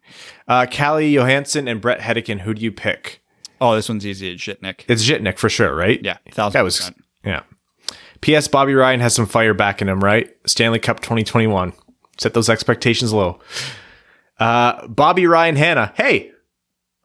Uh, 0.47 0.66
Calle 0.70 1.01
Johansson 1.01 1.68
and 1.68 1.82
Bret 1.82 1.99
Hedican. 1.99 2.41
Who 2.41 2.53
do 2.53 2.61
you 2.61 2.72
pick? 2.72 3.22
Oh, 3.59 3.76
this 3.76 3.89
one's 3.89 4.05
easy. 4.05 4.32
It's 4.32 4.43
Zitnik. 4.43 4.86
It's 4.88 5.03
Zitnik 5.03 5.38
for 5.38 5.49
sure, 5.49 5.76
right? 5.76 5.99
Yeah, 6.03 6.18
thousand 6.32 6.59
That 6.59 6.63
was 6.63 6.91
yeah. 7.24 7.43
P.S. 8.22 8.47
Bobby 8.47 8.74
Ryan 8.74 9.01
has 9.01 9.13
some 9.13 9.26
fire 9.26 9.53
back 9.53 9.82
in 9.82 9.89
him, 9.89 10.03
right? 10.03 10.30
Stanley 10.47 10.80
Cup 10.80 10.99
2021. 10.99 11.74
Set 12.18 12.34
those 12.34 12.49
expectations 12.49 13.11
low. 13.13 13.39
Uh, 14.39 14.88
Bobby 14.88 15.28
Ryan 15.28 15.55
Hannah. 15.55 15.93
Hey, 15.95 16.32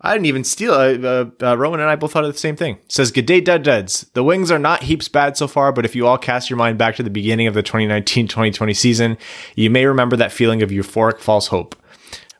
I 0.00 0.12
didn't 0.12 0.26
even 0.26 0.44
steal. 0.44 0.72
Uh, 0.72 0.94
uh, 0.98 1.30
uh, 1.42 1.56
Roman 1.58 1.80
and 1.80 1.88
I 1.90 1.96
both 1.96 2.12
thought 2.12 2.24
of 2.24 2.32
the 2.32 2.38
same 2.38 2.56
thing. 2.56 2.78
Says, 2.88 3.10
"Good 3.12 3.26
day, 3.26 3.40
Dud 3.40 3.62
Duds. 3.62 4.06
The 4.14 4.24
Wings 4.24 4.50
are 4.50 4.58
not 4.58 4.84
heaps 4.84 5.08
bad 5.08 5.36
so 5.36 5.46
far, 5.46 5.72
but 5.72 5.84
if 5.84 5.94
you 5.94 6.06
all 6.06 6.18
cast 6.18 6.48
your 6.48 6.56
mind 6.56 6.78
back 6.78 6.96
to 6.96 7.02
the 7.02 7.10
beginning 7.10 7.46
of 7.46 7.54
the 7.54 7.62
2019-2020 7.62 8.74
season, 8.76 9.18
you 9.56 9.68
may 9.70 9.84
remember 9.86 10.16
that 10.16 10.32
feeling 10.32 10.62
of 10.62 10.70
euphoric 10.70 11.18
false 11.20 11.48
hope." 11.48 11.76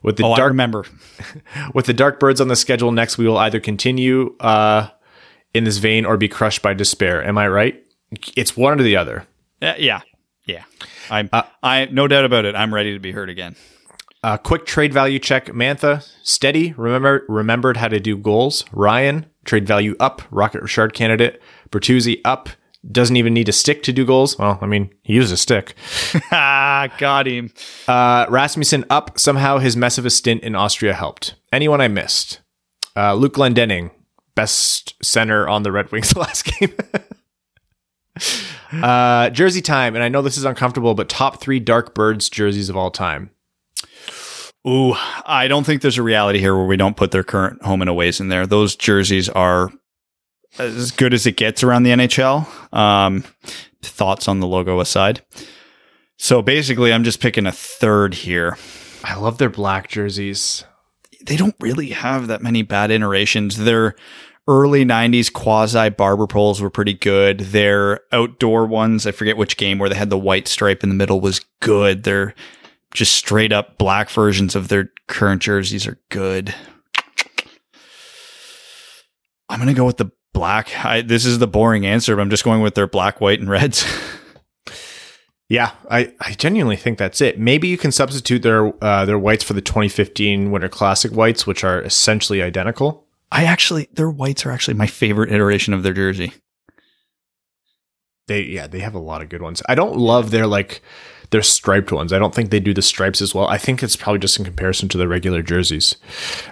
With 0.03 0.17
the 0.17 0.23
Oh, 0.23 0.33
I 0.33 0.37
dark 0.37 0.49
remember. 0.49 0.85
with 1.75 1.85
the 1.85 1.93
Dark 1.93 2.19
Birds 2.19 2.41
on 2.41 2.47
the 2.47 2.55
schedule 2.55 2.91
next, 2.91 3.19
we 3.19 3.27
will 3.27 3.37
either 3.37 3.59
continue 3.59 4.35
uh, 4.39 4.87
in 5.53 5.63
this 5.63 5.77
vein 5.77 6.05
or 6.05 6.17
be 6.17 6.27
crushed 6.27 6.63
by 6.63 6.73
despair. 6.73 7.23
Am 7.23 7.37
I 7.37 7.47
right? 7.47 7.83
It's 8.35 8.57
one 8.57 8.79
or 8.79 8.83
the 8.83 8.95
other. 8.95 9.27
Yeah, 9.61 9.75
yeah, 9.77 10.63
I'm. 11.11 11.29
I 11.61 11.85
no 11.91 12.07
doubt 12.07 12.25
about 12.25 12.45
it. 12.45 12.55
I'm 12.55 12.73
ready 12.73 12.93
to 12.93 12.99
be 12.99 13.11
heard 13.11 13.29
again. 13.29 13.55
Uh, 14.23 14.37
quick 14.37 14.65
trade 14.65 14.93
value 14.93 15.19
check. 15.19 15.47
Mantha, 15.47 16.07
steady. 16.23 16.73
Remember, 16.77 17.25
remembered 17.27 17.77
how 17.77 17.87
to 17.87 17.99
do 17.99 18.15
goals. 18.15 18.65
Ryan, 18.71 19.25
trade 19.45 19.67
value 19.67 19.95
up. 19.99 20.21
Rocket 20.31 20.61
Richard 20.61 20.93
candidate. 20.93 21.41
Bertuzzi 21.69 22.21
up. 22.23 22.49
Doesn't 22.91 23.15
even 23.15 23.33
need 23.33 23.47
a 23.49 23.51
stick 23.51 23.83
to 23.83 23.93
do 23.93 24.05
goals. 24.05 24.39
Well, 24.39 24.57
I 24.59 24.65
mean, 24.65 24.91
he 25.03 25.13
used 25.13 25.31
a 25.31 25.37
stick. 25.37 25.75
ah, 26.31 26.87
got 26.97 27.27
him. 27.27 27.51
Uh, 27.87 28.25
Rasmussen 28.29 28.85
up. 28.89 29.19
Somehow 29.19 29.59
his 29.59 29.77
mess 29.77 29.99
of 29.99 30.05
a 30.05 30.09
stint 30.09 30.41
in 30.43 30.55
Austria 30.55 30.93
helped. 30.93 31.35
Anyone 31.51 31.81
I 31.81 31.87
missed? 31.87 32.41
Uh, 32.95 33.13
Luke 33.13 33.35
Glendening, 33.35 33.91
best 34.35 34.95
center 35.03 35.47
on 35.47 35.63
the 35.63 35.71
Red 35.71 35.91
Wings 35.91 36.15
last 36.15 36.45
game. 36.45 36.73
uh, 38.73 39.29
jersey 39.29 39.61
time, 39.61 39.95
and 39.95 40.03
I 40.03 40.09
know 40.09 40.21
this 40.21 40.37
is 40.37 40.45
uncomfortable, 40.45 40.93
but 40.93 41.09
top 41.09 41.41
three 41.41 41.59
Dark 41.59 41.93
Birds 41.93 42.29
jerseys 42.29 42.69
of 42.69 42.77
all 42.77 42.91
time. 42.91 43.31
Ooh, 44.67 44.93
I 45.25 45.47
don't 45.47 45.65
think 45.65 45.81
there's 45.81 45.97
a 45.97 46.03
reality 46.03 46.39
here 46.39 46.55
where 46.55 46.65
we 46.65 46.77
don't 46.77 46.95
put 46.95 47.11
their 47.11 47.23
current 47.23 47.63
home 47.63 47.81
and 47.81 47.89
aways 47.89 48.19
in 48.19 48.27
there. 48.27 48.45
Those 48.45 48.75
jerseys 48.75 49.27
are 49.27 49.71
as 50.59 50.91
good 50.91 51.13
as 51.13 51.25
it 51.25 51.37
gets 51.37 51.63
around 51.63 51.83
the 51.83 51.91
NHL. 51.91 52.47
Um, 52.73 53.23
thoughts 53.81 54.27
on 54.27 54.39
the 54.39 54.47
logo 54.47 54.79
aside. 54.79 55.23
So 56.17 56.43
basically, 56.43 56.93
I'm 56.93 57.03
just 57.03 57.19
picking 57.19 57.47
a 57.47 57.51
third 57.51 58.13
here. 58.13 58.57
I 59.03 59.15
love 59.15 59.39
their 59.39 59.49
black 59.49 59.89
jerseys. 59.89 60.63
They 61.25 61.35
don't 61.35 61.55
really 61.59 61.89
have 61.89 62.27
that 62.27 62.43
many 62.43 62.61
bad 62.61 62.91
iterations. 62.91 63.57
Their 63.57 63.95
early 64.47 64.85
90s 64.85 65.31
quasi 65.31 65.89
barber 65.89 66.27
poles 66.27 66.61
were 66.61 66.69
pretty 66.69 66.93
good. 66.93 67.39
Their 67.39 68.01
outdoor 68.11 68.65
ones, 68.65 69.05
I 69.05 69.11
forget 69.11 69.37
which 69.37 69.57
game 69.57 69.79
where 69.79 69.89
they 69.89 69.95
had 69.95 70.09
the 70.09 70.17
white 70.17 70.47
stripe 70.47 70.83
in 70.83 70.89
the 70.89 70.95
middle 70.95 71.21
was 71.21 71.41
good. 71.61 72.03
Their 72.03 72.33
just 72.93 73.15
straight 73.15 73.53
up 73.53 73.77
black 73.77 74.09
versions 74.09 74.55
of 74.55 74.67
their 74.67 74.91
current 75.07 75.41
jerseys 75.41 75.87
are 75.87 75.99
good. 76.09 76.53
I'm 79.49 79.59
going 79.59 79.67
to 79.67 79.73
go 79.73 79.85
with 79.85 79.97
the 79.97 80.11
black. 80.33 80.85
I, 80.85 81.01
this 81.01 81.25
is 81.25 81.39
the 81.39 81.47
boring 81.47 81.85
answer, 81.85 82.15
but 82.15 82.21
I'm 82.21 82.29
just 82.29 82.43
going 82.43 82.61
with 82.61 82.75
their 82.75 82.87
black, 82.87 83.19
white, 83.21 83.39
and 83.39 83.49
reds. 83.49 83.85
Yeah, 85.51 85.71
I, 85.89 86.13
I 86.21 86.31
genuinely 86.31 86.77
think 86.77 86.97
that's 86.97 87.19
it. 87.19 87.37
Maybe 87.37 87.67
you 87.67 87.77
can 87.77 87.91
substitute 87.91 88.41
their 88.41 88.71
uh, 88.81 89.03
their 89.03 89.19
whites 89.19 89.43
for 89.43 89.51
the 89.51 89.59
2015 89.59 90.49
Winter 90.49 90.69
Classic 90.69 91.11
whites, 91.11 91.45
which 91.45 91.65
are 91.65 91.81
essentially 91.81 92.41
identical. 92.41 93.05
I 93.31 93.45
actually, 93.45 93.87
their 93.93 94.09
whites 94.09 94.45
are 94.45 94.51
actually 94.51 94.73
my 94.73 94.87
favorite 94.87 95.31
iteration 95.31 95.73
of 95.73 95.83
their 95.83 95.93
jersey. 95.93 96.33
They 98.27 98.43
yeah, 98.43 98.67
they 98.67 98.79
have 98.79 98.93
a 98.93 98.99
lot 98.99 99.21
of 99.21 99.29
good 99.29 99.41
ones. 99.41 99.61
I 99.67 99.75
don't 99.75 99.97
love 99.97 100.31
their 100.31 100.47
like 100.47 100.81
their 101.31 101.41
striped 101.41 101.91
ones. 101.91 102.13
I 102.13 102.19
don't 102.19 102.35
think 102.35 102.49
they 102.49 102.59
do 102.59 102.73
the 102.73 102.81
stripes 102.81 103.21
as 103.21 103.33
well. 103.33 103.47
I 103.47 103.57
think 103.57 103.81
it's 103.81 103.95
probably 103.95 104.19
just 104.19 104.37
in 104.37 104.45
comparison 104.45 104.89
to 104.89 104.97
the 104.97 105.07
regular 105.07 105.41
jerseys. 105.41 105.95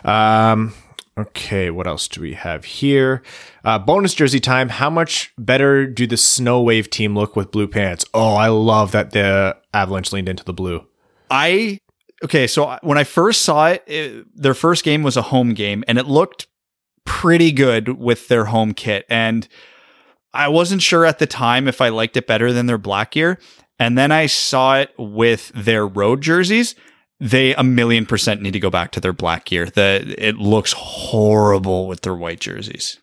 Um 0.04 0.74
okay, 1.18 1.70
what 1.70 1.86
else 1.86 2.08
do 2.08 2.22
we 2.22 2.34
have 2.34 2.66
here? 2.66 3.22
Uh, 3.64 3.78
bonus 3.78 4.14
jersey 4.14 4.40
time. 4.40 4.70
How 4.70 4.90
much 4.90 5.34
better 5.38 5.86
do 5.86 6.08
the 6.08 6.18
Snow 6.18 6.62
Wave 6.62 6.90
team 6.90 7.14
look 7.14 7.36
with 7.36 7.52
blue 7.52 7.68
pants? 7.68 8.06
Oh, 8.14 8.36
I 8.36 8.48
love 8.48 8.94
that 8.94 9.12
the 9.12 9.58
Avalanche 9.74 10.14
leaned 10.14 10.30
into 10.30 10.46
the 10.46 10.54
blue. 10.54 10.86
I 11.30 11.80
okay, 12.24 12.48
so 12.48 12.78
when 12.82 12.98
I 12.98 13.04
first 13.04 13.44
saw 13.44 13.68
it, 13.68 13.84
it, 13.86 14.26
their 14.34 14.54
first 14.54 14.84
game 14.84 15.04
was 15.04 15.18
a 15.18 15.22
home 15.22 15.54
game, 15.54 15.84
and 15.88 15.98
it 15.98 16.08
looked 16.08 16.48
pretty 17.10 17.52
good 17.52 17.98
with 17.98 18.28
their 18.28 18.46
home 18.46 18.72
kit. 18.72 19.04
And 19.10 19.48
I 20.32 20.48
wasn't 20.48 20.84
sure 20.84 21.08
at 21.08 21.18
the 21.18 21.26
time 21.26 21.68
if 21.68 21.82
I 21.82 21.90
liked 21.90 22.16
it 22.16 22.28
better 22.28 22.54
than 22.54 22.68
their 22.68 22.78
black 22.78 23.12
gear. 23.12 23.40
And 23.80 23.98
then 23.98 24.12
I 24.12 24.28
saw 24.28 24.78
it 24.78 24.94
with 24.98 25.52
their 25.56 25.88
road 25.88 26.22
jerseys. 26.22 26.76
They 27.20 27.56
a 27.56 27.64
million 27.64 28.06
percent 28.06 28.42
need 28.44 28.54
to 28.54 28.60
go 28.60 28.70
back 28.70 28.92
to 28.92 29.00
their 29.00 29.12
black 29.12 29.46
gear. 29.46 29.66
The 29.66 30.16
it 30.18 30.38
looks 30.38 30.74
horrible 30.78 31.88
with 31.88 32.02
their 32.02 32.16
white 32.16 32.40
jerseys. 32.40 33.00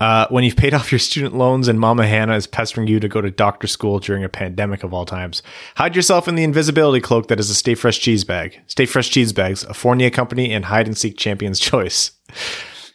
Uh, 0.00 0.26
when 0.28 0.44
you've 0.44 0.56
paid 0.56 0.74
off 0.74 0.92
your 0.92 0.98
student 0.98 1.36
loans 1.36 1.66
and 1.66 1.78
Mama 1.78 2.06
Hannah 2.06 2.36
is 2.36 2.46
pestering 2.46 2.86
you 2.88 3.00
to 3.00 3.08
go 3.08 3.20
to 3.20 3.30
doctor 3.30 3.66
school 3.66 3.98
during 3.98 4.22
a 4.22 4.28
pandemic 4.28 4.84
of 4.84 4.92
all 4.92 5.04
times, 5.04 5.42
hide 5.76 5.96
yourself 5.96 6.28
in 6.28 6.34
the 6.34 6.44
invisibility 6.44 7.00
cloak 7.00 7.28
that 7.28 7.40
is 7.40 7.50
a 7.50 7.54
Stay 7.54 7.74
Fresh 7.74 8.00
cheese 8.00 8.24
bag. 8.24 8.60
Stay 8.66 8.86
Fresh 8.86 9.08
cheese 9.10 9.32
bags, 9.32 9.64
a 9.64 9.74
Fournier 9.74 10.10
company 10.10 10.52
and 10.52 10.66
hide 10.66 10.86
and 10.86 10.98
seek 10.98 11.16
champion's 11.16 11.58
choice. 11.60 12.12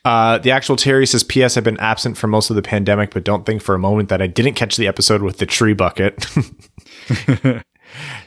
Uh, 0.05 0.37
the 0.37 0.51
actual 0.51 0.75
Terry 0.75 1.05
says, 1.07 1.23
P.S. 1.23 1.55
I've 1.55 1.63
been 1.63 1.79
absent 1.79 2.17
for 2.17 2.27
most 2.27 2.49
of 2.49 2.55
the 2.57 2.61
pandemic, 2.61 3.11
but 3.11 3.23
don't 3.23 3.45
think 3.45 3.61
for 3.61 3.73
a 3.73 3.79
moment 3.79 4.09
that 4.09 4.21
I 4.21 4.27
didn't 4.27 4.55
catch 4.55 4.75
the 4.75 4.87
episode 4.87 5.21
with 5.21 5.37
the 5.37 5.45
tree 5.45 5.73
bucket. 5.73 6.25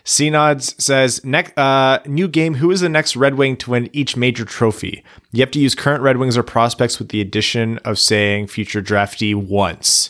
C 0.05 0.31
Nods 0.31 0.83
says, 0.83 1.23
next, 1.25 1.59
uh, 1.59 1.99
new 2.07 2.29
game. 2.29 2.55
Who 2.55 2.71
is 2.71 2.81
the 2.81 2.89
next 2.89 3.17
Red 3.17 3.35
Wing 3.35 3.57
to 3.59 3.71
win 3.73 3.91
each 3.93 4.17
major 4.17 4.45
trophy? 4.45 5.05
You 5.33 5.41
have 5.41 5.51
to 5.51 5.59
use 5.59 5.75
current 5.75 6.03
Red 6.03 6.17
Wings 6.17 6.39
or 6.39 6.43
prospects 6.43 6.99
with 6.99 7.09
the 7.11 7.21
addition 7.21 7.79
of 7.79 7.99
saying 7.99 8.47
future 8.47 8.81
draftee 8.81 9.35
once. 9.35 10.09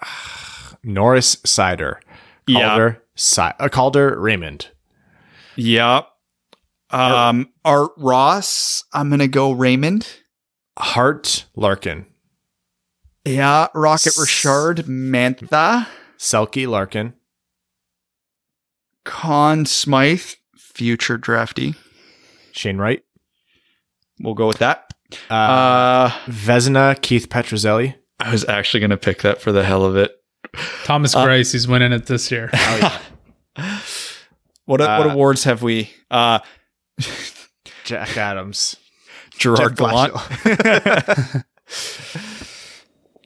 Norris 0.82 1.36
Seider. 1.36 1.96
Yeah. 2.46 2.68
Calder, 2.68 3.02
si- 3.14 3.40
uh, 3.40 3.68
Calder 3.68 4.18
Raymond. 4.18 4.68
Yeah. 5.56 6.02
Um, 6.92 7.48
Art 7.64 7.92
Ross. 7.96 8.84
I'm 8.92 9.10
gonna 9.10 9.28
go 9.28 9.52
Raymond. 9.52 10.06
Hart 10.78 11.46
Larkin. 11.56 12.06
Yeah, 13.24 13.68
Rocket 13.74 14.16
Richard 14.18 14.78
Mantha. 14.86 15.86
Selke 16.18 16.66
Larkin. 16.68 17.14
Conn 19.04 19.66
Smythe, 19.66 20.22
future 20.56 21.18
draftee. 21.18 21.76
Shane 22.52 22.78
Wright. 22.78 23.02
We'll 24.20 24.34
go 24.34 24.46
with 24.46 24.58
that. 24.58 24.92
Uh, 25.28 26.08
Vezina, 26.26 27.00
Keith 27.02 27.28
Petruzzelli. 27.28 27.94
I 28.20 28.30
was 28.30 28.44
actually 28.48 28.80
going 28.80 28.90
to 28.90 28.96
pick 28.96 29.22
that 29.22 29.40
for 29.40 29.50
the 29.50 29.64
hell 29.64 29.84
of 29.84 29.96
it. 29.96 30.12
Thomas 30.84 31.14
Greiss, 31.14 31.52
he's 31.52 31.66
winning 31.66 31.92
it 31.92 32.06
this 32.06 32.30
year. 32.30 32.50
What 34.64 34.80
what 34.80 34.80
Uh, 34.80 35.08
awards 35.10 35.42
have 35.44 35.62
we? 35.62 35.90
Uh, 36.10 36.38
Jack 37.84 38.16
Adams. 38.16 38.76
Gerard 39.38 39.76
Jeff 39.76 39.76
Gallant. 39.76 40.14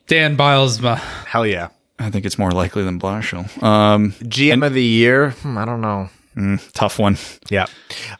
Dan 0.07 0.37
Bylsma. 0.37 0.97
Hell 1.25 1.45
yeah. 1.45 1.69
I 1.99 2.09
think 2.09 2.25
it's 2.25 2.37
more 2.37 2.51
likely 2.51 2.83
than 2.83 2.99
Blashill. 2.99 3.61
Um, 3.61 4.11
GM 4.23 4.65
of 4.65 4.73
the 4.73 4.83
year. 4.83 5.31
Hmm, 5.31 5.57
I 5.57 5.65
don't 5.65 5.81
know. 5.81 6.09
mm, 6.35 6.71
tough 6.73 6.99
one. 6.99 7.17
Yeah. 7.49 7.65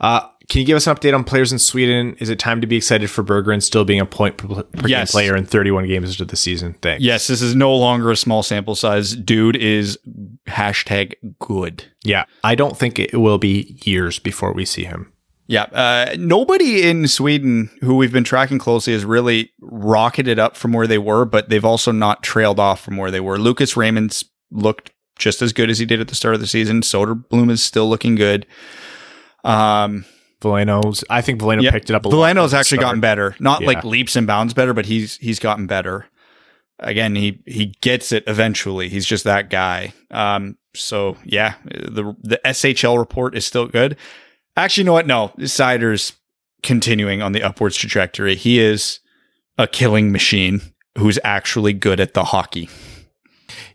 Uh, 0.02 0.28
can 0.50 0.62
you 0.62 0.66
give 0.66 0.78
us 0.78 0.88
an 0.88 0.96
update 0.96 1.14
on 1.14 1.24
players 1.24 1.52
in 1.52 1.60
Sweden? 1.60 2.16
Is 2.20 2.30
it 2.30 2.40
time 2.40 2.62
to 2.62 2.68
be 2.68 2.78
excited 2.78 3.10
for 3.10 3.24
Berggren 3.24 3.62
still 3.62 3.84
being 3.86 4.00
a 4.00 4.06
point 4.06 4.38
per, 4.38 4.64
per 4.64 4.88
game 4.88 5.06
player 5.06 5.36
in 5.36 5.46
31 5.46 5.88
games 5.88 6.12
into 6.12 6.26
the 6.26 6.38
season? 6.38 6.74
Thanks. 6.82 7.04
Yes, 7.04 7.28
this 7.28 7.42
is 7.42 7.54
no 7.56 7.76
longer 7.76 8.12
a 8.12 8.16
small 8.18 8.44
sample 8.44 8.76
size. 8.76 9.16
Dude 9.16 9.58
is 9.58 10.00
hashtag 10.48 11.14
good. 11.40 11.84
Yeah. 12.04 12.26
I 12.44 12.56
don't 12.56 12.78
think 12.78 12.98
it 12.98 13.18
will 13.18 13.38
be 13.38 13.78
years 13.84 14.20
before 14.20 14.54
we 14.54 14.66
see 14.66 14.86
him. 14.86 15.12
Yeah, 15.49 15.64
uh, 15.64 16.15
nobody 16.19 16.88
in 16.90 17.07
Sweden 17.07 17.69
who 17.82 17.95
we've 17.95 18.11
been 18.11 18.26
tracking 18.26 18.60
closely 18.60 18.91
has 18.94 19.06
really 19.06 19.52
rocketed 19.61 20.40
up 20.40 20.57
from 20.57 20.74
where 20.74 20.88
they 20.88 20.98
were, 20.98 21.24
but 21.24 21.48
they've 21.49 21.64
also 21.64 21.91
not 21.94 22.22
trailed 22.22 22.60
off 22.60 22.82
from 22.82 22.98
where 22.98 23.11
they 23.11 23.22
were. 23.22 23.38
Lucas 23.40 23.78
Raymond's 23.78 24.26
looked 24.52 24.91
just 25.18 25.41
as 25.41 25.53
good 25.53 25.69
as 25.69 25.80
he 25.80 25.86
did 25.86 26.02
at 26.02 26.10
the 26.10 26.15
start 26.15 26.36
of 26.36 26.41
the 26.41 26.48
season. 26.48 26.82
Soderblom 26.82 27.49
is 27.49 27.64
still 27.64 27.90
looking 27.90 28.15
good. 28.15 28.45
Um, 29.45 30.06
Veleno's, 30.41 31.03
I 31.10 31.22
think 31.22 31.40
Veleno 31.41 31.64
yeah, 31.64 31.72
picked 31.72 31.90
it 31.90 31.95
up 31.95 32.06
a. 32.06 32.10
Veleno's 32.10 32.53
actually 32.53 32.80
gotten 32.80 32.99
better, 32.99 33.36
not 33.40 33.61
Yeah. 33.61 33.68
like 33.68 33.84
leaps 33.84 34.15
and 34.15 34.28
bounds 34.28 34.53
better, 34.53 34.74
but 34.74 34.86
he's 34.86 35.18
he's 35.18 35.40
gotten 35.40 35.65
better. 35.65 36.06
Again, 36.80 37.15
he 37.15 37.41
he 37.48 37.68
gets 37.82 38.11
it 38.11 38.24
eventually. 38.28 38.90
He's 38.90 39.06
just 39.06 39.24
that 39.24 39.49
guy. 39.49 39.94
Um, 40.11 40.57
so 40.76 41.18
yeah, 41.24 41.56
the 41.64 42.15
the 42.22 42.40
SHL 42.45 42.99
report 42.99 43.36
is 43.36 43.45
still 43.45 43.65
good. 43.65 43.98
Actually, 44.58 44.82
you 44.82 44.86
know 44.86 44.94
what? 44.94 45.08
No, 45.08 45.32
Seider's 45.40 46.14
continuing 46.64 47.22
on 47.22 47.32
the 47.32 47.44
upwards 47.44 47.78
trajectory. 47.78 48.36
He 48.36 48.60
is 48.60 49.00
a 49.58 49.68
killing 49.68 50.12
machine 50.12 50.62
who's 50.98 51.20
actually 51.24 51.74
good 51.74 52.00
at 52.00 52.16
the 52.16 52.26
hockey. 52.26 52.70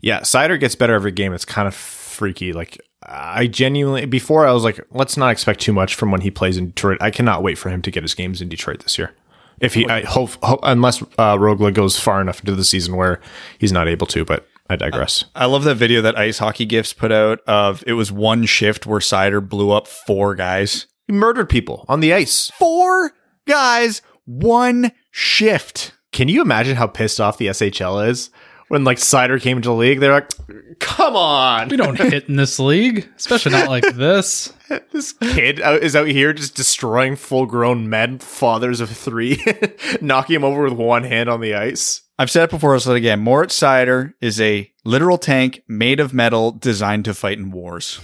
Yeah, 0.01 0.19
Seider 0.21 0.59
gets 0.59 0.75
better 0.75 0.93
every 0.93 1.11
game. 1.11 1.33
It's 1.33 1.45
kind 1.45 1.67
of 1.67 1.73
freaky. 1.73 2.51
Like 2.53 2.79
I 3.01 3.47
genuinely 3.47 4.05
before 4.05 4.45
I 4.45 4.51
was 4.51 4.63
like, 4.63 4.79
let's 4.91 5.17
not 5.17 5.31
expect 5.31 5.61
too 5.61 5.73
much 5.73 5.95
from 5.95 6.11
when 6.11 6.21
he 6.21 6.29
plays 6.29 6.57
in 6.57 6.67
Detroit. 6.67 6.97
I 7.01 7.11
cannot 7.11 7.43
wait 7.43 7.57
for 7.57 7.69
him 7.69 7.81
to 7.81 7.91
get 7.91 8.03
his 8.03 8.13
games 8.13 8.41
in 8.41 8.49
Detroit 8.49 8.81
this 8.81 8.97
year. 8.97 9.13
If 9.59 9.75
he, 9.75 9.87
I 9.87 10.01
hope, 10.01 10.31
hope 10.43 10.59
unless 10.63 11.01
uh, 11.01 11.37
Rögle 11.37 11.73
goes 11.73 11.97
far 11.97 12.19
enough 12.19 12.39
into 12.39 12.55
the 12.55 12.65
season 12.65 12.97
where 12.97 13.21
he's 13.59 13.71
not 13.71 13.87
able 13.87 14.07
to. 14.07 14.25
But 14.25 14.45
I 14.69 14.75
digress. 14.75 15.25
I 15.35 15.45
love 15.45 15.63
that 15.65 15.75
video 15.75 16.01
that 16.01 16.17
Ice 16.17 16.37
Hockey 16.37 16.65
Gifts 16.65 16.93
put 16.93 17.11
out 17.11 17.39
of 17.47 17.83
it 17.85 17.93
was 17.93 18.11
one 18.11 18.45
shift 18.45 18.85
where 18.85 18.99
Seider 18.99 19.47
blew 19.47 19.71
up 19.71 19.87
four 19.87 20.35
guys. 20.35 20.87
he 21.07 21.13
murdered 21.13 21.49
people 21.49 21.85
on 21.89 21.99
the 21.99 22.13
ice. 22.13 22.49
Four 22.57 23.11
guys, 23.45 24.01
one 24.25 24.91
shift. 25.11 25.93
Can 26.11 26.29
you 26.29 26.41
imagine 26.41 26.75
how 26.77 26.87
pissed 26.87 27.19
off 27.19 27.37
the 27.37 27.47
SHL 27.47 28.07
is 28.07 28.29
when 28.73 28.83
like 28.83 28.97
Seider 28.97 29.39
came 29.39 29.57
into 29.57 29.69
the 29.69 29.75
league? 29.75 29.99
They're 29.99 30.11
like, 30.11 30.31
come 30.79 31.15
on, 31.15 31.69
We 31.69 31.77
don't 31.77 31.95
hit 31.95 32.27
in 32.27 32.37
this 32.37 32.57
league, 32.57 33.07
especially 33.15 33.51
not 33.51 33.69
like 33.69 33.83
this. 33.95 34.51
this 34.91 35.13
kid 35.13 35.61
out- 35.61 35.83
is 35.83 35.95
out 35.95 36.07
here 36.07 36.33
just 36.33 36.55
destroying 36.55 37.15
full 37.15 37.45
grown 37.45 37.87
men, 37.87 38.17
fathers 38.17 38.79
of 38.81 38.89
three, 38.89 39.43
knocking 40.01 40.37
him 40.37 40.43
over 40.43 40.63
with 40.63 40.73
one 40.73 41.03
hand 41.03 41.29
on 41.29 41.39
the 41.39 41.53
ice. 41.53 42.01
I've 42.17 42.31
said 42.31 42.45
it 42.45 42.49
before, 42.49 42.73
I'll 42.73 42.79
say 42.79 42.91
it 42.93 42.97
again. 42.97 43.19
Moritz 43.19 43.59
Seider 43.59 44.13
is 44.21 44.41
a 44.41 44.71
literal 44.83 45.19
tank 45.19 45.61
made 45.67 45.99
of 45.99 46.11
metal 46.13 46.51
designed 46.51 47.05
to 47.05 47.13
fight 47.13 47.37
in 47.37 47.51
wars. 47.51 47.99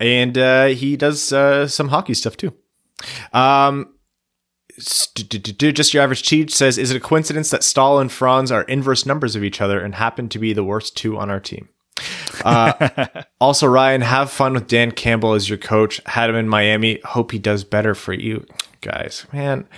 and 0.00 0.36
uh, 0.38 0.66
he 0.66 0.96
does 0.96 1.30
uh, 1.30 1.68
some 1.68 1.88
hockey 1.88 2.14
stuff 2.14 2.38
too. 2.38 2.54
Um, 3.34 3.93
just 4.78 5.94
your 5.94 6.02
average 6.02 6.22
cheat 6.22 6.50
says, 6.50 6.78
"Is 6.78 6.90
it 6.90 6.96
a 6.96 7.00
coincidence 7.00 7.50
that 7.50 7.62
Staal 7.62 7.98
and 7.98 8.10
Frans 8.10 8.50
are 8.50 8.62
inverse 8.62 9.06
numbers 9.06 9.36
of 9.36 9.44
each 9.44 9.60
other 9.60 9.80
and 9.80 9.94
happen 9.94 10.28
to 10.30 10.38
be 10.38 10.52
the 10.52 10.64
worst 10.64 10.96
two 10.96 11.16
on 11.16 11.30
our 11.30 11.40
team?" 11.40 11.68
Uh, 12.44 13.06
also, 13.40 13.66
Ryan, 13.66 14.00
have 14.00 14.30
fun 14.30 14.54
with 14.54 14.66
Dan 14.66 14.90
Campbell 14.90 15.34
as 15.34 15.48
your 15.48 15.58
coach. 15.58 16.00
Had 16.06 16.30
him 16.30 16.36
in 16.36 16.48
Miami. 16.48 17.00
Hope 17.04 17.32
he 17.32 17.38
does 17.38 17.64
better 17.64 17.94
for 17.94 18.12
you 18.12 18.46
guys. 18.80 19.26
Man, 19.32 19.68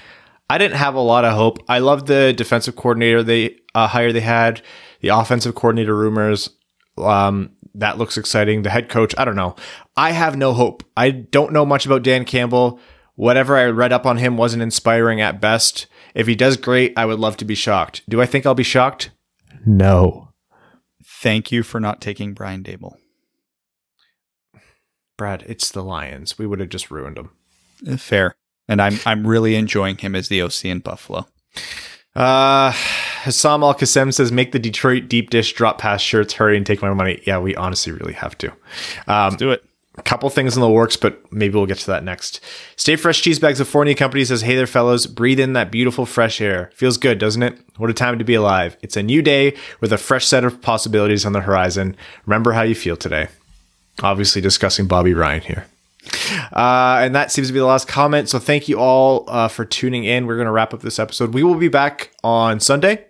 I 0.48 0.58
didn't 0.58 0.76
have 0.76 0.94
a 0.94 1.00
lot 1.00 1.24
of 1.24 1.34
hope. 1.34 1.58
I 1.68 1.78
love 1.80 2.06
the 2.06 2.32
defensive 2.32 2.76
coordinator 2.76 3.22
they 3.22 3.56
uh, 3.74 3.88
hire 3.88 4.12
they 4.12 4.20
had, 4.20 4.62
the 5.00 5.08
offensive 5.08 5.54
coordinator 5.54 5.96
rumors. 5.96 6.50
Um, 6.98 7.50
that 7.74 7.98
looks 7.98 8.16
exciting. 8.16 8.62
The 8.62 8.70
head 8.70 8.88
coach, 8.88 9.14
I 9.18 9.24
don't 9.24 9.36
know. 9.36 9.56
I 9.96 10.12
have 10.12 10.36
no 10.36 10.54
hope. 10.54 10.82
I 10.96 11.10
don't 11.10 11.52
know 11.52 11.66
much 11.66 11.84
about 11.84 12.02
Dan 12.02 12.24
Campbell. 12.24 12.80
Whatever 13.16 13.56
I 13.56 13.64
read 13.64 13.92
up 13.92 14.06
on 14.06 14.18
him 14.18 14.36
wasn't 14.36 14.62
inspiring 14.62 15.20
at 15.20 15.40
best. 15.40 15.86
If 16.14 16.26
he 16.26 16.34
does 16.34 16.56
great, 16.56 16.92
I 16.96 17.06
would 17.06 17.18
love 17.18 17.36
to 17.38 17.44
be 17.44 17.54
shocked. 17.54 18.02
Do 18.08 18.20
I 18.22 18.26
think 18.26 18.46
I'll 18.46 18.54
be 18.54 18.62
shocked? 18.62 19.10
No. 19.64 20.28
Thank 21.04 21.50
you 21.50 21.62
for 21.62 21.80
not 21.80 22.00
taking 22.00 22.34
Brian 22.34 22.62
Daboll. 22.62 22.96
Brad, 25.16 25.44
it's 25.46 25.70
the 25.70 25.82
Lions. 25.82 26.38
We 26.38 26.46
would 26.46 26.60
have 26.60 26.68
just 26.68 26.90
ruined 26.90 27.16
them. 27.16 27.30
Uh, 27.90 27.96
Fair. 27.96 28.36
And 28.68 28.82
I'm 28.82 28.98
I'm 29.06 29.26
really 29.26 29.54
enjoying 29.54 29.96
him 29.96 30.14
as 30.14 30.28
the 30.28 30.42
OC 30.42 30.66
in 30.66 30.80
Buffalo. 30.80 31.26
Uh, 32.14 32.70
Hassam 32.72 33.62
Al 33.62 33.74
Qassem 33.74 34.12
says, 34.12 34.32
make 34.32 34.52
the 34.52 34.58
Detroit 34.58 35.08
deep 35.08 35.30
dish 35.30 35.52
drop 35.52 35.78
pass 35.78 36.00
shirts. 36.00 36.34
Hurry 36.34 36.56
and 36.56 36.66
take 36.66 36.82
my 36.82 36.92
money. 36.92 37.22
Yeah, 37.26 37.38
we 37.38 37.54
honestly 37.54 37.92
really 37.92 38.14
have 38.14 38.36
to. 38.38 38.52
Um, 39.06 39.36
Do 39.36 39.52
it. 39.52 39.64
Couple 40.02 40.28
things 40.30 40.56
in 40.56 40.60
the 40.60 40.70
works, 40.70 40.96
but 40.96 41.30
maybe 41.32 41.54
we'll 41.54 41.66
get 41.66 41.78
to 41.78 41.86
that 41.88 42.04
next. 42.04 42.40
Stay 42.76 42.96
Fresh 42.96 43.22
Cheese 43.22 43.38
Bags 43.38 43.60
of 43.60 43.68
Fornia 43.68 43.96
Company 43.96 44.24
says, 44.24 44.42
Hey 44.42 44.54
there, 44.54 44.66
fellas. 44.66 45.06
Breathe 45.06 45.40
in 45.40 45.54
that 45.54 45.70
beautiful 45.70 46.06
fresh 46.06 46.40
air. 46.40 46.70
Feels 46.74 46.98
good, 46.98 47.18
doesn't 47.18 47.42
it? 47.42 47.58
What 47.76 47.90
a 47.90 47.94
time 47.94 48.18
to 48.18 48.24
be 48.24 48.34
alive. 48.34 48.76
It's 48.82 48.96
a 48.96 49.02
new 49.02 49.22
day 49.22 49.56
with 49.80 49.92
a 49.92 49.98
fresh 49.98 50.26
set 50.26 50.44
of 50.44 50.60
possibilities 50.60 51.24
on 51.24 51.32
the 51.32 51.40
horizon. 51.40 51.96
Remember 52.26 52.52
how 52.52 52.62
you 52.62 52.74
feel 52.74 52.96
today. 52.96 53.28
Obviously, 54.02 54.42
discussing 54.42 54.86
Bobby 54.86 55.14
Ryan 55.14 55.40
here. 55.40 55.66
Uh, 56.52 56.98
and 57.00 57.14
that 57.14 57.32
seems 57.32 57.48
to 57.48 57.52
be 57.52 57.58
the 57.58 57.66
last 57.66 57.88
comment. 57.88 58.28
So 58.28 58.38
thank 58.38 58.68
you 58.68 58.78
all 58.78 59.24
uh, 59.28 59.48
for 59.48 59.64
tuning 59.64 60.04
in. 60.04 60.26
We're 60.26 60.36
going 60.36 60.46
to 60.46 60.52
wrap 60.52 60.74
up 60.74 60.82
this 60.82 60.98
episode. 60.98 61.34
We 61.34 61.42
will 61.42 61.54
be 61.54 61.68
back 61.68 62.10
on 62.22 62.60
Sunday. 62.60 63.06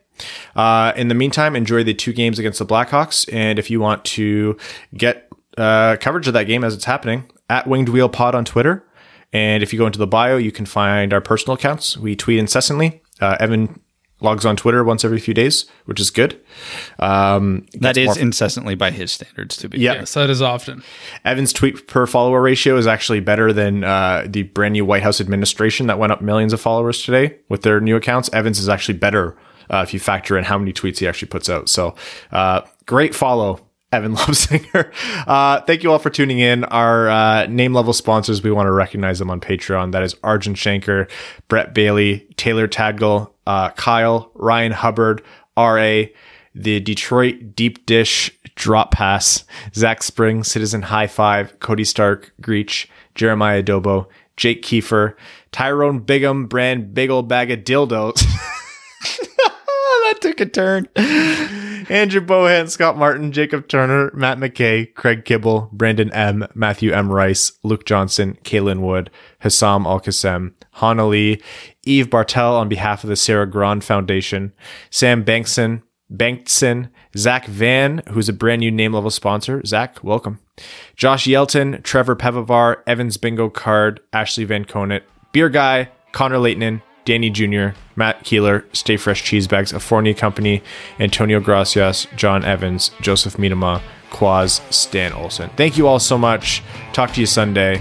Uh, 0.54 0.92
in 0.96 1.08
the 1.08 1.14
meantime, 1.14 1.56
enjoy 1.56 1.84
the 1.84 1.94
two 1.94 2.12
games 2.12 2.38
against 2.38 2.58
the 2.58 2.66
Blackhawks. 2.66 3.28
And 3.32 3.58
if 3.58 3.70
you 3.70 3.80
want 3.80 4.04
to 4.06 4.56
get 4.94 5.25
uh, 5.56 5.96
coverage 6.00 6.26
of 6.28 6.34
that 6.34 6.44
game 6.44 6.64
as 6.64 6.74
it's 6.74 6.84
happening, 6.84 7.30
at 7.48 7.66
Winged 7.66 7.88
Wheel 7.88 8.08
Pod 8.08 8.34
on 8.34 8.44
Twitter. 8.44 8.84
And 9.32 9.62
if 9.62 9.72
you 9.72 9.78
go 9.78 9.86
into 9.86 9.98
the 9.98 10.06
bio, 10.06 10.36
you 10.36 10.52
can 10.52 10.66
find 10.66 11.12
our 11.12 11.20
personal 11.20 11.54
accounts. 11.54 11.96
We 11.96 12.16
tweet 12.16 12.38
incessantly. 12.38 13.02
Uh, 13.20 13.36
Evan 13.40 13.80
logs 14.20 14.46
on 14.46 14.56
Twitter 14.56 14.82
once 14.82 15.04
every 15.04 15.18
few 15.20 15.34
days, 15.34 15.66
which 15.84 16.00
is 16.00 16.10
good. 16.10 16.40
Um, 16.98 17.66
That 17.74 17.96
is 17.98 18.06
more- 18.06 18.18
incessantly 18.18 18.74
by 18.74 18.90
his 18.90 19.12
standards 19.12 19.56
to 19.58 19.68
be. 19.68 19.78
Yeah. 19.78 19.94
Yes, 19.94 20.14
that 20.14 20.30
is 20.30 20.40
often. 20.40 20.82
Evan's 21.24 21.52
tweet 21.52 21.86
per 21.86 22.06
follower 22.06 22.40
ratio 22.40 22.76
is 22.78 22.86
actually 22.86 23.20
better 23.20 23.52
than 23.52 23.84
uh, 23.84 24.24
the 24.26 24.44
brand 24.44 24.72
new 24.72 24.84
White 24.84 25.02
House 25.02 25.20
administration 25.20 25.86
that 25.88 25.98
went 25.98 26.12
up 26.12 26.22
millions 26.22 26.52
of 26.52 26.60
followers 26.60 27.02
today 27.02 27.36
with 27.48 27.62
their 27.62 27.80
new 27.80 27.96
accounts. 27.96 28.30
Evans 28.32 28.58
is 28.58 28.68
actually 28.68 28.96
better 28.98 29.36
uh, 29.70 29.78
if 29.86 29.92
you 29.92 30.00
factor 30.00 30.38
in 30.38 30.44
how 30.44 30.56
many 30.56 30.72
tweets 30.72 30.98
he 30.98 31.06
actually 31.08 31.28
puts 31.28 31.50
out. 31.50 31.68
So, 31.68 31.94
uh, 32.32 32.62
great 32.86 33.14
follow. 33.14 33.60
Evan 33.92 34.14
Lovesinger. 34.16 34.92
Uh, 35.26 35.60
thank 35.62 35.82
you 35.82 35.92
all 35.92 35.98
for 35.98 36.10
tuning 36.10 36.38
in. 36.38 36.64
Our 36.64 37.08
uh, 37.08 37.46
name 37.46 37.72
level 37.72 37.92
sponsors, 37.92 38.42
we 38.42 38.50
want 38.50 38.66
to 38.66 38.72
recognize 38.72 39.18
them 39.18 39.30
on 39.30 39.40
Patreon. 39.40 39.92
That 39.92 40.02
is 40.02 40.16
Arjun 40.22 40.54
Shanker, 40.54 41.10
Brett 41.48 41.74
Bailey, 41.74 42.26
Taylor 42.36 42.66
Tadgle, 42.66 43.34
uh, 43.46 43.70
Kyle, 43.70 44.30
Ryan 44.34 44.72
Hubbard, 44.72 45.22
R.A., 45.56 46.12
the 46.54 46.80
Detroit 46.80 47.54
Deep 47.54 47.84
Dish 47.84 48.30
Drop 48.54 48.90
Pass, 48.90 49.44
Zach 49.74 50.02
Spring, 50.02 50.42
Citizen 50.42 50.82
High 50.82 51.06
Five, 51.06 51.60
Cody 51.60 51.84
Stark, 51.84 52.32
Greach, 52.40 52.86
Jeremiah 53.14 53.62
Dobo, 53.62 54.06
Jake 54.38 54.62
Kiefer, 54.62 55.14
Tyrone 55.52 56.00
Bigham, 56.00 56.46
Brand 56.46 56.94
Big 56.94 57.10
Ol' 57.10 57.22
Bag 57.22 57.50
of 57.50 57.60
Dildos. 57.60 58.24
that 60.04 60.18
took 60.20 60.40
a 60.40 60.46
turn. 60.46 60.88
Andrew 61.88 62.20
Bohan, 62.20 62.68
Scott 62.68 62.96
Martin, 62.98 63.30
Jacob 63.30 63.68
Turner, 63.68 64.10
Matt 64.12 64.38
McKay, 64.38 64.92
Craig 64.94 65.24
Kibble, 65.24 65.70
Brandon 65.72 66.12
M, 66.12 66.46
Matthew 66.54 66.92
M. 66.92 67.12
Rice, 67.12 67.52
Luke 67.62 67.84
Johnson, 67.86 68.36
Kaylin 68.42 68.80
Wood, 68.80 69.10
Hassam 69.38 69.86
Al 69.86 70.00
Qassem, 70.00 70.52
Hana 70.72 71.06
Lee, 71.06 71.40
Eve 71.84 72.10
Bartel 72.10 72.56
on 72.56 72.68
behalf 72.68 73.04
of 73.04 73.08
the 73.08 73.16
Sarah 73.16 73.48
Grand 73.48 73.84
Foundation, 73.84 74.52
Sam 74.90 75.24
Bankson, 75.24 75.82
Bankson, 76.10 76.90
Zach 77.16 77.46
Van, 77.46 78.02
who's 78.10 78.28
a 78.28 78.32
brand 78.32 78.60
new 78.60 78.70
name 78.70 78.92
level 78.92 79.10
sponsor. 79.10 79.64
Zach, 79.64 80.02
welcome. 80.02 80.40
Josh 80.96 81.26
Yelton, 81.26 81.82
Trevor 81.82 82.16
Pevavar, 82.16 82.82
Evans 82.86 83.16
Bingo 83.16 83.48
Card, 83.48 84.00
Ashley 84.12 84.44
Van 84.44 84.64
Conant, 84.64 85.04
Beer 85.32 85.48
Guy, 85.48 85.90
Connor 86.12 86.38
Leighton, 86.38 86.82
Danny 87.06 87.30
Jr., 87.30 87.68
Matt 87.96 88.24
Keeler, 88.24 88.66
Stay 88.74 88.98
Fresh 88.98 89.24
Cheese 89.24 89.46
Bags, 89.46 89.72
A 89.72 89.80
Fournier 89.80 90.12
Company, 90.12 90.62
Antonio 91.00 91.40
Gracias, 91.40 92.06
John 92.16 92.44
Evans, 92.44 92.90
Joseph 93.00 93.38
Minama, 93.38 93.80
Quaz, 94.10 94.60
Stan 94.70 95.14
Olson. 95.14 95.48
Thank 95.56 95.78
you 95.78 95.88
all 95.88 95.98
so 95.98 96.18
much. 96.18 96.62
Talk 96.92 97.12
to 97.14 97.20
you 97.20 97.26
Sunday. 97.26 97.80